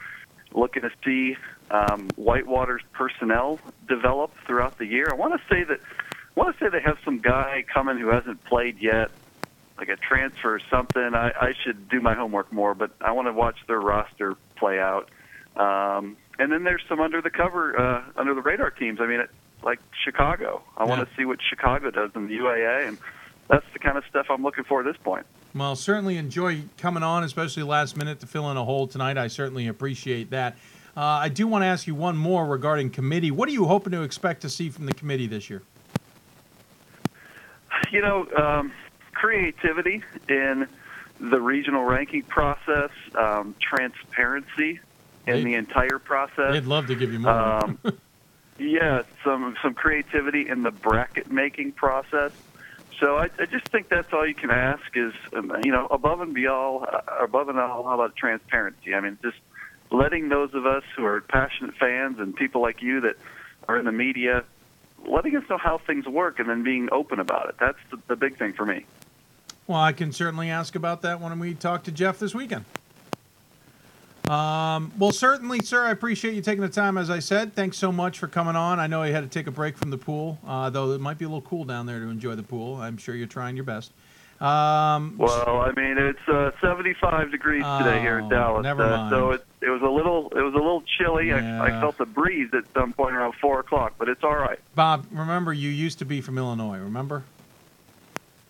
Looking 0.53 0.83
to 0.83 0.91
see 1.03 1.35
um, 1.71 2.09
Whitewater's 2.15 2.83
personnel 2.91 3.59
develop 3.87 4.31
throughout 4.45 4.77
the 4.77 4.85
year. 4.85 5.07
I 5.11 5.15
want 5.15 5.33
to 5.33 5.47
say 5.53 5.63
that 5.63 5.79
I 5.81 6.39
want 6.39 6.57
to 6.57 6.63
say 6.63 6.69
they 6.69 6.81
have 6.81 6.97
some 7.05 7.19
guy 7.19 7.63
coming 7.71 7.97
who 7.97 8.07
hasn't 8.07 8.43
played 8.45 8.79
yet, 8.79 9.11
like 9.77 9.89
a 9.89 9.95
transfer 9.95 10.55
or 10.55 10.59
something. 10.69 11.13
I, 11.13 11.29
I 11.29 11.53
should 11.63 11.89
do 11.89 12.01
my 12.01 12.13
homework 12.15 12.51
more, 12.51 12.73
but 12.75 12.91
I 13.01 13.11
want 13.11 13.27
to 13.27 13.33
watch 13.33 13.57
their 13.67 13.79
roster 13.79 14.35
play 14.57 14.79
out. 14.79 15.09
Um, 15.55 16.17
and 16.39 16.51
then 16.51 16.63
there's 16.63 16.81
some 16.89 16.99
under 16.99 17.21
the 17.21 17.29
cover, 17.29 17.79
uh, 17.79 18.03
under 18.15 18.33
the 18.33 18.41
radar 18.41 18.71
teams. 18.71 18.99
I 18.99 19.05
mean, 19.05 19.23
like 19.63 19.79
Chicago. 20.03 20.61
I 20.77 20.85
want 20.85 21.07
to 21.07 21.15
see 21.15 21.25
what 21.25 21.39
Chicago 21.49 21.91
does 21.91 22.11
in 22.15 22.27
the 22.27 22.37
UAA, 22.37 22.87
and 22.87 22.97
that's 23.49 23.65
the 23.73 23.79
kind 23.79 23.97
of 23.97 24.03
stuff 24.09 24.27
I'm 24.29 24.43
looking 24.43 24.63
for 24.63 24.81
at 24.81 24.85
this 24.85 24.97
point. 25.03 25.25
Well, 25.55 25.75
certainly 25.75 26.17
enjoy 26.17 26.63
coming 26.77 27.03
on, 27.03 27.23
especially 27.23 27.63
last 27.63 27.95
minute 27.95 28.19
to 28.21 28.27
fill 28.27 28.49
in 28.51 28.57
a 28.57 28.63
hole 28.63 28.87
tonight. 28.87 29.17
I 29.17 29.27
certainly 29.27 29.67
appreciate 29.67 30.31
that. 30.31 30.57
Uh, 30.95 31.01
I 31.01 31.29
do 31.29 31.47
want 31.47 31.63
to 31.63 31.67
ask 31.67 31.87
you 31.87 31.95
one 31.95 32.17
more 32.17 32.45
regarding 32.45 32.89
committee. 32.89 33.31
What 33.31 33.49
are 33.49 33.51
you 33.51 33.65
hoping 33.65 33.91
to 33.91 34.01
expect 34.03 34.41
to 34.41 34.49
see 34.49 34.69
from 34.69 34.85
the 34.85 34.93
committee 34.93 35.27
this 35.27 35.49
year? 35.49 35.63
you 37.93 38.01
know, 38.01 38.27
um, 38.35 38.71
creativity 39.13 40.03
in 40.27 40.67
the 41.19 41.39
regional 41.39 41.83
ranking 41.83 42.23
process, 42.23 42.89
um, 43.15 43.55
transparency 43.61 44.79
in 45.27 45.43
the 45.45 45.53
entire 45.53 45.99
process. 45.99 46.51
They'd 46.51 46.65
love 46.65 46.87
to 46.87 46.95
give 46.95 47.13
you 47.13 47.19
more. 47.19 47.31
Um, 47.31 47.79
yeah, 48.57 49.03
some 49.23 49.55
some 49.61 49.73
creativity 49.73 50.47
in 50.47 50.63
the 50.63 50.71
bracket 50.71 51.31
making 51.31 51.73
process. 51.73 52.31
So 52.99 53.17
I, 53.17 53.29
I 53.39 53.45
just 53.45 53.67
think 53.69 53.89
that's 53.89 54.13
all 54.13 54.25
you 54.25 54.35
can 54.35 54.51
ask 54.51 54.83
is, 54.95 55.13
um, 55.33 55.51
you 55.65 55.71
know, 55.71 55.87
above 55.87 56.21
and 56.21 56.33
beyond, 56.33 56.85
uh, 56.85 57.01
above 57.21 57.49
and 57.49 57.59
all, 57.59 57.83
how 57.83 57.95
about 57.95 58.15
transparency? 58.15 58.93
I 58.93 59.01
mean, 59.01 59.17
just 59.21 59.37
letting 59.91 60.29
those 60.29 60.53
of 60.53 60.65
us 60.65 60.83
who 60.95 61.03
are 61.05 61.21
passionate 61.21 61.75
fans 61.75 62.19
and 62.19 62.35
people 62.35 62.61
like 62.61 62.81
you 62.81 63.01
that 63.01 63.15
are 63.67 63.77
in 63.77 63.85
the 63.85 63.91
media, 63.91 64.43
letting 65.05 65.35
us 65.35 65.43
know 65.49 65.57
how 65.57 65.79
things 65.79 66.05
work 66.05 66.39
and 66.39 66.47
then 66.47 66.63
being 66.63 66.89
open 66.91 67.19
about 67.19 67.49
it. 67.49 67.55
That's 67.59 67.79
the, 67.91 67.97
the 68.07 68.15
big 68.15 68.37
thing 68.37 68.53
for 68.53 68.65
me. 68.65 68.85
Well, 69.67 69.79
I 69.79 69.91
can 69.91 70.11
certainly 70.11 70.49
ask 70.49 70.75
about 70.75 71.01
that 71.01 71.19
when 71.19 71.37
we 71.39 71.55
talk 71.55 71.83
to 71.83 71.91
Jeff 71.91 72.19
this 72.19 72.35
weekend. 72.35 72.65
Um, 74.27 74.91
well, 74.97 75.11
certainly, 75.11 75.59
sir. 75.59 75.83
I 75.83 75.91
appreciate 75.91 76.33
you 76.33 76.41
taking 76.41 76.61
the 76.61 76.69
time. 76.69 76.97
As 76.97 77.09
I 77.09 77.19
said, 77.19 77.53
thanks 77.55 77.77
so 77.77 77.91
much 77.91 78.19
for 78.19 78.27
coming 78.27 78.55
on. 78.55 78.79
I 78.79 78.87
know 78.87 79.03
you 79.03 79.13
had 79.13 79.21
to 79.23 79.29
take 79.29 79.47
a 79.47 79.51
break 79.51 79.77
from 79.77 79.89
the 79.89 79.97
pool, 79.97 80.39
uh, 80.47 80.69
though 80.69 80.91
it 80.93 81.01
might 81.01 81.17
be 81.17 81.25
a 81.25 81.27
little 81.27 81.41
cool 81.41 81.65
down 81.65 81.85
there 81.85 81.99
to 81.99 82.05
enjoy 82.07 82.35
the 82.35 82.43
pool. 82.43 82.75
I'm 82.77 82.97
sure 82.97 83.15
you're 83.15 83.27
trying 83.27 83.55
your 83.57 83.65
best. 83.65 83.91
Um, 84.39 85.15
Well, 85.17 85.61
I 85.61 85.71
mean, 85.75 85.97
it's 85.97 86.27
uh, 86.27 86.51
75 86.61 87.31
degrees 87.31 87.63
today 87.79 87.99
here 88.01 88.19
in 88.19 88.25
Oh, 88.25 88.29
Dallas, 88.29 88.63
never 88.63 88.83
uh, 88.83 89.09
so 89.09 89.31
it 89.31 89.45
it 89.61 89.69
was 89.69 89.81
a 89.81 89.87
little 89.87 90.27
it 90.35 90.41
was 90.41 90.53
a 90.53 90.57
little 90.57 90.83
chilly. 90.97 91.27
Yeah. 91.29 91.61
I, 91.61 91.77
I 91.77 91.81
felt 91.81 91.97
the 91.97 92.05
breeze 92.05 92.49
at 92.53 92.63
some 92.73 92.91
point 92.93 93.15
around 93.15 93.35
four 93.35 93.59
o'clock, 93.59 93.93
but 93.97 94.09
it's 94.09 94.23
all 94.23 94.35
right. 94.35 94.59
Bob, 94.75 95.05
remember 95.11 95.53
you 95.53 95.69
used 95.69 95.99
to 95.99 96.05
be 96.05 96.19
from 96.19 96.37
Illinois. 96.37 96.79
Remember? 96.79 97.23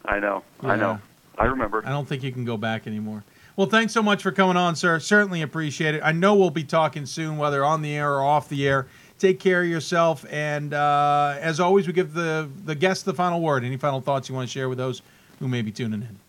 I 0.05 0.19
know, 0.19 0.43
I 0.61 0.75
know, 0.77 0.99
I 1.37 1.45
remember. 1.45 1.83
I 1.85 1.89
don't 1.89 2.07
think 2.07 2.23
you 2.23 2.31
can 2.31 2.45
go 2.45 2.57
back 2.57 2.87
anymore. 2.87 3.23
Well, 3.55 3.67
thanks 3.67 3.93
so 3.93 4.01
much 4.01 4.23
for 4.23 4.31
coming 4.31 4.57
on, 4.57 4.75
sir. 4.75 4.99
Certainly 4.99 5.43
appreciate 5.43 5.93
it. 5.93 6.01
I 6.03 6.11
know 6.11 6.33
we'll 6.33 6.49
be 6.49 6.63
talking 6.63 7.05
soon, 7.05 7.37
whether 7.37 7.63
on 7.63 7.83
the 7.83 7.95
air 7.95 8.13
or 8.13 8.23
off 8.23 8.49
the 8.49 8.67
air. 8.67 8.87
Take 9.19 9.39
care 9.39 9.61
of 9.61 9.69
yourself, 9.69 10.25
and 10.31 10.73
uh, 10.73 11.37
as 11.39 11.59
always, 11.59 11.85
we 11.85 11.93
give 11.93 12.13
the 12.13 12.49
the 12.65 12.73
guests 12.75 13.03
the 13.03 13.13
final 13.13 13.41
word. 13.41 13.63
Any 13.63 13.77
final 13.77 14.01
thoughts 14.01 14.27
you 14.27 14.33
want 14.35 14.49
to 14.49 14.51
share 14.51 14.67
with 14.67 14.79
those 14.79 15.03
who 15.39 15.47
may 15.47 15.61
be 15.61 15.71
tuning 15.71 16.01
in? 16.01 16.19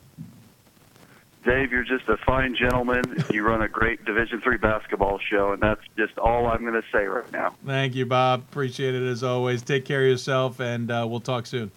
Dave, 1.45 1.73
you're 1.73 1.83
just 1.83 2.09
a 2.09 2.19
fine 2.19 2.55
gentleman. 2.55 3.03
you 3.33 3.43
run 3.43 3.63
a 3.63 3.69
great 3.69 4.05
Division 4.05 4.41
three 4.43 4.59
basketball 4.59 5.19
show, 5.19 5.53
and 5.53 5.63
that's 5.63 5.81
just 5.97 6.19
all 6.19 6.47
I'm 6.47 6.61
going 6.61 6.81
to 6.81 6.85
say 6.93 7.07
right 7.07 7.31
now. 7.33 7.55
Thank 7.65 7.95
you, 7.95 8.05
Bob. 8.05 8.45
Appreciate 8.51 8.95
it 8.95 9.03
as 9.03 9.25
always. 9.25 9.63
Take 9.63 9.87
care 9.87 10.03
of 10.03 10.11
yourself, 10.11 10.61
and 10.61 10.91
uh, 10.91 11.07
we'll 11.09 11.21
talk 11.21 11.47
soon. 11.47 11.71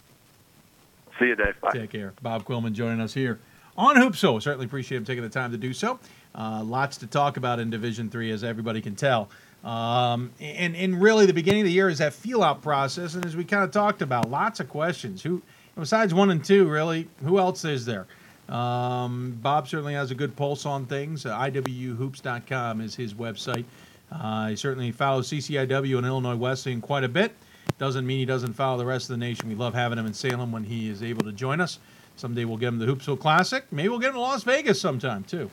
See 1.19 1.27
you, 1.27 1.35
Dave. 1.35 1.59
Bye. 1.61 1.71
Take 1.71 1.91
care. 1.91 2.13
Bob 2.21 2.43
Quillman 2.43 2.73
joining 2.73 3.01
us 3.01 3.13
here 3.13 3.39
on 3.77 3.95
Hoopso. 3.95 4.41
Certainly 4.41 4.65
appreciate 4.65 4.97
him 4.97 5.05
taking 5.05 5.23
the 5.23 5.29
time 5.29 5.51
to 5.51 5.57
do 5.57 5.73
so. 5.73 5.99
Uh, 6.35 6.63
lots 6.63 6.97
to 6.97 7.07
talk 7.07 7.37
about 7.37 7.59
in 7.59 7.69
Division 7.69 8.09
Three, 8.09 8.31
as 8.31 8.43
everybody 8.43 8.81
can 8.81 8.95
tell. 8.95 9.29
Um, 9.63 10.31
and 10.39 10.75
and 10.75 11.01
really, 11.01 11.25
the 11.25 11.33
beginning 11.33 11.61
of 11.61 11.65
the 11.65 11.71
year 11.73 11.89
is 11.89 11.97
that 11.97 12.13
feel 12.13 12.43
out 12.43 12.61
process, 12.61 13.15
and 13.15 13.25
as 13.25 13.35
we 13.35 13.43
kind 13.43 13.63
of 13.63 13.71
talked 13.71 14.01
about, 14.01 14.29
lots 14.29 14.59
of 14.59 14.69
questions. 14.69 15.23
Who 15.23 15.41
besides 15.77 16.13
one 16.13 16.29
and 16.29 16.43
two, 16.43 16.67
really? 16.67 17.07
Who 17.23 17.39
else 17.39 17.65
is 17.65 17.85
there? 17.85 18.07
Um, 18.49 19.37
Bob 19.41 19.67
certainly 19.67 19.93
has 19.93 20.11
a 20.11 20.15
good 20.15 20.35
pulse 20.35 20.65
on 20.65 20.85
things. 20.85 21.25
Uh, 21.25 21.37
IWHoops.com 21.37 22.81
is 22.81 22.95
his 22.95 23.13
website. 23.13 23.65
Uh, 24.09 24.49
he 24.49 24.55
certainly 24.55 24.91
follows 24.91 25.29
CCIW 25.29 25.97
and 25.97 26.07
Illinois 26.07 26.35
Wesleyan 26.35 26.79
quite 26.79 27.03
a 27.03 27.09
bit. 27.09 27.33
Doesn't 27.77 28.07
mean 28.07 28.19
he 28.19 28.25
doesn't 28.25 28.53
follow 28.53 28.77
the 28.77 28.85
rest 28.85 29.09
of 29.09 29.09
the 29.09 29.17
nation. 29.17 29.49
We 29.49 29.55
love 29.55 29.73
having 29.73 29.97
him 29.97 30.05
in 30.05 30.13
Salem 30.13 30.51
when 30.51 30.63
he 30.63 30.89
is 30.89 31.03
able 31.03 31.23
to 31.23 31.33
join 31.33 31.59
us. 31.59 31.79
Someday 32.17 32.45
we'll 32.45 32.57
get 32.57 32.69
him 32.69 32.79
the 32.79 32.85
Hoopsville 32.85 33.19
Classic. 33.19 33.63
Maybe 33.71 33.89
we'll 33.89 33.99
get 33.99 34.09
him 34.09 34.15
to 34.15 34.21
Las 34.21 34.43
Vegas 34.43 34.81
sometime 34.81 35.23
too. 35.23 35.49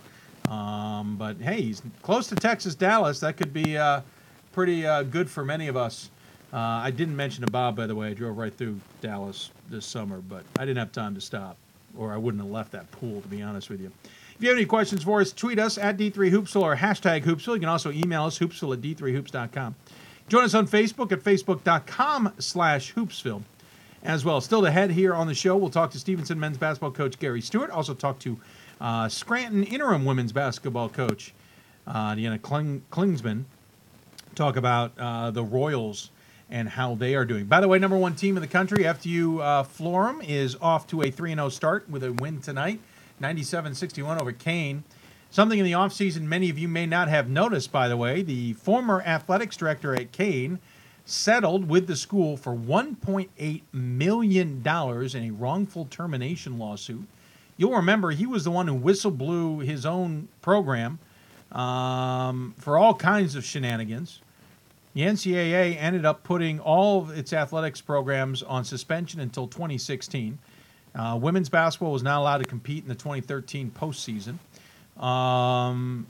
Um, 0.48 1.16
but 1.16 1.38
hey, 1.38 1.60
he's 1.62 1.82
close 2.02 2.26
to 2.28 2.34
Texas, 2.34 2.74
Dallas. 2.74 3.20
That 3.20 3.36
could 3.36 3.52
be 3.52 3.78
uh, 3.78 4.00
pretty 4.52 4.86
uh, 4.86 5.02
good 5.04 5.30
for 5.30 5.44
many 5.44 5.68
of 5.68 5.76
us. 5.76 6.10
Uh, 6.52 6.58
I 6.58 6.90
didn't 6.90 7.16
mention 7.16 7.44
to 7.44 7.50
Bob, 7.50 7.76
by 7.76 7.86
the 7.86 7.94
way. 7.94 8.08
I 8.10 8.14
drove 8.14 8.36
right 8.36 8.54
through 8.56 8.80
Dallas 9.00 9.50
this 9.70 9.84
summer, 9.84 10.20
but 10.20 10.44
I 10.58 10.64
didn't 10.64 10.78
have 10.78 10.92
time 10.92 11.14
to 11.16 11.20
stop, 11.20 11.56
or 11.98 12.12
I 12.12 12.16
wouldn't 12.16 12.42
have 12.42 12.52
left 12.52 12.72
that 12.72 12.90
pool, 12.92 13.20
to 13.20 13.28
be 13.28 13.42
honest 13.42 13.70
with 13.70 13.80
you. 13.80 13.90
If 14.36 14.42
you 14.42 14.48
have 14.48 14.56
any 14.56 14.66
questions 14.66 15.02
for 15.02 15.20
us, 15.20 15.32
tweet 15.32 15.58
us 15.58 15.78
at 15.78 15.96
D3Hoopsville 15.96 16.62
or 16.62 16.76
hashtag 16.76 17.24
Hoopsville. 17.24 17.54
You 17.54 17.60
can 17.60 17.68
also 17.68 17.90
email 17.90 18.24
us, 18.24 18.38
hoopsville 18.38 18.74
at 18.74 18.80
D3Hoops.com. 18.80 19.74
Join 20.28 20.44
us 20.44 20.54
on 20.54 20.66
Facebook 20.66 21.12
at 21.12 21.20
Facebook.com 21.20 22.32
slash 22.38 22.94
Hoopsville 22.94 23.42
as 24.04 24.24
well. 24.24 24.40
Still 24.40 24.66
ahead 24.66 24.90
here 24.90 25.14
on 25.14 25.26
the 25.26 25.34
show, 25.34 25.56
we'll 25.56 25.70
talk 25.70 25.90
to 25.92 25.98
Stevenson 25.98 26.38
men's 26.38 26.58
basketball 26.58 26.90
coach 26.92 27.18
Gary 27.18 27.40
Stewart. 27.40 27.70
Also 27.70 27.94
talk 27.94 28.18
to 28.20 28.38
uh, 28.80 29.08
Scranton 29.08 29.64
interim 29.64 30.04
women's 30.04 30.32
basketball 30.32 30.88
coach 30.88 31.32
uh, 31.86 32.14
Deanna 32.14 32.40
Kling- 32.40 32.82
Klingsman. 32.90 33.44
Talk 34.34 34.56
about 34.56 34.92
uh, 34.98 35.30
the 35.30 35.42
Royals 35.42 36.10
and 36.50 36.68
how 36.68 36.94
they 36.94 37.14
are 37.14 37.24
doing. 37.24 37.46
By 37.46 37.60
the 37.60 37.68
way, 37.68 37.78
number 37.78 37.96
one 37.96 38.14
team 38.14 38.36
in 38.36 38.42
the 38.42 38.48
country, 38.48 38.84
FDU 38.84 39.40
uh, 39.40 39.62
Florham, 39.62 40.22
is 40.26 40.56
off 40.60 40.86
to 40.88 41.02
a 41.02 41.10
3 41.10 41.34
0 41.34 41.48
start 41.48 41.88
with 41.88 42.04
a 42.04 42.12
win 42.12 42.40
tonight, 42.40 42.80
97 43.20 43.74
61 43.74 44.20
over 44.20 44.32
Kean. 44.32 44.84
Something 45.30 45.58
in 45.58 45.64
the 45.64 45.72
offseason 45.72 46.22
many 46.22 46.50
of 46.50 46.58
you 46.58 46.68
may 46.68 46.86
not 46.86 47.08
have 47.08 47.28
noticed, 47.28 47.72
by 47.72 47.88
the 47.88 47.96
way. 47.96 48.22
The 48.22 48.52
former 48.52 49.02
athletics 49.02 49.56
director 49.56 49.94
at 49.94 50.12
Kean 50.12 50.60
settled 51.04 51.68
with 51.68 51.86
the 51.86 51.96
school 51.96 52.36
for 52.36 52.54
$1.8 52.54 53.62
million 53.72 54.62
in 54.66 55.24
a 55.24 55.30
wrongful 55.32 55.86
termination 55.86 56.58
lawsuit. 56.58 57.06
You'll 57.56 57.76
remember 57.76 58.10
he 58.10 58.26
was 58.26 58.44
the 58.44 58.50
one 58.50 58.66
who 58.66 58.74
whistle 58.74 59.10
blew 59.10 59.60
his 59.60 59.86
own 59.86 60.28
program 60.40 60.98
um, 61.52 62.54
for 62.58 62.78
all 62.78 62.94
kinds 62.94 63.36
of 63.36 63.44
shenanigans. 63.44 64.20
The 64.94 65.02
NCAA 65.02 65.76
ended 65.78 66.04
up 66.04 66.22
putting 66.22 66.60
all 66.60 67.02
of 67.02 67.16
its 67.16 67.32
athletics 67.32 67.80
programs 67.80 68.42
on 68.42 68.64
suspension 68.64 69.20
until 69.20 69.46
2016. 69.46 70.38
Uh, 70.94 71.18
women's 71.20 71.48
basketball 71.48 71.92
was 71.92 72.02
not 72.02 72.20
allowed 72.20 72.38
to 72.38 72.44
compete 72.44 72.84
in 72.84 72.88
the 72.88 72.94
2013 72.94 73.72
postseason. 73.72 74.38
Um, 75.02 76.06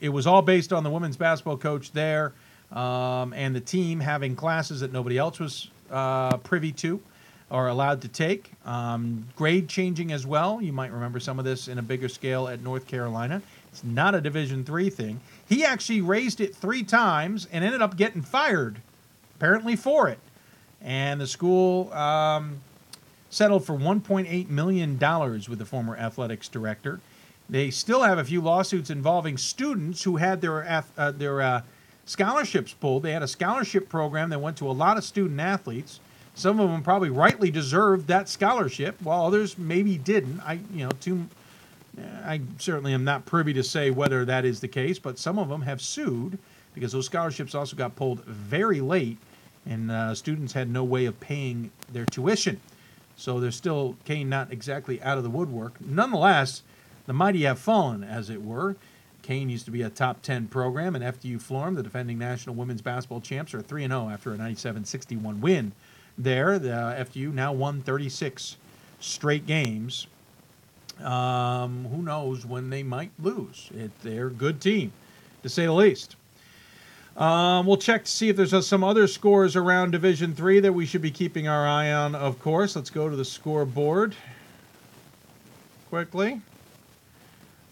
it 0.00 0.10
was 0.10 0.26
all 0.26 0.42
based 0.42 0.72
on 0.72 0.84
the 0.84 0.90
women's 0.90 1.16
basketball 1.16 1.56
coach 1.56 1.92
there 1.92 2.34
um, 2.72 3.32
and 3.32 3.54
the 3.54 3.60
team 3.60 4.00
having 4.00 4.34
classes 4.36 4.80
that 4.80 4.92
nobody 4.92 5.18
else 5.18 5.38
was 5.38 5.70
uh, 5.90 6.36
privy 6.38 6.72
to 6.72 7.00
or 7.50 7.68
allowed 7.68 8.00
to 8.00 8.08
take. 8.08 8.50
Um, 8.64 9.26
grade 9.36 9.68
changing 9.68 10.10
as 10.10 10.26
well. 10.26 10.60
You 10.62 10.72
might 10.72 10.90
remember 10.90 11.20
some 11.20 11.38
of 11.38 11.44
this 11.44 11.68
in 11.68 11.78
a 11.78 11.82
bigger 11.82 12.08
scale 12.08 12.48
at 12.48 12.62
North 12.62 12.86
Carolina. 12.86 13.42
It's 13.70 13.84
not 13.84 14.14
a 14.14 14.20
Division 14.20 14.64
three 14.64 14.88
thing. 14.88 15.20
He 15.46 15.64
actually 15.64 16.00
raised 16.00 16.40
it 16.40 16.54
three 16.54 16.82
times 16.82 17.46
and 17.52 17.62
ended 17.62 17.82
up 17.82 17.96
getting 17.96 18.22
fired, 18.22 18.80
apparently 19.36 19.76
for 19.76 20.08
it. 20.08 20.18
And 20.80 21.20
the 21.20 21.26
school 21.26 21.92
um, 21.92 22.60
settled 23.28 23.66
for 23.66 23.74
1.8 23.74 24.48
million 24.48 24.96
dollars 24.96 25.48
with 25.48 25.58
the 25.58 25.64
former 25.66 25.96
athletics 25.96 26.48
director. 26.48 27.00
They 27.50 27.70
still 27.70 28.02
have 28.02 28.18
a 28.18 28.24
few 28.24 28.40
lawsuits 28.40 28.88
involving 28.88 29.36
students 29.36 30.04
who 30.04 30.16
had 30.16 30.40
their 30.40 30.84
uh, 30.96 31.10
their 31.10 31.42
uh, 31.42 31.62
scholarships 32.04 32.72
pulled. 32.72 33.02
They 33.02 33.12
had 33.12 33.22
a 33.22 33.28
scholarship 33.28 33.88
program 33.88 34.30
that 34.30 34.40
went 34.40 34.56
to 34.58 34.68
a 34.68 34.72
lot 34.72 34.96
of 34.96 35.04
student 35.04 35.40
athletes. 35.40 36.00
Some 36.34 36.60
of 36.60 36.70
them 36.70 36.82
probably 36.82 37.10
rightly 37.10 37.50
deserved 37.50 38.06
that 38.08 38.28
scholarship, 38.28 39.00
while 39.02 39.26
others 39.26 39.58
maybe 39.58 39.98
didn't. 39.98 40.40
I, 40.40 40.60
you 40.72 40.84
know, 40.84 40.90
too. 41.00 41.26
I 42.24 42.40
certainly 42.58 42.94
am 42.94 43.04
not 43.04 43.26
privy 43.26 43.52
to 43.52 43.62
say 43.62 43.90
whether 43.90 44.24
that 44.24 44.46
is 44.46 44.60
the 44.60 44.68
case, 44.68 44.98
but 44.98 45.18
some 45.18 45.38
of 45.38 45.50
them 45.50 45.60
have 45.60 45.82
sued 45.82 46.38
because 46.74 46.92
those 46.92 47.04
scholarships 47.04 47.54
also 47.54 47.76
got 47.76 47.96
pulled 47.96 48.24
very 48.24 48.80
late, 48.80 49.18
and 49.66 49.90
uh, 49.90 50.14
students 50.14 50.54
had 50.54 50.70
no 50.70 50.84
way 50.84 51.04
of 51.04 51.20
paying 51.20 51.70
their 51.92 52.06
tuition. 52.06 52.58
So 53.16 53.40
they're 53.40 53.50
still 53.50 53.96
Kean 54.06 54.30
not 54.30 54.50
exactly 54.50 55.02
out 55.02 55.18
of 55.18 55.24
the 55.24 55.28
woodwork. 55.30 55.80
Nonetheless, 55.82 56.62
the 57.06 57.12
mighty 57.12 57.42
have 57.42 57.58
fallen, 57.58 58.02
as 58.02 58.30
it 58.30 58.42
were. 58.42 58.76
Kean 59.22 59.48
used 59.48 59.64
to 59.66 59.70
be 59.70 59.82
a 59.82 59.90
top 59.90 60.22
10 60.22 60.48
program, 60.48 60.96
and 60.96 61.04
FDU 61.04 61.40
Florham, 61.40 61.76
the 61.76 61.82
defending 61.82 62.18
national 62.18 62.56
women's 62.56 62.82
basketball 62.82 63.20
champs, 63.20 63.54
are 63.54 63.62
3 63.62 63.86
0 63.86 64.08
after 64.08 64.32
a 64.32 64.36
97 64.36 64.84
61 64.84 65.40
win 65.40 65.72
there. 66.18 66.58
The 66.58 66.74
uh, 66.74 67.04
FDU 67.04 67.32
now 67.32 67.52
won 67.52 67.82
36 67.82 68.56
straight 69.00 69.46
games. 69.46 70.06
Um, 71.00 71.86
who 71.86 72.02
knows 72.02 72.44
when 72.44 72.70
they 72.70 72.82
might 72.82 73.12
lose? 73.18 73.70
It, 73.74 73.90
they're 74.02 74.28
a 74.28 74.30
good 74.30 74.60
team, 74.60 74.92
to 75.42 75.48
say 75.48 75.66
the 75.66 75.72
least. 75.72 76.16
Um, 77.16 77.66
we'll 77.66 77.76
check 77.76 78.04
to 78.04 78.10
see 78.10 78.30
if 78.30 78.36
there's 78.36 78.54
uh, 78.54 78.62
some 78.62 78.82
other 78.82 79.06
scores 79.06 79.54
around 79.54 79.90
Division 79.90 80.34
Three 80.34 80.60
that 80.60 80.72
we 80.72 80.86
should 80.86 81.02
be 81.02 81.10
keeping 81.10 81.46
our 81.46 81.66
eye 81.66 81.92
on. 81.92 82.14
Of 82.14 82.40
course, 82.40 82.74
let's 82.74 82.90
go 82.90 83.08
to 83.08 83.16
the 83.16 83.24
scoreboard 83.24 84.14
quickly. 85.90 86.40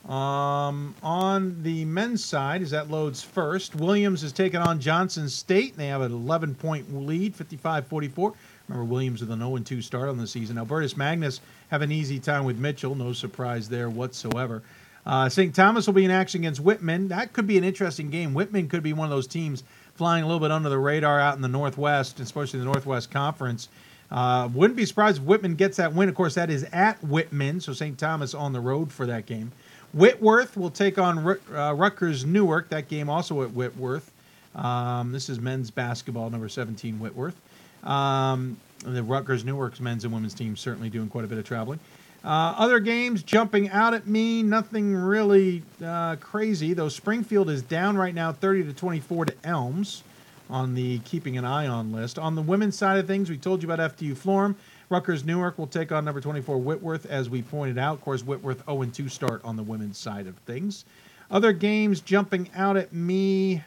Um, 0.09 0.95
on 1.03 1.63
the 1.63 1.85
men's 1.85 2.25
side, 2.25 2.63
as 2.63 2.71
that 2.71 2.91
loads 2.91 3.23
first, 3.23 3.75
Williams 3.75 4.23
is 4.25 4.33
taking 4.33 4.61
on 4.61 4.81
Johnson 4.81 5.29
State. 5.29 5.77
They 5.77 5.89
have 5.89 6.01
an 6.01 6.13
11 6.13 6.55
point 6.55 7.07
lead, 7.07 7.35
55 7.37 7.87
44. 7.87 8.33
Remember, 8.69 8.85
Williams 8.91 9.21
with 9.21 9.31
an 9.31 9.41
0 9.41 9.59
2 9.59 9.83
start 9.83 10.09
on 10.09 10.17
the 10.17 10.27
season. 10.27 10.57
Albertus 10.57 10.97
Magnus 10.97 11.41
have 11.71 11.83
an 11.83 11.93
easy 11.93 12.19
time 12.19 12.45
with 12.45 12.59
Mitchell. 12.59 12.95
No 12.95 13.13
surprise 13.13 13.69
there 13.69 13.91
whatsoever. 13.91 14.63
Uh, 15.05 15.29
St. 15.29 15.55
Thomas 15.55 15.87
will 15.87 15.95
be 15.95 16.05
in 16.05 16.11
action 16.11 16.43
against 16.43 16.61
Whitman. 16.61 17.09
That 17.09 17.33
could 17.33 17.47
be 17.47 17.59
an 17.59 17.65
interesting 17.65 18.11
game. 18.11 18.35
Whitman 18.35 18.69
could 18.69 18.83
be 18.83 18.93
one 18.93 19.07
of 19.07 19.11
those 19.11 19.27
teams 19.27 19.65
flying 19.95 20.23
a 20.23 20.27
little 20.27 20.41
bit 20.41 20.51
under 20.51 20.69
the 20.69 20.79
radar 20.79 21.21
out 21.21 21.37
in 21.37 21.43
the 21.43 21.49
Northwest, 21.49 22.21
especially 22.21 22.59
the 22.59 22.67
Northwest 22.67 23.11
Conference. 23.11 23.69
Uh, 24.11 24.49
wouldn't 24.53 24.77
be 24.77 24.85
surprised 24.85 25.19
if 25.19 25.25
Whitman 25.25 25.55
gets 25.55 25.77
that 25.77 25.93
win. 25.93 26.09
Of 26.09 26.15
course, 26.15 26.35
that 26.35 26.51
is 26.51 26.65
at 26.73 27.03
Whitman, 27.03 27.61
so 27.61 27.73
St. 27.73 27.99
Thomas 27.99 28.35
on 28.35 28.53
the 28.53 28.61
road 28.61 28.93
for 28.93 29.07
that 29.07 29.27
game. 29.27 29.53
Whitworth 29.93 30.57
will 30.57 30.71
take 30.71 30.99
on 30.99 31.39
uh, 31.53 31.75
Rutgers 31.75 32.25
Newark. 32.25 32.69
That 32.69 32.89
game 32.89 33.09
also 33.09 33.43
at 33.43 33.51
Whitworth. 33.51 34.11
Um, 34.55 35.13
this 35.13 35.29
is 35.29 35.41
men's 35.41 35.71
basketball, 35.71 36.31
number 36.31 36.49
17 36.49 36.99
Whitworth. 36.99 37.37
Um, 37.85 38.57
the 38.85 39.03
Rutgers 39.03 39.45
Newark's 39.45 39.81
men's 39.81 40.05
and 40.05 40.13
women's 40.13 40.35
team 40.35 40.57
certainly 40.57 40.91
doing 40.91 41.09
quite 41.09 41.25
a 41.25 41.29
bit 41.29 41.39
of 41.39 41.45
traveling. 41.45 41.81
Uh, 42.23 42.55
other 42.59 42.81
games 42.81 43.23
jumping 43.23 43.71
out 43.71 43.95
at 43.95 44.07
me, 44.07 44.43
nothing 44.43 44.95
really 44.95 45.63
uh, 45.85 46.17
crazy. 46.17 46.75
Though 46.75 46.89
Springfield 46.89 47.49
is 47.49 47.63
down 47.63 47.97
right 47.97 48.15
now, 48.15 48.33
30 48.33 48.65
to 48.65 48.73
24 48.75 49.27
to 49.27 49.35
Elms 49.45 50.03
on 50.51 50.75
the 50.75 50.99
keeping 51.01 51.39
an 51.39 51.45
eye 51.45 51.67
on 51.67 51.93
list. 51.93 52.19
On 52.19 52.35
the 52.35 52.43
women's 52.43 52.77
side 52.77 52.99
of 52.99 53.07
things, 53.07 53.31
we 53.31 53.39
told 53.39 53.63
you 53.63 53.71
about 53.71 53.97
FDU 53.97 54.17
Florham. 54.17 54.55
Rutgers 54.91 55.25
Newark 55.25 55.57
will 55.57 55.69
take 55.69 55.93
on 55.93 56.05
number 56.05 56.21
24 56.21 56.59
Whitworth, 56.59 57.07
as 57.07 57.31
we 57.31 57.43
pointed 57.43 57.79
out. 57.79 57.95
Of 57.95 58.01
course, 58.01 58.25
Whitworth 58.25 58.65
0 58.67 58.85
2 58.87 59.09
start 59.09 59.41
on 59.45 59.57
the 59.57 59.63
women's 59.63 59.97
side 59.97 60.27
of 60.27 60.37
things. 60.39 60.85
Other 61.31 61.53
games 61.53 62.01
jumping 62.01 62.51
out 62.57 62.77
at 62.77 62.93
me. 62.93 63.63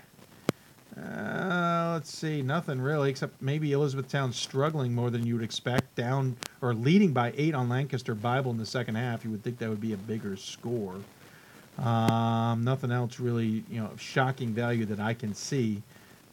Uh, 0.98 1.91
let's 1.94 2.14
see, 2.14 2.41
nothing 2.41 2.82
really, 2.82 3.10
except 3.10 3.41
maybe 3.41 3.72
Elizabethtown 3.72 4.34
struggling 4.34 4.94
more 4.94 5.10
than 5.10 5.26
you 5.26 5.36
would 5.36 5.44
expect, 5.45 5.95
down 5.95 6.36
or 6.62 6.74
leading 6.74 7.14
by 7.14 7.34
eight 7.38 7.56
on 7.56 7.70
Lancaster 7.70 8.14
Bible 8.14 8.52
in 8.52 8.58
the 8.58 8.66
second 8.66 8.95
half. 8.95 9.24
You 9.24 9.32
would 9.32 9.44
think 9.44 9.58
that 9.60 9.70
would 9.70 9.82
be 9.82 9.94
a 9.94 9.98
bigger 9.98 10.36
score. 10.36 10.95
Um, 11.80 12.66
nothing 12.66 12.91
else 12.91 13.22
really, 13.22 13.64
you 13.70 13.80
know, 13.80 13.86
of 13.86 14.02
shocking 14.02 14.50
value 14.50 14.86
that 14.88 15.00
I 15.00 15.14
can 15.14 15.34
see 15.34 15.82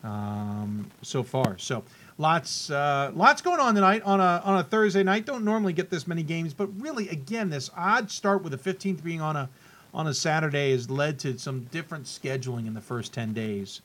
um, 0.03 0.91
so 1.03 1.23
far. 1.23 1.57
So 1.59 1.85
lots, 2.21 2.71
uh, 2.71 3.11
lots 3.15 3.41
going 3.41 3.59
on 3.59 3.75
tonight 3.75 4.03
on 4.03 4.21
a 4.21 4.43
on 4.45 4.59
a 4.59 4.63
Thursday 4.63 5.03
night. 5.03 5.25
Don't 5.25 5.45
normally 5.45 5.73
get 5.73 5.91
this 5.91 6.07
many 6.07 6.23
games, 6.23 6.53
but 6.55 6.69
really, 6.81 7.09
again, 7.09 7.51
this 7.51 7.71
odd 7.77 8.11
start 8.11 8.43
with 8.43 8.53
the 8.53 8.73
15th 8.73 9.03
being 9.03 9.21
on 9.21 9.37
a 9.37 9.49
on 9.93 10.07
a 10.07 10.15
Saturday 10.15 10.71
has 10.71 10.89
led 10.89 11.19
to 11.19 11.37
some 11.39 11.63
different 11.73 12.05
scheduling 12.05 12.67
in 12.69 12.75
the 12.75 12.81
first 12.81 13.13
10 13.13 13.33
days 13.33 13.81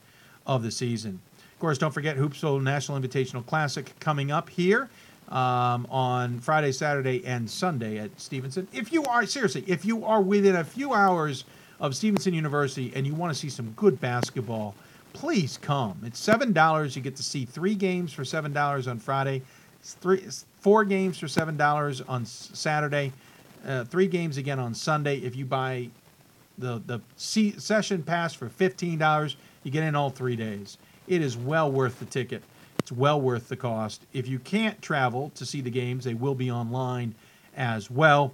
of 0.45 0.62
the 0.62 0.70
season. 0.70 1.20
Of 1.53 1.60
course, 1.60 1.80
don't 1.80 1.94
forget 1.94 2.16
Hoopsville 2.18 2.62
National 2.62 2.99
Invitational 2.99 3.44
Classic 3.44 3.91
coming 3.99 4.30
up 4.30 4.49
here 4.49 4.90
um, 5.30 5.88
on 5.90 6.40
Friday, 6.41 6.72
Saturday, 6.74 7.26
and 7.26 7.49
Sunday 7.49 7.98
at 7.98 8.20
Stevenson. 8.22 8.68
If 8.72 8.94
you 8.94 9.03
are, 9.06 9.26
seriously, 9.26 9.64
if 9.66 9.84
you 9.84 10.06
are 10.06 10.22
within 10.22 10.57
a 10.57 10.64
few 10.64 10.94
hours 10.94 11.45
of 11.80 11.95
Stevenson 11.95 12.36
University 12.36 12.91
and 12.94 13.07
you 13.07 13.16
want 13.16 13.34
to 13.34 13.40
see 13.40 13.49
some 13.49 13.72
good 13.72 13.99
basketball, 13.99 14.76
please 15.15 15.57
come. 15.57 15.99
It's 16.05 16.23
$7. 16.25 16.95
You 16.95 17.01
get 17.01 17.15
to 17.15 17.23
see 17.23 17.45
three 17.45 17.75
games 17.75 18.13
for 18.13 18.23
$7 18.23 18.87
on 18.87 18.99
Friday, 18.99 19.41
three, 19.81 20.23
four 20.59 20.83
games 20.83 21.17
for 21.17 21.27
$7 21.27 22.03
on 22.07 22.25
Saturday, 22.25 23.13
uh, 23.65 23.85
three 23.85 24.07
games 24.07 24.37
again 24.37 24.59
on 24.59 24.73
Sunday. 24.73 25.17
If 25.19 25.35
you 25.35 25.45
buy 25.45 25.89
the 26.57 26.81
the 26.85 26.99
se- 27.17 27.55
session 27.57 28.03
pass 28.03 28.33
for 28.33 28.49
fifteen 28.49 28.97
dollars. 28.97 29.37
You 29.63 29.71
get 29.71 29.83
in 29.83 29.95
all 29.95 30.09
three 30.09 30.35
days. 30.35 30.77
It 31.07 31.21
is 31.21 31.35
well 31.37 31.71
worth 31.71 31.99
the 31.99 32.05
ticket. 32.05 32.43
It's 32.79 32.91
well 32.91 33.19
worth 33.19 33.47
the 33.49 33.55
cost. 33.55 34.05
If 34.13 34.27
you 34.27 34.39
can't 34.39 34.79
travel 34.81 35.31
to 35.35 35.45
see 35.45 35.61
the 35.61 35.71
games, 35.71 36.03
they 36.03 36.13
will 36.13 36.35
be 36.35 36.51
online 36.51 37.15
as 37.55 37.89
well, 37.89 38.33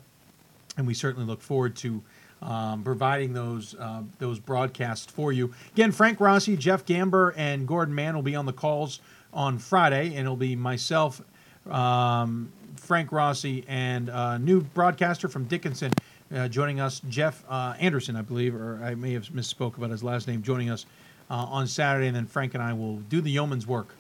and 0.78 0.86
we 0.86 0.94
certainly 0.94 1.26
look 1.26 1.42
forward 1.42 1.76
to 1.78 2.02
um, 2.42 2.84
providing 2.84 3.34
those 3.34 3.76
uh, 3.76 4.02
those 4.20 4.40
broadcasts 4.40 5.12
for 5.12 5.32
you. 5.32 5.54
Again, 5.74 5.92
Frank 5.92 6.20
Rossi, 6.20 6.58
Jeff 6.58 6.86
Gamber, 6.86 7.34
and 7.38 7.68
Gordon 7.68 7.94
Mann 7.94 8.16
will 8.16 8.24
be 8.24 8.36
on 8.36 8.46
the 8.46 8.54
calls 8.54 9.00
on 9.34 9.58
Friday, 9.60 10.08
and 10.10 10.20
it'll 10.20 10.36
be 10.36 10.56
myself, 10.56 11.22
um, 11.70 12.52
Frank 12.76 13.12
Rossi, 13.12 13.64
and 13.68 14.10
a 14.10 14.40
new 14.40 14.62
broadcaster 14.62 15.28
from 15.28 15.46
Dickinson 15.46 15.94
uh, 16.34 16.48
joining 16.48 16.80
us, 16.80 17.02
Jeff 17.10 17.44
uh, 17.50 17.74
Anderson, 17.80 18.16
I 18.16 18.22
believe, 18.22 18.56
or 18.56 18.80
I 18.84 18.96
may 18.96 19.14
have 19.14 19.26
misspoke 19.30 19.78
about 19.78 19.90
his 19.90 20.04
last 20.04 20.28
name, 20.28 20.42
joining 20.42 20.70
us 20.70 20.86
uh, 21.30 21.36
on 21.36 21.68
Saturday, 21.68 22.08
and 22.08 22.16
then 22.16 22.26
Frank 22.26 22.54
and 22.54 22.64
I 22.64 22.74
will 22.74 22.98
do 22.98 23.22
the 23.22 23.32
yeoman's 23.32 23.68
work 23.68 23.96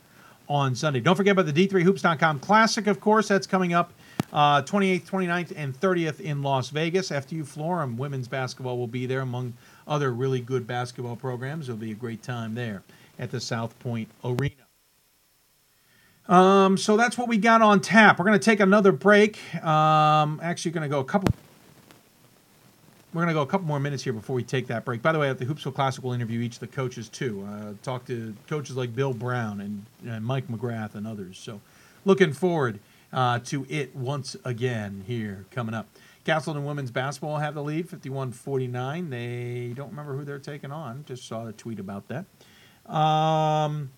on 0.49 0.75
Sunday. 0.75 0.99
Don't 0.99 1.15
forget 1.15 1.33
about 1.33 1.53
the 1.53 1.67
D3Hoops.com 1.67 2.39
Classic, 2.39 2.87
of 2.87 2.99
course. 2.99 3.27
That's 3.27 3.47
coming 3.47 3.73
up 3.73 3.93
uh, 4.31 4.61
28th, 4.61 5.03
29th, 5.09 5.53
and 5.55 5.79
30th 5.79 6.19
in 6.19 6.41
Las 6.41 6.69
Vegas. 6.69 7.09
FDU 7.09 7.45
Florham 7.45 7.97
women's 7.97 8.27
basketball 8.27 8.77
will 8.77 8.87
be 8.87 9.05
there, 9.05 9.21
among 9.21 9.53
other 9.87 10.11
really 10.11 10.39
good 10.39 10.65
basketball 10.65 11.15
programs. 11.15 11.67
It'll 11.67 11.79
be 11.79 11.91
a 11.91 11.95
great 11.95 12.23
time 12.23 12.55
there 12.55 12.83
at 13.19 13.31
the 13.31 13.39
South 13.39 13.77
Point 13.79 14.09
Arena. 14.23 14.55
Um, 16.27 16.77
so 16.77 16.95
that's 16.95 17.17
what 17.17 17.27
we 17.27 17.37
got 17.37 17.61
on 17.61 17.81
tap. 17.81 18.19
We're 18.19 18.25
going 18.25 18.39
to 18.39 18.43
take 18.43 18.59
another 18.59 18.91
break. 18.91 19.37
Um, 19.63 20.39
actually, 20.41 20.71
going 20.71 20.83
to 20.83 20.89
go 20.89 20.99
a 20.99 21.03
couple. 21.03 21.33
We're 23.13 23.23
going 23.23 23.27
to 23.27 23.33
go 23.33 23.41
a 23.41 23.47
couple 23.47 23.67
more 23.67 23.81
minutes 23.81 24.03
here 24.03 24.13
before 24.13 24.37
we 24.37 24.43
take 24.43 24.67
that 24.67 24.85
break. 24.85 25.01
By 25.01 25.11
the 25.11 25.19
way, 25.19 25.29
at 25.29 25.37
the 25.37 25.45
Hoopsville 25.45 25.75
Classic, 25.75 26.01
we'll 26.01 26.13
interview 26.13 26.39
each 26.39 26.53
of 26.53 26.59
the 26.61 26.67
coaches 26.67 27.09
too. 27.09 27.45
Uh, 27.45 27.73
talk 27.83 28.05
to 28.05 28.33
coaches 28.47 28.77
like 28.77 28.95
Bill 28.95 29.13
Brown 29.13 29.59
and, 29.59 29.85
and 30.09 30.23
Mike 30.23 30.47
McGrath 30.47 30.95
and 30.95 31.05
others. 31.05 31.37
So, 31.37 31.59
looking 32.05 32.31
forward 32.31 32.79
uh, 33.13 33.39
to 33.39 33.65
it 33.69 33.95
once 33.95 34.35
again 34.43 35.03
here 35.05 35.45
coming 35.51 35.75
up. 35.75 35.87
Castleton 36.23 36.65
women's 36.65 36.91
basketball 36.91 37.37
have 37.37 37.55
the 37.55 37.63
lead, 37.63 37.89
51-49. 37.89 39.09
They 39.09 39.73
don't 39.75 39.89
remember 39.89 40.15
who 40.15 40.23
they're 40.23 40.39
taking 40.39 40.71
on. 40.71 41.03
Just 41.05 41.27
saw 41.27 41.45
the 41.45 41.51
tweet 41.51 41.79
about 41.79 42.07
that. 42.09 42.25
Um, 42.91 43.91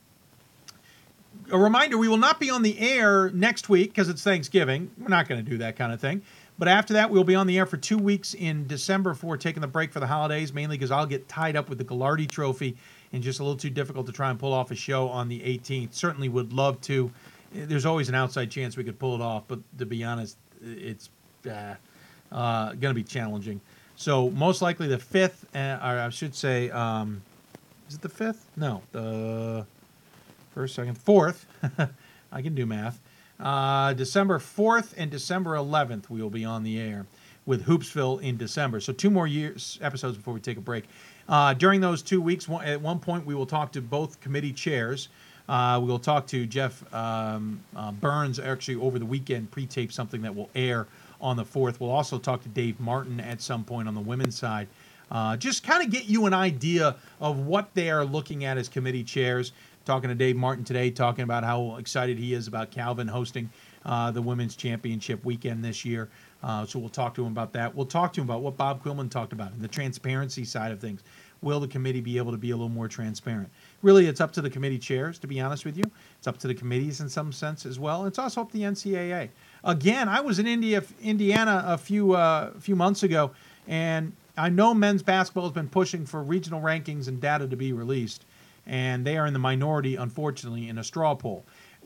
a 1.51 1.57
reminder: 1.57 1.97
we 1.97 2.07
will 2.07 2.17
not 2.17 2.39
be 2.39 2.49
on 2.49 2.61
the 2.61 2.79
air 2.79 3.29
next 3.31 3.67
week 3.67 3.89
because 3.89 4.09
it's 4.09 4.23
Thanksgiving. 4.23 4.91
We're 4.97 5.07
not 5.09 5.27
going 5.27 5.43
to 5.43 5.49
do 5.49 5.57
that 5.59 5.75
kind 5.75 5.91
of 5.91 5.99
thing. 5.99 6.21
But 6.57 6.67
after 6.67 6.93
that, 6.93 7.09
we'll 7.09 7.23
be 7.23 7.35
on 7.35 7.47
the 7.47 7.57
air 7.57 7.65
for 7.65 7.77
two 7.77 7.97
weeks 7.97 8.35
in 8.35 8.67
December 8.67 9.11
before 9.13 9.37
taking 9.37 9.61
the 9.61 9.67
break 9.67 9.91
for 9.91 9.99
the 9.99 10.07
holidays, 10.07 10.53
mainly 10.53 10.77
because 10.77 10.91
I'll 10.91 11.07
get 11.07 11.27
tied 11.27 11.55
up 11.55 11.67
with 11.67 11.79
the 11.79 11.83
Gagliardi 11.83 12.29
Trophy 12.29 12.77
and 13.11 13.23
just 13.23 13.39
a 13.39 13.43
little 13.43 13.57
too 13.57 13.71
difficult 13.71 14.05
to 14.05 14.11
try 14.11 14.29
and 14.29 14.39
pull 14.39 14.53
off 14.53 14.69
a 14.69 14.75
show 14.75 15.09
on 15.09 15.29
the 15.29 15.39
18th. 15.39 15.93
Certainly 15.93 16.29
would 16.29 16.53
love 16.53 16.79
to. 16.81 17.11
There's 17.53 17.85
always 17.85 18.09
an 18.09 18.15
outside 18.15 18.49
chance 18.51 18.75
we 18.75 18.83
could 18.83 18.99
pull 18.99 19.15
it 19.15 19.21
off, 19.21 19.43
but 19.47 19.59
to 19.77 19.85
be 19.85 20.03
honest, 20.03 20.37
it's 20.61 21.09
uh, 21.47 21.75
uh, 22.31 22.69
going 22.69 22.93
to 22.93 22.93
be 22.93 23.03
challenging. 23.03 23.61
So 23.95 24.29
most 24.31 24.61
likely 24.61 24.87
the 24.87 24.97
5th, 24.97 25.43
uh, 25.55 25.85
or 25.85 25.99
I 25.99 26.09
should 26.09 26.33
say, 26.33 26.69
um, 26.71 27.21
is 27.87 27.95
it 27.95 28.01
the 28.01 28.09
5th? 28.09 28.39
No, 28.55 28.81
the 28.91 29.65
first, 30.53 30.75
second, 30.75 30.97
fourth. 30.97 31.45
I 32.31 32.41
can 32.41 32.55
do 32.55 32.65
math. 32.65 32.99
Uh, 33.39 33.93
December 33.93 34.39
4th 34.39 34.93
and 34.97 35.11
December 35.11 35.51
11th, 35.51 36.09
we 36.09 36.21
will 36.21 36.29
be 36.29 36.45
on 36.45 36.63
the 36.63 36.79
air 36.79 37.05
with 37.45 37.65
Hoopsville 37.65 38.21
in 38.21 38.37
December. 38.37 38.79
So 38.79 38.93
two 38.93 39.09
more 39.09 39.27
years 39.27 39.77
episodes 39.81 40.17
before 40.17 40.33
we 40.33 40.39
take 40.39 40.57
a 40.57 40.61
break. 40.61 40.85
Uh, 41.27 41.53
during 41.53 41.81
those 41.81 42.01
two 42.01 42.21
weeks, 42.21 42.47
at 42.63 42.81
one 42.81 42.99
point, 42.99 43.25
we 43.25 43.35
will 43.35 43.45
talk 43.45 43.71
to 43.73 43.81
both 43.81 44.19
committee 44.21 44.53
chairs. 44.53 45.09
Uh, 45.47 45.79
we 45.81 45.87
will 45.87 45.99
talk 45.99 46.25
to 46.27 46.45
Jeff 46.45 46.93
um, 46.93 47.59
uh, 47.75 47.91
Burns 47.91 48.39
actually 48.39 48.75
over 48.75 48.97
the 48.97 49.05
weekend, 49.05 49.51
pre-tape 49.51 49.91
something 49.91 50.21
that 50.21 50.33
will 50.33 50.49
air 50.55 50.87
on 51.19 51.35
the 51.35 51.43
4th. 51.43 51.79
We'll 51.79 51.91
also 51.91 52.17
talk 52.17 52.43
to 52.43 52.49
Dave 52.49 52.79
Martin 52.79 53.19
at 53.19 53.41
some 53.41 53.63
point 53.63 53.87
on 53.87 53.95
the 53.95 54.01
women's 54.01 54.37
side. 54.37 54.67
Uh, 55.11 55.37
just 55.37 55.63
kind 55.63 55.83
of 55.83 55.91
get 55.91 56.05
you 56.05 56.25
an 56.25 56.33
idea 56.33 56.95
of 57.19 57.39
what 57.39 57.73
they 57.73 57.91
are 57.91 58.05
looking 58.05 58.45
at 58.45 58.57
as 58.57 58.67
committee 58.67 59.03
chairs 59.03 59.51
talking 59.85 60.09
to 60.09 60.15
Dave 60.15 60.35
Martin 60.35 60.63
today, 60.63 60.89
talking 60.89 61.23
about 61.23 61.43
how 61.43 61.75
excited 61.75 62.17
he 62.17 62.33
is 62.33 62.47
about 62.47 62.71
Calvin 62.71 63.07
hosting 63.07 63.49
uh, 63.85 64.11
the 64.11 64.21
women's 64.21 64.55
championship 64.55 65.23
weekend 65.25 65.63
this 65.63 65.83
year. 65.83 66.09
Uh, 66.41 66.65
so 66.65 66.79
we'll 66.79 66.89
talk 66.89 67.13
to 67.15 67.25
him 67.25 67.31
about 67.31 67.53
that. 67.53 67.73
We'll 67.73 67.85
talk 67.85 68.13
to 68.13 68.21
him 68.21 68.27
about 68.29 68.41
what 68.41 68.57
Bob 68.57 68.83
Quillman 68.83 69.09
talked 69.09 69.33
about 69.33 69.51
and 69.51 69.61
the 69.61 69.67
transparency 69.67 70.45
side 70.45 70.71
of 70.71 70.79
things. 70.79 71.03
Will 71.41 71.59
the 71.59 71.67
committee 71.67 72.01
be 72.01 72.17
able 72.17 72.31
to 72.31 72.37
be 72.37 72.51
a 72.51 72.55
little 72.55 72.69
more 72.69 72.87
transparent? 72.87 73.49
Really, 73.83 74.07
it's 74.07 74.21
up 74.21 74.31
to 74.33 74.41
the 74.41 74.49
committee 74.49 74.79
chairs, 74.79 75.19
to 75.19 75.27
be 75.27 75.39
honest 75.39 75.65
with 75.65 75.77
you. 75.77 75.83
It's 76.17 76.27
up 76.27 76.39
to 76.39 76.47
the 76.47 76.55
committees 76.55 77.01
in 77.01 77.09
some 77.09 77.31
sense 77.31 77.65
as 77.65 77.77
well. 77.77 78.05
It's 78.05 78.17
also 78.17 78.41
up 78.41 78.51
to 78.51 78.57
the 78.57 78.63
NCAA. 78.63 79.29
Again, 79.63 80.09
I 80.09 80.21
was 80.21 80.39
in 80.39 80.47
India, 80.47 80.83
Indiana 81.01 81.63
a 81.67 81.77
few 81.77 82.13
uh, 82.13 82.51
few 82.59 82.75
months 82.75 83.03
ago, 83.03 83.31
and 83.67 84.13
I 84.35 84.49
know 84.49 84.73
men's 84.73 85.03
basketball 85.03 85.43
has 85.43 85.53
been 85.53 85.69
pushing 85.69 86.05
for 86.05 86.23
regional 86.23 86.61
rankings 86.61 87.07
and 87.07 87.21
data 87.21 87.47
to 87.47 87.55
be 87.55 87.73
released 87.73 88.25
and 88.65 89.05
they 89.05 89.17
are 89.17 89.25
in 89.25 89.33
the 89.33 89.39
minority, 89.39 89.95
unfortunately, 89.95 90.69
in 90.69 90.77
a 90.77 90.83
straw 90.83 91.15
poll. 91.15 91.43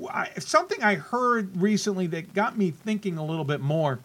I, 0.09 0.29
something 0.37 0.83
I 0.83 0.95
heard 0.95 1.57
recently 1.57 2.07
that 2.07 2.33
got 2.33 2.57
me 2.57 2.71
thinking 2.71 3.17
a 3.17 3.25
little 3.25 3.45
bit 3.45 3.61
more. 3.61 3.99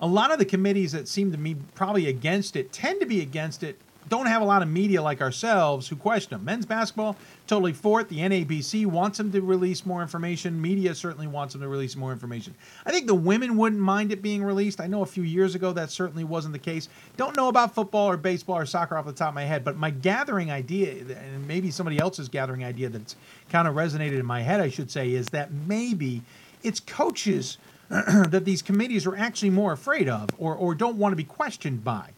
A 0.00 0.06
lot 0.06 0.30
of 0.30 0.38
the 0.38 0.44
committees 0.44 0.92
that 0.92 1.08
seem 1.08 1.32
to 1.32 1.38
me 1.38 1.56
probably 1.74 2.06
against 2.06 2.54
it 2.54 2.72
tend 2.72 3.00
to 3.00 3.06
be 3.06 3.20
against 3.20 3.64
it 3.64 3.80
don't 4.08 4.26
have 4.26 4.42
a 4.42 4.44
lot 4.44 4.62
of 4.62 4.68
media 4.68 5.02
like 5.02 5.20
ourselves 5.20 5.88
who 5.88 5.96
question 5.96 6.30
them. 6.30 6.44
Men's 6.44 6.66
basketball, 6.66 7.16
totally 7.46 7.72
for 7.72 8.00
it. 8.00 8.08
The 8.08 8.18
NABC 8.18 8.86
wants 8.86 9.18
them 9.18 9.32
to 9.32 9.40
release 9.40 9.84
more 9.84 10.02
information. 10.02 10.60
Media 10.60 10.94
certainly 10.94 11.26
wants 11.26 11.54
them 11.54 11.62
to 11.62 11.68
release 11.68 11.96
more 11.96 12.12
information. 12.12 12.54
I 12.86 12.90
think 12.90 13.06
the 13.06 13.14
women 13.14 13.56
wouldn't 13.56 13.80
mind 13.80 14.12
it 14.12 14.22
being 14.22 14.42
released. 14.42 14.80
I 14.80 14.86
know 14.86 15.02
a 15.02 15.06
few 15.06 15.22
years 15.22 15.54
ago 15.54 15.72
that 15.72 15.90
certainly 15.90 16.24
wasn't 16.24 16.52
the 16.52 16.58
case. 16.58 16.88
Don't 17.16 17.36
know 17.36 17.48
about 17.48 17.74
football 17.74 18.08
or 18.08 18.16
baseball 18.16 18.58
or 18.58 18.66
soccer 18.66 18.96
off 18.96 19.06
the 19.06 19.12
top 19.12 19.28
of 19.28 19.34
my 19.34 19.44
head, 19.44 19.64
but 19.64 19.76
my 19.76 19.90
gathering 19.90 20.50
idea, 20.50 20.92
and 20.92 21.46
maybe 21.46 21.70
somebody 21.70 21.98
else's 21.98 22.28
gathering 22.28 22.64
idea 22.64 22.88
that's 22.88 23.16
kind 23.50 23.68
of 23.68 23.74
resonated 23.74 24.18
in 24.18 24.26
my 24.26 24.42
head, 24.42 24.60
I 24.60 24.68
should 24.68 24.90
say, 24.90 25.12
is 25.12 25.28
that 25.28 25.52
maybe 25.52 26.22
it's 26.62 26.80
coaches 26.80 27.58
that 27.88 28.44
these 28.44 28.62
committees 28.62 29.06
are 29.06 29.16
actually 29.16 29.50
more 29.50 29.72
afraid 29.72 30.08
of 30.08 30.28
or, 30.38 30.54
or 30.54 30.74
don't 30.74 30.96
want 30.96 31.12
to 31.12 31.16
be 31.16 31.24
questioned 31.24 31.82
by. 31.82 32.10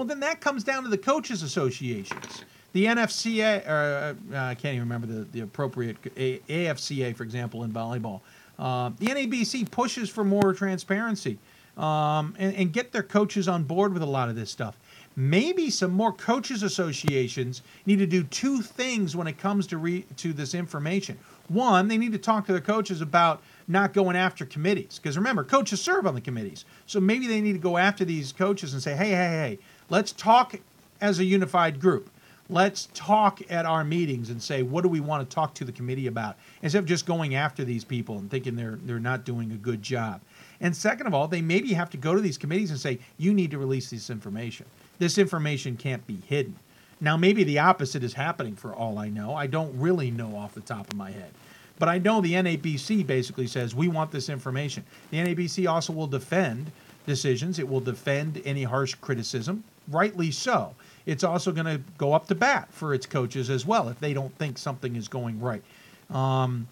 Well, 0.00 0.06
then 0.06 0.20
that 0.20 0.40
comes 0.40 0.64
down 0.64 0.82
to 0.84 0.88
the 0.88 0.96
coaches' 0.96 1.42
associations. 1.42 2.46
The 2.72 2.86
NFCA, 2.86 3.68
or 3.68 4.16
uh, 4.32 4.34
I 4.34 4.54
can't 4.54 4.74
even 4.76 4.88
remember 4.88 5.06
the, 5.06 5.24
the 5.24 5.40
appropriate 5.40 5.98
A- 6.16 6.38
AFCA, 6.48 7.14
for 7.14 7.22
example, 7.22 7.64
in 7.64 7.70
volleyball. 7.70 8.22
Uh, 8.58 8.92
the 8.98 9.08
NABC 9.08 9.70
pushes 9.70 10.08
for 10.08 10.24
more 10.24 10.54
transparency 10.54 11.36
um, 11.76 12.34
and, 12.38 12.56
and 12.56 12.72
get 12.72 12.92
their 12.92 13.02
coaches 13.02 13.46
on 13.46 13.64
board 13.64 13.92
with 13.92 14.02
a 14.02 14.06
lot 14.06 14.30
of 14.30 14.36
this 14.36 14.50
stuff. 14.50 14.78
Maybe 15.16 15.68
some 15.68 15.90
more 15.90 16.12
coaches 16.14 16.62
associations 16.62 17.60
need 17.84 17.98
to 17.98 18.06
do 18.06 18.22
two 18.22 18.62
things 18.62 19.14
when 19.14 19.26
it 19.26 19.36
comes 19.36 19.66
to 19.66 19.76
re- 19.76 20.06
to 20.16 20.32
this 20.32 20.54
information. 20.54 21.18
One, 21.48 21.88
they 21.88 21.98
need 21.98 22.12
to 22.12 22.18
talk 22.18 22.46
to 22.46 22.52
their 22.52 22.62
coaches 22.62 23.02
about 23.02 23.42
not 23.68 23.92
going 23.92 24.16
after 24.16 24.46
committees 24.46 24.98
because 24.98 25.18
remember, 25.18 25.44
coaches 25.44 25.80
serve 25.80 26.06
on 26.06 26.14
the 26.14 26.20
committees. 26.22 26.64
So 26.86 27.00
maybe 27.00 27.26
they 27.26 27.42
need 27.42 27.52
to 27.52 27.58
go 27.58 27.76
after 27.76 28.04
these 28.04 28.32
coaches 28.32 28.72
and 28.72 28.82
say, 28.82 28.94
"Hey, 28.94 29.10
hey, 29.10 29.16
hey, 29.16 29.58
let's 29.90 30.12
talk 30.12 30.54
as 31.00 31.18
a 31.18 31.24
unified 31.24 31.80
group. 31.80 32.10
Let's 32.48 32.88
talk 32.94 33.40
at 33.48 33.64
our 33.64 33.84
meetings 33.84 34.30
and 34.30 34.42
say, 34.42 34.62
what 34.62 34.82
do 34.82 34.88
we 34.88 34.98
want 34.98 35.28
to 35.28 35.34
talk 35.34 35.54
to 35.54 35.64
the 35.64 35.72
committee 35.72 36.06
about?" 36.06 36.36
Instead 36.62 36.78
of 36.78 36.86
just 36.86 37.06
going 37.06 37.34
after 37.34 37.64
these 37.64 37.84
people 37.84 38.18
and 38.18 38.30
thinking 38.30 38.56
they're 38.56 38.78
they're 38.84 38.98
not 38.98 39.24
doing 39.24 39.52
a 39.52 39.56
good 39.56 39.82
job. 39.82 40.20
And 40.60 40.74
second 40.74 41.06
of 41.06 41.14
all, 41.14 41.28
they 41.28 41.42
maybe 41.42 41.74
have 41.74 41.90
to 41.90 41.96
go 41.96 42.14
to 42.14 42.20
these 42.20 42.38
committees 42.38 42.70
and 42.70 42.80
say, 42.80 42.98
"You 43.18 43.34
need 43.34 43.50
to 43.50 43.58
release 43.58 43.90
this 43.90 44.10
information." 44.10 44.66
this 45.00 45.18
information 45.18 45.76
can't 45.76 46.06
be 46.06 46.18
hidden. 46.28 46.54
Now, 47.00 47.16
maybe 47.16 47.42
the 47.42 47.58
opposite 47.58 48.04
is 48.04 48.12
happening 48.12 48.54
for 48.54 48.72
all 48.72 48.98
I 48.98 49.08
know. 49.08 49.34
I 49.34 49.48
don't 49.48 49.76
really 49.76 50.10
know 50.10 50.36
off 50.36 50.54
the 50.54 50.60
top 50.60 50.86
of 50.92 50.96
my 50.96 51.10
head. 51.10 51.32
But 51.78 51.88
I 51.88 51.98
know 51.98 52.20
the 52.20 52.34
NABC 52.34 53.06
basically 53.06 53.46
says 53.46 53.74
we 53.74 53.88
want 53.88 54.12
this 54.12 54.28
information. 54.28 54.84
The 55.10 55.16
NABC 55.16 55.66
also 55.66 55.94
will 55.94 56.06
defend 56.06 56.70
decisions, 57.06 57.58
it 57.58 57.66
will 57.66 57.80
defend 57.80 58.42
any 58.44 58.62
harsh 58.62 58.94
criticism, 58.96 59.64
rightly 59.90 60.30
so. 60.30 60.74
It's 61.06 61.24
also 61.24 61.52
going 61.52 61.66
to 61.66 61.80
go 61.98 62.12
up 62.12 62.28
to 62.28 62.34
bat 62.34 62.68
for 62.70 62.94
its 62.94 63.06
coaches 63.06 63.50
as 63.50 63.66
well 63.66 63.88
if 63.88 63.98
they 64.00 64.12
don't 64.12 64.36
think 64.38 64.58
something 64.58 64.96
is 64.96 65.08
going 65.08 65.40
right. 65.40 65.62
Um, 66.10 66.68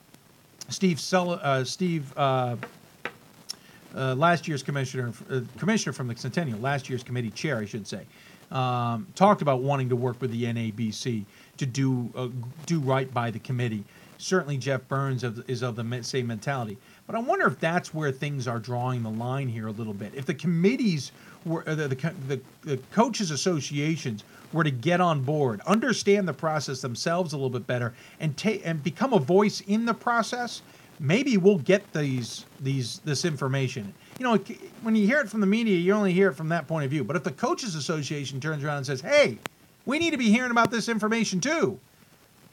Steve, 0.68 1.00
uh, 1.12 1.64
Steve 1.64 2.12
uh, 2.16 2.56
uh, 3.96 4.14
last 4.14 4.46
year's 4.46 4.62
commissioner, 4.62 5.12
uh, 5.30 5.40
commissioner 5.58 5.92
from 5.92 6.08
the 6.08 6.16
Centennial, 6.16 6.58
last 6.58 6.88
year's 6.88 7.02
committee 7.02 7.30
chair, 7.30 7.58
I 7.58 7.64
should 7.64 7.86
say, 7.86 8.02
um, 8.50 9.06
talked 9.14 9.42
about 9.42 9.62
wanting 9.62 9.88
to 9.88 9.96
work 9.96 10.20
with 10.20 10.30
the 10.30 10.44
NABC 10.44 11.24
to 11.56 11.66
do 11.66 12.10
uh, 12.14 12.28
do 12.66 12.80
right 12.80 13.12
by 13.12 13.30
the 13.30 13.38
committee. 13.38 13.84
Certainly, 14.18 14.58
Jeff 14.58 14.86
Burns 14.88 15.22
is 15.22 15.62
of 15.62 15.76
the 15.76 16.02
same 16.02 16.26
mentality. 16.26 16.76
But 17.06 17.14
I 17.14 17.20
wonder 17.20 17.46
if 17.46 17.58
that's 17.60 17.94
where 17.94 18.10
things 18.10 18.48
are 18.48 18.58
drawing 18.58 19.02
the 19.02 19.10
line 19.10 19.48
here 19.48 19.68
a 19.68 19.72
little 19.72 19.94
bit. 19.94 20.12
If 20.14 20.26
the 20.26 20.34
committees 20.34 21.12
were 21.44 21.68
uh, 21.68 21.74
the, 21.74 21.88
the, 21.88 22.40
the, 22.62 22.76
coaches 22.92 23.30
associations 23.30 24.24
were 24.52 24.64
to 24.64 24.70
get 24.70 25.00
on 25.00 25.22
board, 25.22 25.60
understand 25.66 26.26
the 26.26 26.32
process 26.32 26.80
themselves 26.80 27.32
a 27.32 27.36
little 27.36 27.50
bit 27.50 27.66
better, 27.66 27.94
and 28.20 28.36
take 28.36 28.66
and 28.66 28.82
become 28.82 29.12
a 29.12 29.18
voice 29.18 29.60
in 29.62 29.84
the 29.84 29.94
process, 29.94 30.62
maybe 31.00 31.36
we'll 31.36 31.58
get 31.58 31.92
these 31.92 32.44
these 32.60 33.00
this 33.04 33.24
information. 33.24 33.92
You 34.18 34.24
know, 34.24 34.38
when 34.82 34.96
you 34.96 35.06
hear 35.06 35.20
it 35.20 35.28
from 35.28 35.40
the 35.40 35.46
media, 35.46 35.76
you 35.76 35.92
only 35.92 36.12
hear 36.12 36.28
it 36.28 36.34
from 36.34 36.48
that 36.48 36.66
point 36.66 36.84
of 36.84 36.90
view. 36.90 37.04
But 37.04 37.16
if 37.16 37.24
the 37.24 37.32
coaches 37.32 37.74
association 37.74 38.40
turns 38.40 38.64
around 38.64 38.78
and 38.78 38.86
says, 38.86 39.00
"Hey, 39.00 39.38
we 39.86 39.98
need 39.98 40.10
to 40.10 40.18
be 40.18 40.30
hearing 40.30 40.50
about 40.50 40.70
this 40.70 40.88
information 40.88 41.40
too," 41.40 41.78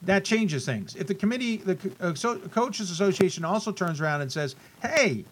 that 0.03 0.23
changes 0.25 0.65
things. 0.65 0.95
If 0.95 1.07
the 1.07 1.15
committee, 1.15 1.57
the 1.57 1.77
uh, 1.99 2.13
coaches 2.49 2.91
association 2.91 3.43
also 3.43 3.71
turns 3.71 3.99
around 3.99 4.21
and 4.21 4.31
says, 4.31 4.55
"Hey, 4.81 5.25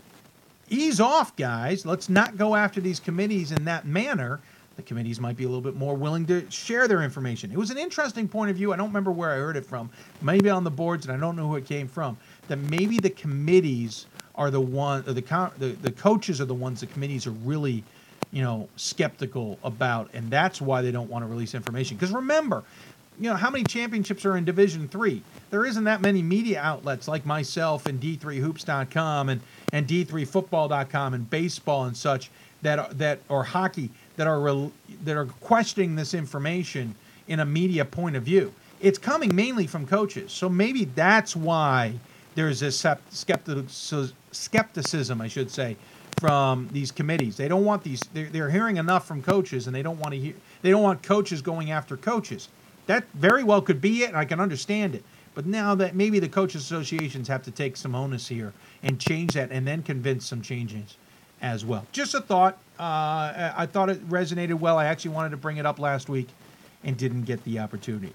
ease 0.73 0.99
off, 0.99 1.35
guys. 1.35 1.85
Let's 1.85 2.09
not 2.09 2.37
go 2.37 2.55
after 2.55 2.81
these 2.81 2.99
committees 2.99 3.51
in 3.51 3.65
that 3.65 3.85
manner." 3.85 4.39
the 4.75 4.81
committees 4.81 5.19
might 5.19 5.37
be 5.37 5.43
a 5.43 5.47
little 5.47 5.61
bit 5.61 5.75
more 5.75 5.95
willing 5.95 6.25
to 6.25 6.49
share 6.49 6.87
their 6.87 7.03
information. 7.03 7.51
It 7.51 7.57
was 7.57 7.69
an 7.69 7.77
interesting 7.77 8.27
point 8.27 8.49
of 8.49 8.57
view. 8.57 8.73
I 8.73 8.75
don't 8.75 8.87
remember 8.87 9.11
where 9.11 9.31
I 9.31 9.35
heard 9.35 9.55
it 9.55 9.65
from. 9.65 9.89
Maybe 10.21 10.49
on 10.49 10.63
the 10.63 10.71
boards, 10.71 11.05
and 11.05 11.15
I 11.15 11.19
don't 11.19 11.35
know 11.35 11.47
who 11.47 11.55
it 11.55 11.65
came 11.65 11.87
from 11.87 12.17
that 12.47 12.57
maybe 12.57 12.97
the 12.99 13.09
committees 13.09 14.07
are 14.35 14.49
the 14.49 14.61
one, 14.61 15.03
the, 15.03 15.13
the 15.13 15.67
the 15.81 15.91
coaches 15.91 16.41
are 16.41 16.45
the 16.45 16.53
ones 16.53 16.79
the 16.79 16.87
committees 16.87 17.27
are 17.27 17.31
really, 17.31 17.83
you 18.31 18.41
know, 18.41 18.67
skeptical 18.75 19.59
about, 19.63 20.09
and 20.13 20.29
that's 20.31 20.59
why 20.59 20.81
they 20.81 20.91
don't 20.91 21.09
want 21.09 21.23
to 21.23 21.29
release 21.29 21.53
information. 21.53 21.97
Because 21.97 22.11
remember, 22.11 22.63
you 23.19 23.29
know, 23.29 23.35
how 23.35 23.51
many 23.51 23.63
championships 23.63 24.25
are 24.25 24.35
in 24.35 24.43
Division 24.43 24.87
Three? 24.87 25.21
There 25.51 25.65
isn't 25.65 25.83
that 25.83 26.01
many 26.01 26.23
media 26.23 26.59
outlets 26.59 27.07
like 27.07 27.27
myself 27.27 27.85
and 27.85 28.01
D3Hoops.com 28.01 29.29
and 29.29 29.41
and 29.73 29.85
D3Football.com 29.87 31.13
and 31.15 31.29
baseball 31.29 31.85
and 31.85 31.97
such 31.97 32.31
that 32.61 32.79
are, 32.79 32.93
that 32.93 33.19
or 33.27 33.43
hockey 33.43 33.89
that 34.15 34.27
are 34.27 34.69
that 35.03 35.17
are 35.17 35.25
questioning 35.25 35.95
this 35.95 36.13
information 36.13 36.95
in 37.27 37.41
a 37.41 37.45
media 37.45 37.83
point 37.83 38.15
of 38.15 38.23
view. 38.23 38.53
It's 38.79 38.97
coming 38.97 39.35
mainly 39.35 39.67
from 39.67 39.85
coaches, 39.85 40.31
so 40.31 40.47
maybe 40.47 40.85
that's 40.85 41.35
why 41.35 41.93
there's 42.35 42.59
this 42.59 42.85
skepticism, 44.31 45.21
I 45.21 45.27
should 45.27 45.51
say, 45.51 45.75
from 46.19 46.69
these 46.71 46.91
committees. 46.91 47.37
They 47.37 47.47
don't 47.47 47.65
want 47.65 47.83
these. 47.83 48.01
They're, 48.13 48.27
they're 48.27 48.49
hearing 48.49 48.77
enough 48.77 49.07
from 49.07 49.21
coaches, 49.21 49.67
and 49.67 49.75
they 49.75 49.83
don't 49.83 49.99
want 49.99 50.13
to 50.13 50.19
hear. 50.19 50.33
They 50.61 50.69
don't 50.69 50.83
want 50.83 51.01
coaches 51.01 51.41
going 51.41 51.71
after 51.71 51.97
coaches. 51.97 52.49
That 52.85 53.05
very 53.13 53.43
well 53.43 53.61
could 53.61 53.81
be 53.81 54.03
it, 54.03 54.09
and 54.09 54.17
I 54.17 54.25
can 54.25 54.39
understand 54.39 54.95
it. 54.95 55.03
But 55.35 55.45
now 55.45 55.75
that 55.75 55.95
maybe 55.95 56.19
the 56.19 56.29
coaches 56.29 56.61
associations 56.61 57.27
have 57.27 57.43
to 57.43 57.51
take 57.51 57.75
some 57.77 57.95
onus 57.95 58.27
here 58.27 58.53
and 58.83 58.99
change 58.99 59.33
that, 59.33 59.51
and 59.51 59.67
then 59.67 59.81
convince 59.81 60.25
some 60.25 60.41
changes 60.41 60.97
as 61.41 61.65
well. 61.65 61.85
Just 61.91 62.13
a 62.13 62.21
thought. 62.21 62.57
Uh, 62.79 63.53
I 63.55 63.65
thought 63.65 63.89
it 63.89 64.07
resonated 64.09 64.55
well. 64.55 64.77
I 64.77 64.85
actually 64.85 65.11
wanted 65.11 65.31
to 65.31 65.37
bring 65.37 65.57
it 65.57 65.65
up 65.65 65.79
last 65.79 66.09
week 66.09 66.29
and 66.83 66.97
didn't 66.97 67.23
get 67.23 67.43
the 67.43 67.59
opportunity. 67.59 68.13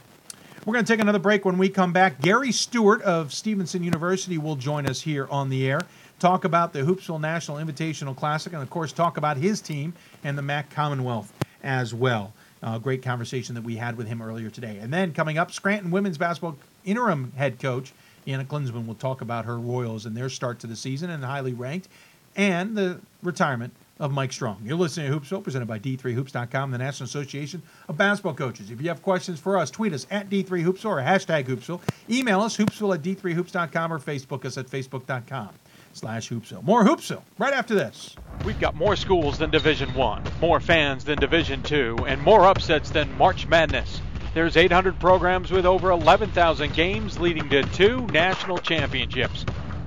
We're 0.64 0.74
going 0.74 0.84
to 0.84 0.92
take 0.92 1.00
another 1.00 1.18
break 1.18 1.44
when 1.44 1.56
we 1.56 1.68
come 1.68 1.92
back. 1.92 2.20
Gary 2.20 2.52
Stewart 2.52 3.00
of 3.02 3.32
Stevenson 3.32 3.82
University 3.82 4.38
will 4.38 4.56
join 4.56 4.86
us 4.86 5.00
here 5.00 5.26
on 5.30 5.48
the 5.48 5.68
air, 5.68 5.80
talk 6.18 6.44
about 6.44 6.72
the 6.72 6.80
Hoopsville 6.80 7.20
National 7.20 7.56
Invitational 7.58 8.14
Classic, 8.14 8.52
and 8.52 8.62
of 8.62 8.68
course, 8.68 8.92
talk 8.92 9.16
about 9.16 9.36
his 9.36 9.60
team 9.60 9.94
and 10.24 10.36
the 10.36 10.42
MAC 10.42 10.68
Commonwealth 10.70 11.32
as 11.62 11.94
well. 11.94 12.34
Uh, 12.62 12.78
great 12.78 13.02
conversation 13.02 13.54
that 13.54 13.62
we 13.62 13.76
had 13.76 13.96
with 13.96 14.08
him 14.08 14.20
earlier 14.20 14.50
today. 14.50 14.78
And 14.78 14.92
then 14.92 15.12
coming 15.12 15.38
up, 15.38 15.52
Scranton 15.52 15.90
women's 15.90 16.18
basketball 16.18 16.56
interim 16.84 17.32
head 17.36 17.60
coach 17.60 17.92
Anna 18.28 18.44
Klinsman 18.44 18.86
will 18.86 18.94
talk 18.94 19.20
about 19.20 19.46
her 19.46 19.58
Royals 19.58 20.06
and 20.06 20.16
their 20.16 20.28
start 20.28 20.58
to 20.60 20.66
the 20.66 20.76
season 20.76 21.10
and 21.10 21.24
highly 21.24 21.52
ranked, 21.52 21.88
and 22.36 22.76
the 22.76 23.00
retirement 23.22 23.72
of 23.98 24.12
Mike 24.12 24.32
Strong. 24.32 24.60
You're 24.64 24.76
listening 24.76 25.10
to 25.10 25.18
Hoopsville, 25.18 25.42
presented 25.42 25.66
by 25.66 25.78
D3Hoops.com, 25.78 26.70
the 26.70 26.78
National 26.78 27.06
Association 27.06 27.62
of 27.88 27.96
Basketball 27.96 28.34
Coaches. 28.34 28.70
If 28.70 28.80
you 28.80 28.88
have 28.88 29.02
questions 29.02 29.40
for 29.40 29.56
us, 29.56 29.70
tweet 29.70 29.92
us 29.92 30.06
at 30.10 30.30
D3Hoopsville 30.30 30.84
or 30.84 30.96
hashtag 30.98 31.44
Hoopsville. 31.44 31.80
Email 32.08 32.42
us, 32.42 32.56
hoopsville 32.56 32.94
at 32.94 33.02
D3Hoops.com 33.02 33.92
or 33.92 33.98
Facebook 33.98 34.44
us 34.44 34.56
at 34.56 34.66
Facebook.com 34.66 35.48
slash 35.92 36.28
Hoopsville. 36.28 36.62
More 36.64 36.84
Hoopsville 36.84 37.22
right 37.38 37.52
after 37.52 37.74
this. 37.74 38.14
We've 38.44 38.60
got 38.60 38.74
more 38.74 38.96
schools 38.96 39.38
than 39.38 39.50
Division 39.50 39.94
One, 39.94 40.22
more 40.40 40.60
fans 40.60 41.04
than 41.04 41.18
Division 41.18 41.62
Two, 41.62 41.96
and 42.06 42.22
more 42.22 42.44
upsets 42.46 42.90
than 42.90 43.16
March 43.18 43.46
Madness. 43.46 44.00
There's 44.34 44.56
800 44.56 45.00
programs 45.00 45.50
with 45.50 45.66
over 45.66 45.90
11,000 45.90 46.72
games 46.74 47.18
leading 47.18 47.48
to 47.48 47.62
two 47.62 48.06
national 48.08 48.58
championships. 48.58 49.44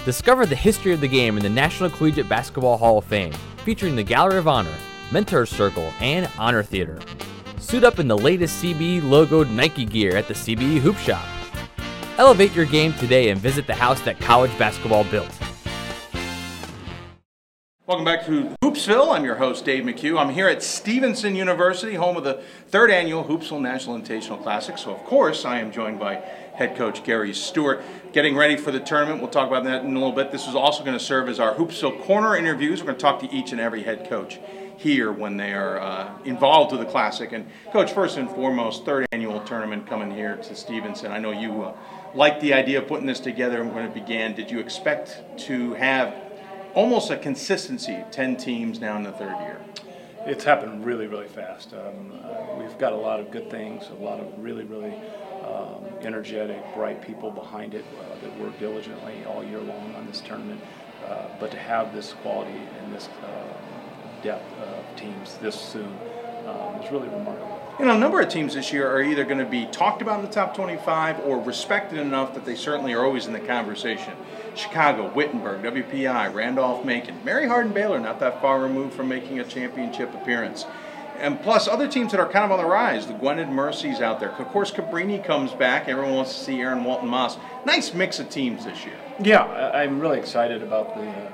Discover 0.06 0.46
the 0.46 0.56
history 0.56 0.94
of 0.94 1.02
the 1.02 1.10
game 1.10 1.36
in 1.36 1.44
the 1.44 1.50
National 1.50 1.90
Collegiate 1.90 2.30
Basketball 2.30 2.78
Hall 2.78 3.00
of 3.00 3.04
Fame, 3.04 3.34
featuring 3.66 3.98
the 3.98 4.04
Gallery 4.04 4.38
of 4.38 4.48
Honor, 4.48 4.74
Mentor 5.12 5.46
Circle, 5.46 5.92
and 6.00 6.30
Honor 6.38 6.64
Theater. 6.64 6.98
Suit 7.66 7.84
up 7.84 7.98
in 7.98 8.08
the 8.08 8.16
latest 8.16 8.64
CBE 8.64 9.02
logoed 9.02 9.50
Nike 9.50 9.86
gear 9.86 10.16
at 10.16 10.28
the 10.28 10.36
CBE 10.36 10.78
Hoop 10.82 10.96
Shop. 10.98 11.26
Elevate 12.20 12.54
your 12.54 12.66
game 12.66 12.94
today 12.94 13.30
and 13.30 13.42
visit 13.42 13.66
the 13.66 13.74
house 13.74 14.00
that 14.02 14.20
college 14.20 14.56
basketball 14.60 15.04
built. 15.06 15.32
Welcome 17.88 18.06
back 18.06 18.24
to 18.28 18.56
Hoopsville. 18.62 19.16
I'm 19.16 19.26
your 19.26 19.38
host, 19.38 19.66
Dave 19.66 19.84
McHugh. 19.84 20.20
I'm 20.20 20.30
here 20.30 20.48
at 20.48 20.62
Stevenson 20.62 21.36
University, 21.36 21.96
home 21.96 22.18
of 22.18 22.24
the 22.24 22.44
third 22.68 22.92
annual 22.92 23.24
Hoopsville 23.24 23.62
National 23.62 23.98
Invitational 23.98 24.44
Classic. 24.44 24.78
So, 24.78 24.94
of 24.94 25.04
course, 25.04 25.44
I 25.44 25.60
am 25.60 25.72
joined 25.72 26.00
by 26.00 26.18
head 26.54 26.78
coach 26.78 27.04
Gary 27.04 27.34
Stewart. 27.34 27.82
Getting 28.14 28.36
ready 28.36 28.58
for 28.58 28.72
the 28.72 28.80
tournament. 28.80 29.22
We'll 29.22 29.32
talk 29.32 29.48
about 29.48 29.64
that 29.64 29.84
in 29.84 29.90
a 29.90 30.00
little 30.00 30.12
bit. 30.12 30.32
This 30.32 30.48
is 30.48 30.54
also 30.54 30.84
going 30.84 30.98
to 30.98 31.04
serve 31.04 31.30
as 31.30 31.40
our 31.40 31.56
Hoopsville 31.56 32.04
Corner 32.04 32.36
interviews. 32.36 32.82
We're 32.82 32.94
going 32.94 32.98
to 32.98 33.02
talk 33.02 33.20
to 33.22 33.36
each 33.36 33.52
and 33.52 33.60
every 33.60 33.82
head 33.82 34.08
coach 34.08 34.40
here 34.86 35.12
when 35.12 35.36
they 35.36 35.52
are 35.52 35.80
uh, 35.80 36.16
involved 36.26 36.72
with 36.72 36.80
the 36.80 36.86
Classic. 36.86 37.32
And, 37.32 37.50
Coach, 37.72 37.92
first 37.92 38.18
and 38.18 38.30
foremost, 38.30 38.86
third 38.86 39.08
annual 39.12 39.40
tournament 39.40 39.88
coming 39.88 40.12
here 40.12 40.36
to 40.36 40.56
Stevenson. 40.56 41.12
I 41.12 41.18
know 41.18 41.32
you 41.32 41.64
uh, 41.64 41.76
liked 42.14 42.40
the 42.40 42.54
idea 42.54 42.78
of 42.84 42.88
putting 42.88 43.08
this 43.08 43.20
together 43.20 43.64
when 43.64 43.84
it 43.84 43.96
began. 43.96 44.36
Did 44.36 44.52
you 44.52 44.60
expect 44.60 45.40
to 45.48 45.74
have 45.74 46.14
almost 46.76 47.10
a 47.10 47.18
consistency, 47.18 48.04
10 48.12 48.38
teams 48.38 48.80
now 48.80 48.96
in 48.96 49.02
the 49.02 49.12
third 49.12 49.36
year. 49.40 49.60
It's 50.28 50.44
happened 50.44 50.86
really, 50.86 51.08
really 51.08 51.30
fast. 51.30 51.74
Um, 51.74 52.14
uh, 52.24 52.56
we've 52.60 52.78
got 52.78 52.94
a 52.94 52.96
lot 52.96 53.20
of 53.20 53.32
good 53.32 53.50
things, 53.50 53.90
a 53.90 54.04
lot 54.04 54.20
of 54.20 54.28
really, 54.38 54.66
really 54.66 54.94
um, 55.44 55.84
energetic, 56.02 56.62
bright 56.76 57.02
people 57.02 57.32
behind 57.32 57.74
it 57.74 57.86
uh, 58.00 58.22
that 58.22 58.40
work 58.40 58.60
diligently 58.60 59.24
all 59.26 59.44
year 59.44 59.62
long 59.62 59.96
on 59.96 60.06
this 60.06 60.22
tournament. 60.22 60.62
Uh, 61.08 61.28
but 61.40 61.50
to 61.50 61.58
have 61.58 61.94
this 61.94 62.14
quality 62.14 62.60
and 62.82 62.94
this 62.94 63.08
uh, 63.24 63.65
depth 64.22 64.52
of 64.60 64.96
teams 64.96 65.38
this 65.38 65.60
soon 65.60 65.98
um, 66.48 66.76
is 66.82 66.92
really 66.92 67.10
remarkable. 67.10 67.62
You 67.80 67.86
know, 67.86 67.96
a 67.96 68.00
number 68.00 68.22
of 68.22 68.30
teams 68.30 68.54
this 68.54 68.72
year 68.72 68.90
are 68.90 69.02
either 69.02 69.26
going 69.26 69.40
to 69.40 69.46
be 69.46 69.66
talked 69.66 70.02
about 70.02 70.20
in 70.20 70.26
the 70.26 70.32
top 70.32 70.56
25 70.56 71.20
or 71.26 71.42
respected 71.42 72.00
enough 72.00 72.34
that 72.34 72.46
they 72.46 72.56
certainly 72.56 72.94
are 72.94 73.04
always 73.04 73.28
in 73.28 73.34
the 73.34 73.40
conversation. 73.40 74.14
Chicago, 74.56 75.12
Wittenberg, 75.14 75.62
WPI, 75.62 76.34
Randolph 76.34 76.86
Macon, 76.86 77.20
Mary 77.26 77.48
Hardin 77.48 77.74
Baylor, 77.74 78.00
not 78.00 78.22
that 78.22 78.42
far 78.42 78.62
removed 78.62 78.94
from 78.94 79.10
making 79.10 79.40
a 79.40 79.44
championship 79.44 80.14
appearance. 80.14 80.66
And 81.20 81.42
plus, 81.42 81.68
other 81.68 81.88
teams 81.88 82.12
that 82.12 82.20
are 82.20 82.30
kind 82.30 82.46
of 82.46 82.52
on 82.52 82.60
the 82.60 82.70
rise. 82.70 83.08
The 83.08 83.14
Gwynedd 83.14 83.50
Mercy's 83.50 84.02
out 84.02 84.20
there. 84.20 84.32
Of 84.32 84.48
course, 84.50 84.72
Cabrini 84.72 85.24
comes 85.24 85.52
back. 85.52 85.88
Everyone 85.88 86.14
wants 86.16 86.34
to 86.34 86.44
see 86.44 86.60
Aaron 86.62 86.84
Walton 86.84 87.10
Moss. 87.10 87.38
Nice 87.66 87.94
mix 87.94 88.20
of 88.20 88.30
teams 88.30 88.66
this 88.66 88.86
year. 88.86 88.98
Yeah, 89.20 89.44
I'm 89.74 90.00
really 90.00 90.20
excited 90.20 90.62
about 90.62 90.96
the. 90.96 91.08
Uh, 91.08 91.32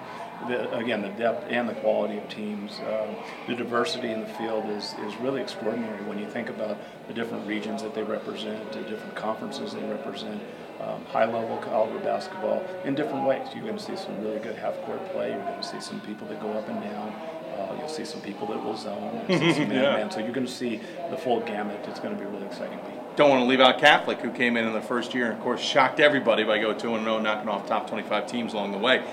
the, 0.48 0.76
again, 0.76 1.02
the 1.02 1.10
depth 1.10 1.46
and 1.50 1.68
the 1.68 1.74
quality 1.76 2.18
of 2.18 2.28
teams. 2.30 2.80
Uh, 2.80 3.14
the 3.48 3.56
diversity 3.56 4.12
in 4.12 4.22
the 4.22 4.28
field 4.28 4.70
is, 4.70 4.96
is 5.06 5.16
really 5.18 5.42
extraordinary 5.42 6.04
when 6.04 6.18
you 6.18 6.28
think 6.28 6.50
about 6.50 6.78
the 7.08 7.14
different 7.14 7.48
regions 7.48 7.82
that 7.84 7.94
they 7.94 8.04
represent, 8.04 8.72
the 8.72 8.82
different 8.82 9.16
conferences 9.16 9.74
they 9.74 9.84
represent, 9.84 10.42
um, 10.82 11.06
high 11.06 11.26
level 11.26 11.58
caliber 11.58 12.00
basketball 12.00 12.64
in 12.86 12.96
different 12.96 13.26
ways. 13.26 13.48
You're 13.54 13.66
going 13.66 13.78
to 13.78 13.84
see 13.84 13.96
some 13.96 14.20
really 14.22 14.40
good 14.40 14.56
half 14.56 14.76
court 14.82 15.04
play, 15.12 15.32
you're 15.32 15.44
going 15.44 15.62
to 15.62 15.68
see 15.68 15.80
some 15.80 16.02
people 16.02 16.28
that 16.28 16.42
go 16.42 16.52
up 16.54 16.68
and 16.68 16.82
down. 16.82 17.14
Uh, 17.52 17.76
you'll 17.78 17.90
see 17.90 18.06
some 18.06 18.22
people 18.22 18.48
that 18.48 18.64
will 18.64 18.78
zone. 18.78 19.24
You'll 19.28 19.40
see 19.40 19.54
some 19.54 19.64
yeah. 19.72 19.98
man. 19.98 20.10
So 20.10 20.20
you're 20.20 20.32
going 20.32 20.48
to 20.48 20.52
see 20.52 20.80
the 21.10 21.18
full 21.18 21.42
gamut. 21.42 21.86
It's 21.88 22.00
going 22.00 22.16
to 22.16 22.20
be 22.20 22.26
a 22.26 22.30
really 22.30 22.46
exciting 22.46 22.78
week. 22.86 22.96
Don't 23.18 23.30
want 23.30 23.42
to 23.42 23.46
leave 23.46 23.60
out 23.60 23.78
Catholic, 23.78 24.20
who 24.20 24.32
came 24.32 24.56
in 24.56 24.66
in 24.66 24.74
the 24.74 24.82
first 24.82 25.14
year 25.14 25.26
and, 25.26 25.34
of 25.34 25.42
course, 25.42 25.60
shocked 25.60 26.00
everybody 26.00 26.44
by 26.44 26.60
going 26.60 26.78
2 26.78 26.88
0, 26.88 27.20
knocking 27.20 27.50
off 27.50 27.68
top 27.68 27.90
25 27.90 28.26
teams 28.26 28.54
along 28.54 28.72
the 28.72 28.78
way. 28.78 29.04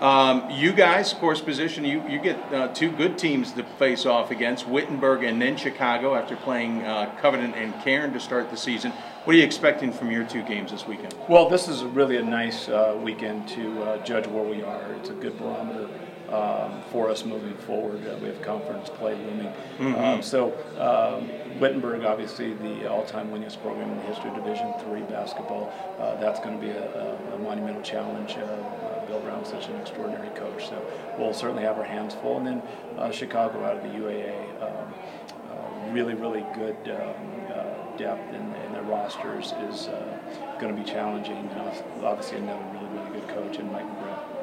Um, 0.00 0.50
you 0.50 0.72
guys, 0.72 1.12
of 1.12 1.18
course, 1.20 1.40
position 1.40 1.84
you 1.84 2.06
you 2.06 2.18
get 2.20 2.36
uh, 2.52 2.68
two 2.68 2.90
good 2.92 3.16
teams 3.16 3.52
to 3.52 3.62
face 3.78 4.04
off 4.04 4.30
against 4.30 4.68
Wittenberg 4.68 5.24
and 5.24 5.40
then 5.40 5.56
Chicago 5.56 6.14
after 6.14 6.36
playing 6.36 6.82
uh, 6.82 7.14
Covenant 7.20 7.54
and 7.56 7.72
Cairn 7.82 8.12
to 8.12 8.20
start 8.20 8.50
the 8.50 8.58
season. 8.58 8.92
What 9.24 9.34
are 9.34 9.38
you 9.38 9.44
expecting 9.44 9.92
from 9.92 10.10
your 10.10 10.24
two 10.24 10.42
games 10.42 10.70
this 10.70 10.86
weekend? 10.86 11.14
Well, 11.28 11.48
this 11.48 11.66
is 11.66 11.82
really 11.82 12.18
a 12.18 12.22
nice 12.22 12.68
uh, 12.68 12.98
weekend 13.02 13.48
to 13.48 13.82
uh, 13.82 14.04
judge 14.04 14.26
where 14.26 14.44
we 14.44 14.62
are. 14.62 14.92
It's 14.94 15.08
a 15.08 15.14
good 15.14 15.38
barometer 15.38 15.88
um, 16.28 16.82
for 16.90 17.10
us 17.10 17.24
moving 17.24 17.54
forward. 17.58 18.06
Uh, 18.06 18.16
we 18.20 18.28
have 18.28 18.40
conference 18.42 18.88
play 18.90 19.14
looming. 19.14 19.52
Mm-hmm. 19.78 19.94
Um, 19.94 20.22
so 20.22 20.52
um, 20.78 21.60
Wittenberg, 21.60 22.04
obviously 22.04 22.54
the 22.54 22.90
all-time 22.90 23.30
winningest 23.30 23.60
program 23.62 23.90
in 23.90 23.96
the 23.98 24.04
history 24.04 24.30
of 24.30 24.36
Division 24.36 24.72
Three 24.84 25.02
basketball. 25.02 25.72
Uh, 25.98 26.20
that's 26.20 26.40
going 26.40 26.58
to 26.58 26.64
be 26.64 26.70
a, 26.70 27.34
a, 27.34 27.38
monumental 27.38 27.82
challenge. 27.82 28.32
Uh, 28.32 29.06
Bill 29.06 29.20
Brown's 29.20 29.48
such 29.48 29.68
an 29.68 29.76
extraordinary 29.76 30.28
coach, 30.30 30.68
so 30.68 30.84
we'll 31.18 31.32
certainly 31.32 31.62
have 31.62 31.78
our 31.78 31.84
hands 31.84 32.14
full. 32.14 32.38
And 32.38 32.46
then 32.46 32.62
uh, 32.98 33.10
Chicago 33.10 33.64
out 33.64 33.76
of 33.76 33.82
the 33.82 33.98
UAA, 33.98 34.62
um, 34.62 34.94
uh, 35.50 35.92
really, 35.92 36.14
really 36.14 36.44
good 36.54 36.76
um, 36.90 37.54
uh, 37.54 37.96
depth 37.96 38.34
in, 38.34 38.42
in, 38.42 38.72
their 38.72 38.82
rosters 38.82 39.54
is 39.70 39.88
going 40.60 40.74
to 40.74 40.82
be 40.82 40.88
challenging. 40.88 41.48
obviously, 42.02 42.38
another 42.38 42.64
really, 42.72 42.98
really 42.98 43.20
good 43.20 43.28
coach 43.28 43.58
in 43.58 43.70
Mike. 43.70 43.86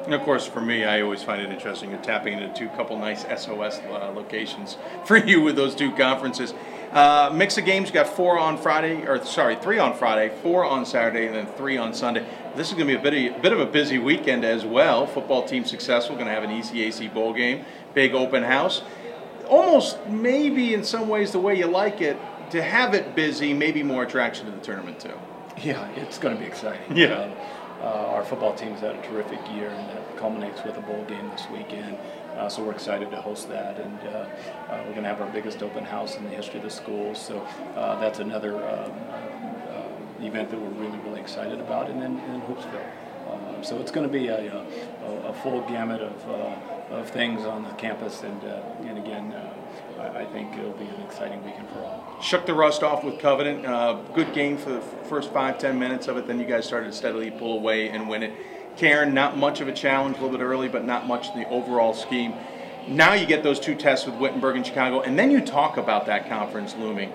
And 0.04 0.12
of 0.12 0.20
course, 0.22 0.46
for 0.46 0.60
me, 0.60 0.84
I 0.84 1.00
always 1.00 1.22
find 1.22 1.40
it 1.40 1.50
interesting. 1.50 1.90
You're 1.90 1.98
tapping 2.00 2.34
into 2.34 2.52
two 2.52 2.68
couple 2.70 2.98
nice 2.98 3.22
SOS 3.22 3.80
uh, 3.80 4.12
locations 4.14 4.76
for 5.06 5.16
you 5.16 5.40
with 5.40 5.56
those 5.56 5.74
two 5.74 5.92
conferences. 5.92 6.52
Uh, 6.92 7.32
mix 7.34 7.56
of 7.56 7.64
games. 7.64 7.88
You 7.88 7.94
got 7.94 8.08
four 8.08 8.38
on 8.38 8.58
Friday, 8.58 9.06
or 9.06 9.24
sorry, 9.24 9.56
three 9.56 9.78
on 9.78 9.94
Friday, 9.94 10.32
four 10.42 10.64
on 10.64 10.84
Saturday, 10.84 11.26
and 11.26 11.34
then 11.34 11.46
three 11.46 11.76
on 11.76 11.94
Sunday. 11.94 12.24
This 12.54 12.68
is 12.68 12.74
going 12.74 12.86
to 12.86 12.94
be 12.94 13.00
a 13.00 13.02
bit 13.02 13.34
of, 13.34 13.42
bit 13.42 13.52
of 13.52 13.60
a 13.60 13.66
busy 13.66 13.98
weekend 13.98 14.44
as 14.44 14.64
well. 14.64 15.06
Football 15.06 15.44
team 15.44 15.64
successful. 15.64 16.16
Going 16.16 16.26
to 16.26 16.32
have 16.32 16.44
an 16.44 16.50
ECAC 16.50 17.12
bowl 17.12 17.32
game, 17.32 17.64
big 17.94 18.14
open 18.14 18.42
house. 18.42 18.82
Almost 19.48 20.06
maybe 20.06 20.74
in 20.74 20.84
some 20.84 21.08
ways 21.08 21.32
the 21.32 21.38
way 21.38 21.58
you 21.58 21.66
like 21.66 22.00
it 22.00 22.18
to 22.50 22.62
have 22.62 22.94
it 22.94 23.14
busy, 23.14 23.52
maybe 23.52 23.82
more 23.82 24.02
attraction 24.04 24.46
to 24.46 24.52
the 24.52 24.60
tournament 24.60 25.00
too. 25.00 25.18
Yeah, 25.62 25.88
it's 25.96 26.18
going 26.18 26.36
to 26.36 26.40
be 26.40 26.46
exciting. 26.46 26.96
Yeah. 26.96 27.06
Uh, 27.06 27.34
uh, 27.80 28.12
our 28.14 28.24
football 28.24 28.54
team's 28.54 28.80
had 28.80 28.96
a 28.96 29.02
terrific 29.02 29.40
year, 29.52 29.68
and 29.68 29.88
that 29.90 30.16
culminates 30.16 30.62
with 30.64 30.76
a 30.76 30.80
bowl 30.80 31.04
game 31.04 31.28
this 31.30 31.46
weekend. 31.52 31.98
Uh, 32.36 32.48
so 32.48 32.64
we're 32.64 32.72
excited 32.72 33.10
to 33.10 33.20
host 33.20 33.48
that, 33.48 33.78
and 33.78 33.98
uh, 34.08 34.26
uh 34.68 34.82
we're 34.86 34.92
going 34.92 35.02
to 35.02 35.08
have 35.08 35.20
our 35.20 35.30
biggest 35.30 35.62
open 35.62 35.84
house 35.84 36.16
in 36.16 36.24
the 36.24 36.30
history 36.30 36.56
of 36.56 36.64
the 36.64 36.70
school. 36.70 37.14
So 37.14 37.40
uh, 37.76 38.00
that's 38.00 38.18
another 38.18 38.56
um, 38.56 38.92
uh, 39.68 40.24
event 40.24 40.50
that 40.50 40.60
we're 40.60 40.68
really, 40.68 40.98
really 40.98 41.20
excited 41.20 41.60
about. 41.60 41.90
And 41.90 42.00
then 42.00 42.18
in 42.18 42.40
Hoopsville. 42.42 42.90
Um, 43.30 43.64
so 43.64 43.78
it's 43.78 43.90
going 43.90 44.06
to 44.06 44.12
be 44.12 44.28
a, 44.28 44.52
a, 44.52 45.28
a, 45.28 45.32
full 45.32 45.62
gamut 45.62 46.02
of, 46.02 46.28
of 46.90 47.08
things 47.08 47.46
on 47.46 47.62
the 47.62 47.70
campus, 47.70 48.22
and, 48.22 48.42
and 48.42 48.98
again, 48.98 49.34
I 50.14 50.24
think 50.24 50.56
it'll 50.56 50.72
be 50.72 50.84
an 50.84 51.00
exciting 51.02 51.44
weekend 51.44 51.68
for 51.70 51.78
all. 51.78 52.20
Shook 52.20 52.46
the 52.46 52.54
rust 52.54 52.82
off 52.82 53.04
with 53.04 53.18
Covenant. 53.18 53.66
Uh, 53.66 53.94
good 54.14 54.32
game 54.32 54.56
for 54.56 54.70
the 54.70 54.80
first 54.80 55.32
five, 55.32 55.58
ten 55.58 55.78
minutes 55.78 56.08
of 56.08 56.16
it. 56.16 56.26
Then 56.26 56.38
you 56.38 56.46
guys 56.46 56.66
started 56.66 56.86
to 56.86 56.92
steadily 56.92 57.30
pull 57.30 57.58
away 57.58 57.88
and 57.88 58.08
win 58.08 58.22
it. 58.22 58.32
Cairn, 58.76 59.14
not 59.14 59.36
much 59.36 59.60
of 59.60 59.68
a 59.68 59.72
challenge, 59.72 60.18
a 60.18 60.20
little 60.20 60.36
bit 60.36 60.42
early, 60.44 60.68
but 60.68 60.84
not 60.84 61.06
much 61.06 61.28
in 61.30 61.40
the 61.40 61.48
overall 61.48 61.94
scheme. 61.94 62.34
Now 62.88 63.14
you 63.14 63.24
get 63.24 63.42
those 63.42 63.60
two 63.60 63.74
tests 63.74 64.04
with 64.04 64.16
Wittenberg 64.16 64.56
and 64.56 64.66
Chicago, 64.66 65.00
and 65.00 65.18
then 65.18 65.30
you 65.30 65.40
talk 65.40 65.76
about 65.76 66.06
that 66.06 66.28
conference 66.28 66.74
looming. 66.76 67.12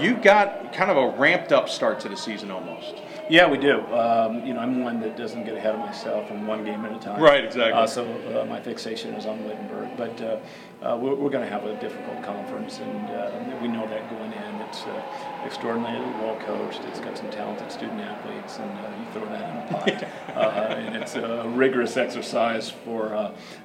You've 0.00 0.22
got 0.22 0.72
kind 0.72 0.90
of 0.90 0.96
a 0.96 1.18
ramped 1.18 1.52
up 1.52 1.68
start 1.68 2.00
to 2.00 2.08
the 2.08 2.16
season 2.16 2.50
almost. 2.50 2.94
Yeah, 3.28 3.50
we 3.50 3.58
do. 3.58 3.80
Um, 3.92 4.46
you 4.46 4.54
know, 4.54 4.60
I'm 4.60 4.82
one 4.82 5.00
that 5.00 5.16
doesn't 5.16 5.44
get 5.44 5.56
ahead 5.56 5.74
of 5.74 5.80
myself 5.80 6.28
from 6.28 6.46
one 6.46 6.64
game 6.64 6.84
at 6.84 6.92
a 6.92 6.98
time. 6.98 7.20
Right, 7.20 7.44
exactly. 7.44 7.72
Uh, 7.72 7.86
so 7.86 8.04
uh, 8.04 8.44
my 8.46 8.60
fixation 8.60 9.14
is 9.14 9.26
on 9.26 9.44
Wittenberg, 9.44 9.96
but 9.96 10.20
uh, 10.20 10.38
uh 10.82 10.96
we're, 10.96 11.14
we're 11.14 11.30
going 11.30 11.42
to 11.42 11.50
have 11.50 11.64
a 11.64 11.74
difficult 11.80 12.22
conference, 12.22 12.78
and 12.78 13.10
uh, 13.10 13.56
we 13.60 13.68
know 13.68 13.86
that 13.88 14.08
going 14.10 14.32
in. 14.32 14.54
It's 14.66 14.82
uh, 14.84 15.02
extraordinarily 15.44 16.06
well 16.20 16.36
coached. 16.46 16.82
It's 16.84 17.00
got 17.00 17.18
some 17.18 17.30
talented 17.30 17.72
student 17.72 18.00
athletes, 18.00 18.58
and 18.58 18.70
you 19.00 19.12
throw 19.12 19.24
that 19.26 19.50
in 19.50 19.74
a 19.74 19.78
pot. 19.78 20.76
and 20.76 20.96
it's 20.96 21.16
a 21.16 21.48
rigorous 21.54 21.96
exercise 21.96 22.70
for 22.70 23.12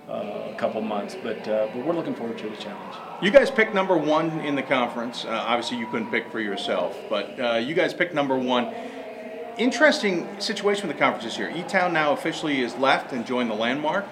a 0.10 0.56
couple 0.58 0.82
months, 0.82 1.16
but 1.22 1.44
but 1.44 1.86
we're 1.86 1.94
looking 1.94 2.16
forward 2.16 2.38
to 2.40 2.50
the 2.50 2.58
challenge. 2.58 2.96
You 3.22 3.30
guys 3.30 3.52
picked 3.52 3.76
number 3.76 3.98
one 3.98 4.40
in 4.42 4.56
the 4.56 4.64
conference. 4.64 5.26
obviously, 5.26 5.78
you 5.78 5.88
couldn't 5.88 6.10
pick 6.10 6.32
for 6.32 6.40
yourself, 6.40 6.98
but 7.10 7.64
you 7.64 7.74
guys 7.76 7.94
picked 7.94 8.14
number 8.14 8.38
one 8.38 8.74
interesting 9.62 10.40
situation 10.40 10.88
with 10.88 10.98
the 10.98 11.00
conference 11.00 11.24
this 11.24 11.38
year. 11.38 11.52
E-Town 11.56 11.94
now 11.94 12.14
officially 12.14 12.62
is 12.62 12.76
left 12.76 13.14
and 13.14 13.26
joined 13.26 13.50
the 13.50 13.56
landmark. 13.56 14.06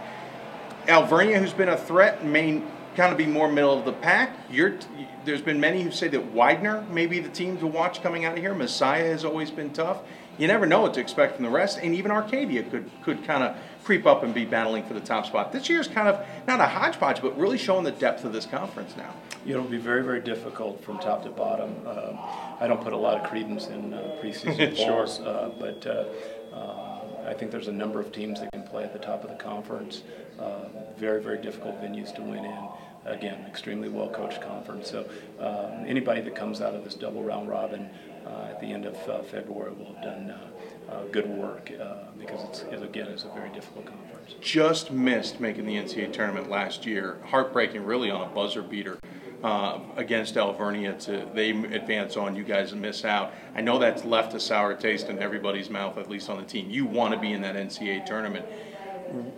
Alvernia, 0.88 1.40
who's 1.40 1.54
been 1.54 1.70
a 1.70 1.78
threat, 1.78 2.24
may 2.24 2.62
kind 2.96 3.12
of 3.12 3.18
be 3.18 3.26
more 3.26 3.52
middle 3.52 3.78
of 3.78 3.86
the 3.86 3.94
pack. 3.94 4.36
You're, 4.52 4.78
there's 5.26 5.42
been 5.42 5.60
many 5.60 5.82
who 5.82 5.92
say 5.92 6.08
that 6.10 6.32
Widener 6.34 6.82
may 6.92 7.08
be 7.08 7.20
the 7.20 7.30
team 7.30 7.58
to 7.58 7.68
watch 7.68 8.04
coming 8.04 8.26
out 8.26 8.38
of 8.38 8.44
here. 8.44 8.54
Messiah 8.54 9.10
has 9.10 9.26
always 9.26 9.50
been 9.50 9.72
tough. 9.72 10.02
You 10.38 10.48
never 10.48 10.66
know 10.66 10.82
what 10.82 10.94
to 10.94 11.02
expect 11.02 11.36
from 11.36 11.46
the 11.46 11.52
rest, 11.52 11.80
and 11.82 11.94
even 11.94 12.12
Arcadia 12.12 12.64
could 12.64 12.90
could 13.04 13.26
kind 13.26 13.44
of 13.44 13.58
creep 13.90 14.06
up 14.06 14.22
and 14.22 14.36
be 14.36 14.46
battling 14.46 14.84
for 14.84 14.94
the 14.94 15.02
top 15.02 15.26
spot. 15.26 15.52
This 15.52 15.68
year's 15.68 15.88
kind 15.88 16.08
of 16.08 16.24
not 16.46 16.62
a 16.62 16.68
hodgepodge, 16.68 17.24
but 17.24 17.36
really 17.40 17.58
showing 17.58 17.84
the 17.84 17.92
depth 17.92 18.24
of 18.24 18.32
this 18.32 18.46
conference 18.46 18.96
now. 18.96 19.12
It'll 19.48 19.64
be 19.64 19.80
very, 19.80 20.04
very 20.04 20.22
difficult 20.22 20.84
from 20.84 21.00
top 21.00 21.24
to 21.24 21.32
bottom. 21.32 21.76
Uh, 21.88 22.12
I 22.60 22.68
don't 22.68 22.84
put 22.84 22.94
a 22.94 22.98
lot 22.98 23.20
of 23.20 23.28
credence 23.28 23.66
in 23.66 23.96
uh, 23.96 24.16
preseason 24.22 24.78
polls, 24.86 25.22
uh, 25.22 25.50
but 25.58 25.88
uh, 25.88 26.56
uh, 26.56 27.28
I 27.28 27.34
think 27.34 27.50
there's 27.50 27.68
a 27.68 27.72
number 27.72 28.00
of 28.00 28.12
teams 28.12 28.40
that 28.42 28.52
can 28.52 28.62
play 28.62 28.84
at 28.84 28.94
the 28.94 29.00
top 29.00 29.24
of 29.24 29.32
the 29.32 29.44
conference. 29.44 30.04
Uh, 30.38 30.66
very, 30.96 31.20
very 31.20 31.42
difficult 31.42 31.82
venues 31.82 32.14
to 32.14 32.22
win 32.22 32.46
in. 32.46 32.68
Again, 33.06 33.44
extremely 33.48 33.90
well 33.90 34.10
coached 34.10 34.40
conference. 34.40 34.92
So 34.92 35.10
um, 35.40 35.84
anybody 35.88 36.22
that 36.22 36.36
comes 36.36 36.62
out 36.62 36.76
of 36.76 36.84
this 36.84 36.94
double 36.94 37.24
round 37.24 37.50
robin 37.50 37.90
uh, 38.28 38.50
at 38.52 38.62
the 38.62 38.68
end 38.68 38.86
of 38.86 38.96
uh, 39.10 39.24
February 39.24 39.72
will 39.74 39.94
have 39.94 40.04
done 40.04 40.30
uh, 40.30 40.48
uh, 40.92 41.04
good 41.12 41.30
work 41.30 41.72
uh, 41.80 41.96
because 42.18 42.44
it's, 42.50 42.62
it, 42.64 42.82
again, 42.82 43.08
it's 43.08 43.24
a 43.24 43.30
very 43.30 43.50
difficult 43.50 43.86
conference. 43.86 44.36
Just 44.42 44.92
missed 44.92 45.40
making 45.40 45.66
the 45.66 45.76
NCAA 45.76 46.12
tournament 46.14 46.50
last 46.50 46.86
year. 46.86 47.20
Heartbreaking, 47.26 47.84
really, 47.84 48.10
on 48.12 48.22
a 48.22 48.34
buzzer 48.34 48.62
beater. 48.62 49.00
Uh, 49.42 49.80
against 49.96 50.36
Alvernia 50.36 50.92
to 51.00 51.26
they 51.34 51.52
advance 51.52 52.18
on, 52.18 52.36
you 52.36 52.44
guys 52.44 52.74
and 52.74 52.82
miss 52.82 53.06
out. 53.06 53.32
I 53.56 53.62
know 53.62 53.80
that's 53.80 54.04
left 54.04 54.34
a 54.34 54.40
sour 54.40 54.74
taste 54.74 55.08
in 55.08 55.18
everybody's 55.20 55.70
mouth, 55.70 55.98
at 55.98 56.10
least 56.10 56.30
on 56.30 56.40
the 56.40 56.44
team. 56.44 56.70
You 56.70 56.86
want 56.86 57.14
to 57.14 57.20
be 57.22 57.32
in 57.32 57.42
that 57.44 57.56
NCAA 57.56 58.06
tournament. 58.06 58.46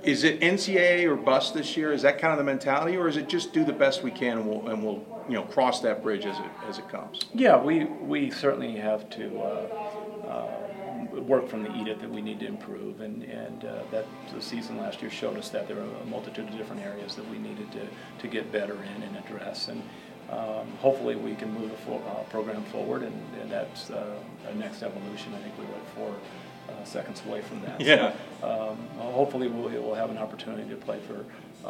Is 0.01 0.23
it 0.23 0.41
NCAA 0.41 1.05
or 1.05 1.15
bust 1.15 1.53
this 1.53 1.77
year? 1.77 1.93
Is 1.93 2.01
that 2.01 2.17
kind 2.17 2.31
of 2.31 2.39
the 2.39 2.43
mentality, 2.43 2.97
or 2.97 3.07
is 3.07 3.15
it 3.15 3.29
just 3.29 3.53
do 3.53 3.63
the 3.63 3.73
best 3.73 4.01
we 4.01 4.09
can 4.09 4.39
and 4.39 4.47
we'll, 4.47 4.67
and 4.69 4.83
we'll 4.83 5.05
you 5.29 5.35
know 5.35 5.43
cross 5.43 5.81
that 5.81 6.01
bridge 6.01 6.25
as 6.25 6.39
it 6.39 6.51
as 6.67 6.79
it 6.79 6.89
comes? 6.89 7.19
Yeah, 7.35 7.61
we 7.61 7.85
we 7.85 8.31
certainly 8.31 8.77
have 8.77 9.07
to. 9.11 9.39
Uh, 9.39 10.27
uh, 10.27 10.60
work 11.01 11.47
from 11.47 11.63
the 11.63 11.73
edict 11.75 12.01
that 12.01 12.09
we 12.09 12.21
need 12.21 12.39
to 12.39 12.47
improve, 12.47 13.01
and 13.01 13.23
and 13.23 13.65
uh, 13.65 13.83
that 13.91 14.05
the 14.33 14.41
season 14.41 14.77
last 14.77 15.01
year 15.01 15.11
showed 15.11 15.37
us 15.37 15.49
that 15.49 15.67
there 15.67 15.77
are 15.77 16.01
a 16.03 16.05
multitude 16.05 16.47
of 16.47 16.57
different 16.57 16.81
areas 16.81 17.15
that 17.15 17.29
we 17.29 17.37
needed 17.37 17.71
to 17.71 17.87
to 18.19 18.27
get 18.27 18.51
better 18.51 18.77
in 18.95 19.03
and 19.03 19.17
address, 19.17 19.67
and 19.67 19.81
um, 20.29 20.67
hopefully 20.79 21.15
we 21.15 21.35
can 21.35 21.51
move 21.53 21.69
the 21.71 21.77
full, 21.77 22.03
uh, 22.07 22.23
program 22.29 22.63
forward, 22.65 23.03
and, 23.03 23.15
and 23.41 23.51
that's 23.51 23.89
uh, 23.89 24.15
a 24.49 24.55
next 24.55 24.83
evolution. 24.83 25.33
I 25.33 25.39
think 25.39 25.57
we 25.57 25.65
look 25.65 25.87
for. 25.95 26.13
Uh, 26.69 26.83
seconds 26.85 27.21
away 27.27 27.41
from 27.41 27.59
that. 27.63 27.81
Yeah. 27.81 28.13
So, 28.39 28.71
um, 28.71 28.77
hopefully, 29.11 29.49
we'll, 29.49 29.69
we'll 29.81 29.95
have 29.95 30.09
an 30.09 30.17
opportunity 30.17 30.69
to 30.69 30.75
play 30.77 30.99
for 30.99 31.67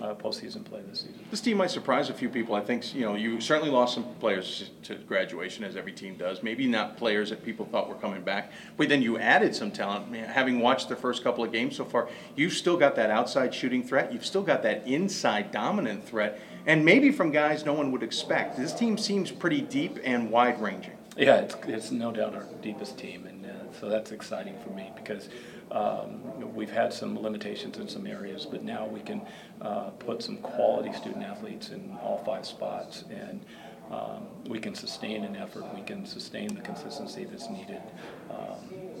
uh, 0.00 0.14
postseason 0.14 0.64
play 0.64 0.80
this 0.88 1.00
season. 1.00 1.24
This 1.30 1.40
team 1.40 1.58
might 1.58 1.70
surprise 1.70 2.10
a 2.10 2.14
few 2.14 2.28
people. 2.28 2.54
I 2.54 2.60
think 2.60 2.94
you 2.94 3.02
know 3.02 3.14
you 3.14 3.40
certainly 3.40 3.70
lost 3.70 3.94
some 3.94 4.04
players 4.18 4.70
to 4.84 4.94
graduation, 4.94 5.64
as 5.64 5.76
every 5.76 5.92
team 5.92 6.16
does. 6.16 6.42
Maybe 6.42 6.66
not 6.66 6.96
players 6.96 7.30
that 7.30 7.44
people 7.44 7.66
thought 7.66 7.88
were 7.88 7.96
coming 7.96 8.22
back, 8.22 8.52
but 8.76 8.88
then 8.88 9.02
you 9.02 9.18
added 9.18 9.54
some 9.54 9.70
talent. 9.70 10.14
Having 10.14 10.60
watched 10.60 10.88
the 10.88 10.96
first 10.96 11.22
couple 11.22 11.44
of 11.44 11.52
games 11.52 11.76
so 11.76 11.84
far, 11.84 12.08
you've 12.36 12.54
still 12.54 12.76
got 12.76 12.96
that 12.96 13.10
outside 13.10 13.54
shooting 13.54 13.82
threat. 13.82 14.12
You've 14.12 14.26
still 14.26 14.42
got 14.42 14.62
that 14.62 14.86
inside 14.86 15.52
dominant 15.52 16.06
threat, 16.06 16.40
and 16.66 16.84
maybe 16.84 17.10
from 17.10 17.30
guys 17.30 17.64
no 17.64 17.72
one 17.72 17.92
would 17.92 18.02
expect. 18.02 18.56
This 18.56 18.72
team 18.72 18.96
seems 18.96 19.30
pretty 19.30 19.60
deep 19.60 19.98
and 20.04 20.30
wide 20.30 20.60
ranging. 20.60 20.96
Yeah, 21.16 21.40
it's, 21.40 21.56
it's 21.66 21.90
no 21.90 22.12
doubt 22.12 22.34
our 22.34 22.46
deepest 22.62 22.96
team, 22.96 23.26
and 23.26 23.44
uh, 23.44 23.48
so 23.78 23.88
that's 23.88 24.12
exciting 24.12 24.54
for 24.64 24.70
me 24.70 24.90
because 24.96 25.28
um, 25.70 26.54
we've 26.54 26.70
had 26.70 26.92
some 26.92 27.20
limitations 27.20 27.78
in 27.78 27.88
some 27.88 28.06
areas, 28.06 28.46
but 28.46 28.62
now 28.62 28.86
we 28.86 29.00
can 29.00 29.22
uh, 29.60 29.90
put 29.90 30.22
some 30.22 30.38
quality 30.38 30.92
student 30.92 31.24
athletes 31.24 31.70
in 31.70 31.96
all 32.02 32.22
five 32.24 32.44
spots, 32.44 33.04
and 33.10 33.44
um, 33.90 34.26
we 34.48 34.58
can 34.58 34.74
sustain 34.74 35.24
an 35.24 35.36
effort. 35.36 35.64
We 35.74 35.82
can 35.82 36.06
sustain 36.06 36.54
the 36.54 36.60
consistency 36.60 37.24
that's 37.24 37.48
needed. 37.48 37.82
Um, 38.30 38.56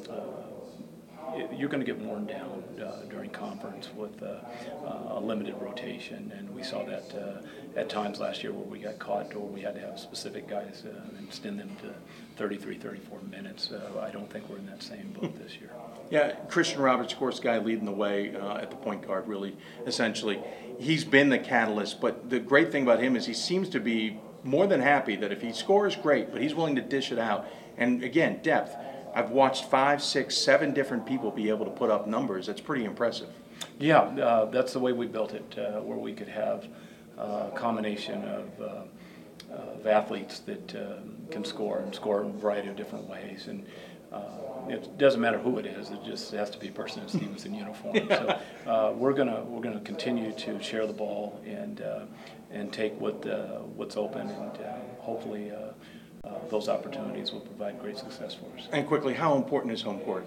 uh, 0.08 0.14
you're 1.52 1.68
going 1.68 1.84
to 1.84 1.86
get 1.86 1.98
worn 1.98 2.26
down 2.26 2.64
uh, 2.82 3.02
during 3.08 3.30
conference 3.30 3.88
with 3.94 4.22
uh, 4.22 4.40
uh, 4.86 5.18
a 5.18 5.20
limited 5.20 5.54
rotation, 5.60 6.32
and 6.36 6.50
we 6.50 6.62
saw 6.62 6.84
that 6.84 7.14
uh, 7.14 7.78
at 7.78 7.88
times 7.88 8.18
last 8.18 8.42
year 8.42 8.52
where 8.52 8.64
we 8.64 8.78
got 8.78 8.98
caught 8.98 9.34
or 9.34 9.46
we 9.46 9.60
had 9.60 9.74
to 9.74 9.80
have 9.80 9.98
specific 9.98 10.48
guys 10.48 10.82
and 10.84 11.24
extend 11.26 11.60
them 11.60 11.76
to 11.82 11.94
33, 12.40 12.76
34 12.76 13.20
minutes. 13.30 13.70
I 14.00 14.10
don't 14.10 14.30
think 14.32 14.48
we're 14.48 14.56
in 14.56 14.64
that 14.64 14.82
same 14.82 15.14
boat 15.20 15.38
this 15.38 15.56
year. 15.56 15.70
Yeah, 16.10 16.32
Christian 16.48 16.80
Roberts, 16.80 17.12
of 17.12 17.20
course, 17.20 17.38
guy 17.38 17.58
leading 17.58 17.84
the 17.84 17.92
way 17.92 18.34
uh, 18.34 18.56
at 18.56 18.70
the 18.70 18.76
point 18.76 19.06
guard, 19.06 19.28
really, 19.28 19.56
essentially. 19.86 20.42
He's 20.76 21.04
been 21.04 21.28
the 21.28 21.38
catalyst, 21.38 22.00
but 22.00 22.28
the 22.28 22.40
great 22.40 22.72
thing 22.72 22.82
about 22.82 23.00
him 23.00 23.14
is 23.14 23.26
he 23.26 23.32
seems 23.32 23.68
to 23.68 23.78
be 23.78 24.18
more 24.42 24.66
than 24.66 24.80
happy 24.80 25.14
that 25.14 25.30
if 25.30 25.40
he 25.40 25.52
scores, 25.52 25.94
great, 25.94 26.32
but 26.32 26.42
he's 26.42 26.52
willing 26.52 26.74
to 26.74 26.82
dish 26.82 27.12
it 27.12 27.18
out. 27.20 27.46
And 27.78 28.02
again, 28.02 28.40
depth. 28.42 28.74
I've 29.14 29.30
watched 29.30 29.66
five, 29.66 30.02
six, 30.02 30.36
seven 30.36 30.74
different 30.74 31.06
people 31.06 31.30
be 31.30 31.48
able 31.48 31.64
to 31.66 31.70
put 31.70 31.90
up 31.90 32.08
numbers. 32.08 32.48
That's 32.48 32.60
pretty 32.60 32.84
impressive. 32.84 33.28
Yeah, 33.78 34.00
uh, 34.00 34.46
that's 34.46 34.72
the 34.72 34.80
way 34.80 34.92
we 34.92 35.06
built 35.06 35.32
it, 35.32 35.56
uh, 35.56 35.80
where 35.80 35.98
we 35.98 36.12
could 36.12 36.28
have 36.28 36.66
uh, 37.16 37.50
a 37.52 37.56
combination 37.56 38.24
of, 38.24 38.60
uh, 38.60 38.82
of 39.50 39.86
athletes 39.86 40.40
that 40.40 40.74
um, 40.76 41.16
can 41.30 41.44
score 41.44 41.78
and 41.78 41.94
score 41.94 42.22
in 42.22 42.30
a 42.30 42.32
variety 42.32 42.68
of 42.68 42.76
different 42.76 43.08
ways. 43.08 43.46
And 43.46 43.66
uh, 44.12 44.22
it 44.68 44.98
doesn't 44.98 45.20
matter 45.20 45.38
who 45.38 45.58
it 45.58 45.66
is. 45.66 45.90
It 45.90 46.00
just 46.04 46.32
has 46.32 46.50
to 46.50 46.58
be 46.58 46.68
a 46.68 46.72
person 46.72 47.02
in 47.02 47.08
Stevenson 47.08 47.54
uniform. 47.54 47.96
So 48.08 48.38
uh, 48.66 48.92
we're 48.94 49.12
gonna 49.12 49.42
we're 49.44 49.62
gonna 49.62 49.80
continue 49.80 50.32
to 50.32 50.62
share 50.62 50.86
the 50.86 50.92
ball 50.92 51.40
and 51.46 51.80
uh, 51.80 52.00
and 52.50 52.72
take 52.72 53.00
what 53.00 53.26
uh, 53.26 53.58
what's 53.76 53.96
open 53.96 54.28
and 54.28 54.56
uh, 54.58 54.78
hopefully 54.98 55.50
uh, 55.50 56.30
those 56.50 56.68
opportunities 56.68 57.32
will 57.32 57.40
provide 57.40 57.80
great 57.80 57.98
success 57.98 58.34
for 58.34 58.46
us. 58.58 58.68
And 58.72 58.86
quickly, 58.86 59.14
how 59.14 59.36
important 59.36 59.72
is 59.72 59.82
home 59.82 60.00
court? 60.00 60.26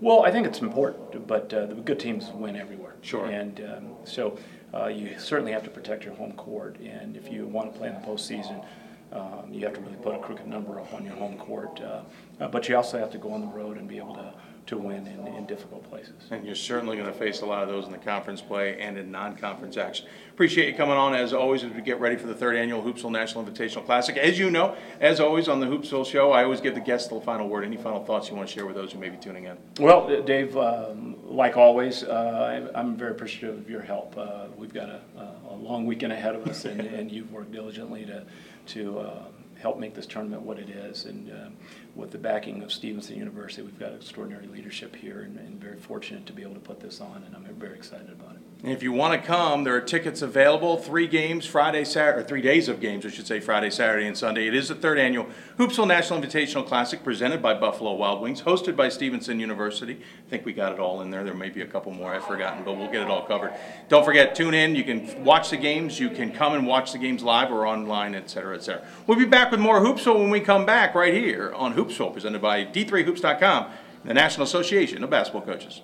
Well, 0.00 0.24
I 0.24 0.30
think 0.30 0.46
it's 0.46 0.60
important, 0.60 1.26
but 1.26 1.50
the 1.50 1.66
good 1.84 2.00
teams 2.00 2.30
win 2.30 2.56
everywhere. 2.56 2.94
Sure. 3.00 3.26
And 3.26 3.60
um, 3.60 3.90
so 4.04 4.38
you 4.86 5.18
certainly 5.18 5.52
have 5.52 5.64
to 5.64 5.70
protect 5.70 6.04
your 6.04 6.14
home 6.14 6.32
court, 6.32 6.76
and 6.80 7.16
if 7.16 7.30
you 7.32 7.46
want 7.46 7.72
to 7.72 7.78
play 7.78 7.88
in 7.88 7.94
the 7.94 8.00
postseason. 8.00 8.64
Um, 9.12 9.52
you 9.52 9.64
have 9.64 9.74
to 9.74 9.80
really 9.80 9.96
put 9.96 10.14
a 10.14 10.18
crooked 10.18 10.46
number 10.46 10.80
up 10.80 10.92
on 10.92 11.04
your 11.04 11.14
home 11.14 11.38
court. 11.38 11.80
Uh, 11.80 12.00
uh, 12.40 12.48
but 12.48 12.68
you 12.68 12.76
also 12.76 12.98
have 12.98 13.12
to 13.12 13.18
go 13.18 13.32
on 13.32 13.42
the 13.42 13.46
road 13.46 13.76
and 13.76 13.86
be 13.86 13.98
able 13.98 14.14
to, 14.14 14.34
to 14.66 14.78
win 14.78 15.06
in, 15.06 15.26
in 15.26 15.46
difficult 15.46 15.88
places. 15.90 16.14
And 16.30 16.44
you're 16.44 16.54
certainly 16.54 16.96
going 16.96 17.08
to 17.08 17.18
face 17.18 17.42
a 17.42 17.46
lot 17.46 17.62
of 17.62 17.68
those 17.68 17.84
in 17.84 17.92
the 17.92 17.98
conference 17.98 18.40
play 18.40 18.80
and 18.80 18.96
in 18.96 19.10
non-conference 19.10 19.76
action. 19.76 20.06
Appreciate 20.30 20.68
you 20.68 20.74
coming 20.74 20.96
on 20.96 21.14
as 21.14 21.32
always 21.32 21.62
as 21.64 21.72
we 21.72 21.82
get 21.82 22.00
ready 22.00 22.16
for 22.16 22.26
the 22.26 22.34
third 22.34 22.56
annual 22.56 22.82
Hoopsville 22.82 23.12
National 23.12 23.44
Invitational 23.44 23.84
Classic. 23.84 24.16
As 24.16 24.38
you 24.38 24.50
know, 24.50 24.74
as 25.00 25.20
always 25.20 25.48
on 25.48 25.60
the 25.60 25.66
Hoopsville 25.66 26.06
show, 26.06 26.32
I 26.32 26.44
always 26.44 26.60
give 26.60 26.74
the 26.74 26.80
guests 26.80 27.08
the 27.08 27.20
final 27.20 27.48
word. 27.48 27.64
Any 27.64 27.76
final 27.76 28.04
thoughts 28.04 28.28
you 28.30 28.36
want 28.36 28.48
to 28.48 28.54
share 28.54 28.66
with 28.66 28.74
those 28.74 28.92
who 28.92 28.98
may 28.98 29.10
be 29.10 29.16
tuning 29.16 29.44
in? 29.44 29.56
Well, 29.78 30.22
Dave, 30.22 30.56
um, 30.56 31.16
like 31.24 31.56
always, 31.56 32.02
uh, 32.02 32.70
I'm 32.74 32.96
very 32.96 33.12
appreciative 33.12 33.58
of 33.58 33.70
your 33.70 33.82
help. 33.82 34.16
Uh, 34.16 34.46
we've 34.56 34.72
got 34.72 34.88
a, 34.88 35.00
a, 35.16 35.54
long 35.54 35.86
weekend 35.86 36.12
ahead 36.12 36.34
of 36.34 36.46
us, 36.46 36.64
and, 36.64 36.80
and 36.80 37.10
you've 37.10 37.30
worked 37.32 37.52
diligently 37.52 38.04
to 38.04 38.24
to 38.66 38.98
uh, 38.98 39.24
help 39.64 39.78
make 39.78 39.94
this 39.94 40.04
tournament 40.04 40.42
what 40.42 40.58
it 40.58 40.68
is. 40.68 41.06
And 41.06 41.32
uh, 41.32 41.48
with 41.94 42.10
the 42.10 42.18
backing 42.18 42.62
of 42.62 42.70
Stevenson 42.70 43.16
University, 43.16 43.62
we've 43.62 43.78
got 43.78 43.94
extraordinary 43.94 44.46
leadership 44.46 44.94
here 44.94 45.22
and, 45.22 45.38
and, 45.38 45.58
very 45.58 45.78
fortunate 45.78 46.26
to 46.26 46.34
be 46.34 46.42
able 46.42 46.52
to 46.52 46.60
put 46.60 46.80
this 46.80 47.00
on, 47.00 47.24
and 47.26 47.34
I'm 47.34 47.44
very 47.54 47.74
excited 47.74 48.10
about 48.10 48.36
it. 48.36 48.43
And 48.64 48.72
if 48.72 48.82
you 48.82 48.92
want 48.92 49.20
to 49.20 49.26
come, 49.26 49.64
there 49.64 49.76
are 49.76 49.80
tickets 49.82 50.22
available. 50.22 50.78
Three 50.78 51.06
games, 51.06 51.44
Friday, 51.44 51.84
Saturday, 51.84 52.24
or 52.24 52.26
three 52.26 52.40
days 52.40 52.66
of 52.66 52.80
games, 52.80 53.04
I 53.04 53.10
should 53.10 53.26
say, 53.26 53.38
Friday, 53.38 53.68
Saturday, 53.68 54.06
and 54.06 54.16
Sunday. 54.16 54.48
It 54.48 54.54
is 54.54 54.68
the 54.68 54.74
third 54.74 54.98
annual 54.98 55.26
Hoopsville 55.58 55.86
National 55.86 56.18
Invitational 56.18 56.66
Classic 56.66 57.04
presented 57.04 57.42
by 57.42 57.52
Buffalo 57.52 57.92
Wild 57.92 58.22
Wings, 58.22 58.40
hosted 58.40 58.74
by 58.74 58.88
Stevenson 58.88 59.38
University. 59.38 60.00
I 60.26 60.30
think 60.30 60.46
we 60.46 60.54
got 60.54 60.72
it 60.72 60.78
all 60.78 61.02
in 61.02 61.10
there. 61.10 61.22
There 61.24 61.34
may 61.34 61.50
be 61.50 61.60
a 61.60 61.66
couple 61.66 61.92
more 61.92 62.14
I've 62.14 62.24
forgotten, 62.24 62.64
but 62.64 62.78
we'll 62.78 62.90
get 62.90 63.02
it 63.02 63.08
all 63.08 63.26
covered. 63.26 63.52
Don't 63.90 64.02
forget, 64.02 64.34
tune 64.34 64.54
in. 64.54 64.74
You 64.74 64.84
can 64.84 65.22
watch 65.24 65.50
the 65.50 65.58
games. 65.58 66.00
You 66.00 66.08
can 66.08 66.32
come 66.32 66.54
and 66.54 66.66
watch 66.66 66.92
the 66.92 66.98
games 66.98 67.22
live 67.22 67.52
or 67.52 67.66
online, 67.66 68.14
et 68.14 68.30
cetera, 68.30 68.56
et 68.56 68.62
cetera. 68.62 68.86
We'll 69.06 69.18
be 69.18 69.26
back 69.26 69.50
with 69.50 69.60
more 69.60 69.80
Hoopsville 69.80 70.18
when 70.18 70.30
we 70.30 70.40
come 70.40 70.64
back 70.64 70.94
right 70.94 71.12
here 71.12 71.52
on 71.52 71.74
Hoopsville, 71.74 72.14
presented 72.14 72.40
by 72.40 72.64
D3Hoops.com, 72.64 73.66
the 74.06 74.14
National 74.14 74.44
Association 74.44 75.04
of 75.04 75.10
Basketball 75.10 75.42
Coaches. 75.42 75.82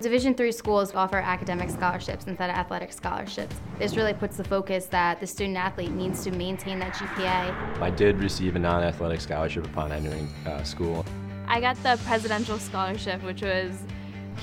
Division 0.00 0.32
three 0.32 0.52
schools 0.52 0.94
offer 0.94 1.16
academic 1.16 1.68
scholarships 1.70 2.26
instead 2.28 2.50
of 2.50 2.56
athletic 2.56 2.92
scholarships. 2.92 3.56
This 3.80 3.96
really 3.96 4.14
puts 4.14 4.36
the 4.36 4.44
focus 4.44 4.86
that 4.86 5.18
the 5.18 5.26
student 5.26 5.56
athlete 5.56 5.90
needs 5.90 6.22
to 6.22 6.30
maintain 6.30 6.78
that 6.78 6.94
GPA. 6.94 7.82
I 7.82 7.90
did 7.90 8.18
receive 8.18 8.54
a 8.54 8.60
non-athletic 8.60 9.20
scholarship 9.20 9.66
upon 9.66 9.90
entering 9.90 10.28
uh, 10.46 10.62
school. 10.62 11.04
I 11.48 11.60
got 11.60 11.82
the 11.82 12.00
presidential 12.04 12.60
scholarship, 12.60 13.24
which 13.24 13.42
was 13.42 13.82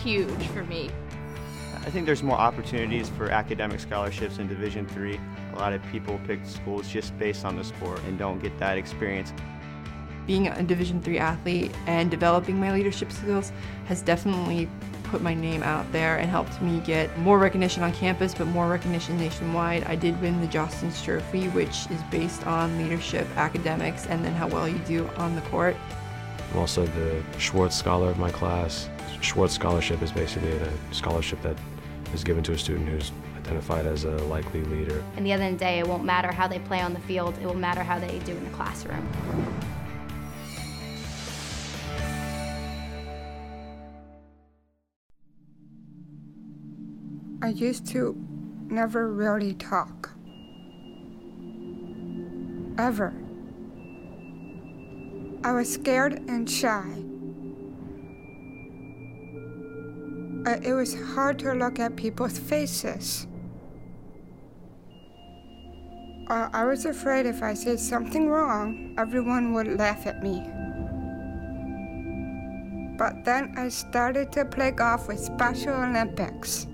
huge 0.03 0.48
for 0.48 0.65
me. 0.65 0.90
I 1.86 1.90
think 1.90 2.06
there's 2.06 2.23
more 2.23 2.38
opportunities 2.38 3.07
for 3.07 3.30
academic 3.30 3.80
scholarships 3.80 4.40
in 4.40 4.49
Division 4.49 4.86
three. 4.86 5.22
A 5.53 5.56
lot 5.57 5.72
of 5.72 5.82
people 5.90 6.19
pick 6.27 6.45
schools 6.45 6.90
just 6.90 7.18
based 7.18 7.45
on 7.45 7.56
the 7.56 7.64
sport 7.64 8.02
and 8.07 8.19
don't 8.19 8.40
get 8.40 8.57
that 8.60 8.77
experience 8.77 9.32
being 10.27 10.48
a 10.48 10.64
Division 10.64 11.02
three 11.02 11.19
athlete 11.19 11.72
and 11.88 12.10
developing 12.10 12.60
my 12.60 12.72
leadership 12.72 13.11
skills 13.11 13.52
has 13.86 14.02
definitely 14.02 14.68
put 15.06 15.22
my 15.22 15.34
name 15.34 15.64
out 15.64 15.90
there 15.91 16.18
and 16.18 16.30
helped 16.30 16.61
me 16.61 16.80
get 16.82 17.15
more 17.19 17.40
recognition 17.40 17.84
on 17.84 17.94
campus, 17.94 18.34
but 18.34 18.45
more 18.48 18.68
recognition 18.68 19.18
nationwide. 19.18 19.84
I 19.86 19.95
did 19.95 20.19
win 20.22 20.41
the 20.41 20.48
Jostens 20.48 21.03
Trophy, 21.03 21.48
which 21.49 21.90
is 21.90 22.02
based 22.11 22.45
on 22.45 22.77
leadership, 22.77 23.27
academics, 23.38 24.06
and 24.07 24.23
then 24.23 24.34
how 24.34 24.48
well 24.48 24.68
you 24.68 24.80
do 24.80 25.07
on 25.18 25.36
the 25.36 25.41
court. 25.41 25.76
I'm 26.52 26.60
also 26.60 26.86
the 26.86 27.23
Schwartz 27.38 27.76
Scholar 27.76 28.10
of 28.10 28.18
my 28.18 28.32
class. 28.32 28.90
Schwartz 29.22 29.53
Scholarship 29.53 30.02
is 30.02 30.11
basically 30.11 30.52
a 30.52 30.72
scholarship 30.91 31.41
that 31.41 31.57
is 32.14 32.23
given 32.23 32.44
to 32.44 32.53
a 32.53 32.57
student 32.57 32.88
who's 32.88 33.11
identified 33.38 33.86
as 33.86 34.03
a 34.06 34.11
likely 34.26 34.64
leader. 34.65 35.03
And 35.18 35.26
the 35.26 35.32
end 35.32 35.44
of 35.44 35.52
the 35.52 35.57
day, 35.57 35.80
it 35.80 35.88
won't 35.88 36.03
matter 36.03 36.32
how 36.32 36.48
they 36.48 36.60
play 36.60 36.82
on 36.82 36.94
the 36.94 36.99
field, 37.02 37.38
it 37.40 37.45
will 37.45 37.53
matter 37.53 37.84
how 37.84 37.99
they 37.99 38.19
do 38.19 38.32
in 38.32 38.44
the 38.44 38.49
classroom. 38.52 39.07
I 47.45 47.49
used 47.49 47.85
to 47.89 48.17
never 48.72 49.07
really 49.07 49.53
talk. 49.53 50.09
Ever. 52.80 53.13
I 55.43 55.51
was 55.51 55.72
scared 55.72 56.27
and 56.27 56.49
shy. 56.49 56.89
Uh, 60.47 60.57
it 60.63 60.73
was 60.73 60.99
hard 61.13 61.38
to 61.38 61.53
look 61.53 61.77
at 61.77 61.95
people's 61.95 62.39
faces. 62.39 63.27
Uh, 66.27 66.49
I 66.51 66.65
was 66.65 66.85
afraid 66.85 67.27
if 67.27 67.43
I 67.43 67.53
said 67.53 67.80
something 67.80 68.27
wrong, 68.27 68.95
everyone 68.97 69.53
would 69.53 69.67
laugh 69.77 70.07
at 70.07 70.23
me. 70.23 70.41
But 72.97 73.23
then 73.23 73.53
I 73.55 73.69
started 73.69 74.31
to 74.31 74.45
play 74.45 74.72
golf 74.72 75.07
with 75.07 75.19
Special 75.19 75.76
Olympics. 75.76 76.65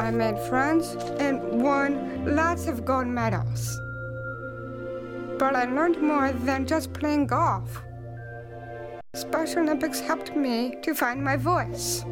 I 0.00 0.10
made 0.10 0.38
friends 0.38 0.96
and 1.18 1.60
won 1.60 2.34
lots 2.34 2.66
of 2.68 2.86
gold 2.86 3.06
medals. 3.06 3.78
But 5.38 5.54
I 5.54 5.66
learned 5.66 6.00
more 6.00 6.32
than 6.32 6.66
just 6.66 6.94
playing 6.94 7.26
golf. 7.26 7.82
Special 9.12 9.60
Olympics 9.60 10.00
helped 10.00 10.34
me 10.34 10.76
to 10.80 10.94
find 10.94 11.22
my 11.22 11.36
voice. 11.36 12.02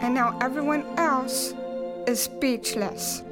And 0.00 0.14
now 0.14 0.38
everyone 0.40 0.84
else 0.96 1.54
is 2.06 2.22
speechless. 2.22 3.25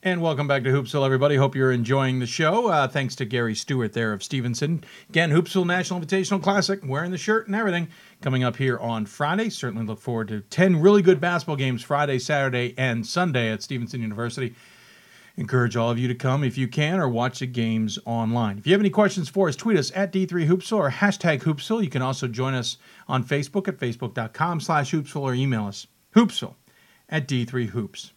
And 0.00 0.22
welcome 0.22 0.46
back 0.46 0.62
to 0.62 0.70
Hoopsville, 0.70 1.04
everybody. 1.04 1.34
Hope 1.34 1.56
you're 1.56 1.72
enjoying 1.72 2.20
the 2.20 2.26
show. 2.26 2.68
Uh, 2.68 2.86
thanks 2.86 3.16
to 3.16 3.24
Gary 3.24 3.56
Stewart 3.56 3.94
there 3.94 4.12
of 4.12 4.22
Stevenson. 4.22 4.84
Again, 5.08 5.32
Hoopsville 5.32 5.66
National 5.66 6.00
Invitational 6.00 6.40
Classic, 6.40 6.78
wearing 6.86 7.10
the 7.10 7.18
shirt 7.18 7.48
and 7.48 7.56
everything, 7.56 7.88
coming 8.20 8.44
up 8.44 8.54
here 8.54 8.78
on 8.78 9.06
Friday. 9.06 9.50
Certainly 9.50 9.86
look 9.86 10.00
forward 10.00 10.28
to 10.28 10.42
10 10.42 10.80
really 10.80 11.02
good 11.02 11.20
basketball 11.20 11.56
games 11.56 11.82
Friday, 11.82 12.20
Saturday, 12.20 12.74
and 12.78 13.04
Sunday 13.04 13.50
at 13.50 13.60
Stevenson 13.60 14.00
University. 14.00 14.54
Encourage 15.36 15.74
all 15.74 15.90
of 15.90 15.98
you 15.98 16.06
to 16.06 16.14
come 16.14 16.44
if 16.44 16.56
you 16.56 16.68
can 16.68 17.00
or 17.00 17.08
watch 17.08 17.40
the 17.40 17.46
games 17.48 17.98
online. 18.06 18.56
If 18.56 18.68
you 18.68 18.74
have 18.74 18.80
any 18.80 18.90
questions 18.90 19.28
for 19.28 19.48
us, 19.48 19.56
tweet 19.56 19.76
us 19.76 19.90
at 19.96 20.12
D3Hoopsville 20.12 20.78
or 20.78 20.90
hashtag 20.92 21.42
Hoopsville. 21.42 21.82
You 21.82 21.90
can 21.90 22.02
also 22.02 22.28
join 22.28 22.54
us 22.54 22.76
on 23.08 23.24
Facebook 23.24 23.66
at 23.66 23.78
facebook.com 23.78 24.60
slash 24.60 24.92
Hoopsville 24.92 25.22
or 25.22 25.34
email 25.34 25.66
us 25.66 25.88
Hoopsville 26.14 26.54
at 27.08 27.26
D3Hoops. 27.26 28.12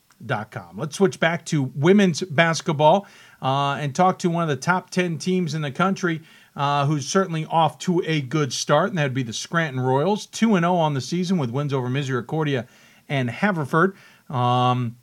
Let's 0.76 0.95
switch 0.95 1.19
back 1.19 1.45
to 1.48 1.64
women's 1.76 2.22
basketball 2.22 3.07
uh, 3.41 3.77
and 3.80 3.95
talk 3.95 4.19
to 4.19 4.30
one 4.30 4.43
of 4.43 4.49
the 4.49 4.56
top 4.56 4.89
10 4.89 5.18
teams 5.18 5.53
in 5.53 5.61
the 5.61 5.72
country 5.72 6.22
uh, 6.56 6.85
who's 6.85 7.07
certainly 7.07 7.45
off 7.45 7.80
to 7.80 8.03
a 8.06 8.22
good 8.22 8.52
start, 8.53 8.89
and 8.89 8.98
that 8.98 9.03
would 9.03 9.14
be 9.14 9.23
the 9.23 9.34
Scranton 9.34 9.80
Royals. 9.80 10.26
2 10.27 10.60
0 10.60 10.76
on 10.76 10.93
the 10.93 11.02
season 11.02 11.38
with 11.38 11.49
wins 11.49 11.73
over 11.73 11.89
Misericordia 11.89 12.68
and 13.07 13.30
Haverford. 13.30 13.95
Um, 14.30 14.98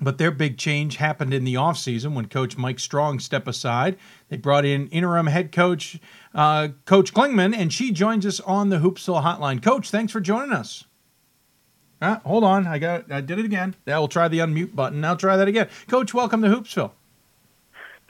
but 0.00 0.18
their 0.18 0.30
big 0.30 0.56
change 0.56 0.96
happened 0.96 1.34
in 1.34 1.44
the 1.44 1.54
offseason 1.54 2.14
when 2.14 2.26
Coach 2.26 2.56
Mike 2.56 2.78
Strong 2.78 3.20
stepped 3.20 3.46
aside. 3.46 3.98
They 4.28 4.38
brought 4.38 4.64
in 4.64 4.88
interim 4.88 5.26
head 5.26 5.52
coach, 5.52 5.98
uh, 6.34 6.68
Coach 6.86 7.12
Klingman, 7.12 7.54
and 7.54 7.72
she 7.72 7.92
joins 7.92 8.24
us 8.24 8.40
on 8.40 8.70
the 8.70 8.78
Hoopsville 8.78 9.22
Hotline. 9.22 9.62
Coach, 9.62 9.90
thanks 9.90 10.12
for 10.12 10.20
joining 10.20 10.52
us. 10.52 10.84
Ah, 12.02 12.20
hold 12.24 12.44
on, 12.44 12.66
I 12.66 12.78
got 12.78 13.10
I 13.12 13.20
did 13.20 13.38
it 13.38 13.44
again. 13.44 13.74
We'll 13.86 14.08
try 14.08 14.28
the 14.28 14.38
unmute 14.38 14.74
button. 14.74 15.00
Now 15.00 15.14
try 15.14 15.36
that 15.36 15.48
again. 15.48 15.68
Coach, 15.88 16.14
welcome 16.14 16.40
to 16.42 16.48
Hoopsville. 16.48 16.92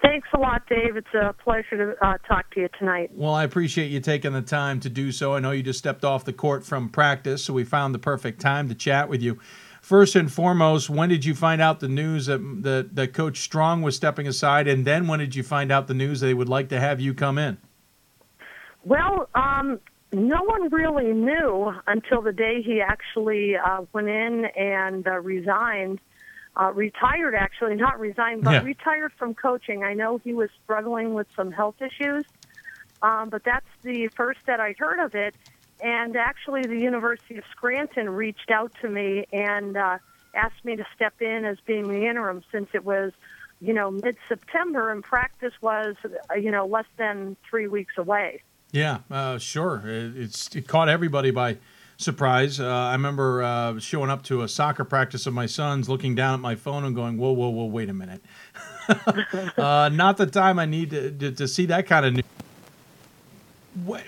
Thanks 0.02 0.28
a 0.32 0.38
lot, 0.38 0.66
Dave. 0.66 0.96
It's 0.96 1.12
a 1.12 1.34
pleasure 1.44 1.94
to 1.94 2.06
uh, 2.06 2.16
talk 2.26 2.50
to 2.54 2.60
you 2.60 2.68
tonight. 2.78 3.10
Well, 3.12 3.34
I 3.34 3.44
appreciate 3.44 3.90
you 3.90 4.00
taking 4.00 4.32
the 4.32 4.40
time 4.40 4.80
to 4.80 4.88
do 4.88 5.12
so. 5.12 5.34
I 5.34 5.40
know 5.40 5.50
you 5.50 5.62
just 5.62 5.78
stepped 5.78 6.04
off 6.04 6.24
the 6.24 6.32
court 6.32 6.64
from 6.64 6.88
practice, 6.88 7.44
so 7.44 7.52
we 7.52 7.64
found 7.64 7.94
the 7.94 7.98
perfect 7.98 8.40
time 8.40 8.68
to 8.70 8.74
chat 8.74 9.10
with 9.10 9.20
you. 9.20 9.38
First 9.82 10.16
and 10.16 10.32
foremost, 10.32 10.88
when 10.88 11.10
did 11.10 11.24
you 11.24 11.34
find 11.34 11.60
out 11.60 11.80
the 11.80 11.88
news 11.88 12.26
that, 12.26 12.38
that, 12.62 12.96
that 12.96 13.12
Coach 13.12 13.40
Strong 13.40 13.82
was 13.82 13.94
stepping 13.96 14.26
aside? 14.26 14.68
And 14.68 14.86
then 14.86 15.06
when 15.06 15.18
did 15.18 15.34
you 15.34 15.42
find 15.42 15.70
out 15.70 15.86
the 15.86 15.94
news 15.94 16.20
they 16.20 16.34
would 16.34 16.48
like 16.48 16.68
to 16.70 16.80
have 16.80 17.00
you 17.00 17.12
come 17.12 17.36
in? 17.36 17.58
Well, 18.84 19.28
um, 19.34 19.80
no 20.12 20.42
one 20.42 20.68
really 20.70 21.12
knew 21.12 21.72
until 21.86 22.22
the 22.22 22.32
day 22.32 22.62
he 22.62 22.80
actually 22.80 23.54
uh, 23.56 23.82
went 23.92 24.08
in 24.08 24.46
and 24.56 25.06
uh, 25.06 25.18
resigned. 25.20 26.00
Uh, 26.60 26.72
retired, 26.72 27.34
actually, 27.34 27.76
not 27.76 28.00
resigned, 28.00 28.42
but 28.42 28.52
Yeah. 28.52 28.62
retired 28.62 29.12
from 29.16 29.34
coaching. 29.34 29.84
I 29.84 29.94
know 29.94 30.18
he 30.18 30.34
was 30.34 30.50
struggling 30.64 31.14
with 31.14 31.28
some 31.36 31.52
health 31.52 31.76
issues, 31.80 32.26
um, 33.02 33.30
but 33.30 33.42
that's 33.44 33.66
the 33.84 34.08
first 34.16 34.40
that 34.46 34.58
I 34.58 34.74
heard 34.76 34.98
of 34.98 35.14
it. 35.14 35.36
And 35.78 36.16
actually, 36.16 36.66
the 36.66 36.76
University 36.76 37.38
of 37.38 37.44
Scranton 37.52 38.10
reached 38.10 38.50
out 38.50 38.72
to 38.82 38.88
me 38.88 39.26
and 39.32 39.76
uh, 39.76 39.98
asked 40.34 40.64
me 40.64 40.74
to 40.76 40.84
step 40.94 41.14
in 41.20 41.44
as 41.44 41.58
being 41.66 41.88
the 41.88 42.08
interim 42.08 42.42
since 42.52 42.68
it 42.74 42.84
was, 42.84 43.12
you 43.60 43.72
know, 43.72 43.90
mid 43.90 44.16
September 44.28 44.90
and 44.90 45.04
practice 45.04 45.54
was, 45.62 45.94
uh, 46.04 46.34
you 46.34 46.50
know, 46.50 46.66
less 46.66 46.86
than 46.98 47.36
three 47.48 47.68
weeks 47.68 47.94
away. 47.96 48.42
Yeah, 48.72 48.98
uh, 49.10 49.38
sure. 49.38 49.82
It, 49.84 50.16
it's 50.16 50.54
it 50.54 50.68
caught 50.68 50.88
everybody 50.88 51.30
by 51.30 51.58
surprise. 51.96 52.60
Uh, 52.60 52.66
I 52.66 52.92
remember 52.92 53.42
uh, 53.42 53.78
showing 53.78 54.10
up 54.10 54.22
to 54.24 54.42
a 54.42 54.48
soccer 54.48 54.84
practice 54.84 55.26
of 55.26 55.34
my 55.34 55.46
son's, 55.46 55.88
looking 55.88 56.14
down 56.14 56.34
at 56.34 56.40
my 56.40 56.54
phone 56.54 56.84
and 56.84 56.94
going, 56.94 57.18
"Whoa, 57.18 57.32
whoa, 57.32 57.48
whoa! 57.48 57.66
Wait 57.66 57.88
a 57.88 57.94
minute! 57.94 58.22
uh, 59.58 59.90
not 59.92 60.16
the 60.16 60.26
time 60.26 60.58
I 60.58 60.66
need 60.66 60.90
to, 60.90 61.10
to, 61.10 61.32
to 61.32 61.48
see 61.48 61.66
that 61.66 61.86
kind 61.86 62.06
of 62.06 62.12
news." 62.14 62.24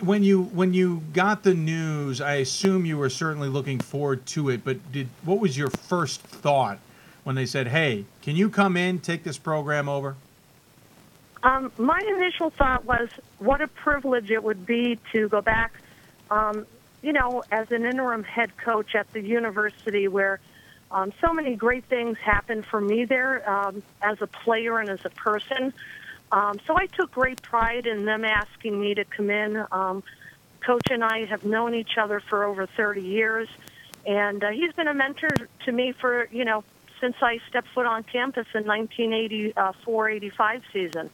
When 0.01 0.25
you 0.25 0.45
when 0.45 0.75
you 0.75 1.03
got 1.13 1.43
the 1.43 1.55
news, 1.55 2.21
I 2.21 2.35
assume 2.35 2.85
you 2.85 2.99
were 2.99 3.11
certainly 3.11 3.49
looking 3.49 3.79
forward 3.79 4.27
to 4.27 4.51
it. 4.51 4.65
But 4.65 4.93
did 4.93 5.09
what 5.25 5.39
was 5.39 5.57
your 5.57 5.71
first 5.71 6.21
thought 6.21 6.79
when 7.25 7.37
they 7.37 7.47
said, 7.47 7.69
"Hey, 7.69 8.05
can 8.23 8.37
you 8.37 8.49
come 8.49 8.77
in, 8.77 8.99
take 8.99 9.25
this 9.25 9.39
program 9.39 9.89
over"? 9.89 10.17
Um, 11.45 11.73
my 11.77 12.01
initial 12.17 12.51
thought 12.51 12.85
was 12.85 13.09
what 13.43 13.61
a 13.61 13.69
privilege 13.69 14.31
it 14.31 14.43
would 14.43 14.65
be 14.65 14.99
to 15.13 15.29
go 15.29 15.41
back, 15.41 15.73
um, 16.31 16.67
you 17.03 17.13
know, 17.13 17.43
as 17.51 17.71
an 17.73 17.85
interim 17.85 18.23
head 18.23 18.57
coach 18.57 18.95
at 18.95 19.13
the 19.13 19.21
university 19.21 20.07
where 20.09 20.41
um, 20.91 21.13
so 21.21 21.33
many 21.33 21.57
great 21.57 21.85
things 21.87 22.19
happened 22.19 22.65
for 22.67 22.81
me 22.81 23.05
there 23.05 23.49
um, 23.51 23.83
as 24.01 24.21
a 24.21 24.27
player 24.27 24.79
and 24.79 24.89
as 24.89 25.05
a 25.05 25.11
person. 25.11 25.73
Um, 26.31 26.61
so 26.67 26.77
I 26.77 26.87
took 26.87 27.11
great 27.11 27.43
pride 27.43 27.87
in 27.87 28.05
them 28.05 28.25
asking 28.25 28.81
me 28.81 28.95
to 28.95 29.05
come 29.05 29.31
in. 29.31 29.65
Um, 29.73 30.03
Coach 30.61 30.91
and 30.91 31.03
I 31.03 31.25
have 31.25 31.45
known 31.45 31.75
each 31.75 31.99
other 31.99 32.21
for 32.21 32.45
over 32.45 32.67
30 32.67 33.03
years, 33.03 33.49
and 34.07 34.45
uh, 34.45 34.51
he's 34.51 34.73
been 34.75 34.87
a 34.87 34.95
mentor 34.95 35.31
to 35.65 35.73
me 35.73 35.91
for, 35.91 36.29
you 36.31 36.45
know, 36.45 36.63
since 37.01 37.17
I 37.21 37.41
stepped 37.49 37.67
foot 37.75 37.85
on 37.85 38.05
campus 38.05 38.47
in 38.55 38.63
1984-85 38.65 40.63
season. 40.73 41.11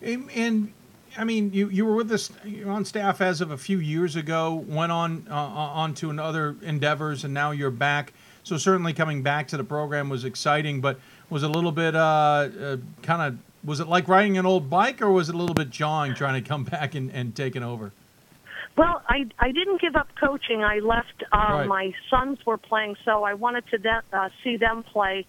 And, 0.00 0.30
and 0.30 0.72
I 1.18 1.24
mean, 1.24 1.52
you, 1.52 1.68
you 1.68 1.84
were 1.84 1.96
with 1.96 2.10
us 2.12 2.30
on 2.64 2.84
staff 2.84 3.20
as 3.20 3.40
of 3.40 3.50
a 3.50 3.58
few 3.58 3.78
years 3.78 4.14
ago. 4.16 4.64
Went 4.68 4.92
on 4.92 5.26
uh, 5.28 5.34
on 5.34 5.94
to 5.94 6.10
other 6.20 6.56
endeavors, 6.62 7.24
and 7.24 7.34
now 7.34 7.50
you're 7.50 7.70
back. 7.70 8.12
So 8.44 8.56
certainly 8.56 8.92
coming 8.92 9.22
back 9.22 9.48
to 9.48 9.56
the 9.56 9.64
program 9.64 10.08
was 10.08 10.24
exciting, 10.24 10.80
but 10.80 10.98
was 11.28 11.42
a 11.42 11.48
little 11.48 11.72
bit 11.72 11.94
uh, 11.94 11.98
uh, 11.98 12.76
kind 13.02 13.22
of 13.22 13.38
was 13.64 13.80
it 13.80 13.88
like 13.88 14.08
riding 14.08 14.38
an 14.38 14.46
old 14.46 14.70
bike, 14.70 15.02
or 15.02 15.10
was 15.10 15.28
it 15.28 15.34
a 15.34 15.38
little 15.38 15.54
bit 15.54 15.70
jawing 15.70 16.14
trying 16.14 16.40
to 16.42 16.48
come 16.48 16.64
back 16.76 16.94
and, 16.94 17.10
and 17.10 17.34
taking 17.34 17.62
over? 17.62 17.92
Well, 18.76 19.02
I 19.08 19.26
I 19.40 19.50
didn't 19.50 19.80
give 19.80 19.96
up 19.96 20.08
coaching. 20.20 20.62
I 20.62 20.78
left. 20.78 21.24
Uh, 21.32 21.36
Right. 21.50 21.66
My 21.66 21.94
sons 22.10 22.38
were 22.46 22.58
playing, 22.58 22.96
so 23.04 23.24
I 23.24 23.34
wanted 23.34 23.64
to 23.70 23.78
de- 23.78 24.02
uh, 24.12 24.28
see 24.44 24.56
them 24.56 24.84
play. 24.84 25.26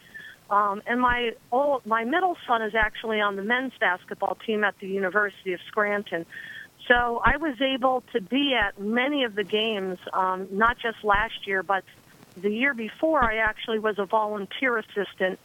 Um, 0.49 0.81
and 0.87 0.99
my 0.99 1.31
old, 1.51 1.85
my 1.85 2.03
middle 2.03 2.35
son 2.47 2.61
is 2.61 2.73
actually 2.75 3.21
on 3.21 3.35
the 3.35 3.43
men's 3.43 3.73
basketball 3.79 4.37
team 4.45 4.63
at 4.63 4.75
the 4.79 4.87
University 4.87 5.53
of 5.53 5.59
Scranton. 5.67 6.25
So 6.87 7.21
I 7.23 7.37
was 7.37 7.55
able 7.61 8.03
to 8.13 8.21
be 8.21 8.55
at 8.55 8.79
many 8.81 9.23
of 9.23 9.35
the 9.35 9.43
games, 9.43 9.99
um, 10.11 10.47
not 10.51 10.77
just 10.79 11.03
last 11.03 11.45
year, 11.45 11.61
but 11.61 11.83
the 12.35 12.49
year 12.49 12.73
before. 12.73 13.23
I 13.23 13.37
actually 13.37 13.79
was 13.79 13.99
a 13.99 14.05
volunteer 14.05 14.77
assistant, 14.77 15.39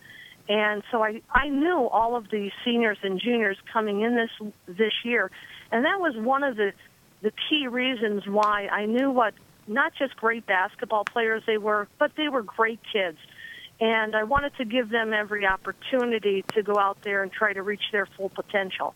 and 0.48 0.82
so 0.90 1.02
I 1.02 1.20
I 1.30 1.48
knew 1.48 1.88
all 1.88 2.16
of 2.16 2.30
the 2.30 2.50
seniors 2.64 2.98
and 3.02 3.20
juniors 3.20 3.58
coming 3.72 4.00
in 4.00 4.14
this 4.16 4.52
this 4.66 4.92
year, 5.04 5.30
and 5.70 5.84
that 5.84 6.00
was 6.00 6.14
one 6.16 6.42
of 6.44 6.56
the 6.56 6.72
the 7.20 7.32
key 7.48 7.66
reasons 7.68 8.26
why 8.26 8.68
I 8.68 8.86
knew 8.86 9.10
what 9.10 9.34
not 9.66 9.92
just 9.98 10.16
great 10.16 10.46
basketball 10.46 11.04
players 11.04 11.42
they 11.46 11.58
were, 11.58 11.88
but 11.98 12.12
they 12.16 12.28
were 12.28 12.42
great 12.42 12.80
kids. 12.92 13.18
And 13.80 14.14
I 14.14 14.22
wanted 14.22 14.56
to 14.56 14.64
give 14.64 14.88
them 14.88 15.12
every 15.12 15.46
opportunity 15.46 16.44
to 16.54 16.62
go 16.62 16.78
out 16.78 17.02
there 17.02 17.22
and 17.22 17.32
try 17.32 17.52
to 17.52 17.62
reach 17.62 17.82
their 17.92 18.06
full 18.06 18.28
potential. 18.28 18.94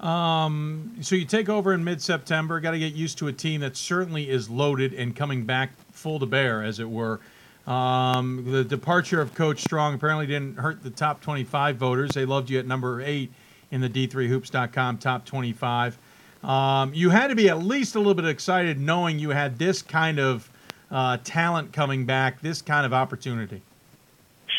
Um, 0.00 0.96
so 1.00 1.16
you 1.16 1.24
take 1.24 1.48
over 1.48 1.72
in 1.74 1.82
mid-September. 1.82 2.60
Got 2.60 2.72
to 2.72 2.78
get 2.78 2.94
used 2.94 3.18
to 3.18 3.28
a 3.28 3.32
team 3.32 3.60
that 3.62 3.76
certainly 3.76 4.30
is 4.30 4.48
loaded 4.48 4.94
and 4.94 5.16
coming 5.16 5.44
back 5.44 5.72
full 5.90 6.20
to 6.20 6.26
bear, 6.26 6.62
as 6.62 6.78
it 6.78 6.88
were. 6.88 7.20
Um, 7.66 8.44
the 8.50 8.64
departure 8.64 9.20
of 9.20 9.34
Coach 9.34 9.60
Strong 9.60 9.94
apparently 9.94 10.26
didn't 10.26 10.58
hurt 10.58 10.82
the 10.82 10.90
top 10.90 11.20
25 11.20 11.76
voters. 11.76 12.12
They 12.12 12.24
loved 12.24 12.48
you 12.48 12.58
at 12.58 12.66
number 12.66 13.02
eight 13.02 13.32
in 13.70 13.80
the 13.80 13.90
D3Hoops.com 13.90 14.98
top 14.98 15.26
25. 15.26 15.98
Um, 16.44 16.94
you 16.94 17.10
had 17.10 17.28
to 17.28 17.34
be 17.34 17.48
at 17.48 17.58
least 17.58 17.96
a 17.96 17.98
little 17.98 18.14
bit 18.14 18.24
excited 18.24 18.78
knowing 18.78 19.18
you 19.18 19.30
had 19.30 19.58
this 19.58 19.82
kind 19.82 20.18
of 20.18 20.48
uh, 20.90 21.18
talent 21.24 21.72
coming 21.72 22.06
back, 22.06 22.40
this 22.40 22.62
kind 22.62 22.86
of 22.86 22.94
opportunity. 22.94 23.60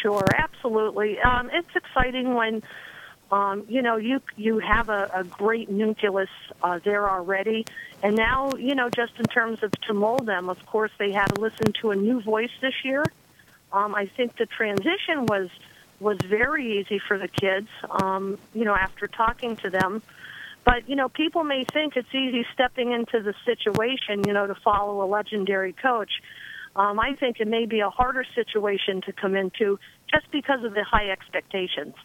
Sure, 0.01 0.25
absolutely. 0.37 1.19
Um, 1.19 1.49
it's 1.51 1.75
exciting 1.75 2.33
when 2.33 2.63
um, 3.31 3.65
you 3.67 3.81
know 3.81 3.97
you 3.97 4.21
you 4.37 4.59
have 4.59 4.89
a, 4.89 5.09
a 5.13 5.23
great 5.23 5.69
nucleus 5.69 6.29
uh, 6.63 6.79
there 6.83 7.09
already, 7.09 7.65
and 8.01 8.15
now 8.15 8.51
you 8.55 8.75
know 8.75 8.89
just 8.89 9.13
in 9.19 9.25
terms 9.25 9.61
of 9.63 9.71
to 9.87 9.93
mold 9.93 10.25
them. 10.25 10.49
Of 10.49 10.65
course, 10.65 10.91
they 10.97 11.11
had 11.11 11.27
to 11.35 11.41
listen 11.41 11.73
to 11.81 11.91
a 11.91 11.95
new 11.95 12.21
voice 12.21 12.51
this 12.61 12.73
year. 12.83 13.03
Um, 13.71 13.93
I 13.93 14.07
think 14.07 14.37
the 14.37 14.45
transition 14.45 15.25
was 15.27 15.49
was 15.99 16.17
very 16.23 16.79
easy 16.79 16.99
for 16.99 17.17
the 17.17 17.27
kids. 17.27 17.67
Um, 17.89 18.37
you 18.53 18.65
know, 18.65 18.75
after 18.75 19.07
talking 19.07 19.55
to 19.57 19.69
them. 19.69 20.01
But 20.65 20.87
you 20.89 20.95
know, 20.95 21.09
people 21.09 21.43
may 21.43 21.65
think 21.65 21.95
it's 21.95 22.13
easy 22.13 22.45
stepping 22.53 22.91
into 22.91 23.21
the 23.21 23.33
situation, 23.45 24.23
you 24.25 24.33
know, 24.33 24.47
to 24.47 24.55
follow 24.55 25.03
a 25.03 25.07
legendary 25.07 25.73
coach. 25.73 26.21
Um, 26.75 26.99
I 26.99 27.15
think 27.19 27.39
it 27.39 27.47
may 27.47 27.65
be 27.65 27.79
a 27.79 27.89
harder 27.89 28.25
situation 28.35 29.01
to 29.01 29.11
come 29.11 29.35
into 29.35 29.79
just 30.11 30.31
because 30.31 30.63
of 30.63 30.73
the 30.73 30.83
high 30.83 31.09
expectations. 31.09 31.95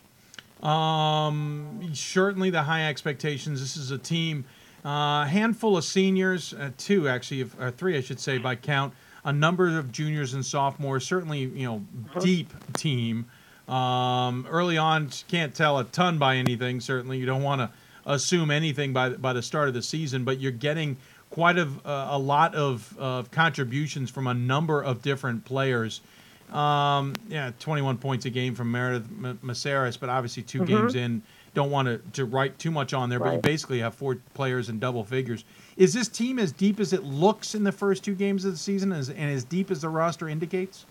Um, 0.63 1.91
certainly 1.93 2.51
the 2.51 2.63
high 2.63 2.89
expectations. 2.89 3.61
This 3.61 3.77
is 3.77 3.91
a 3.91 3.99
team, 3.99 4.47
a 4.85 4.89
uh, 4.89 5.25
handful 5.27 5.77
of 5.77 5.85
seniors, 5.85 6.55
uh, 6.55 6.71
two 6.79 7.09
actually, 7.09 7.43
or 7.61 7.71
three 7.71 7.97
I 7.97 8.01
should 8.01 8.21
say 8.21 8.39
by 8.39 8.57
count. 8.57 8.95
A 9.27 9.33
number 9.33 9.79
of 9.79 9.91
juniors 9.91 10.35
and 10.35 10.45
sophomores. 10.45 11.07
Certainly, 11.07 11.41
you 11.41 11.67
know, 11.67 11.85
uh-huh. 12.11 12.21
deep 12.21 12.53
team. 12.75 13.27
Um, 13.69 14.47
early 14.51 14.77
on, 14.77 15.11
can't 15.29 15.55
tell 15.55 15.79
a 15.79 15.85
ton 15.85 16.19
by 16.19 16.37
anything. 16.37 16.81
Certainly, 16.81 17.19
you 17.19 17.27
don't 17.27 17.43
want 17.43 17.63
to 17.63 17.71
assume 18.05 18.51
anything 18.51 18.93
by 18.93 19.11
by 19.11 19.33
the 19.33 19.43
start 19.43 19.69
of 19.69 19.75
the 19.75 19.83
season, 19.83 20.25
but 20.25 20.41
you're 20.41 20.53
getting 20.53 20.97
quite 21.35 21.59
a, 21.59 21.69
a 21.85 22.17
lot 22.17 22.55
of, 22.55 22.97
of 22.97 23.29
contributions 23.33 24.09
from 24.09 24.29
a 24.29 24.35
number 24.35 24.81
of 24.81 25.03
different 25.03 25.45
players. 25.45 26.01
Um, 26.53 27.15
yeah, 27.29 27.51
21 27.59 27.99
points 27.99 28.25
a 28.25 28.31
game 28.31 28.55
from 28.55 28.71
Meredith 28.71 29.09
Maceras, 29.43 29.99
but 29.99 30.09
obviously 30.09 30.45
2 30.45 30.61
mm-hmm. 30.61 30.67
games 30.67 30.95
in. 30.95 31.23
Don't 31.53 31.73
want 31.73 31.87
to, 31.89 31.99
to 32.13 32.25
write 32.25 32.57
too 32.61 32.71
much 32.71 32.95
on 32.95 33.09
there, 33.09 33.19
right. 33.19 33.31
but 33.31 33.35
you 33.35 33.41
basically 33.41 33.81
have 33.81 33.95
four 33.95 34.19
players 34.35 34.69
in 34.69 34.79
double 34.79 35.03
figures. 35.03 35.45
Is 35.77 35.93
this 35.93 36.07
team 36.07 36.39
as 36.39 36.53
deep 36.53 36.79
as 36.79 36.93
it 36.93 37.03
looks 37.03 37.57
in 37.57 37.65
the 37.65 37.73
first 37.73 38.05
two 38.05 38.15
games 38.15 38.45
of 38.45 38.53
the 38.53 38.59
season, 38.59 38.93
as, 38.93 39.11
and 39.11 39.31
as 39.31 39.43
deep 39.43 39.73
as 39.73 39.81
the 39.81 39.89
roster 39.89 40.29
indicates? 40.29 40.87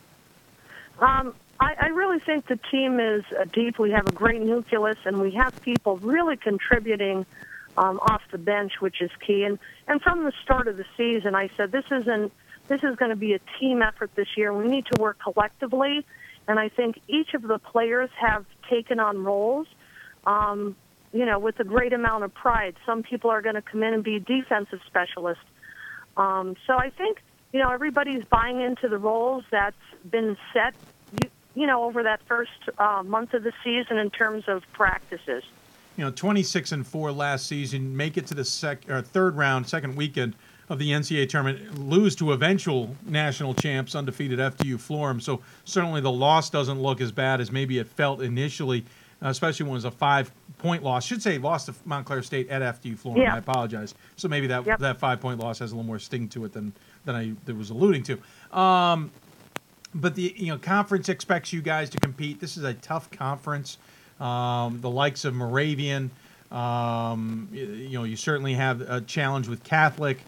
Um, 0.99 1.33
I, 1.61 1.75
I 1.79 1.87
really 1.87 2.19
think 2.19 2.47
the 2.47 2.59
team 2.69 2.99
is 2.99 3.23
uh, 3.39 3.45
deep. 3.53 3.79
We 3.79 3.91
have 3.91 4.07
a 4.07 4.11
great 4.11 4.41
nucleus, 4.41 4.97
and 5.05 5.21
we 5.21 5.31
have 5.31 5.61
people 5.61 5.97
really 5.97 6.35
contributing 6.35 7.25
um, 7.77 7.99
off 8.01 8.21
the 8.31 8.37
bench, 8.37 8.81
which 8.81 9.01
is 9.01 9.11
key. 9.25 9.43
And 9.43 9.57
and 9.87 10.01
from 10.01 10.23
the 10.23 10.33
start 10.43 10.67
of 10.67 10.77
the 10.77 10.85
season, 10.97 11.35
I 11.35 11.49
said 11.57 11.71
this 11.71 11.85
isn't 11.91 12.31
this 12.67 12.81
is 12.83 12.95
going 12.95 13.09
to 13.09 13.17
be 13.17 13.33
a 13.33 13.39
team 13.59 13.81
effort 13.81 14.11
this 14.15 14.37
year. 14.37 14.53
We 14.53 14.67
need 14.67 14.85
to 14.93 15.01
work 15.01 15.17
collectively, 15.21 16.05
and 16.47 16.59
I 16.59 16.69
think 16.69 17.01
each 17.07 17.33
of 17.33 17.41
the 17.41 17.59
players 17.59 18.09
have 18.19 18.45
taken 18.69 18.99
on 18.99 19.23
roles. 19.23 19.67
Um, 20.25 20.75
you 21.11 21.25
know, 21.27 21.37
with 21.37 21.59
a 21.59 21.63
great 21.63 21.93
amount 21.93 22.23
of 22.23 22.33
pride. 22.33 22.75
Some 22.87 23.03
people 23.03 23.29
are 23.29 23.43
going 23.43 23.53
to 23.53 23.61
come 23.61 23.83
in 23.83 23.93
and 23.93 24.03
be 24.03 24.17
defensive 24.17 24.79
specialists. 24.87 25.43
Um, 26.17 26.55
so 26.65 26.73
I 26.73 26.89
think 26.89 27.21
you 27.51 27.59
know 27.59 27.69
everybody's 27.69 28.23
buying 28.25 28.61
into 28.61 28.87
the 28.87 28.97
roles 28.97 29.43
that's 29.51 29.75
been 30.09 30.37
set 30.53 30.73
you 31.55 31.67
know, 31.67 31.83
over 31.83 32.03
that 32.03 32.21
first 32.27 32.51
uh, 32.77 33.03
month 33.03 33.33
of 33.33 33.43
the 33.43 33.53
season 33.63 33.97
in 33.97 34.09
terms 34.09 34.45
of 34.47 34.63
practices. 34.73 35.43
You 35.97 36.05
know, 36.05 36.11
26 36.11 36.71
and 36.71 36.87
four 36.87 37.11
last 37.11 37.45
season, 37.45 37.95
make 37.95 38.17
it 38.17 38.25
to 38.27 38.33
the 38.33 38.45
sec 38.45 38.89
or 38.89 39.01
third 39.01 39.35
round, 39.35 39.67
second 39.67 39.95
weekend 39.95 40.35
of 40.69 40.79
the 40.79 40.91
NCAA 40.91 41.29
tournament, 41.29 41.77
lose 41.77 42.15
to 42.15 42.31
eventual 42.31 42.95
national 43.05 43.53
champs, 43.53 43.95
undefeated 43.95 44.39
FDU 44.39 44.75
Florham. 44.75 45.21
So 45.21 45.41
certainly 45.65 46.01
the 46.01 46.11
loss 46.11 46.49
doesn't 46.49 46.81
look 46.81 47.01
as 47.01 47.11
bad 47.11 47.41
as 47.41 47.51
maybe 47.51 47.77
it 47.77 47.87
felt 47.87 48.21
initially, 48.21 48.85
especially 49.21 49.65
when 49.65 49.73
it 49.73 49.75
was 49.75 49.85
a 49.85 49.91
five-point 49.91 50.81
loss. 50.81 51.05
Should 51.05 51.21
say 51.21 51.37
lost 51.37 51.67
to 51.67 51.75
Montclair 51.85 52.23
State 52.23 52.49
at 52.49 52.61
FDU 52.61 52.97
Florham. 52.97 53.17
Yeah. 53.17 53.35
I 53.35 53.37
apologize. 53.37 53.93
So 54.15 54.27
maybe 54.27 54.47
that 54.47 54.65
yep. 54.65 54.79
that 54.79 54.99
five-point 54.99 55.39
loss 55.39 55.59
has 55.59 55.73
a 55.73 55.75
little 55.75 55.85
more 55.85 55.99
sting 55.99 56.27
to 56.29 56.45
it 56.45 56.53
than 56.53 56.73
than 57.05 57.15
I 57.15 57.51
was 57.51 57.69
alluding 57.69 58.03
to. 58.03 58.57
Um, 58.57 59.11
but 59.95 60.15
the 60.15 60.33
you 60.35 60.47
know 60.47 60.57
conference 60.57 61.09
expects 61.09 61.53
you 61.53 61.61
guys 61.61 61.89
to 61.91 61.97
compete. 61.99 62.39
This 62.39 62.57
is 62.57 62.63
a 62.63 62.73
tough 62.73 63.11
conference. 63.11 63.77
Um, 64.19 64.79
the 64.81 64.89
likes 64.89 65.25
of 65.25 65.33
Moravian, 65.33 66.11
um, 66.51 67.49
you, 67.51 67.65
you 67.65 67.97
know, 67.97 68.03
you 68.03 68.15
certainly 68.15 68.53
have 68.53 68.81
a 68.81 69.01
challenge 69.01 69.47
with 69.47 69.63
Catholic. 69.63 70.19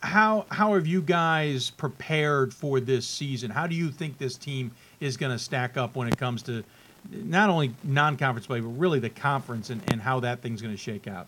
How 0.00 0.46
how 0.50 0.74
have 0.74 0.86
you 0.86 1.02
guys 1.02 1.70
prepared 1.70 2.54
for 2.54 2.78
this 2.80 3.06
season? 3.06 3.50
How 3.50 3.66
do 3.66 3.74
you 3.74 3.90
think 3.90 4.18
this 4.18 4.36
team 4.36 4.70
is 5.00 5.16
going 5.16 5.32
to 5.32 5.38
stack 5.38 5.76
up 5.76 5.96
when 5.96 6.06
it 6.06 6.16
comes 6.16 6.42
to 6.44 6.62
not 7.10 7.48
only 7.48 7.74
non-conference 7.82 8.46
play, 8.46 8.60
but 8.60 8.68
really 8.68 9.00
the 9.00 9.10
conference 9.10 9.70
and, 9.70 9.80
and 9.90 10.00
how 10.00 10.20
that 10.20 10.40
thing's 10.40 10.62
going 10.62 10.74
to 10.74 10.80
shake 10.80 11.08
out? 11.08 11.26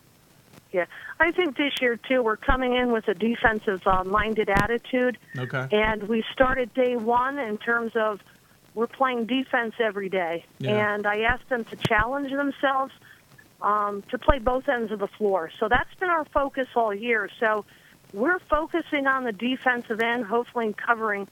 Yeah, 0.72 0.84
I 1.18 1.32
think 1.32 1.56
this 1.56 1.72
year 1.80 1.96
too 1.96 2.22
we're 2.22 2.36
coming 2.36 2.74
in 2.74 2.92
with 2.92 3.08
a 3.08 3.14
defensive-minded 3.14 4.48
uh, 4.48 4.54
attitude. 4.62 5.18
Okay. 5.36 5.66
And 5.72 6.04
we 6.04 6.22
started 6.32 6.72
day 6.74 6.94
one 6.96 7.38
in 7.38 7.58
terms 7.58 7.92
of 7.96 8.20
we're 8.74 8.86
playing 8.86 9.26
defense 9.26 9.74
every 9.80 10.08
day, 10.08 10.44
yeah. 10.58 10.94
and 10.94 11.06
I 11.06 11.20
asked 11.20 11.48
them 11.48 11.64
to 11.64 11.76
challenge 11.76 12.30
themselves 12.30 12.92
um, 13.62 14.02
to 14.10 14.18
play 14.18 14.38
both 14.38 14.68
ends 14.68 14.92
of 14.92 14.98
the 14.98 15.08
floor. 15.08 15.50
So 15.58 15.68
that's 15.68 15.92
been 15.98 16.08
our 16.08 16.24
focus 16.26 16.68
all 16.74 16.94
year. 16.94 17.28
So 17.40 17.64
we're 18.12 18.38
focusing 18.38 19.06
on 19.06 19.24
the 19.24 19.32
defensive 19.32 20.00
end, 20.00 20.24
hopefully 20.24 20.74
covering 20.74 21.28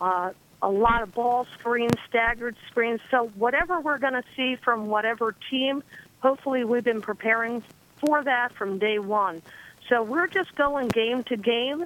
uh, 0.00 0.30
a 0.62 0.68
lot 0.68 1.02
of 1.02 1.12
ball 1.14 1.46
screens, 1.58 1.94
staggered 2.08 2.56
screens. 2.70 3.00
So 3.10 3.30
whatever 3.34 3.80
we're 3.80 3.98
going 3.98 4.14
to 4.14 4.24
see 4.36 4.56
from 4.56 4.86
whatever 4.86 5.34
team, 5.50 5.82
hopefully 6.20 6.64
we've 6.64 6.84
been 6.84 7.02
preparing 7.02 7.62
for 7.96 8.22
that 8.22 8.54
from 8.54 8.78
day 8.78 8.98
one. 8.98 9.42
So 9.88 10.02
we're 10.02 10.26
just 10.26 10.54
going 10.54 10.88
game 10.88 11.22
to 11.24 11.36
game 11.36 11.84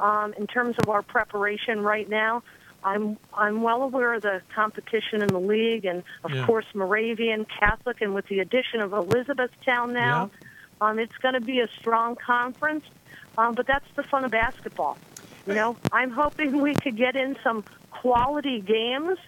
um, 0.00 0.34
in 0.34 0.46
terms 0.46 0.76
of 0.78 0.88
our 0.88 1.02
preparation 1.02 1.80
right 1.80 2.08
now. 2.08 2.42
I'm 2.84 3.18
I'm 3.34 3.62
well 3.62 3.82
aware 3.82 4.14
of 4.14 4.22
the 4.22 4.42
competition 4.54 5.22
in 5.22 5.28
the 5.28 5.40
league, 5.40 5.84
and 5.84 6.02
of 6.24 6.32
yeah. 6.32 6.46
course 6.46 6.66
Moravian 6.74 7.46
Catholic, 7.46 8.00
and 8.00 8.14
with 8.14 8.26
the 8.28 8.40
addition 8.40 8.80
of 8.80 8.92
Elizabethtown 8.92 9.92
now, 9.92 10.30
yeah. 10.32 10.88
um, 10.88 10.98
it's 10.98 11.16
going 11.18 11.34
to 11.34 11.40
be 11.40 11.60
a 11.60 11.68
strong 11.78 12.16
conference. 12.16 12.84
Um, 13.38 13.54
but 13.54 13.66
that's 13.66 13.86
the 13.96 14.02
fun 14.02 14.24
of 14.24 14.30
basketball. 14.30 14.96
You 15.46 15.54
know, 15.54 15.76
I'm 15.92 16.10
hoping 16.10 16.60
we 16.60 16.74
could 16.74 16.96
get 16.96 17.14
in 17.14 17.36
some 17.44 17.64
quality 17.90 18.60
games 18.60 19.18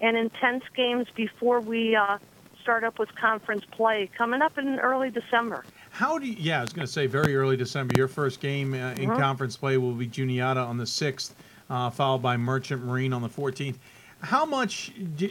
and 0.00 0.16
intense 0.16 0.64
games 0.74 1.06
before 1.14 1.60
we 1.60 1.94
uh, 1.96 2.18
start 2.60 2.84
up 2.84 2.98
with 2.98 3.14
conference 3.14 3.64
play 3.70 4.10
coming 4.16 4.42
up 4.42 4.58
in 4.58 4.78
early 4.80 5.10
December. 5.10 5.64
How 5.90 6.18
do 6.18 6.26
you, 6.26 6.36
yeah, 6.38 6.58
I 6.58 6.62
was 6.62 6.72
going 6.72 6.86
to 6.86 6.92
say 6.92 7.06
very 7.06 7.36
early 7.36 7.56
December. 7.56 7.94
Your 7.96 8.08
first 8.08 8.40
game 8.40 8.72
uh, 8.74 8.92
in 8.92 9.10
uh-huh. 9.10 9.20
conference 9.20 9.56
play 9.56 9.76
will 9.76 9.92
be 9.92 10.06
Juniata 10.06 10.60
on 10.60 10.78
the 10.78 10.84
6th, 10.84 11.32
uh, 11.72 11.88
followed 11.88 12.20
by 12.20 12.36
Merchant 12.36 12.84
Marine 12.84 13.12
on 13.14 13.22
the 13.22 13.28
14th. 13.28 13.76
How 14.20 14.44
much 14.44 14.92
do, 15.16 15.30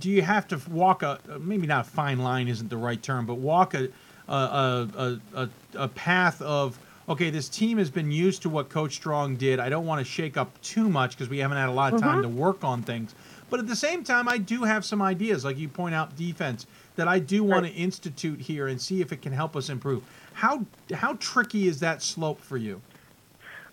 do 0.00 0.10
you 0.10 0.22
have 0.22 0.48
to 0.48 0.60
walk 0.70 1.02
a, 1.02 1.20
maybe 1.38 1.66
not 1.66 1.86
a 1.86 1.90
fine 1.90 2.18
line 2.18 2.48
isn't 2.48 2.68
the 2.68 2.76
right 2.78 3.00
term, 3.00 3.26
but 3.26 3.34
walk 3.34 3.74
a, 3.74 3.88
a, 4.26 4.32
a, 4.34 5.20
a, 5.34 5.48
a 5.74 5.88
path 5.88 6.40
of, 6.40 6.78
okay, 7.08 7.28
this 7.28 7.48
team 7.48 7.76
has 7.76 7.90
been 7.90 8.10
used 8.10 8.42
to 8.42 8.48
what 8.48 8.70
Coach 8.70 8.94
Strong 8.94 9.36
did. 9.36 9.60
I 9.60 9.68
don't 9.68 9.86
want 9.86 10.04
to 10.04 10.10
shake 10.10 10.36
up 10.36 10.60
too 10.62 10.88
much 10.88 11.12
because 11.12 11.28
we 11.28 11.38
haven't 11.38 11.58
had 11.58 11.68
a 11.68 11.72
lot 11.72 11.92
of 11.92 12.00
time 12.00 12.20
uh-huh. 12.20 12.22
to 12.22 12.28
work 12.28 12.64
on 12.64 12.82
things. 12.82 13.14
But 13.50 13.60
at 13.60 13.68
the 13.68 13.76
same 13.76 14.02
time, 14.02 14.28
I 14.28 14.38
do 14.38 14.62
have 14.64 14.86
some 14.86 15.02
ideas, 15.02 15.44
like 15.44 15.58
you 15.58 15.68
point 15.68 15.94
out, 15.94 16.16
defense 16.16 16.66
that 16.96 17.06
I 17.06 17.18
do 17.18 17.44
want 17.44 17.66
to 17.66 17.72
institute 17.72 18.40
here 18.40 18.68
and 18.68 18.80
see 18.80 19.02
if 19.02 19.12
it 19.12 19.20
can 19.20 19.32
help 19.32 19.56
us 19.56 19.68
improve. 19.68 20.02
How 20.32 20.64
how 20.94 21.14
tricky 21.20 21.68
is 21.68 21.78
that 21.80 22.02
slope 22.02 22.40
for 22.40 22.56
you? 22.56 22.80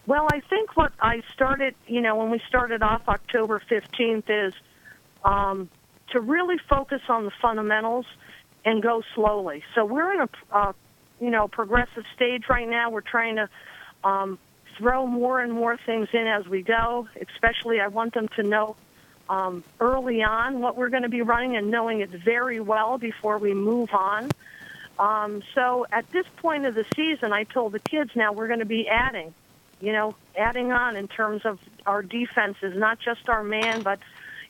Well, 0.10 0.28
I 0.34 0.40
think 0.40 0.76
what 0.76 0.92
I 1.00 1.22
started, 1.36 1.76
you 1.86 2.02
know, 2.02 2.16
when 2.16 2.32
we 2.32 2.42
started 2.48 2.82
off 2.82 3.08
October 3.08 3.62
15th 3.70 4.24
is 4.28 4.56
um, 5.24 5.70
to 6.10 6.20
really 6.20 6.58
focus 6.68 7.02
on 7.10 7.26
the 7.26 7.32
fundamentals 7.40 8.08
and 8.66 8.82
go 8.82 9.04
slowly. 9.14 9.64
So 9.76 9.86
we're 9.86 10.12
in 10.14 10.22
a, 10.22 10.30
uh, 10.52 10.74
you 11.22 11.30
know, 11.30 11.48
progressive 11.48 12.06
stage 12.16 12.46
right 12.50 12.68
now. 12.68 12.90
We're 12.90 13.02
trying 13.02 13.36
to 13.36 13.50
um, 14.04 14.40
throw 14.80 15.06
more 15.06 15.42
and 15.42 15.54
more 15.54 15.78
things 15.78 16.08
in 16.12 16.26
as 16.26 16.48
we 16.48 16.64
go. 16.64 17.08
Especially, 17.22 17.80
I 17.80 17.90
want 17.90 18.16
them 18.16 18.30
to 18.30 18.42
know 18.42 18.78
um, 19.30 19.64
early 19.80 20.24
on 20.24 20.60
what 20.60 20.76
we're 20.76 20.90
going 20.90 21.04
to 21.04 21.10
be 21.10 21.22
running 21.22 21.56
and 21.56 21.70
knowing 21.70 22.00
it 22.00 22.10
very 22.10 22.60
well 22.60 22.98
before 22.98 23.38
we 23.38 23.54
move 23.54 23.94
on. 23.94 24.32
Um, 24.98 25.44
so 25.54 25.86
at 25.92 26.10
this 26.10 26.26
point 26.38 26.66
of 26.66 26.74
the 26.74 26.86
season, 26.96 27.32
I 27.32 27.44
told 27.44 27.74
the 27.74 27.80
kids 27.80 28.16
now 28.16 28.34
we're 28.34 28.48
going 28.48 28.58
to 28.58 28.66
be 28.66 28.88
adding, 28.88 29.36
you 29.82 29.92
know, 29.92 30.16
adding 30.38 30.72
on 30.72 30.96
in 30.96 31.08
terms 31.08 31.42
of 31.46 31.60
our 31.86 32.02
defenses, 32.02 32.74
not 32.78 33.00
just 33.00 33.30
our 33.30 33.44
man, 33.44 33.82
but 33.82 34.00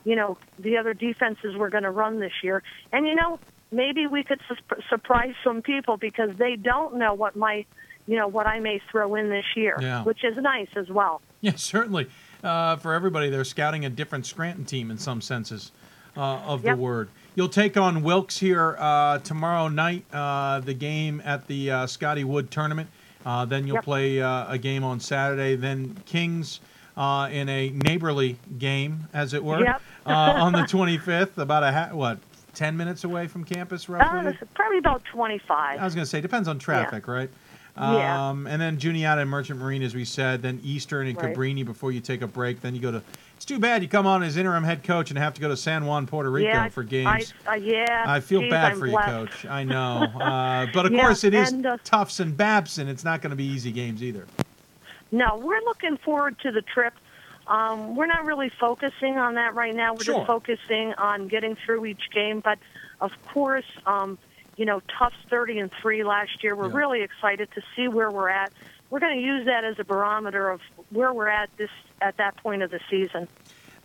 you 0.05 0.15
know 0.15 0.37
the 0.57 0.77
other 0.77 0.93
defenses 0.93 1.55
we're 1.57 1.69
going 1.69 1.83
to 1.83 1.91
run 1.91 2.19
this 2.19 2.31
year. 2.43 2.63
And 2.91 3.07
you 3.07 3.15
know, 3.15 3.39
maybe 3.71 4.07
we 4.07 4.23
could 4.23 4.39
su- 4.47 4.81
surprise 4.89 5.33
some 5.43 5.61
people 5.61 5.97
because 5.97 6.35
they 6.37 6.55
don't 6.55 6.95
know 6.95 7.13
what 7.13 7.35
my, 7.35 7.65
you 8.07 8.15
know, 8.17 8.27
what 8.27 8.47
I 8.47 8.59
may 8.59 8.81
throw 8.91 9.15
in 9.15 9.29
this 9.29 9.45
year, 9.55 9.77
Yeah. 9.79 10.03
which 10.03 10.23
is 10.23 10.35
nice 10.37 10.69
as 10.75 10.89
well. 10.89 11.21
Yeah, 11.41 11.55
certainly. 11.55 12.07
Uh, 12.43 12.77
for 12.77 12.93
everybody, 12.93 13.29
they're 13.29 13.43
scouting 13.43 13.83
a 13.85 13.89
different 13.89 14.25
Scranton 14.25 14.63
team 14.65 14.89
in 14.89 14.97
some 14.97 15.21
senses 15.21 15.71
uh, 16.17 16.21
of 16.39 16.63
Yep. 16.63 16.75
the 16.77 16.81
word. 16.81 17.09
You'll 17.35 17.49
take 17.49 17.77
on 17.77 18.01
Wilkes 18.01 18.39
here 18.39 18.75
uh, 18.79 19.19
tomorrow 19.19 19.67
night, 19.67 20.05
uh, 20.13 20.59
the 20.61 20.73
game 20.73 21.21
at 21.25 21.47
the 21.47 21.69
uh, 21.71 21.87
Scotty 21.87 22.23
Wood 22.23 22.49
tournament. 22.51 22.89
Uh, 23.29 23.45
then 23.45 23.67
you'll 23.67 23.75
Yep. 23.75 23.83
play 23.83 24.19
uh, 24.21 24.51
a 24.51 24.57
game 24.57 24.83
on 24.83 24.99
Saturday. 24.99 25.55
Then 25.55 25.95
Kings 26.05 26.61
uh, 26.97 27.29
in 27.31 27.47
a 27.47 27.69
neighborly 27.69 28.37
game, 28.57 29.07
as 29.13 29.35
it 29.35 29.43
were, 29.43 29.63
Yep. 29.63 29.81
uh, 30.07 30.09
on 30.45 30.51
the 30.51 30.63
25th, 30.63 31.37
about 31.37 31.61
a 31.61 31.71
ha- 31.71 31.89
what, 31.93 32.17
10 32.55 32.75
minutes 32.75 33.03
away 33.03 33.27
from 33.27 33.43
campus, 33.43 33.87
roughly? 33.87 34.31
Uh, 34.31 34.33
probably 34.55 34.79
about 34.79 35.03
25. 35.05 35.79
I 35.79 35.83
was 35.83 35.93
going 35.93 36.03
to 36.03 36.09
say, 36.09 36.21
depends 36.21 36.47
on 36.47 36.57
traffic, 36.57 37.07
right? 37.07 37.29
Yeah. 37.77 38.29
Um, 38.29 38.47
and 38.47 38.59
then 38.61 38.77
Juniata 38.79 39.21
and 39.21 39.29
Merchant 39.29 39.59
Marine, 39.59 39.83
as 39.83 39.93
we 39.95 40.03
said, 40.05 40.41
then 40.41 40.59
Eastern 40.63 41.05
and 41.07 41.15
Right. 41.15 41.33
Cabrini 41.33 41.63
before 41.63 41.91
you 41.93 42.01
take 42.01 42.21
a 42.23 42.27
break. 42.27 42.59
Then 42.61 42.73
you 42.75 42.81
go 42.81 42.91
to. 42.91 43.01
Too 43.49 43.57
bad 43.57 43.81
you 43.81 43.89
come 43.89 44.05
on 44.05 44.21
as 44.21 44.37
interim 44.37 44.63
head 44.63 44.83
coach 44.83 45.09
and 45.09 45.17
have 45.17 45.33
to 45.33 45.41
go 45.41 45.47
to 45.47 45.57
San 45.57 45.87
Juan, 45.87 46.05
Puerto 46.05 46.29
Rico 46.29 46.49
yeah, 46.49 46.69
for 46.69 46.83
games. 46.83 47.33
I, 47.47 47.53
uh, 47.53 47.55
yeah. 47.55 48.05
I 48.07 48.19
feel 48.19 48.41
geez, 48.41 48.51
bad 48.51 48.73
I'm 48.73 48.79
for 48.79 48.85
you, 48.85 48.91
blessed. 48.91 49.07
coach. 49.09 49.45
I 49.47 49.63
know, 49.63 50.03
uh, 50.03 50.67
but 50.71 50.85
of 50.85 50.91
Yeah, 50.91 51.01
course 51.01 51.23
it 51.23 51.33
is 51.33 51.51
and, 51.51 51.65
uh, 51.65 51.77
Tufts 51.83 52.19
and 52.19 52.37
Babson. 52.37 52.87
It's 52.87 53.03
not 53.03 53.23
going 53.23 53.31
to 53.31 53.35
be 53.35 53.45
easy 53.45 53.71
games 53.71 54.03
either. 54.03 54.27
No, 55.11 55.35
we're 55.41 55.61
looking 55.61 55.97
forward 55.97 56.37
to 56.43 56.51
the 56.51 56.61
trip. 56.61 56.93
Um, 57.47 57.95
we're 57.95 58.05
not 58.05 58.23
really 58.23 58.51
focusing 58.59 59.17
on 59.17 59.33
that 59.33 59.55
right 59.55 59.73
now. 59.73 59.93
We're 59.93 60.03
Sure. 60.03 60.17
just 60.17 60.27
focusing 60.27 60.93
on 60.99 61.27
getting 61.27 61.57
through 61.65 61.87
each 61.87 62.11
game. 62.13 62.41
But 62.41 62.59
of 63.01 63.09
course, 63.33 63.65
um, 63.87 64.19
you 64.57 64.65
know, 64.65 64.79
Tufts 64.99 65.17
30 65.27 65.57
and 65.57 65.71
three 65.81 66.03
last 66.03 66.43
year. 66.43 66.55
We're 66.55 66.69
Yeah. 66.69 66.77
really 66.77 67.01
excited 67.01 67.49
to 67.55 67.63
see 67.75 67.87
where 67.87 68.11
we're 68.11 68.29
at. 68.29 68.51
We're 68.89 68.99
going 68.99 69.17
to 69.17 69.23
use 69.23 69.45
that 69.45 69.63
as 69.63 69.77
a 69.79 69.83
barometer 69.83 70.49
of 70.49 70.61
where 70.89 71.13
we're 71.13 71.27
at 71.27 71.49
this 71.57 71.69
at 72.01 72.17
that 72.17 72.37
point 72.37 72.63
of 72.63 72.71
the 72.71 72.79
season. 72.89 73.27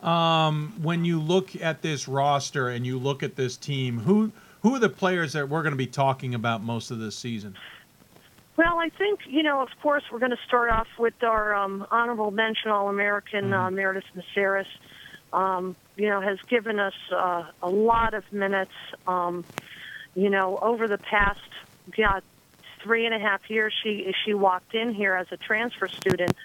Um, 0.02 0.74
when 0.82 1.04
you 1.04 1.20
look 1.20 1.60
at 1.60 1.82
this 1.82 2.08
roster 2.08 2.68
and 2.68 2.86
you 2.86 2.98
look 2.98 3.22
at 3.22 3.36
this 3.36 3.56
team, 3.56 3.98
who 4.00 4.32
who 4.62 4.74
are 4.74 4.78
the 4.78 4.88
players 4.88 5.34
that 5.34 5.48
we're 5.48 5.62
going 5.62 5.72
to 5.72 5.76
be 5.76 5.86
talking 5.86 6.34
about 6.34 6.62
most 6.62 6.90
of 6.90 6.98
this 6.98 7.16
season? 7.16 7.56
Well, 8.56 8.78
I 8.78 8.88
think, 8.88 9.20
you 9.26 9.42
know, 9.42 9.60
of 9.60 9.68
course, 9.82 10.04
we're 10.12 10.20
going 10.20 10.30
to 10.30 10.38
start 10.46 10.70
off 10.70 10.86
with 10.98 11.22
our 11.22 11.54
um, 11.54 11.86
honorable 11.90 12.30
mention 12.30 12.70
All 12.70 12.88
American 12.88 13.52
uh, 13.52 13.70
Meredith 13.70 14.04
Maceris. 14.16 14.66
Um, 15.32 15.74
you 15.96 16.08
know, 16.08 16.20
has 16.20 16.38
given 16.48 16.78
us 16.78 16.94
uh, 17.12 17.44
a 17.62 17.68
lot 17.68 18.14
of 18.14 18.24
minutes, 18.32 18.70
um, 19.08 19.44
you 20.14 20.30
know, 20.30 20.58
over 20.58 20.86
the 20.86 20.98
past, 20.98 21.40
God, 21.96 22.22
three 22.84 23.06
and 23.06 23.14
a 23.14 23.18
half 23.18 23.40
years. 23.50 23.74
She, 23.82 24.14
she 24.24 24.34
walked 24.34 24.74
in 24.74 24.94
here 24.94 25.14
as 25.16 25.26
a 25.32 25.36
transfer 25.36 25.88
student. 25.88 26.36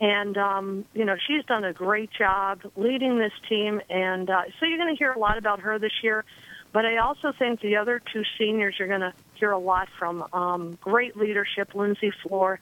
And, 0.00 0.36
um, 0.36 0.84
you 0.94 1.04
know, 1.04 1.16
she's 1.26 1.44
done 1.44 1.64
a 1.64 1.72
great 1.72 2.10
job 2.12 2.60
leading 2.76 3.18
this 3.18 3.32
team. 3.48 3.80
And 3.90 4.30
uh, 4.30 4.42
so 4.58 4.66
you're 4.66 4.78
going 4.78 4.94
to 4.94 4.98
hear 4.98 5.12
a 5.12 5.18
lot 5.18 5.38
about 5.38 5.60
her 5.60 5.78
this 5.78 5.92
year. 6.02 6.24
But 6.72 6.86
I 6.86 6.98
also 6.98 7.32
think 7.38 7.60
the 7.60 7.76
other 7.76 8.00
two 8.12 8.22
seniors 8.38 8.76
you're 8.78 8.88
going 8.88 9.00
to 9.00 9.12
hear 9.34 9.50
a 9.50 9.58
lot 9.58 9.88
from. 9.98 10.24
Um, 10.32 10.78
great 10.80 11.16
leadership, 11.16 11.74
Lindsay 11.74 12.12
Floor 12.22 12.60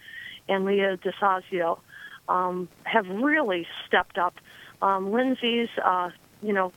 and 0.49 0.65
Leah 0.65 0.97
DeSazio, 0.99 1.79
um, 2.29 2.69
have 2.85 3.07
really 3.09 3.67
stepped 3.87 4.19
up. 4.19 4.35
Um, 4.83 5.13
Lindsay's, 5.13 5.69
uh, 5.83 6.11
you 6.43 6.53
know, 6.53 6.73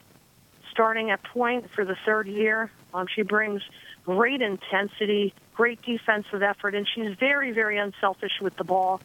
starting 0.70 1.10
at 1.10 1.22
point 1.22 1.70
for 1.70 1.84
the 1.84 1.96
third 2.06 2.26
year. 2.26 2.70
Um, 2.92 3.06
she 3.12 3.22
brings 3.22 3.62
great 4.04 4.42
intensity, 4.42 5.34
great 5.54 5.80
defensive 5.82 6.42
effort, 6.42 6.74
and 6.74 6.86
she's 6.92 7.14
very, 7.18 7.52
very 7.52 7.78
unselfish 7.78 8.40
with 8.40 8.56
the 8.56 8.64
ball. 8.64 9.00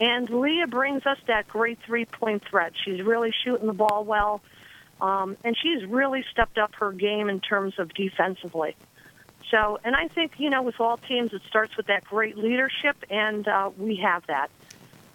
And 0.00 0.28
Leah 0.30 0.66
brings 0.68 1.06
us 1.06 1.18
that 1.26 1.48
great 1.48 1.78
three-point 1.84 2.44
threat. 2.48 2.72
She's 2.84 3.02
really 3.02 3.32
shooting 3.44 3.66
the 3.66 3.72
ball 3.72 4.04
well, 4.04 4.40
um, 5.00 5.36
and 5.44 5.56
she's 5.60 5.84
really 5.86 6.24
stepped 6.30 6.58
up 6.58 6.74
her 6.76 6.92
game 6.92 7.28
in 7.28 7.40
terms 7.40 7.74
of 7.78 7.92
defensively. 7.94 8.76
So, 9.50 9.80
and 9.82 9.96
I 9.96 10.08
think 10.08 10.32
you 10.38 10.50
know, 10.50 10.62
with 10.62 10.78
all 10.78 10.98
teams, 10.98 11.32
it 11.32 11.42
starts 11.48 11.76
with 11.76 11.86
that 11.86 12.04
great 12.04 12.36
leadership, 12.36 12.96
and 13.10 13.48
uh, 13.48 13.70
we 13.78 13.96
have 13.96 14.26
that. 14.26 14.50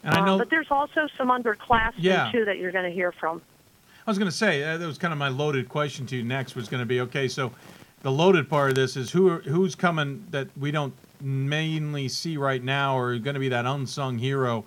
And 0.03 0.15
I 0.15 0.19
Um, 0.19 0.25
know 0.25 0.37
but 0.39 0.49
there's 0.49 0.71
also 0.71 1.07
some 1.17 1.29
underclassmen 1.29 1.93
Yeah. 1.97 2.29
too 2.31 2.43
that 2.45 2.57
you're 2.57 2.71
going 2.71 2.85
to 2.89 2.91
hear 2.91 3.11
from. 3.11 3.41
I 4.05 4.11
was 4.11 4.17
going 4.17 4.29
to 4.29 4.35
say 4.35 4.63
uh, 4.63 4.77
that 4.77 4.85
was 4.85 4.97
kind 4.97 5.13
of 5.13 5.17
my 5.17 5.29
loaded 5.29 5.69
question 5.69 6.05
to 6.07 6.17
you 6.17 6.23
next 6.23 6.55
was 6.55 6.67
going 6.67 6.81
to 6.81 6.85
be 6.85 6.99
okay. 7.01 7.29
So 7.29 7.53
the 8.03 8.11
loaded 8.11 8.49
part 8.49 8.69
of 8.69 8.75
this 8.75 8.95
is 8.95 9.11
who 9.11 9.29
are, 9.29 9.39
who's 9.39 9.75
coming 9.75 10.27
that 10.29 10.47
we 10.57 10.71
don't 10.71 10.93
mainly 11.19 12.07
see 12.07 12.37
right 12.37 12.63
now, 12.63 12.97
or 12.97 13.17
going 13.17 13.33
to 13.33 13.39
be 13.39 13.49
that 13.49 13.65
unsung 13.65 14.19
hero 14.19 14.65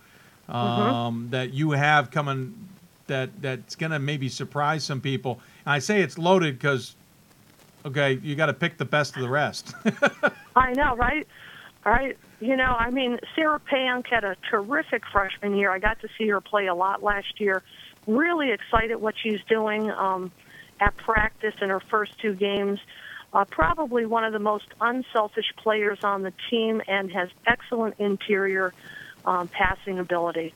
um, 0.48 1.28
that 1.30 1.52
you 1.52 1.70
have 1.70 2.10
coming 2.10 2.68
that 3.06 3.30
that's 3.40 3.76
going 3.76 3.92
to 3.92 3.98
maybe 3.98 4.28
surprise 4.28 4.82
some 4.82 5.00
people. 5.00 5.40
And 5.64 5.72
I 5.72 5.78
say 5.78 6.02
it's 6.02 6.18
loaded 6.18 6.58
because 6.58 6.96
okay, 7.84 8.18
you 8.22 8.34
got 8.34 8.46
to 8.46 8.54
pick 8.54 8.78
the 8.78 8.84
best 8.84 9.14
of 9.14 9.22
the 9.22 9.28
rest. 9.28 9.74
I 10.56 10.72
know, 10.72 10.96
right? 10.96 11.26
All 11.84 11.92
right. 11.92 12.16
You 12.40 12.56
know, 12.56 12.74
I 12.76 12.90
mean, 12.90 13.18
Sarah 13.36 13.60
Pank 13.60 14.08
had 14.08 14.24
a 14.24 14.36
terrific 14.50 15.04
freshman 15.12 15.54
year. 15.54 15.70
I 15.70 15.78
got 15.78 16.00
to 16.00 16.08
see 16.18 16.26
her 16.28 16.40
play 16.40 16.66
a 16.66 16.74
lot 16.74 17.02
last 17.02 17.40
year. 17.40 17.62
Really 18.06 18.50
excited 18.50 18.96
what 18.96 19.14
she's 19.22 19.40
doing 19.48 19.90
um, 19.92 20.32
at 20.80 20.96
practice 20.96 21.54
in 21.60 21.68
her 21.68 21.80
first 21.80 22.18
two 22.18 22.34
games. 22.34 22.80
Uh, 23.36 23.44
probably 23.44 24.06
one 24.06 24.24
of 24.24 24.32
the 24.32 24.38
most 24.38 24.64
unselfish 24.80 25.52
players 25.58 25.98
on 26.02 26.22
the 26.22 26.32
team 26.48 26.80
and 26.88 27.12
has 27.12 27.28
excellent 27.46 27.94
interior 27.98 28.72
um, 29.26 29.46
passing 29.46 29.98
ability. 29.98 30.54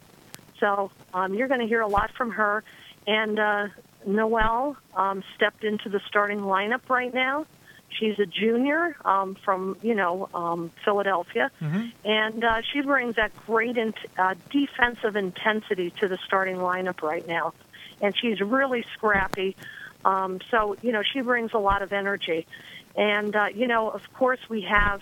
So 0.60 0.90
um, 1.12 1.34
you're 1.34 1.48
going 1.48 1.60
to 1.60 1.66
hear 1.66 1.82
a 1.82 1.86
lot 1.88 2.10
from 2.16 2.30
her. 2.30 2.64
And 3.06 3.38
uh, 3.38 3.66
Noelle 4.06 4.78
um, 4.94 5.22
stepped 5.36 5.62
into 5.62 5.90
the 5.90 6.00
starting 6.08 6.40
lineup 6.40 6.88
right 6.88 7.12
now. 7.12 7.44
She's 7.90 8.18
a 8.18 8.24
junior 8.24 8.96
um, 9.04 9.36
from, 9.44 9.76
you 9.82 9.94
know, 9.94 10.30
um, 10.32 10.70
Philadelphia, 10.82 11.50
and 12.02 12.42
uh, 12.42 12.62
she 12.72 12.80
brings 12.80 13.16
that 13.16 13.32
great 13.46 13.76
in- 13.76 13.92
uh, 14.16 14.36
defensive 14.50 15.16
intensity 15.16 15.92
to 16.00 16.08
the 16.08 16.16
starting 16.24 16.56
lineup 16.56 17.02
right 17.02 17.26
now. 17.28 17.52
And 18.00 18.14
she's 18.18 18.40
really 18.40 18.86
scrappy. 18.94 19.54
Um, 20.04 20.40
so, 20.50 20.76
you 20.82 20.92
know, 20.92 21.02
she 21.02 21.20
brings 21.20 21.52
a 21.54 21.58
lot 21.58 21.82
of 21.82 21.92
energy. 21.92 22.46
And, 22.96 23.34
uh, 23.36 23.46
you 23.54 23.66
know, 23.66 23.88
of 23.90 24.02
course, 24.14 24.40
we 24.48 24.62
have 24.62 25.00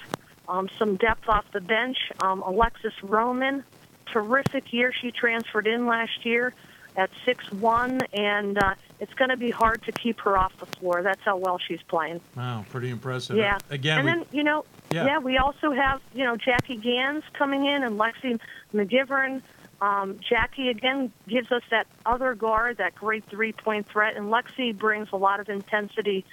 um, 0.49 0.69
some 0.79 0.97
depth 0.97 1.29
off 1.29 1.45
the 1.53 1.61
bench. 1.61 1.97
Um, 2.23 2.43
Alexis 2.43 2.93
Roman, 3.03 3.65
terrific 4.13 4.73
year. 4.73 4.93
She 4.93 5.11
transferred 5.11 5.67
in 5.67 5.87
last 5.87 6.25
year 6.25 6.55
at 6.97 7.11
six 7.25 7.51
one, 7.53 8.01
and 8.13 8.59
uh, 8.59 8.75
it's 8.99 9.15
going 9.15 9.31
to 9.31 9.37
be 9.37 9.51
hard 9.51 9.81
to 9.85 9.93
keep 9.93 10.19
her 10.21 10.37
off 10.37 10.57
the 10.59 10.67
floor. 10.67 11.03
That's 11.03 11.21
how 11.23 11.37
well 11.37 11.59
she's 11.59 11.83
playing. 11.83 12.21
wow, 12.37 12.65
pretty 12.71 12.91
impressive. 12.91 13.37
Yeah. 13.37 13.59
Again, 13.71 13.99
and 13.99 14.07
we, 14.07 14.13
then 14.13 14.25
you 14.33 14.43
know, 14.43 14.65
Yeah. 14.91 15.07
yeah. 15.07 15.19
we 15.19 15.39
also 15.39 15.71
have 15.71 16.01
you 16.13 16.25
know 16.25 16.37
Jackie 16.37 16.77
Gans 16.77 17.23
coming 17.35 17.67
in 17.67 17.85
and 17.85 17.99
Lexi 18.01 18.41
McGivern. 18.75 19.43
Um, 19.81 20.19
Jackie 20.29 20.69
again 20.71 21.13
gives 21.29 21.53
us 21.53 21.63
that 21.71 21.87
other 22.05 22.35
guard, 22.35 22.79
that 22.79 22.95
great 22.97 23.25
three-point 23.27 23.89
threat, 23.89 24.17
and 24.17 24.27
Lexi 24.27 24.77
brings 24.77 25.09
a 25.13 25.17
lot 25.17 25.39
of 25.41 25.49
intensity 25.49 26.25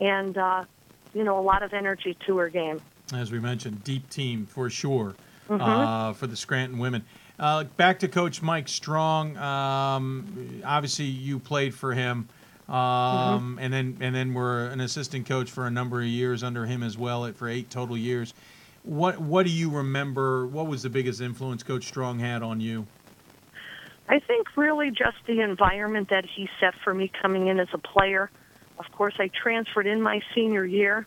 and 0.00 0.36
uh, 0.38 0.64
you 1.12 1.24
know 1.24 1.38
a 1.38 1.42
lot 1.42 1.62
of 1.62 1.72
energy 1.72 2.16
to 2.26 2.36
her 2.38 2.48
game. 2.48 2.80
as 3.12 3.30
we 3.32 3.38
mentioned, 3.40 3.84
deep 3.84 4.08
team 4.10 4.46
for 4.46 4.70
sure 4.70 5.14
Mhm. 5.50 5.60
uh, 5.60 6.12
for 6.14 6.26
the 6.26 6.36
Scranton 6.36 6.78
women. 6.78 7.04
Uh, 7.38 7.64
back 7.64 7.98
to 7.98 8.08
Coach 8.08 8.40
Mike 8.42 8.68
Strong. 8.68 9.36
Um, 9.36 10.62
obviously, 10.64 11.04
you 11.06 11.38
played 11.40 11.74
for 11.74 11.92
him, 11.92 12.28
um, 12.68 13.58
and 13.60 13.72
then 13.72 13.96
and 14.00 14.14
then 14.14 14.32
were 14.34 14.66
an 14.68 14.80
assistant 14.80 15.26
coach 15.26 15.50
for 15.50 15.66
a 15.66 15.70
number 15.70 16.00
of 16.00 16.06
years 16.06 16.42
under 16.44 16.64
him 16.66 16.82
as 16.82 16.96
well, 16.96 17.30
for 17.32 17.48
eight 17.48 17.70
total 17.70 17.96
years. 17.96 18.32
What 18.84 19.18
what 19.18 19.46
do 19.46 19.50
you 19.50 19.70
remember? 19.70 20.46
What 20.46 20.66
was 20.66 20.82
the 20.82 20.90
biggest 20.90 21.22
influence 21.22 21.62
Coach 21.62 21.84
Strong 21.84 22.18
had 22.18 22.42
on 22.42 22.60
you? 22.60 22.86
I 24.10 24.18
think 24.18 24.54
really 24.56 24.90
just 24.90 25.16
the 25.26 25.40
environment 25.40 26.10
that 26.10 26.26
he 26.26 26.50
set 26.60 26.74
for 26.84 26.92
me 26.92 27.10
coming 27.22 27.48
in 27.48 27.58
as 27.58 27.68
a 27.72 27.78
player. 27.78 28.30
Of 28.78 28.84
course, 28.92 29.14
I 29.18 29.28
transferred 29.28 29.86
in 29.86 30.02
my 30.02 30.20
senior 30.34 30.66
year, 30.66 31.06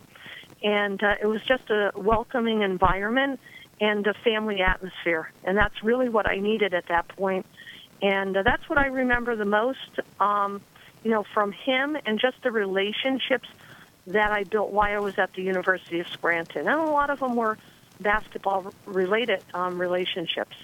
and 0.64 1.02
uh, 1.04 1.16
it 1.22 1.28
was 1.28 1.44
just 1.44 1.70
a 1.70 1.92
welcoming 1.96 2.64
environment 2.64 3.40
and 3.80 4.08
a 4.08 4.16
family 4.24 4.62
atmosphere, 4.62 5.32
and 5.44 5.56
that's 5.56 5.84
really 5.84 6.10
what 6.10 6.28
I 6.28 6.38
needed 6.40 6.74
at 6.74 6.88
that 6.88 7.08
point. 7.10 7.46
And 8.02 8.36
uh, 8.36 8.42
that's 8.42 8.68
what 8.68 8.80
I 8.80 8.88
remember 8.88 9.36
the 9.36 9.46
most, 9.46 10.00
um, 10.20 10.62
you 11.04 11.12
know, 11.12 11.24
from 11.32 11.52
him 11.52 11.96
and 12.08 12.20
just 12.20 12.42
the 12.42 12.52
relationships 12.52 13.48
that 14.08 14.32
I 14.32 14.44
built 14.44 14.72
while 14.72 14.96
I 14.96 15.00
was 15.00 15.18
at 15.18 15.34
the 15.34 15.44
University 15.44 16.00
of 16.00 16.08
Scranton, 16.08 16.68
and 16.68 16.80
a 16.80 16.92
lot 16.92 17.10
of 17.10 17.20
them 17.20 17.36
were 17.36 17.58
basketball-related 18.00 19.44
um, 19.54 19.80
relationships. 19.80 20.56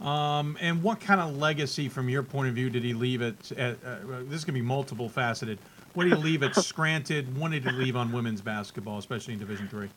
Um, 0.00 0.58
and 0.60 0.82
what 0.82 1.00
kind 1.00 1.20
of 1.20 1.36
legacy, 1.36 1.88
from 1.88 2.08
your 2.08 2.22
point 2.22 2.48
of 2.48 2.54
view, 2.54 2.68
did 2.68 2.84
he 2.84 2.92
leave 2.92 3.22
at? 3.22 3.52
at 3.52 3.76
uh, 3.84 3.96
this 4.24 4.38
is 4.38 4.44
going 4.44 4.54
to 4.54 4.60
be 4.60 4.62
multiple 4.62 5.08
faceted. 5.08 5.58
What 5.94 6.04
did 6.04 6.14
he 6.14 6.22
leave 6.22 6.42
at 6.42 6.54
Scranton? 6.64 7.38
What 7.38 7.52
did 7.52 7.64
he 7.64 7.70
leave 7.70 7.96
on 7.96 8.12
women's 8.12 8.40
basketball, 8.42 8.98
especially 8.98 9.34
in 9.34 9.40
Division 9.40 9.68
Three? 9.68 9.88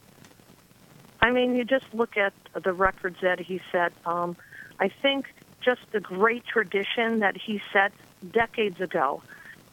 I 1.20 1.32
mean, 1.32 1.56
you 1.56 1.66
just 1.66 1.86
look 1.94 2.16
at 2.16 2.34
the 2.54 2.72
records 2.72 3.18
that 3.22 3.40
he 3.40 3.60
set. 3.72 3.92
Um, 4.06 4.38
I 4.80 4.90
think 4.90 5.26
just 5.62 5.82
the 5.92 6.00
great 6.00 6.46
tradition 6.46 7.20
that 7.20 7.36
he 7.36 7.60
set 7.74 7.92
decades 8.32 8.80
ago, 8.80 9.24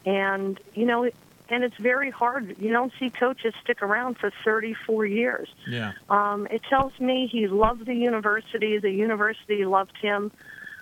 and 0.07 0.59
you 0.75 0.87
know, 0.87 1.11
and 1.49 1.63
it's 1.63 1.77
very 1.77 2.11
hard. 2.11 2.57
You 2.59 2.73
don't 2.73 2.93
see 2.99 3.11
coaches 3.11 3.55
stick 3.63 3.83
around 3.83 4.17
for 4.19 4.33
34 4.45 5.07
years. 5.07 5.49
Yeah. 5.67 5.93
Um, 6.09 6.47
it 6.51 6.63
tells 6.69 6.99
me 6.99 7.29
he 7.31 7.49
loved 7.49 7.87
the 7.87 7.95
university. 7.95 8.79
The 8.79 8.91
university 8.91 9.65
loved 9.65 9.97
him. 10.01 10.31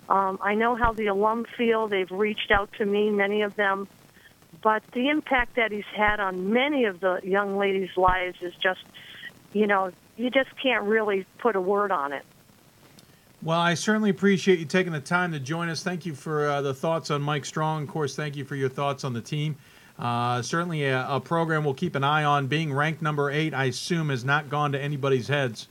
Um, 0.09 0.39
I 0.41 0.55
know 0.55 0.77
how 0.77 0.93
the 0.93 1.07
alum 1.07 1.47
feel. 1.57 1.89
They've 1.89 2.11
reached 2.11 2.51
out 2.51 2.71
to 2.79 2.87
me, 2.87 3.11
many 3.11 3.43
of 3.43 3.57
them. 3.57 3.89
But 4.63 4.83
the 4.93 5.09
impact 5.09 5.57
that 5.57 5.73
he's 5.73 5.85
had 5.97 6.21
on 6.21 6.53
many 6.53 6.85
of 6.85 7.01
the 7.01 7.21
young 7.25 7.59
ladies' 7.59 7.97
lives 7.97 8.39
is 8.41 8.55
just, 8.63 8.85
you 9.53 9.67
know, 9.67 9.91
you 10.17 10.31
just 10.31 10.51
can't 10.63 10.85
really 10.85 11.27
put 11.39 11.57
a 11.57 11.61
word 11.61 11.91
on 11.91 12.13
it. 12.13 12.25
Well, 13.43 13.59
I 13.59 13.75
certainly 13.75 14.11
appreciate 14.11 14.61
you 14.61 14.67
taking 14.67 14.93
the 14.93 15.01
time 15.01 15.33
to 15.33 15.41
join 15.41 15.69
us. 15.69 15.83
Thank 15.83 16.07
you 16.07 16.15
for 16.15 16.49
uh, 16.49 16.63
the 16.63 16.75
thoughts 16.75 17.11
on 17.11 17.23
Mike 17.23 17.45
Strong. 17.45 17.83
Of 17.83 17.89
course, 17.89 18.15
thank 18.15 18.37
you 18.37 18.45
for 18.45 18.55
your 18.55 18.69
thoughts 18.69 19.03
on 19.03 19.15
the 19.15 19.21
team. 19.21 19.57
Uh, 19.99 20.43
certainly 20.43 20.85
a, 20.85 21.07
a, 21.09 21.21
program 21.21 21.65
we'll 21.65 21.75
keep 21.75 21.95
an 21.95 22.03
eye 22.05 22.25
on. 22.25 22.47
Being 22.47 22.73
ranked 22.73 23.03
number 23.03 23.31
eight, 23.31 23.55
I 23.55 23.67
assume, 23.67 24.09
has 24.09 24.25
not 24.25 24.49
gone 24.49 24.73
to 24.73 24.81
anybody's 24.81 25.29
heads 25.29 25.69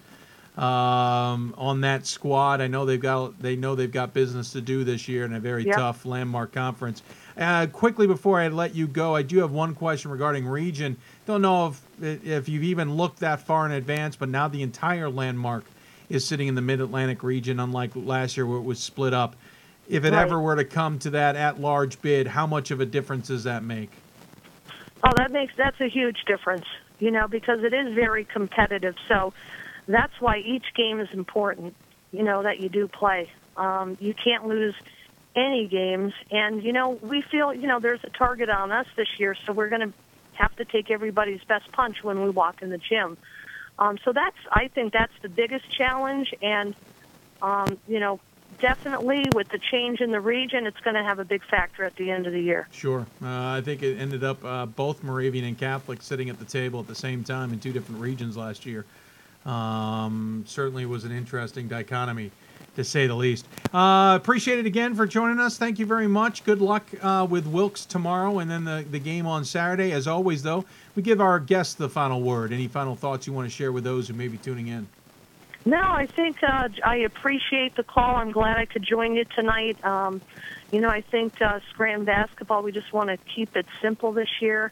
um, 0.58 1.54
on 1.58 1.82
that 1.82 2.06
squad. 2.06 2.62
I 2.62 2.68
know 2.68 2.86
they've 2.86 3.00
got 3.02 3.40
they 3.42 3.56
know 3.56 3.76
they've 3.76 3.92
got 3.92 4.14
business 4.14 4.52
to 4.54 4.62
do 4.62 4.84
this 4.84 5.08
year 5.08 5.26
in 5.26 5.34
a 5.34 5.40
very 5.40 5.66
Yep. 5.66 5.76
tough 5.76 6.06
landmark 6.06 6.54
conference. 6.54 7.02
Uh, 7.38 7.66
quickly 7.68 8.06
before 8.08 8.40
I 8.40 8.50
let 8.50 8.76
you 8.76 8.88
go, 8.88 9.16
I 9.16 9.22
do 9.24 9.40
have 9.40 9.52
one 9.52 9.74
question 9.74 10.12
regarding 10.12 10.46
region. 10.46 10.98
Don't 11.26 11.42
know 11.42 11.68
if 11.68 11.82
if 12.24 12.50
you've 12.50 12.64
even 12.64 12.96
looked 12.96 13.20
that 13.20 13.42
far 13.42 13.66
in 13.66 13.72
advance, 13.72 14.16
but 14.16 14.30
now 14.30 14.48
the 14.48 14.62
entire 14.62 15.10
landmark 15.10 15.66
is 16.10 16.26
sitting 16.26 16.48
in 16.48 16.56
the 16.56 16.62
Mid 16.62 16.82
Atlantic 16.82 17.24
region, 17.24 17.60
unlike 17.60 17.92
last 17.96 18.38
year 18.38 18.46
where 18.46 18.58
it 18.58 18.64
was 18.64 18.80
split 18.80 19.14
up. 19.14 19.36
If 19.90 20.06
it 20.06 20.14
Right. 20.14 20.22
ever 20.22 20.40
were 20.40 20.56
to 20.56 20.64
come 20.66 21.00
to 21.00 21.10
that 21.12 21.36
at 21.36 21.60
large 21.60 22.02
bid, 22.02 22.28
how 22.28 22.46
much 22.46 22.72
of 22.72 22.80
a 22.82 22.86
difference 22.86 23.28
does 23.28 23.46
that 23.46 23.64
make? 23.64 23.92
Oh, 25.04 25.16
that 25.16 25.32
makes 25.32 25.54
that's 25.58 25.80
a 25.82 25.88
huge 25.88 26.24
difference, 26.26 26.66
you 27.00 27.12
know, 27.12 27.28
because 27.28 27.64
it 27.64 27.74
is 27.74 27.94
very 27.94 28.24
competitive. 28.26 28.96
So 29.08 29.34
that's 29.88 30.14
why 30.20 30.38
each 30.38 30.74
game 30.76 31.00
is 31.00 31.10
important, 31.14 31.76
you 32.12 32.24
know, 32.24 32.44
that 32.44 32.60
you 32.60 32.70
do 32.70 32.88
play. 32.88 33.32
Um, 33.58 33.98
you 34.00 34.14
can't 34.14 34.48
lose 34.48 34.76
any 35.36 35.68
games, 35.68 36.14
and 36.30 36.64
you 36.64 36.74
know, 36.74 36.90
we 37.02 37.22
feel, 37.22 37.54
you 37.54 37.68
know, 37.68 37.80
there's 37.80 38.04
a 38.04 38.10
target 38.10 38.50
on 38.50 38.72
us 38.72 38.86
this 38.96 39.08
year, 39.18 39.36
so 39.46 39.54
we're 39.54 39.70
going 39.70 39.92
to 39.92 39.94
have 40.34 40.56
to 40.58 40.66
take 40.66 40.92
everybody's 40.92 41.44
best 41.46 41.72
punch 41.72 42.04
when 42.04 42.22
we 42.22 42.30
walk 42.30 42.62
in 42.62 42.70
the 42.70 42.78
gym. 42.78 43.18
Um, 43.80 43.98
so 44.04 44.14
that's, 44.14 44.38
I 44.52 44.68
think, 44.68 44.94
that's 44.94 45.14
the 45.22 45.30
biggest 45.30 45.70
challenge, 45.72 46.34
and 46.42 46.76
um, 47.42 47.78
you 47.88 48.00
know, 48.00 48.20
definitely 48.62 49.26
with 49.34 49.50
the 49.50 49.58
change 49.58 50.00
in 50.00 50.12
the 50.12 50.22
region, 50.22 50.66
it's 50.66 50.80
going 50.82 50.96
to 50.96 51.04
have 51.04 51.20
a 51.20 51.26
big 51.26 51.44
factor 51.44 51.84
at 51.84 51.96
the 51.96 52.10
end 52.10 52.28
of 52.28 52.34
the 52.34 52.40
year. 52.40 52.68
Sure. 52.72 53.02
Uh, 53.22 53.58
I 53.58 53.62
think 53.64 53.84
it 53.84 53.98
ended 53.98 54.24
up 54.24 54.44
uh, 54.46 54.66
both 54.68 55.04
Moravian 55.04 55.46
and 55.46 55.58
Catholic 55.58 56.02
sitting 56.02 56.30
at 56.30 56.40
the 56.40 56.46
table 56.46 56.80
at 56.80 56.88
the 56.88 56.96
same 56.96 57.24
time 57.24 57.52
in 57.52 57.60
two 57.60 57.74
different 57.74 58.00
regions 58.00 58.38
last 58.38 58.66
year. 58.66 58.86
Um, 59.46 60.44
certainly 60.48 60.86
was 60.86 61.04
an 61.04 61.12
interesting 61.12 61.68
dichotomy, 61.68 62.30
to 62.76 62.84
say 62.84 63.08
the 63.08 63.16
least. 63.16 63.48
Uh, 63.74 64.18
appreciate 64.22 64.60
it 64.60 64.68
again 64.68 64.94
for 64.94 65.08
joining 65.08 65.40
us. 65.40 65.58
Thank 65.58 65.80
you 65.80 65.88
very 65.88 66.08
much. 66.08 66.44
Good 66.44 66.62
luck 66.62 66.86
uh, 67.02 67.26
with 67.28 67.48
Wilkes 67.48 67.86
tomorrow 67.86 68.38
and 68.38 68.52
then 68.52 68.66
the, 68.66 68.86
the 68.90 69.00
game 69.00 69.26
on 69.26 69.44
Saturday. 69.44 69.92
As 69.94 70.08
always, 70.08 70.44
though, 70.44 70.64
we 70.96 71.02
give 71.02 71.20
our 71.20 71.40
guests 71.40 71.74
the 71.74 71.90
final 71.90 72.22
word. 72.22 72.54
Any 72.54 72.68
final 72.68 72.96
thoughts 72.96 73.26
you 73.26 73.34
want 73.34 73.50
to 73.50 73.56
share 73.56 73.72
with 73.72 73.84
those 73.84 74.08
who 74.08 74.14
may 74.14 74.28
be 74.28 74.38
tuning 74.38 74.68
in? 74.68 74.88
No, 75.66 75.80
I 75.80 76.08
think 76.08 76.42
uh, 76.44 76.70
I 76.84 76.98
appreciate 76.98 77.76
the 77.76 77.84
call. 77.84 78.16
I'm 78.16 78.32
glad 78.32 78.58
I 78.58 78.66
could 78.66 78.84
join 78.84 79.16
you 79.16 79.26
tonight. 79.26 79.84
Um, 79.86 80.22
you 80.72 80.82
know, 80.82 80.90
I 80.90 81.02
think 81.02 81.40
uh, 81.42 81.60
Scranton 81.70 82.06
basketball, 82.06 82.64
we 82.64 82.72
just 82.72 82.92
want 82.92 83.10
to 83.10 83.18
keep 83.18 83.56
it 83.56 83.66
simple 83.82 84.12
this 84.12 84.42
year, 84.42 84.72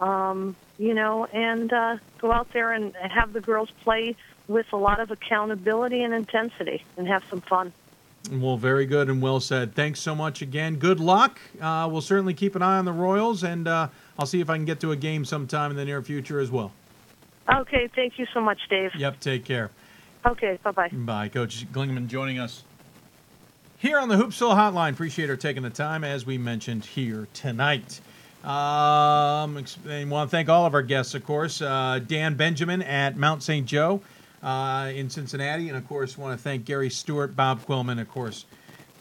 um, 0.00 0.56
you 0.78 0.94
know, 0.94 1.26
and 1.26 1.72
uh, 1.72 1.96
go 2.18 2.32
out 2.32 2.52
there 2.52 2.72
and 2.72 2.94
have 2.96 3.32
the 3.32 3.40
girls 3.40 3.70
play 3.82 4.16
with 4.48 4.66
a 4.72 4.76
lot 4.76 5.00
of 5.00 5.10
accountability 5.10 6.02
and 6.02 6.14
intensity 6.14 6.82
and 6.96 7.06
have 7.08 7.22
some 7.28 7.40
fun. 7.42 7.72
Well, 8.30 8.56
very 8.56 8.86
good 8.86 9.10
and 9.10 9.20
well 9.20 9.40
said. 9.40 9.74
Thanks 9.74 10.00
so 10.00 10.14
much 10.14 10.42
again. 10.42 10.76
Good 10.76 11.00
luck. 11.00 11.40
Uh, 11.60 11.88
we'll 11.90 12.00
certainly 12.00 12.34
keep 12.34 12.54
an 12.54 12.62
eye 12.62 12.78
on 12.78 12.84
the 12.84 12.92
Royals, 12.92 13.42
and 13.42 13.66
uh, 13.66 13.88
I'll 14.18 14.26
see 14.26 14.40
if 14.40 14.48
I 14.48 14.56
can 14.56 14.64
get 14.64 14.80
to 14.80 14.92
a 14.92 14.96
game 14.96 15.24
sometime 15.24 15.72
in 15.72 15.76
the 15.76 15.84
near 15.84 16.00
future 16.02 16.38
as 16.38 16.50
well. 16.50 16.72
Okay, 17.52 17.88
thank 17.94 18.18
you 18.18 18.26
so 18.32 18.40
much, 18.40 18.60
Dave. 18.70 18.92
Yep, 18.96 19.20
take 19.20 19.44
care. 19.44 19.70
Okay, 20.24 20.58
bye 20.62 20.70
bye. 20.70 20.88
Bye. 20.88 21.28
Coach 21.28 21.66
Klingman 21.72 22.06
joining 22.06 22.38
us 22.38 22.62
here 23.78 23.98
on 23.98 24.08
the 24.08 24.16
Hoopsville 24.16 24.54
Hotline. 24.54 24.92
Appreciate 24.92 25.28
her 25.28 25.36
taking 25.36 25.62
the 25.64 25.70
time, 25.70 26.04
as 26.04 26.24
we 26.24 26.38
mentioned 26.38 26.84
here 26.84 27.26
tonight. 27.34 28.00
Um, 28.44 29.64
and 29.88 30.10
want 30.10 30.30
to 30.30 30.36
thank 30.36 30.48
all 30.48 30.66
of 30.66 30.74
our 30.74 30.82
guests, 30.82 31.14
of 31.14 31.24
course. 31.24 31.60
Uh, 31.60 32.00
Dan 32.06 32.34
Benjamin 32.34 32.82
at 32.82 33.16
Mount 33.16 33.42
St. 33.42 33.66
Joe 33.66 34.00
uh, 34.42 34.90
in 34.94 35.10
Cincinnati, 35.10 35.68
and 35.68 35.76
of 35.76 35.86
course, 35.88 36.16
want 36.16 36.36
to 36.36 36.42
thank 36.42 36.64
Gary 36.64 36.90
Stewart, 36.90 37.34
Bob 37.34 37.64
Quillman, 37.66 38.00
of 38.00 38.08
course, 38.08 38.46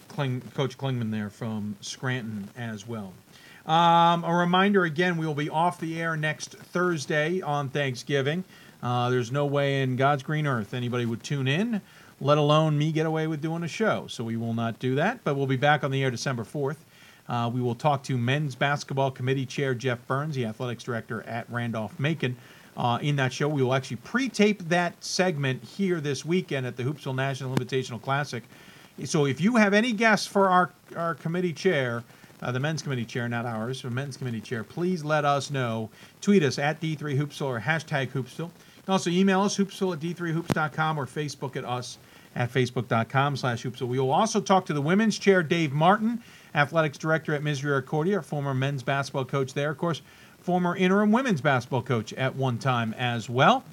Kling, 0.07 0.41
Coach 0.55 0.77
Klingman 0.77 1.11
there 1.11 1.29
from 1.29 1.75
Scranton 1.81 2.49
as 2.57 2.87
well. 2.87 3.13
Um, 3.65 4.23
a 4.23 4.35
reminder 4.35 4.85
again, 4.85 5.17
we 5.17 5.25
will 5.27 5.35
be 5.35 5.49
off 5.49 5.79
the 5.79 6.01
air 6.01 6.17
next 6.17 6.55
Thursday 6.55 7.41
on 7.41 7.69
Thanksgiving. 7.69 8.43
Uh, 8.81 9.09
there's 9.09 9.31
no 9.31 9.45
way 9.45 9.81
in 9.81 9.95
God's 9.95 10.23
green 10.23 10.47
earth 10.47 10.73
anybody 10.73 11.05
would 11.05 11.23
tune 11.23 11.47
in, 11.47 11.81
let 12.19 12.37
alone 12.37 12.77
me 12.77 12.91
get 12.91 13.05
away 13.05 13.27
with 13.27 13.41
doing 13.41 13.63
a 13.63 13.67
show. 13.67 14.07
So 14.07 14.23
we 14.23 14.37
will 14.37 14.53
not 14.53 14.79
do 14.79 14.95
that, 14.95 15.23
but 15.23 15.35
we'll 15.35 15.47
be 15.47 15.57
back 15.57 15.83
on 15.83 15.91
the 15.91 16.03
air 16.03 16.11
December 16.11 16.43
4th. 16.43 16.77
Uh, 17.29 17.49
we 17.53 17.61
will 17.61 17.75
talk 17.75 18.03
to 18.03 18.17
men's 18.17 18.55
basketball 18.55 19.11
committee 19.11 19.45
chair 19.45 19.73
Jeff 19.73 20.05
Burns, 20.07 20.35
the 20.35 20.45
athletics 20.45 20.83
director 20.83 21.23
at 21.23 21.49
Randolph 21.49 21.99
Macon. 21.99 22.35
Uh, 22.75 22.97
in 23.01 23.15
that 23.17 23.31
show, 23.31 23.47
we 23.47 23.61
will 23.61 23.73
actually 23.73 23.97
pre-tape 23.97 24.61
that 24.69 25.01
segment 25.03 25.63
here 25.63 25.99
this 26.01 26.25
weekend 26.25 26.65
at 26.65 26.77
the 26.77 26.83
Hoopsville 26.83 27.15
National 27.15 27.55
Invitational 27.55 28.01
Classic. 28.01 28.43
So 29.05 29.25
if 29.25 29.41
you 29.41 29.55
have 29.55 29.73
any 29.73 29.91
guests 29.93 30.25
for 30.25 30.49
our, 30.49 30.71
our 30.95 31.15
committee 31.15 31.53
chair, 31.53 32.03
uh, 32.41 32.51
the 32.51 32.59
men's 32.59 32.81
committee 32.81 33.05
chair, 33.05 33.29
not 33.29 33.45
ours, 33.45 33.81
the 33.81 33.89
men's 33.89 34.17
committee 34.17 34.41
chair, 34.41 34.63
please 34.63 35.03
let 35.03 35.25
us 35.25 35.51
know. 35.51 35.89
Tweet 36.21 36.43
us 36.43 36.57
at 36.57 36.81
D3Hoopsville 36.81 37.45
or 37.45 37.59
hashtag 37.59 38.09
Hoopsville. 38.09 38.51
Also 38.87 39.09
email 39.09 39.41
us, 39.41 39.57
hoopsville 39.57 39.93
at 39.93 39.99
d3hoops.com 39.99 40.97
or 40.97 41.05
Facebook 41.05 41.55
at 41.55 41.65
us 41.65 41.97
at 42.35 42.51
facebook.com 42.51 43.35
slash 43.35 43.63
hoopsville. 43.63 43.87
We 43.87 43.99
will 43.99 44.11
also 44.11 44.41
talk 44.41 44.65
to 44.67 44.73
the 44.73 44.81
women's 44.81 45.17
chair, 45.19 45.43
Dave 45.43 45.71
Martin, 45.71 46.23
athletics 46.55 46.97
director 46.97 47.33
at 47.33 47.43
Misericordia, 47.43 48.21
former 48.21 48.53
men's 48.53 48.83
basketball 48.83 49.25
coach 49.25 49.53
there. 49.53 49.71
Of 49.71 49.77
course, 49.77 50.01
former 50.39 50.75
interim 50.75 51.11
women's 51.11 51.41
basketball 51.41 51.83
coach 51.83 52.13
at 52.13 52.35
one 52.35 52.57
time 52.57 52.93
as 52.97 53.29
well. 53.29 53.63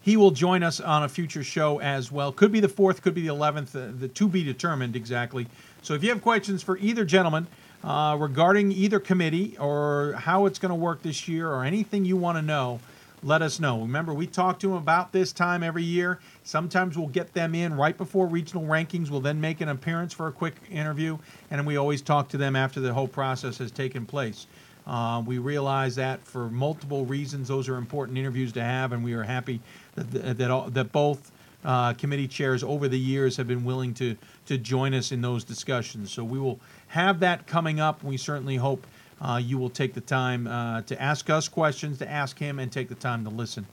He 0.00 0.16
will 0.16 0.30
join 0.30 0.62
us 0.62 0.78
on 0.78 1.02
a 1.02 1.08
future 1.08 1.42
show 1.42 1.80
as 1.80 2.12
well. 2.12 2.30
Could 2.30 2.52
be 2.52 2.60
the 2.60 2.68
4th, 2.68 3.02
could 3.02 3.14
be 3.14 3.22
the 3.26 3.34
11th, 3.34 3.74
uh, 3.74 3.92
the 3.98 4.06
to 4.08 4.28
be 4.28 4.44
determined 4.44 4.94
exactly. 4.94 5.48
So 5.82 5.94
if 5.94 6.04
you 6.04 6.10
have 6.10 6.22
questions 6.22 6.62
for 6.62 6.76
either 6.78 7.04
gentleman 7.04 7.48
uh, 7.82 8.16
regarding 8.18 8.70
either 8.70 9.00
committee 9.00 9.56
or 9.58 10.12
how 10.12 10.46
it's 10.46 10.60
going 10.60 10.70
to 10.70 10.76
work 10.76 11.02
this 11.02 11.26
year 11.26 11.50
or 11.50 11.64
anything 11.64 12.04
you 12.04 12.16
want 12.16 12.38
to 12.38 12.42
know, 12.42 12.78
let 13.26 13.42
us 13.42 13.58
know. 13.58 13.80
Remember, 13.80 14.14
we 14.14 14.28
talk 14.28 14.60
to 14.60 14.68
them 14.68 14.76
about 14.76 15.10
this 15.10 15.32
time 15.32 15.64
every 15.64 15.82
year. 15.82 16.20
Sometimes 16.44 16.96
we'll 16.96 17.08
get 17.08 17.34
them 17.34 17.56
in 17.56 17.74
right 17.74 17.98
before 17.98 18.28
regional 18.28 18.62
rankings. 18.62 19.10
We'll 19.10 19.20
then 19.20 19.40
make 19.40 19.60
an 19.60 19.68
appearance 19.68 20.14
for 20.14 20.28
a 20.28 20.32
quick 20.32 20.54
interview, 20.70 21.18
and 21.50 21.66
we 21.66 21.76
always 21.76 22.02
talk 22.02 22.28
to 22.28 22.36
them 22.36 22.54
after 22.54 22.78
the 22.78 22.94
whole 22.94 23.08
process 23.08 23.58
has 23.58 23.72
taken 23.72 24.06
place. 24.06 24.46
Uh, 24.86 25.20
we 25.26 25.38
realize 25.38 25.96
that 25.96 26.24
for 26.24 26.48
multiple 26.48 27.04
reasons, 27.04 27.48
those 27.48 27.68
are 27.68 27.76
important 27.76 28.16
interviews 28.16 28.52
to 28.52 28.62
have, 28.62 28.92
and 28.92 29.02
we 29.02 29.12
are 29.14 29.24
happy 29.24 29.60
that 29.96 30.38
that, 30.38 30.50
all, 30.52 30.70
that 30.70 30.92
both 30.92 31.32
uh, 31.64 31.92
committee 31.94 32.28
chairs 32.28 32.62
over 32.62 32.86
the 32.86 32.98
years 32.98 33.36
have 33.36 33.48
been 33.48 33.64
willing 33.64 33.92
to 33.94 34.16
to 34.44 34.56
join 34.56 34.94
us 34.94 35.10
in 35.10 35.20
those 35.20 35.42
discussions. 35.42 36.12
So 36.12 36.22
we 36.22 36.38
will 36.38 36.60
have 36.86 37.18
that 37.18 37.48
coming 37.48 37.80
up. 37.80 38.04
We 38.04 38.16
certainly 38.16 38.54
hope 38.54 38.86
uh, 39.20 39.40
you 39.42 39.58
will 39.58 39.70
take 39.70 39.94
the 39.94 40.00
time 40.00 40.46
uh, 40.46 40.82
to 40.82 41.00
ask 41.00 41.30
us 41.30 41.48
questions, 41.48 41.98
to 41.98 42.10
ask 42.10 42.38
him, 42.38 42.58
and 42.58 42.70
take 42.70 42.88
the 42.88 42.94
time 42.94 43.24
to 43.24 43.30
listen 43.30 43.66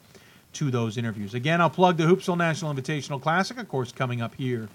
to 0.54 0.70
those 0.70 0.96
interviews. 0.96 1.34
Again, 1.34 1.60
I'll 1.60 1.70
plug 1.70 1.96
the 1.96 2.04
Hoopsville 2.04 2.38
National 2.38 2.72
Invitational 2.72 3.20
Classic, 3.20 3.58
of 3.58 3.68
course, 3.68 3.92
coming 3.92 4.22
up 4.22 4.34
here 4.34 4.68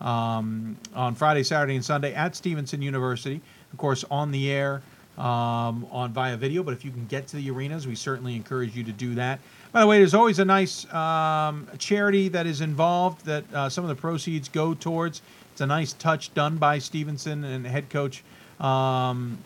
um, 0.00 0.76
on 0.94 1.14
Friday, 1.14 1.42
Saturday, 1.42 1.76
and 1.76 1.84
Sunday 1.84 2.14
at 2.14 2.34
Stevenson 2.34 2.82
University. 2.82 3.40
Of 3.72 3.78
course, 3.78 4.04
on 4.10 4.30
the 4.30 4.50
air 4.50 4.82
um, 5.18 5.86
on 5.90 6.12
via 6.12 6.36
video. 6.36 6.62
But 6.62 6.74
if 6.74 6.84
you 6.84 6.90
can 6.90 7.06
get 7.06 7.26
to 7.28 7.36
the 7.36 7.50
arenas, 7.50 7.86
we 7.86 7.94
certainly 7.94 8.34
encourage 8.34 8.76
you 8.76 8.84
to 8.84 8.92
do 8.92 9.14
that. 9.14 9.40
By 9.72 9.80
the 9.80 9.86
way, 9.86 9.98
there's 9.98 10.14
always 10.14 10.38
a 10.38 10.44
nice 10.44 10.90
um, 10.92 11.68
charity 11.78 12.28
that 12.28 12.46
is 12.46 12.60
involved 12.60 13.24
that 13.26 13.44
uh, 13.52 13.68
some 13.68 13.84
of 13.84 13.88
the 13.88 13.94
proceeds 13.94 14.48
go 14.48 14.74
towards. 14.74 15.22
It's 15.52 15.60
a 15.60 15.66
nice 15.66 15.92
touch 15.94 16.32
done 16.34 16.56
by 16.56 16.78
Stevenson 16.78 17.44
and 17.44 17.66
head 17.66 17.88
coach, 17.88 18.22
um, 18.60 19.38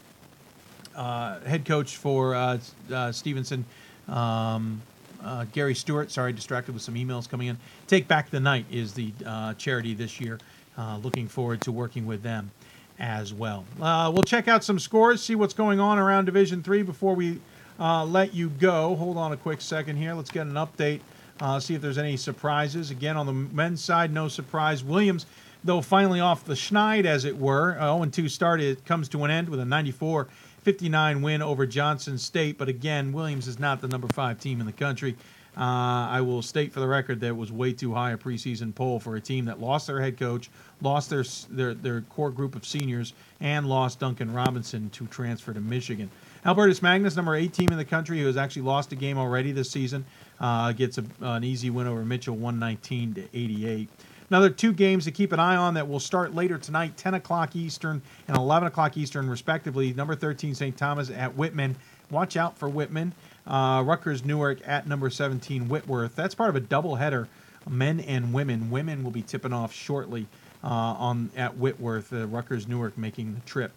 head 1.45 1.65
coach 1.65 1.97
for 1.97 2.35
uh, 2.35 2.59
uh, 2.93 3.13
Stevenson, 3.13 3.65
um, 4.09 4.81
uh, 5.23 5.45
Gary 5.53 5.75
Stewart. 5.75 6.11
Sorry, 6.11 6.33
distracted 6.33 6.73
with 6.73 6.83
some 6.83 6.95
emails 6.95 7.29
coming 7.29 7.49
in. 7.49 7.59
Take 7.87 8.09
Back 8.09 8.31
the 8.31 8.41
Night 8.41 8.67
is 8.71 8.93
the 8.93 9.13
uh, 9.25 9.55
charity 9.55 9.95
this 9.95 10.21
year. 10.21 10.39
Uh, 10.79 10.99
looking 11.03 11.29
forward 11.29 11.61
to 11.63 11.73
working 11.73 12.07
with 12.07 12.23
them 12.23 12.51
as 12.99 13.35
well. 13.35 13.65
Uh, 13.81 14.11
we'll 14.13 14.23
check 14.23 14.47
out 14.47 14.63
some 14.63 14.79
scores, 14.79 15.23
see 15.23 15.35
what's 15.35 15.55
going 15.55 15.81
on 15.81 15.99
around 15.99 16.27
Division 16.27 16.63
Three 16.63 16.83
before 16.83 17.15
we 17.15 17.41
uh, 17.79 18.05
let 18.05 18.35
you 18.35 18.51
go. 18.51 18.95
Hold 18.95 19.17
on 19.17 19.33
a 19.33 19.37
quick 19.37 19.61
second 19.61 19.97
here. 19.97 20.15
Let's 20.15 20.31
get 20.31 20.47
an 20.47 20.55
update. 20.55 21.01
Uh, 21.41 21.59
see 21.59 21.75
if 21.75 21.81
there's 21.81 21.99
any 21.99 22.17
surprises. 22.17 22.91
Again, 22.91 23.17
on 23.17 23.27
the 23.27 23.33
men's 23.33 23.83
side, 23.83 24.13
no 24.13 24.29
surprise. 24.29 24.85
Williams, 24.85 25.25
though 25.65 25.81
finally 25.81 26.21
off 26.21 26.45
the 26.45 26.55
schneid, 26.55 27.07
as 27.07 27.25
it 27.25 27.37
were. 27.37 27.75
0 27.75 28.05
2 28.05 28.29
start. 28.29 28.61
It 28.61 28.85
comes 28.85 29.09
to 29.11 29.25
an 29.25 29.31
end 29.31 29.49
with 29.49 29.61
a 29.61 29.65
94 29.65 30.29
59 30.71 31.23
win 31.23 31.43
over 31.43 31.67
Johnson 31.67 32.17
State. 32.17 32.57
But 32.57 32.69
again, 32.69 33.11
Williams 33.11 33.49
is 33.49 33.59
not 33.59 33.81
the 33.81 33.89
number 33.89 34.07
five 34.07 34.39
team 34.39 34.61
in 34.61 34.67
the 34.67 34.73
country. 34.73 35.17
Uh, 35.57 36.07
I 36.07 36.21
will 36.21 36.43
state 36.43 36.73
for 36.73 36.79
the 36.79 36.87
record 36.87 37.19
that 37.23 37.27
it 37.27 37.37
was 37.37 37.51
way 37.51 37.73
too 37.73 37.93
high 37.93 38.13
a 38.13 38.17
preseason 38.17 38.73
poll 38.73 39.01
for 39.01 39.17
a 39.17 39.21
team 39.21 39.47
that 39.47 39.61
lost 39.61 39.89
their 39.89 40.01
head 40.01 40.17
coach, 40.17 40.49
lost 40.81 41.11
their 41.11 41.25
their, 41.51 41.75
their 41.75 42.03
core 42.03 42.31
group 42.31 42.55
of 42.55 42.65
seniors, 42.65 43.15
and 43.41 43.67
lost 43.67 43.99
Duncan 43.99 44.33
Robinson 44.33 44.91
to 44.91 45.09
transfer 45.09 45.53
to 45.53 45.61
Michigan. 45.61 46.09
Albertus 46.47 46.83
Magnus, 46.83 47.17
number 47.17 47.35
eight 47.35 47.53
team 47.53 47.71
in 47.73 47.77
the 47.77 47.85
country, 47.85 48.21
who 48.21 48.27
has 48.27 48.37
actually 48.37 48.63
lost 48.63 48.93
a 48.93 48.97
game 48.97 49.19
already 49.19 49.51
this 49.51 49.73
season, 49.73 50.05
uh, 50.39 50.71
gets 50.71 50.99
a, 50.99 51.05
an 51.21 51.43
easy 51.43 51.69
win 51.69 51.89
over 51.89 52.05
Mitchell, 52.05 52.37
119 52.37 53.15
to 53.15 53.23
88. 53.35 53.89
Another 54.31 54.49
two 54.49 54.73
games 54.73 55.05
to 55.07 55.11
keep 55.11 55.33
an 55.33 55.41
eye 55.41 55.57
on 55.57 55.75
that 55.75 55.89
will 55.89 55.99
start 55.99 56.37
later 56.37 56.57
tonight, 56.57 56.97
10 56.97 57.15
o'clock 57.15 57.57
Eastern 57.57 58.01
and 58.29 58.37
11 58.37 58.69
o'clock 58.69 58.97
Eastern, 58.97 59.29
respectively. 59.29 59.93
Number 59.93 60.15
13, 60.15 60.55
St. 60.55 60.77
Thomas 60.77 61.11
at 61.11 61.35
Whitman. 61.35 61.75
Watch 62.11 62.37
out 62.37 62.57
for 62.57 62.69
Whitman. 62.69 63.13
Uh, 63.45 63.83
Rutgers 63.85 64.25
Newark 64.25 64.61
at 64.65 64.87
number 64.87 65.11
17, 65.11 65.69
Whitworth. 65.69 66.15
That's 66.15 66.37
part 66.37 66.49
of 66.49 66.55
a 66.55 66.61
doubleheader, 66.61 67.27
men 67.69 67.99
and 67.99 68.33
women. 68.33 68.71
Women 68.71 69.03
will 69.03 69.11
be 69.11 69.23
tipping 69.23 69.53
off 69.53 69.73
shortly 69.73 70.29
uh, 70.63 70.69
on 70.69 71.31
at 71.37 71.57
Whitworth. 71.57 72.13
Uh, 72.13 72.29
Rutgers 72.29 72.69
Newark 72.69 72.97
making 72.97 73.35
the 73.35 73.41
trip. 73.41 73.73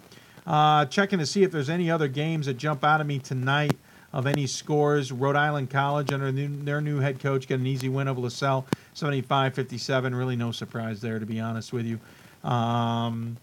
Uh, 0.45 0.85
checking 0.85 1.17
to 1.17 1.25
see 1.25 1.41
if 1.41 1.51
there's 1.51 1.69
any 1.69 1.89
other 1.89 2.07
games 2.07 2.45
that 2.45 2.57
jump 2.57 2.84
out 2.84 2.99
at 2.99 3.07
me 3.07 3.17
tonight 3.17 3.75
of 4.14 4.27
any 4.27 4.48
scores. 4.48 5.11
Rhode 5.11 5.35
Island 5.35 5.69
College, 5.69 6.11
under 6.14 6.31
their 6.31 6.81
new 6.81 6.99
head 6.99 7.19
coach, 7.19 7.48
got 7.48 7.60
an 7.60 7.68
easy 7.68 7.90
win 7.90 8.07
over 8.07 8.22
Lasell, 8.22 8.65
75 8.94 9.53
57. 9.53 10.15
Really 10.15 10.35
no 10.35 10.52
surprise 10.52 11.02
there, 11.02 11.19
to 11.19 11.26
be 11.26 11.40
honest 11.40 11.73
with 11.73 11.85
you. 11.85 11.99
Um, 12.48 13.38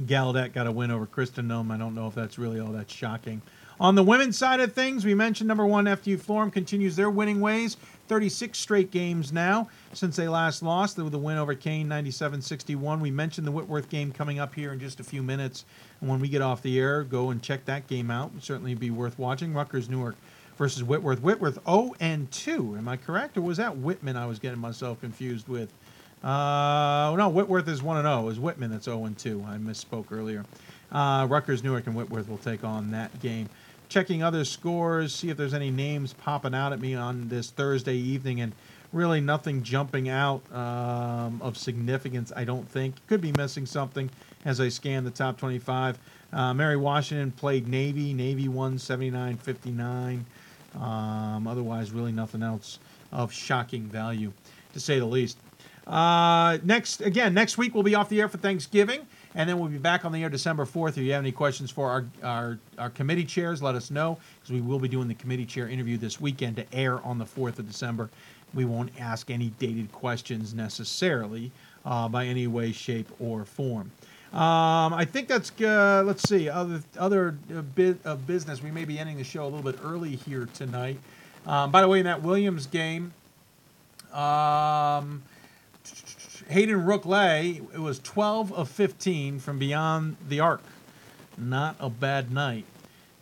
Gallaudet 0.00 0.52
got 0.52 0.66
a 0.66 0.72
win 0.72 0.90
over 0.90 1.06
Christendom. 1.06 1.70
I 1.70 1.76
don't 1.76 1.94
know 1.94 2.06
if 2.06 2.14
that's 2.14 2.38
really 2.38 2.60
all 2.60 2.72
that 2.72 2.90
shocking. 2.90 3.42
On 3.78 3.94
the 3.94 4.02
women's 4.02 4.36
side 4.36 4.60
of 4.60 4.74
things, 4.74 5.06
we 5.06 5.14
mentioned 5.14 5.48
number 5.48 5.64
one, 5.64 5.86
FDU 5.86 6.20
Florham 6.20 6.52
continues 6.52 6.96
their 6.96 7.08
winning 7.08 7.40
ways. 7.40 7.78
36 8.10 8.58
straight 8.58 8.90
games 8.90 9.32
now 9.32 9.68
since 9.92 10.16
they 10.16 10.26
last 10.26 10.64
lost 10.64 10.98
with 10.98 11.14
a 11.14 11.18
win 11.18 11.38
over 11.38 11.54
Kean 11.54 11.86
97 11.86 12.42
61. 12.42 12.98
We 12.98 13.12
mentioned 13.12 13.46
the 13.46 13.52
Whitworth 13.52 13.88
game 13.88 14.10
coming 14.10 14.40
up 14.40 14.52
here 14.52 14.72
in 14.72 14.80
just 14.80 14.98
a 14.98 15.04
few 15.04 15.22
minutes. 15.22 15.64
And 16.00 16.10
when 16.10 16.18
we 16.18 16.28
get 16.28 16.42
off 16.42 16.60
the 16.60 16.76
air, 16.80 17.04
go 17.04 17.30
and 17.30 17.40
check 17.40 17.64
that 17.66 17.86
game 17.86 18.10
out. 18.10 18.32
It'd 18.32 18.42
certainly 18.42 18.74
be 18.74 18.90
worth 18.90 19.16
watching. 19.16 19.54
Rutgers 19.54 19.88
Newark 19.88 20.16
versus 20.58 20.82
Whitworth. 20.82 21.22
Whitworth 21.22 21.64
0 21.64 21.94
and 22.00 22.28
2. 22.32 22.78
Am 22.78 22.88
I 22.88 22.96
correct? 22.96 23.36
Or 23.36 23.42
was 23.42 23.58
that 23.58 23.76
Whitman 23.76 24.16
I 24.16 24.26
was 24.26 24.40
getting 24.40 24.58
myself 24.58 25.00
confused 25.00 25.46
with? 25.46 25.72
Uh, 26.24 27.14
no, 27.16 27.28
Whitworth 27.28 27.68
is 27.68 27.80
1 27.80 27.98
and 27.98 28.06
0. 28.06 28.22
It 28.22 28.24
was 28.24 28.40
Whitman 28.40 28.72
that's 28.72 28.86
0 28.86 29.04
and 29.04 29.16
2. 29.16 29.44
I 29.46 29.56
misspoke 29.56 30.06
earlier. 30.10 30.44
Uh, 30.90 31.28
Rutgers 31.30 31.62
Newark 31.62 31.86
and 31.86 31.94
Whitworth 31.94 32.28
will 32.28 32.38
take 32.38 32.64
on 32.64 32.90
that 32.90 33.20
game 33.22 33.48
checking 33.90 34.22
other 34.22 34.44
scores, 34.44 35.14
see 35.14 35.28
if 35.28 35.36
there's 35.36 35.52
any 35.52 35.70
names 35.70 36.14
popping 36.14 36.54
out 36.54 36.72
at 36.72 36.80
me 36.80 36.94
on 36.94 37.28
this 37.28 37.50
Thursday 37.50 37.96
evening, 37.96 38.40
and 38.40 38.52
really 38.92 39.20
nothing 39.20 39.62
jumping 39.62 40.08
out 40.08 40.40
um, 40.54 41.42
of 41.42 41.58
significance, 41.58 42.32
I 42.34 42.44
don't 42.44 42.66
think. 42.68 42.94
Could 43.08 43.20
be 43.20 43.32
missing 43.32 43.66
something 43.66 44.08
as 44.44 44.60
I 44.60 44.68
scan 44.68 45.04
the 45.04 45.10
top 45.10 45.38
25. 45.38 45.98
Uh, 46.32 46.54
Mary 46.54 46.76
Washington 46.76 47.32
played 47.32 47.68
Navy. 47.68 48.14
Navy 48.14 48.48
won 48.48 48.78
79 48.78 49.36
59. 49.36 50.24
Um, 50.80 51.46
otherwise, 51.48 51.90
really 51.90 52.12
nothing 52.12 52.42
else 52.42 52.78
of 53.12 53.32
shocking 53.32 53.82
value, 53.82 54.32
to 54.72 54.80
say 54.80 55.00
the 55.00 55.04
least. 55.04 55.36
Uh, 55.86 56.58
next, 56.62 57.00
again, 57.00 57.34
next 57.34 57.58
week 57.58 57.74
we'll 57.74 57.82
be 57.82 57.96
off 57.96 58.08
the 58.08 58.20
air 58.20 58.28
for 58.28 58.38
Thanksgiving. 58.38 59.00
And 59.34 59.48
then 59.48 59.58
we'll 59.58 59.68
be 59.68 59.78
back 59.78 60.04
on 60.04 60.12
the 60.12 60.22
air 60.22 60.28
December 60.28 60.64
4th. 60.64 60.90
If 60.90 60.98
you 60.98 61.12
have 61.12 61.22
any 61.22 61.32
questions 61.32 61.70
for 61.70 61.88
our, 61.88 62.04
our, 62.22 62.58
our 62.78 62.90
committee 62.90 63.24
chairs, 63.24 63.62
let 63.62 63.76
us 63.76 63.90
know 63.90 64.18
because 64.40 64.52
we 64.52 64.60
will 64.60 64.80
be 64.80 64.88
doing 64.88 65.06
the 65.06 65.14
committee 65.14 65.46
chair 65.46 65.68
interview 65.68 65.96
this 65.96 66.20
weekend 66.20 66.56
to 66.56 66.74
air 66.74 67.00
on 67.04 67.18
the 67.18 67.24
4th 67.24 67.60
of 67.60 67.68
December. 67.68 68.10
We 68.52 68.64
won't 68.64 68.90
ask 68.98 69.30
any 69.30 69.50
dated 69.58 69.92
questions 69.92 70.52
necessarily 70.52 71.52
uh, 71.84 72.08
by 72.08 72.26
any 72.26 72.46
way, 72.46 72.72
shape, 72.72 73.08
or 73.18 73.44
form. 73.44 73.90
Um, 74.32 74.94
I 74.94 75.04
think 75.04 75.26
that's 75.26 75.50
uh, 75.60 76.04
let's 76.06 76.28
see 76.28 76.48
other 76.48 76.82
other 76.96 77.36
uh, 77.54 77.62
bit 77.62 77.98
of 78.04 78.26
business. 78.26 78.62
We 78.62 78.70
may 78.70 78.84
be 78.84 78.98
ending 78.98 79.16
the 79.16 79.24
show 79.24 79.42
a 79.42 79.48
little 79.48 79.62
bit 79.62 79.80
early 79.82 80.14
here 80.14 80.48
tonight. 80.54 80.98
Um, 81.46 81.72
by 81.72 81.80
the 81.80 81.88
way, 81.88 81.98
in 81.98 82.04
that 82.04 82.22
Williams 82.22 82.66
game, 82.66 83.12
um, 84.12 85.22
Hayden 86.50 86.84
Rooke-Ley, 86.84 87.60
it 87.72 87.78
was 87.78 88.00
12 88.00 88.52
of 88.52 88.68
15 88.68 89.38
from 89.38 89.60
beyond 89.60 90.16
the 90.28 90.40
arc. 90.40 90.62
Not 91.38 91.76
a 91.78 91.88
bad 91.88 92.32
night, 92.32 92.64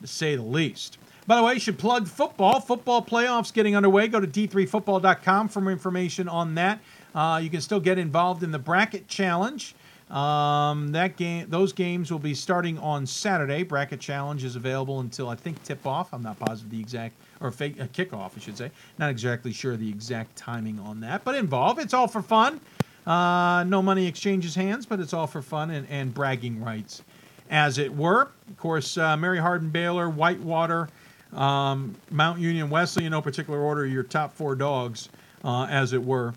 to 0.00 0.06
say 0.06 0.34
the 0.34 0.42
least. 0.42 0.96
By 1.26 1.36
the 1.36 1.42
way, 1.42 1.52
you 1.52 1.60
should 1.60 1.78
plug 1.78 2.08
football. 2.08 2.58
Football 2.58 3.02
playoffs 3.02 3.52
getting 3.52 3.76
underway. 3.76 4.08
Go 4.08 4.18
to 4.18 4.26
d3football.com 4.26 5.48
for 5.48 5.60
more 5.60 5.70
information 5.70 6.26
on 6.26 6.54
that. 6.54 6.80
Uh, 7.14 7.38
you 7.42 7.50
can 7.50 7.60
still 7.60 7.80
get 7.80 7.98
involved 7.98 8.42
in 8.42 8.50
the 8.50 8.58
bracket 8.58 9.08
challenge. 9.08 9.74
Um, 10.10 10.88
that 10.92 11.18
game, 11.18 11.50
those 11.50 11.74
games 11.74 12.10
will 12.10 12.18
be 12.18 12.32
starting 12.32 12.78
on 12.78 13.04
Saturday. 13.04 13.62
Bracket 13.62 14.00
challenge 14.00 14.42
is 14.42 14.56
available 14.56 15.00
until 15.00 15.28
I 15.28 15.34
think 15.34 15.62
tip 15.64 15.86
off. 15.86 16.14
I'm 16.14 16.22
not 16.22 16.38
positive 16.38 16.70
the 16.70 16.80
exact 16.80 17.14
or 17.42 17.50
fake 17.50 17.78
uh, 17.78 17.84
kickoff, 17.88 18.30
I 18.36 18.40
should 18.40 18.56
say. 18.56 18.70
Not 18.98 19.10
exactly 19.10 19.52
sure 19.52 19.76
the 19.76 19.88
exact 19.88 20.34
timing 20.34 20.80
on 20.80 21.00
that, 21.00 21.24
but 21.24 21.34
involved. 21.34 21.78
It's 21.78 21.92
all 21.92 22.08
for 22.08 22.22
fun. 22.22 22.58
Uh, 23.08 23.64
no 23.64 23.80
money 23.80 24.06
exchanges 24.06 24.54
hands, 24.54 24.84
but 24.84 25.00
it's 25.00 25.14
all 25.14 25.26
for 25.26 25.40
fun 25.40 25.70
and, 25.70 25.88
and 25.88 26.12
bragging 26.12 26.62
rights, 26.62 27.02
as 27.48 27.78
it 27.78 27.94
were. 27.96 28.28
Of 28.50 28.56
course, 28.58 28.98
uh, 28.98 29.16
Mary 29.16 29.38
Hardin 29.38 29.70
Baylor, 29.70 30.10
Whitewater, 30.10 30.90
um, 31.32 31.96
Mount 32.10 32.38
Union, 32.38 32.68
Wesley, 32.68 33.06
in 33.06 33.12
no 33.12 33.22
particular 33.22 33.60
order, 33.60 33.86
your 33.86 34.02
top 34.02 34.34
four 34.34 34.54
dogs, 34.54 35.08
uh, 35.42 35.66
as 35.70 35.94
it 35.94 36.04
were, 36.04 36.34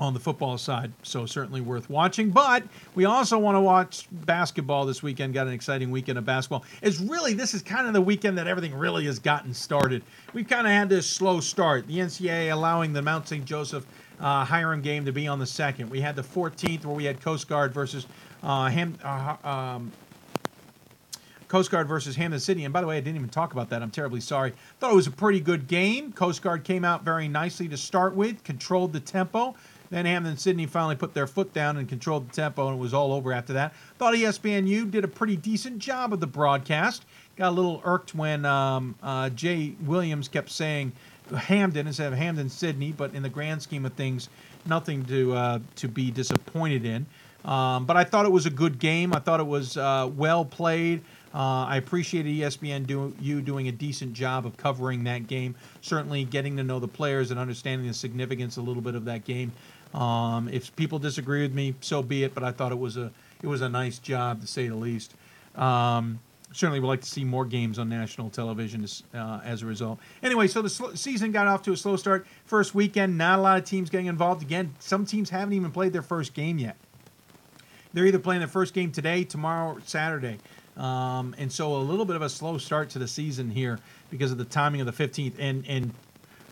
on 0.00 0.12
the 0.12 0.18
football 0.18 0.58
side. 0.58 0.92
So 1.04 1.24
certainly 1.24 1.60
worth 1.60 1.88
watching. 1.88 2.30
But 2.30 2.64
we 2.96 3.04
also 3.04 3.38
want 3.38 3.54
to 3.54 3.60
watch 3.60 4.08
basketball 4.10 4.86
this 4.86 5.04
weekend. 5.04 5.34
Got 5.34 5.46
an 5.46 5.52
exciting 5.52 5.92
weekend 5.92 6.18
of 6.18 6.26
basketball. 6.26 6.64
It's 6.82 7.00
really 7.00 7.32
this 7.32 7.54
is 7.54 7.62
kind 7.62 7.86
of 7.86 7.92
the 7.92 8.00
weekend 8.00 8.36
that 8.38 8.48
everything 8.48 8.74
really 8.74 9.06
has 9.06 9.20
gotten 9.20 9.54
started. 9.54 10.02
We've 10.34 10.48
kind 10.48 10.66
of 10.66 10.72
had 10.72 10.88
this 10.88 11.06
slow 11.06 11.38
start. 11.38 11.86
The 11.86 11.98
NCAA 11.98 12.52
allowing 12.52 12.92
the 12.92 13.02
Mount 13.02 13.28
St. 13.28 13.44
Joseph 13.44 13.86
uh, 14.20 14.44
Hiram 14.44 14.82
game 14.82 15.04
to 15.04 15.12
be 15.12 15.26
on 15.28 15.38
the 15.38 15.46
second. 15.46 15.90
We 15.90 16.00
had 16.00 16.16
the 16.16 16.22
14th 16.22 16.84
where 16.84 16.94
we 16.94 17.04
had 17.04 17.20
Coast 17.20 17.48
Guard 17.48 17.72
versus 17.72 18.06
uh, 18.42 18.68
Ham, 18.68 18.98
uh, 19.02 19.36
um, 19.44 19.92
Coast 21.48 21.70
Guard 21.70 21.88
versus 21.88 22.16
Hampden 22.16 22.40
Sydney. 22.40 22.64
And 22.64 22.72
by 22.72 22.80
the 22.80 22.86
way, 22.86 22.96
I 22.96 23.00
didn't 23.00 23.16
even 23.16 23.28
talk 23.28 23.52
about 23.52 23.70
that. 23.70 23.82
I'm 23.82 23.90
terribly 23.90 24.20
sorry. 24.20 24.52
Thought 24.80 24.92
it 24.92 24.96
was 24.96 25.06
a 25.06 25.12
pretty 25.12 25.40
good 25.40 25.68
game. 25.68 26.12
Coast 26.12 26.42
Guard 26.42 26.64
came 26.64 26.84
out 26.84 27.04
very 27.04 27.28
nicely 27.28 27.68
to 27.68 27.76
start 27.76 28.14
with, 28.14 28.42
controlled 28.42 28.92
the 28.92 29.00
tempo. 29.00 29.54
Then 29.90 30.06
Hampden 30.06 30.36
Sydney 30.36 30.66
finally 30.66 30.96
put 30.96 31.14
their 31.14 31.26
foot 31.26 31.52
down 31.52 31.76
and 31.76 31.88
controlled 31.88 32.28
the 32.28 32.34
tempo, 32.34 32.66
and 32.68 32.76
it 32.76 32.80
was 32.80 32.92
all 32.92 33.12
over 33.12 33.32
after 33.32 33.52
that. 33.52 33.72
Thought 33.98 34.14
ESPNU 34.14 34.90
did 34.90 35.04
a 35.04 35.08
pretty 35.08 35.36
decent 35.36 35.78
job 35.78 36.12
of 36.12 36.20
the 36.20 36.26
broadcast. 36.26 37.04
Got 37.36 37.50
a 37.50 37.54
little 37.54 37.80
irked 37.84 38.14
when 38.14 38.44
um, 38.44 38.96
uh, 39.02 39.30
Jay 39.30 39.74
Williams 39.84 40.26
kept 40.26 40.50
saying 40.50 40.92
Hampden 41.34 41.86
instead 41.86 42.12
of 42.12 42.18
Hampden 42.18 42.48
Sydney, 42.48 42.92
but 42.92 43.14
in 43.14 43.22
the 43.22 43.28
grand 43.28 43.62
scheme 43.62 43.84
of 43.84 43.92
things, 43.94 44.28
nothing 44.64 45.04
to 45.06 45.34
uh, 45.34 45.58
to 45.76 45.88
be 45.88 46.10
disappointed 46.10 46.84
in. 46.84 47.06
Um, 47.44 47.86
but 47.86 47.96
I 47.96 48.04
thought 48.04 48.26
it 48.26 48.32
was 48.32 48.46
a 48.46 48.50
good 48.50 48.78
game. 48.78 49.14
I 49.14 49.20
thought 49.20 49.40
it 49.40 49.46
was 49.46 49.76
uh, 49.76 50.10
well 50.14 50.44
played. 50.44 51.02
Uh, 51.32 51.64
I 51.66 51.76
appreciated 51.76 52.30
ESPNU, 52.32 53.14
you 53.20 53.42
doing 53.42 53.68
a 53.68 53.72
decent 53.72 54.14
job 54.14 54.46
of 54.46 54.56
covering 54.56 55.04
that 55.04 55.26
game. 55.26 55.54
Certainly, 55.80 56.24
getting 56.24 56.56
to 56.56 56.64
know 56.64 56.80
the 56.80 56.88
players 56.88 57.30
and 57.30 57.38
understanding 57.38 57.86
the 57.86 57.94
significance 57.94 58.56
a 58.56 58.62
little 58.62 58.82
bit 58.82 58.94
of 58.94 59.04
that 59.04 59.24
game. 59.24 59.52
Um, 59.94 60.48
if 60.48 60.74
people 60.76 60.98
disagree 60.98 61.42
with 61.42 61.54
me, 61.54 61.74
so 61.80 62.02
be 62.02 62.24
it. 62.24 62.34
But 62.34 62.42
I 62.42 62.52
thought 62.52 62.72
it 62.72 62.78
was 62.78 62.96
a 62.96 63.12
it 63.42 63.46
was 63.46 63.60
a 63.60 63.68
nice 63.68 63.98
job 63.98 64.40
to 64.40 64.46
say 64.46 64.68
the 64.68 64.74
least. 64.74 65.14
Um, 65.54 66.18
certainly 66.56 66.80
would 66.80 66.88
like 66.88 67.02
to 67.02 67.08
see 67.08 67.24
more 67.24 67.44
games 67.44 67.78
on 67.78 67.88
national 67.88 68.30
television 68.30 68.82
as, 68.82 69.02
uh, 69.14 69.40
as 69.44 69.62
a 69.62 69.66
result. 69.66 69.98
Anyway, 70.22 70.46
so 70.46 70.62
the 70.62 70.70
sl- 70.70 70.94
season 70.94 71.30
got 71.30 71.46
off 71.46 71.62
to 71.62 71.72
a 71.72 71.76
slow 71.76 71.96
start. 71.96 72.26
First 72.46 72.74
weekend, 72.74 73.18
not 73.18 73.38
a 73.38 73.42
lot 73.42 73.58
of 73.58 73.64
teams 73.64 73.90
getting 73.90 74.06
involved. 74.06 74.42
Again, 74.42 74.74
some 74.78 75.04
teams 75.04 75.28
haven't 75.28 75.52
even 75.52 75.70
played 75.70 75.92
their 75.92 76.02
first 76.02 76.32
game 76.32 76.58
yet. 76.58 76.76
They're 77.92 78.06
either 78.06 78.18
playing 78.18 78.40
their 78.40 78.48
first 78.48 78.74
game 78.74 78.90
today, 78.90 79.24
tomorrow, 79.24 79.74
or 79.74 79.80
Saturday. 79.82 80.38
Um, 80.76 81.34
and 81.38 81.50
so 81.50 81.76
a 81.76 81.78
little 81.78 82.04
bit 82.04 82.16
of 82.16 82.22
a 82.22 82.28
slow 82.28 82.58
start 82.58 82.90
to 82.90 82.98
the 82.98 83.08
season 83.08 83.50
here 83.50 83.78
because 84.10 84.32
of 84.32 84.38
the 84.38 84.44
timing 84.44 84.80
of 84.80 84.86
the 84.86 84.92
15th. 84.92 85.34
And, 85.38 85.64
and 85.66 85.94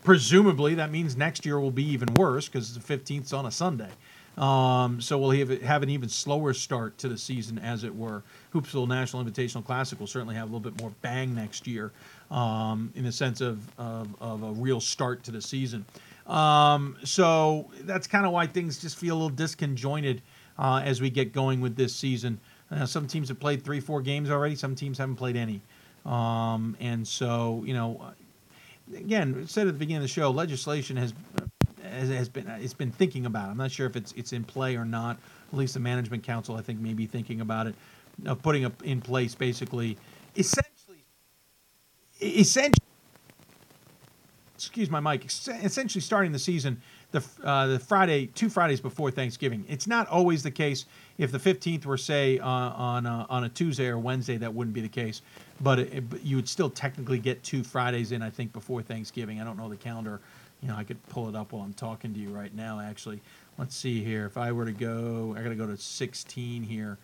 presumably 0.03 0.75
that 0.75 0.91
means 0.91 1.15
next 1.15 1.45
year 1.45 1.59
will 1.59 1.71
be 1.71 1.85
even 1.89 2.13
worse 2.15 2.47
because 2.47 2.73
the 2.73 2.79
15th 2.79 3.25
is 3.25 3.33
on 3.33 3.45
a 3.45 3.51
Sunday. 3.51 3.89
Um, 4.37 4.99
so 4.99 5.17
we'll 5.17 5.31
have, 5.31 5.61
have 5.61 5.83
an 5.83 5.89
even 5.89 6.09
slower 6.09 6.53
start 6.53 6.97
to 6.99 7.07
the 7.07 7.17
season, 7.17 7.57
as 7.57 7.83
it 7.83 7.95
were. 7.95 8.23
Hoopsville 8.55 8.87
National 8.87 9.23
Invitational 9.23 9.65
Classic 9.65 9.99
will 9.99 10.07
certainly 10.07 10.35
have 10.35 10.43
a 10.43 10.53
little 10.53 10.71
bit 10.71 10.81
more 10.81 10.91
bang 11.01 11.35
next 11.35 11.67
year 11.67 11.91
um, 12.31 12.91
in 12.95 13.03
the 13.03 13.11
sense 13.11 13.41
of, 13.41 13.59
of, 13.77 14.15
of, 14.21 14.43
a 14.43 14.51
real 14.53 14.79
start 14.79 15.23
to 15.25 15.31
the 15.31 15.41
season. 15.41 15.85
Um, 16.25 16.97
so 17.03 17.69
that's 17.81 18.07
kind 18.07 18.25
of 18.25 18.31
why 18.31 18.47
things 18.47 18.79
just 18.79 18.97
feel 18.97 19.15
a 19.15 19.19
little 19.19 19.35
disconjointed 19.35 20.21
uh, 20.57 20.81
as 20.83 21.01
we 21.01 21.09
get 21.09 21.33
going 21.33 21.59
with 21.59 21.75
this 21.75 21.93
season. 21.93 22.39
Uh, 22.71 22.85
some 22.85 23.07
teams 23.07 23.27
have 23.27 23.39
played 23.39 23.63
three, 23.63 23.81
four 23.81 24.01
games 24.01 24.31
already. 24.31 24.55
Some 24.55 24.73
teams 24.73 24.97
haven't 24.97 25.17
played 25.17 25.35
any. 25.35 25.61
Um, 26.05 26.77
and 26.79 27.05
so, 27.05 27.61
you 27.65 27.73
know, 27.73 28.13
again, 28.95 29.45
said 29.47 29.67
at 29.67 29.73
the 29.73 29.79
beginning 29.79 29.97
of 29.97 30.03
the 30.03 30.07
show, 30.07 30.31
legislation 30.31 30.95
has 30.97 31.13
has, 31.83 32.29
been 32.29 32.47
it's 32.47 32.73
been 32.73 32.91
thinking 32.91 33.25
about. 33.25 33.47
It. 33.47 33.51
I'm 33.51 33.57
not 33.57 33.71
sure 33.71 33.85
if 33.85 33.95
it's 33.95 34.11
it's 34.13 34.33
in 34.33 34.43
play 34.43 34.75
or 34.75 34.85
not. 34.85 35.17
At 35.51 35.57
least 35.57 35.75
the 35.75 35.79
management 35.79 36.23
council, 36.23 36.55
I 36.55 36.61
think, 36.61 36.79
may 36.79 36.93
be 36.93 37.05
thinking 37.05 37.41
about 37.41 37.67
it, 37.67 37.75
of 38.25 38.41
putting 38.41 38.65
up 38.65 38.83
in 38.83 39.01
place 39.01 39.35
basically, 39.35 39.97
essentially, 40.35 41.03
essentially. 42.21 42.79
Excuse 44.55 44.89
my 44.89 44.99
mic. 44.99 45.25
Essentially, 45.25 46.01
starting 46.01 46.31
the 46.31 46.39
season 46.39 46.81
the 47.11 47.23
uh, 47.43 47.67
the 47.67 47.79
Friday, 47.79 48.27
two 48.27 48.49
Fridays 48.49 48.79
before 48.79 49.11
Thanksgiving. 49.11 49.65
It's 49.67 49.87
not 49.87 50.07
always 50.07 50.43
the 50.43 50.51
case. 50.51 50.85
If 51.17 51.31
the 51.31 51.37
15th 51.37 51.85
were 51.85 51.97
say 51.97 52.39
uh, 52.39 52.47
on 52.47 53.05
a, 53.05 53.25
on 53.29 53.43
a 53.45 53.49
Tuesday 53.49 53.87
or 53.87 53.97
Wednesday, 53.99 54.37
that 54.37 54.53
wouldn't 54.53 54.73
be 54.73 54.81
the 54.81 54.89
case. 54.89 55.21
But, 55.61 55.79
it, 55.79 56.09
but 56.09 56.25
you 56.25 56.35
would 56.35 56.49
still 56.49 56.69
technically 56.69 57.19
get 57.19 57.41
two 57.43 57.63
Fridays 57.63 58.11
in, 58.11 58.21
I 58.21 58.29
think, 58.29 58.51
before 58.51 58.81
Thanksgiving. 58.81 59.39
I 59.39 59.45
don't 59.45 59.57
know 59.57 59.69
the 59.69 59.77
calendar 59.77 60.19
you 60.61 60.71
know, 60.71 60.77
I 60.77 60.83
could 60.83 61.01
pull 61.09 61.29
it 61.29 61.35
up 61.35 61.51
while 61.51 61.61
I'm 61.61 61.73
talking 61.73 62.13
to 62.13 62.19
you 62.19 62.29
right 62.29 62.53
now, 62.55 62.79
actually. 62.79 63.21
Let's 63.57 63.75
see 63.75 64.03
here. 64.03 64.25
If 64.25 64.35
I 64.35 64.51
were 64.51 64.65
to 64.65 64.71
go, 64.71 65.35
I 65.37 65.43
got 65.43 65.49
to 65.49 65.55
go 65.55 65.67
to 65.67 65.77
16 65.77 66.63
here. 66.63 66.97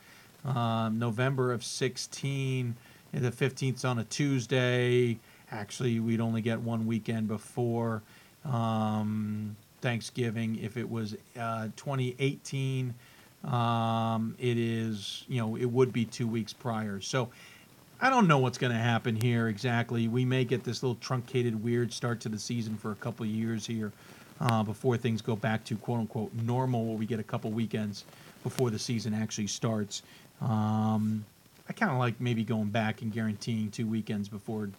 Um, 0.43 0.97
November 0.97 1.51
of 1.51 1.63
16, 1.63 2.75
the 3.13 3.31
15th 3.31 3.85
on 3.85 3.99
a 3.99 4.03
Tuesday. 4.05 5.19
Actually, 5.51 5.99
we'd 5.99 6.21
only 6.21 6.41
get 6.41 6.59
one 6.59 6.85
weekend 6.87 7.27
before 7.27 8.01
um, 8.45 9.55
Thanksgiving. 9.81 10.57
If 10.57 10.77
it 10.77 10.89
was 10.89 11.15
uh, 11.39 11.67
2018, 11.75 12.93
um, 13.43 14.35
it 14.39 14.57
is, 14.57 15.25
you 15.27 15.39
know, 15.39 15.55
it 15.55 15.65
would 15.65 15.91
be 15.91 16.05
two 16.05 16.27
weeks 16.27 16.53
prior. 16.53 17.01
So 17.01 17.29
I 17.99 18.09
don't 18.09 18.27
know 18.27 18.39
what's 18.39 18.57
going 18.57 18.73
to 18.73 18.79
happen 18.79 19.15
here 19.15 19.47
exactly. 19.47 20.07
We 20.07 20.25
may 20.25 20.45
get 20.45 20.63
this 20.63 20.81
little 20.81 20.95
truncated, 20.95 21.63
weird 21.63 21.93
start 21.93 22.19
to 22.21 22.29
the 22.29 22.39
season 22.39 22.77
for 22.77 22.91
a 22.91 22.95
couple 22.95 23.25
years 23.25 23.65
here 23.65 23.91
uh, 24.39 24.63
before 24.63 24.97
things 24.97 25.21
go 25.21 25.35
back 25.35 25.63
to 25.65 25.75
quote 25.75 25.99
unquote 25.99 26.33
normal, 26.33 26.85
where 26.85 26.97
we 26.97 27.05
get 27.05 27.19
a 27.19 27.23
couple 27.23 27.51
weekends 27.51 28.05
before 28.43 28.71
the 28.71 28.79
season 28.79 29.13
actually 29.13 29.47
starts. 29.47 30.01
Um, 30.41 31.25
I 31.69 31.73
kind 31.73 31.91
of 31.91 31.97
like 31.97 32.19
maybe 32.19 32.43
going 32.43 32.69
back 32.69 33.01
and 33.01 33.13
guaranteeing 33.13 33.71
two 33.71 33.87
weekends 33.87 34.27
before 34.27 34.69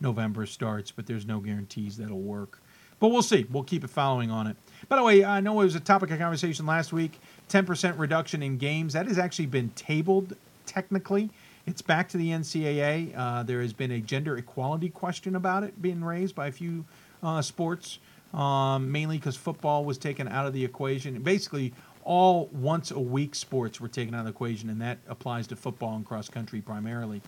November 0.00 0.46
starts, 0.46 0.90
but 0.90 1.06
there's 1.06 1.26
no 1.26 1.40
guarantees 1.40 1.96
that'll 1.96 2.20
work. 2.20 2.60
But 3.00 3.08
we'll 3.08 3.22
see. 3.22 3.46
We'll 3.50 3.64
keep 3.64 3.84
it 3.84 3.90
following 3.90 4.30
on 4.30 4.46
it. 4.46 4.56
By 4.88 4.96
the 4.96 5.02
way, 5.02 5.24
I 5.24 5.40
know 5.40 5.60
it 5.60 5.64
was 5.64 5.74
a 5.74 5.80
topic 5.80 6.10
of 6.10 6.18
conversation 6.18 6.66
last 6.66 6.92
week 6.92 7.20
10% 7.48 7.98
reduction 7.98 8.42
in 8.42 8.58
games. 8.58 8.92
That 8.94 9.06
has 9.06 9.18
actually 9.18 9.46
been 9.46 9.70
tabled 9.70 10.36
technically. 10.66 11.30
It's 11.66 11.82
back 11.82 12.08
to 12.10 12.16
the 12.16 12.30
NCAA. 12.30 13.16
Uh, 13.16 13.42
there 13.42 13.60
has 13.60 13.72
been 13.72 13.90
a 13.90 14.00
gender 14.00 14.36
equality 14.36 14.88
question 14.88 15.36
about 15.36 15.64
it 15.64 15.80
being 15.80 16.02
raised 16.02 16.34
by 16.34 16.46
a 16.46 16.52
few 16.52 16.84
uh, 17.22 17.42
sports, 17.42 17.98
um, 18.32 18.90
mainly 18.90 19.18
because 19.18 19.36
football 19.36 19.84
was 19.84 19.98
taken 19.98 20.28
out 20.28 20.46
of 20.46 20.52
the 20.52 20.64
equation. 20.64 21.20
Basically, 21.22 21.74
all 22.08 22.46
once 22.52 22.90
a 22.90 22.98
week 22.98 23.34
sports 23.34 23.82
were 23.82 23.86
taken 23.86 24.14
out 24.14 24.20
of 24.20 24.24
the 24.24 24.30
equation, 24.30 24.70
and 24.70 24.80
that 24.80 24.96
applies 25.08 25.46
to 25.48 25.54
football 25.56 25.94
and 25.94 26.06
cross 26.06 26.30
country 26.30 26.62
primarily. 26.62 27.20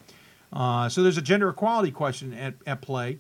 Uh, 0.55 0.89
so 0.89 1.03
there's 1.03 1.19
a 1.19 1.23
gender 1.23 1.51
equality 1.51 1.91
question 1.91 2.33
at, 2.33 2.55
at 2.67 2.81
play. 2.81 3.19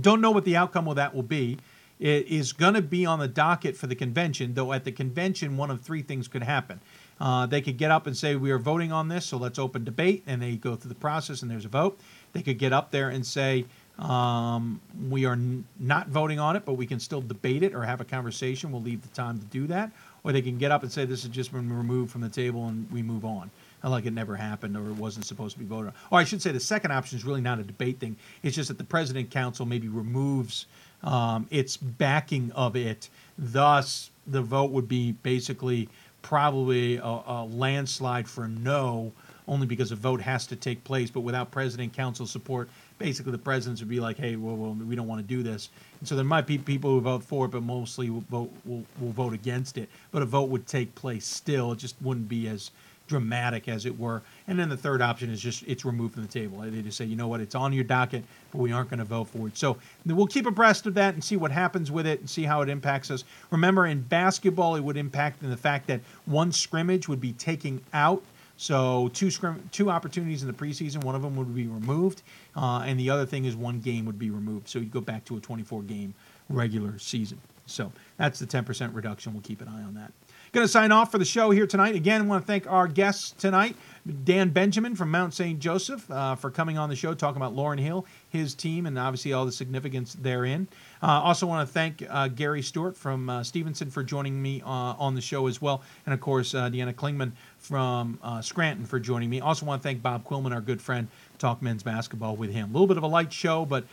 Don't 0.00 0.20
know 0.20 0.30
what 0.30 0.44
the 0.44 0.56
outcome 0.56 0.86
of 0.86 0.94
that 0.94 1.12
will 1.12 1.24
be. 1.24 1.58
It 1.98 2.28
is 2.28 2.52
going 2.52 2.74
to 2.74 2.82
be 2.82 3.04
on 3.04 3.18
the 3.18 3.26
docket 3.26 3.76
for 3.76 3.88
the 3.88 3.96
convention, 3.96 4.54
though 4.54 4.72
at 4.72 4.84
the 4.84 4.92
convention, 4.92 5.56
one 5.56 5.72
of 5.72 5.80
three 5.80 6.02
things 6.02 6.28
could 6.28 6.44
happen. 6.44 6.80
Uh, 7.20 7.46
they 7.46 7.60
could 7.60 7.76
get 7.76 7.90
up 7.90 8.06
and 8.06 8.16
say, 8.16 8.36
We 8.36 8.52
are 8.52 8.58
voting 8.58 8.92
on 8.92 9.08
this, 9.08 9.26
so 9.26 9.36
let's 9.36 9.58
open 9.58 9.82
debate. 9.82 10.22
And 10.26 10.40
they 10.40 10.56
go 10.56 10.76
through 10.76 10.88
the 10.88 10.94
process 10.96 11.42
and 11.42 11.50
there's 11.50 11.64
a 11.64 11.68
vote. 11.68 11.98
They 12.32 12.42
could 12.42 12.58
get 12.58 12.72
up 12.72 12.90
there 12.90 13.08
and 13.08 13.26
say, 13.26 13.66
um, 13.98 14.80
We 15.08 15.24
are 15.24 15.34
n- 15.34 15.64
not 15.78 16.08
voting 16.08 16.38
on 16.38 16.56
it, 16.56 16.64
but 16.64 16.74
we 16.74 16.86
can 16.86 16.98
still 17.00 17.22
debate 17.22 17.62
it 17.62 17.74
or 17.74 17.82
have 17.82 18.00
a 18.00 18.04
conversation. 18.04 18.72
We'll 18.72 18.82
leave 18.82 19.02
the 19.02 19.08
time 19.08 19.38
to 19.38 19.46
do 19.46 19.66
that. 19.68 19.92
Or 20.24 20.32
they 20.32 20.42
can 20.42 20.58
get 20.58 20.70
up 20.70 20.82
and 20.82 20.90
say, 20.90 21.04
This 21.04 21.22
has 21.22 21.30
just 21.30 21.52
been 21.52 21.72
removed 21.72 22.10
from 22.10 22.22
the 22.22 22.28
table 22.28 22.66
and 22.66 22.90
we 22.90 23.02
move 23.02 23.24
on. 23.24 23.50
Like 23.82 24.06
it 24.06 24.14
never 24.14 24.34
happened 24.34 24.76
or 24.78 24.88
it 24.88 24.96
wasn't 24.96 25.26
supposed 25.26 25.54
to 25.54 25.58
be 25.58 25.66
voted 25.66 25.88
on. 25.88 25.94
Or 26.10 26.18
I 26.18 26.24
should 26.24 26.40
say 26.40 26.52
the 26.52 26.60
second 26.60 26.90
option 26.90 27.18
is 27.18 27.24
really 27.24 27.42
not 27.42 27.58
a 27.58 27.62
debate 27.62 28.00
thing. 28.00 28.16
It's 28.42 28.56
just 28.56 28.68
that 28.68 28.78
the 28.78 28.84
president 28.84 29.30
council 29.30 29.66
maybe 29.66 29.88
removes 29.88 30.64
um, 31.02 31.46
its 31.50 31.76
backing 31.76 32.50
of 32.52 32.76
it. 32.76 33.10
Thus, 33.36 34.10
the 34.26 34.40
vote 34.40 34.70
would 34.70 34.88
be 34.88 35.12
basically 35.12 35.88
probably 36.22 36.96
a, 36.96 37.04
a, 37.04 37.46
landslide 37.50 38.26
for 38.26 38.48
no, 38.48 39.12
only 39.46 39.66
because 39.66 39.92
a 39.92 39.96
vote 39.96 40.20
has 40.20 40.46
to 40.48 40.56
take 40.56 40.84
place. 40.84 41.10
But 41.10 41.20
without 41.20 41.50
president 41.50 41.92
council 41.92 42.26
support, 42.26 42.68
basically 42.98 43.32
the 43.32 43.38
presidents 43.38 43.80
would 43.80 43.88
be 43.88 44.00
like, 44.00 44.16
"Hey, 44.16 44.36
well, 44.36 44.56
well 44.56 44.72
we 44.72 44.96
don't 44.96 45.08
want 45.08 45.20
to 45.20 45.26
do 45.26 45.42
this." 45.42 45.70
And 46.00 46.08
so 46.08 46.16
there 46.16 46.24
might 46.24 46.46
be 46.46 46.58
people 46.58 46.90
who 46.90 47.00
vote 47.00 47.24
for 47.24 47.46
it, 47.46 47.48
but 47.48 47.62
mostly 47.62 48.10
will 48.10 48.24
vote 48.30 48.52
will, 48.64 48.84
will 49.00 49.12
vote 49.12 49.32
against 49.32 49.78
it. 49.78 49.88
But 50.10 50.22
a 50.22 50.26
vote 50.26 50.48
would 50.50 50.66
take 50.66 50.94
place 50.94 51.26
still. 51.26 51.72
It 51.72 51.78
just 51.78 51.96
wouldn't 52.00 52.28
be 52.28 52.48
as 52.48 52.70
dramatic, 53.06 53.68
as 53.68 53.84
it 53.86 53.98
were. 53.98 54.22
And 54.48 54.58
then 54.58 54.68
the 54.68 54.76
third 54.76 55.02
option 55.02 55.30
is 55.30 55.40
just 55.40 55.62
it's 55.66 55.84
removed 55.84 56.14
from 56.14 56.22
the 56.22 56.28
table. 56.28 56.58
They 56.58 56.82
just 56.82 56.96
say, 56.96 57.04
you 57.04 57.16
know 57.16 57.28
what, 57.28 57.40
it's 57.40 57.54
on 57.54 57.72
your 57.72 57.84
docket, 57.84 58.24
but 58.50 58.58
we 58.58 58.72
aren't 58.72 58.90
going 58.90 58.98
to 58.98 59.04
vote 59.04 59.28
for 59.28 59.46
it. 59.48 59.56
So 59.58 59.76
we'll 60.06 60.26
keep 60.26 60.46
abreast 60.46 60.86
of 60.86 60.94
that 60.94 61.14
and 61.14 61.22
see 61.22 61.36
what 61.36 61.50
happens 61.50 61.90
with 61.90 62.06
it 62.06 62.20
and 62.20 62.30
see 62.30 62.44
how 62.44 62.62
it 62.62 62.68
impacts 62.68 63.10
us. 63.10 63.24
Remember, 63.50 63.86
in 63.86 64.00
basketball, 64.00 64.76
it 64.76 64.80
would 64.80 64.96
impact 64.96 65.42
in 65.42 65.50
the 65.50 65.56
fact 65.56 65.86
that 65.88 66.00
one 66.24 66.52
scrimmage 66.52 67.08
would 67.08 67.20
be 67.20 67.32
taking 67.32 67.82
out. 67.92 68.22
So 68.56 69.08
two 69.12 69.30
scrim- 69.30 69.68
two 69.72 69.90
opportunities 69.90 70.42
in 70.42 70.48
the 70.48 70.54
preseason, 70.54 71.02
one 71.02 71.14
of 71.14 71.22
them 71.22 71.36
would 71.36 71.54
be 71.54 71.66
removed, 71.66 72.22
uh, 72.56 72.84
and 72.86 72.98
the 72.98 73.10
other 73.10 73.26
thing 73.26 73.44
is 73.44 73.56
one 73.56 73.80
game 73.80 74.06
would 74.06 74.18
be 74.18 74.30
removed. 74.30 74.68
So 74.68 74.78
you 74.78 74.86
go 74.86 75.00
back 75.00 75.24
to 75.26 75.36
a 75.36 75.40
24 75.40 75.82
game 75.82 76.14
regular 76.48 76.98
season. 76.98 77.38
So 77.66 77.92
that's 78.16 78.38
the 78.38 78.46
10% 78.46 78.94
reduction. 78.94 79.32
We'll 79.32 79.42
keep 79.42 79.60
an 79.60 79.68
eye 79.68 79.82
on 79.82 79.94
that. 79.94 80.12
Going 80.52 80.64
to 80.64 80.70
sign 80.70 80.92
off 80.92 81.10
for 81.10 81.18
the 81.18 81.24
show 81.24 81.50
here 81.50 81.66
tonight. 81.66 81.96
Again, 81.96 82.28
want 82.28 82.44
to 82.44 82.46
thank 82.46 82.70
our 82.70 82.86
guests 82.86 83.32
tonight, 83.32 83.74
Dan 84.22 84.50
Benjamin 84.50 84.94
from 84.94 85.10
Mount 85.10 85.34
St. 85.34 85.58
Joseph, 85.58 86.08
uh, 86.08 86.36
for 86.36 86.48
coming 86.48 86.78
on 86.78 86.88
the 86.88 86.94
show, 86.94 87.12
talking 87.12 87.42
about 87.42 87.56
Lauren 87.56 87.78
Hill, 87.78 88.06
his 88.28 88.54
team, 88.54 88.86
and 88.86 88.96
obviously 88.96 89.32
all 89.32 89.46
the 89.46 89.50
significance 89.50 90.14
therein. 90.14 90.68
Uh, 91.02 91.06
also 91.06 91.48
want 91.48 91.66
to 91.66 91.72
thank 91.72 92.04
uh, 92.08 92.28
Gary 92.28 92.62
Stewart 92.62 92.96
from 92.96 93.28
uh, 93.28 93.42
Stevenson 93.42 93.90
for 93.90 94.04
joining 94.04 94.40
me 94.40 94.62
uh, 94.62 94.68
on 94.68 95.16
the 95.16 95.20
show 95.20 95.48
as 95.48 95.60
well. 95.60 95.82
And 96.06 96.14
of 96.14 96.20
course, 96.20 96.54
uh, 96.54 96.70
Deanna 96.70 96.94
Klingman 96.94 97.32
from 97.64 98.18
uh, 98.22 98.42
Scranton 98.42 98.84
for 98.84 99.00
joining 99.00 99.30
me. 99.30 99.40
Also 99.40 99.64
want 99.64 99.82
to 99.82 99.88
thank 99.88 100.02
Bob 100.02 100.24
Quillman, 100.24 100.52
our 100.52 100.60
good 100.60 100.82
friend, 100.82 101.08
talk 101.38 101.62
men's 101.62 101.82
basketball 101.82 102.36
with 102.36 102.50
him. 102.50 102.68
A 102.68 102.72
little 102.72 102.86
bit 102.86 102.98
of 102.98 103.02
a 103.02 103.08
light 103.08 103.32
show, 103.32 103.64
but 103.64 103.84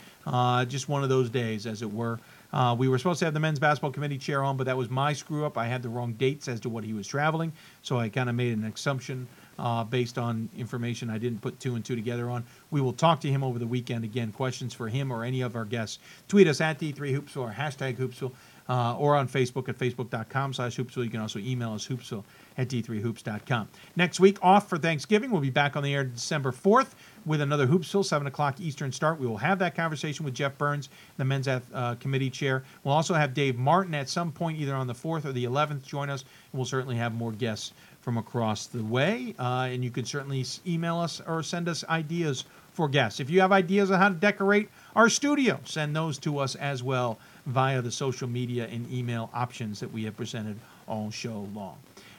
just 0.68 0.90
one 0.90 1.02
of 1.02 1.08
those 1.08 1.30
days, 1.30 1.66
as 1.66 1.80
it 1.80 1.90
were. 1.90 2.20
Uh, 2.52 2.76
we 2.78 2.86
were 2.86 2.98
supposed 2.98 3.18
to 3.18 3.24
have 3.24 3.32
the 3.32 3.40
men's 3.40 3.58
basketball 3.58 3.90
committee 3.90 4.18
chair 4.18 4.42
on, 4.42 4.58
but 4.58 4.64
that 4.64 4.76
was 4.76 4.90
my 4.90 5.14
screw 5.14 5.46
up. 5.46 5.56
I 5.56 5.66
had 5.66 5.82
the 5.82 5.88
wrong 5.88 6.12
dates 6.12 6.48
as 6.48 6.60
to 6.60 6.68
what 6.68 6.84
he 6.84 6.92
was 6.92 7.06
traveling, 7.06 7.50
so 7.82 7.98
I 7.98 8.10
kind 8.10 8.28
of 8.28 8.34
made 8.34 8.52
an 8.52 8.64
assumption 8.64 9.26
uh, 9.58 9.84
based 9.84 10.18
on 10.18 10.50
information 10.56 11.08
I 11.08 11.16
didn't 11.16 11.40
put 11.40 11.58
two 11.60 11.76
and 11.76 11.84
two 11.84 11.96
together 11.96 12.28
on. 12.28 12.44
We 12.70 12.82
will 12.82 12.92
talk 12.92 13.20
to 13.22 13.28
him 13.28 13.42
over 13.42 13.58
the 13.58 13.66
weekend. 13.66 14.04
Again, 14.04 14.32
questions 14.32 14.74
for 14.74 14.88
him 14.88 15.10
or 15.10 15.24
any 15.24 15.40
of 15.40 15.56
our 15.56 15.64
guests, 15.64 15.98
tweet 16.28 16.46
us 16.46 16.60
at 16.60 16.78
D3Hoopsville 16.78 17.36
or 17.38 17.52
hashtag 17.52 17.96
Hoopsville. 17.96 18.32
Uh, 18.68 18.96
or 18.96 19.16
on 19.16 19.26
Facebook 19.26 19.68
at 19.68 19.76
facebook.com 19.76 20.52
slash 20.54 20.76
hoopsville. 20.76 21.02
You 21.02 21.10
can 21.10 21.20
also 21.20 21.40
email 21.40 21.72
us 21.72 21.86
hoopsville 21.88 22.22
at 22.56 22.68
d3hoops.com. 22.68 23.68
Next 23.96 24.20
week, 24.20 24.38
off 24.42 24.68
for 24.68 24.78
Thanksgiving. 24.78 25.30
We'll 25.30 25.40
be 25.40 25.50
back 25.50 25.76
on 25.76 25.82
the 25.82 25.94
air 25.94 26.04
December 26.04 26.52
4th 26.52 26.90
with 27.24 27.40
another 27.40 27.66
Hoopsville, 27.66 28.04
7 28.04 28.26
o'clock 28.26 28.60
Eastern 28.60 28.92
start. 28.92 29.18
We 29.18 29.26
will 29.26 29.36
have 29.36 29.58
that 29.60 29.74
conversation 29.74 30.24
with 30.24 30.34
Jeff 30.34 30.58
Burns, 30.58 30.88
the 31.16 31.24
men's 31.24 31.48
uh, 31.48 31.96
committee 32.00 32.30
chair. 32.30 32.64
We'll 32.84 32.94
also 32.94 33.14
have 33.14 33.34
Dave 33.34 33.56
Martin 33.56 33.94
at 33.94 34.08
some 34.08 34.32
point, 34.32 34.58
either 34.58 34.74
on 34.74 34.86
the 34.86 34.94
4th 34.94 35.24
or 35.24 35.32
the 35.32 35.44
11th, 35.44 35.84
join 35.84 36.10
us. 36.10 36.22
And 36.22 36.58
we'll 36.58 36.66
certainly 36.66 36.96
have 36.96 37.14
more 37.14 37.32
guests 37.32 37.72
from 38.00 38.18
across 38.18 38.66
the 38.66 38.82
way. 38.82 39.34
Uh, 39.38 39.68
and 39.70 39.84
you 39.84 39.90
can 39.90 40.04
certainly 40.04 40.44
email 40.66 40.98
us 40.98 41.20
or 41.26 41.42
send 41.42 41.68
us 41.68 41.84
ideas 41.88 42.44
for 42.72 42.88
guests. 42.88 43.20
If 43.20 43.30
you 43.30 43.40
have 43.40 43.52
ideas 43.52 43.90
on 43.90 43.98
how 43.98 44.08
to 44.08 44.14
decorate 44.14 44.68
our 44.96 45.08
studio, 45.08 45.60
send 45.64 45.94
those 45.94 46.18
to 46.18 46.38
us 46.38 46.54
as 46.56 46.82
well 46.82 47.18
via 47.46 47.82
the 47.82 47.90
social 47.90 48.28
media 48.28 48.66
and 48.66 48.90
email 48.90 49.30
options 49.34 49.80
that 49.80 49.92
we 49.92 50.04
have 50.04 50.16
presented 50.16 50.58
all 50.88 51.10
show 51.10 51.48
long. 51.54 51.76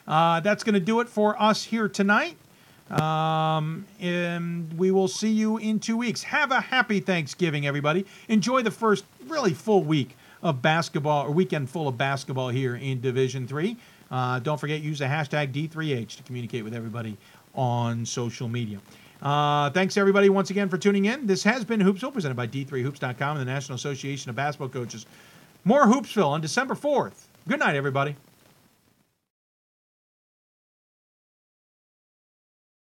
Uh, 0.07 0.39
that's 0.39 0.63
going 0.63 0.73
to 0.73 0.79
do 0.79 0.99
it 0.99 1.09
for 1.09 1.41
us 1.41 1.63
here 1.63 1.87
tonight. 1.87 2.37
Um, 2.91 3.85
and 3.99 4.71
we 4.77 4.91
will 4.91 5.07
see 5.07 5.31
you 5.31 5.57
in 5.57 5.79
two 5.79 5.97
weeks. 5.97 6.23
Have 6.23 6.51
a 6.51 6.61
happy 6.61 6.99
Thanksgiving, 6.99 7.65
everybody. 7.65 8.05
Enjoy 8.27 8.61
the 8.61 8.71
first 8.71 9.05
really 9.27 9.53
full 9.53 9.83
week 9.83 10.15
of 10.41 10.61
basketball, 10.61 11.25
or 11.25 11.31
weekend 11.31 11.69
full 11.69 11.87
of 11.87 11.97
basketball 11.97 12.49
here 12.49 12.75
in 12.75 12.99
Division 12.99 13.47
Three. 13.47 13.77
Uh, 14.11 14.39
don't 14.39 14.59
forget, 14.59 14.81
use 14.81 14.99
the 14.99 15.05
hashtag 15.05 15.53
D3H 15.53 16.17
to 16.17 16.23
communicate 16.23 16.63
with 16.63 16.73
everybody 16.73 17.17
on 17.55 18.05
social 18.05 18.47
media. 18.47 18.79
Uh, 19.21 19.69
thanks, 19.69 19.95
everybody, 19.95 20.27
once 20.27 20.49
again 20.49 20.67
for 20.67 20.77
tuning 20.77 21.05
in. 21.05 21.25
This 21.25 21.43
has 21.43 21.63
been 21.63 21.79
Hoopsville, 21.79 22.11
presented 22.11 22.35
by 22.35 22.45
D3Hoops.com 22.45 23.37
and 23.37 23.39
the 23.39 23.51
National 23.51 23.77
Association 23.77 24.29
of 24.29 24.35
Basketball 24.35 24.67
Coaches. 24.67 25.05
More 25.63 25.85
Hoopsville 25.85 26.27
on 26.27 26.41
December 26.41 26.75
4th. 26.75 27.27
Good 27.47 27.59
night, 27.59 27.77
everybody. 27.77 28.17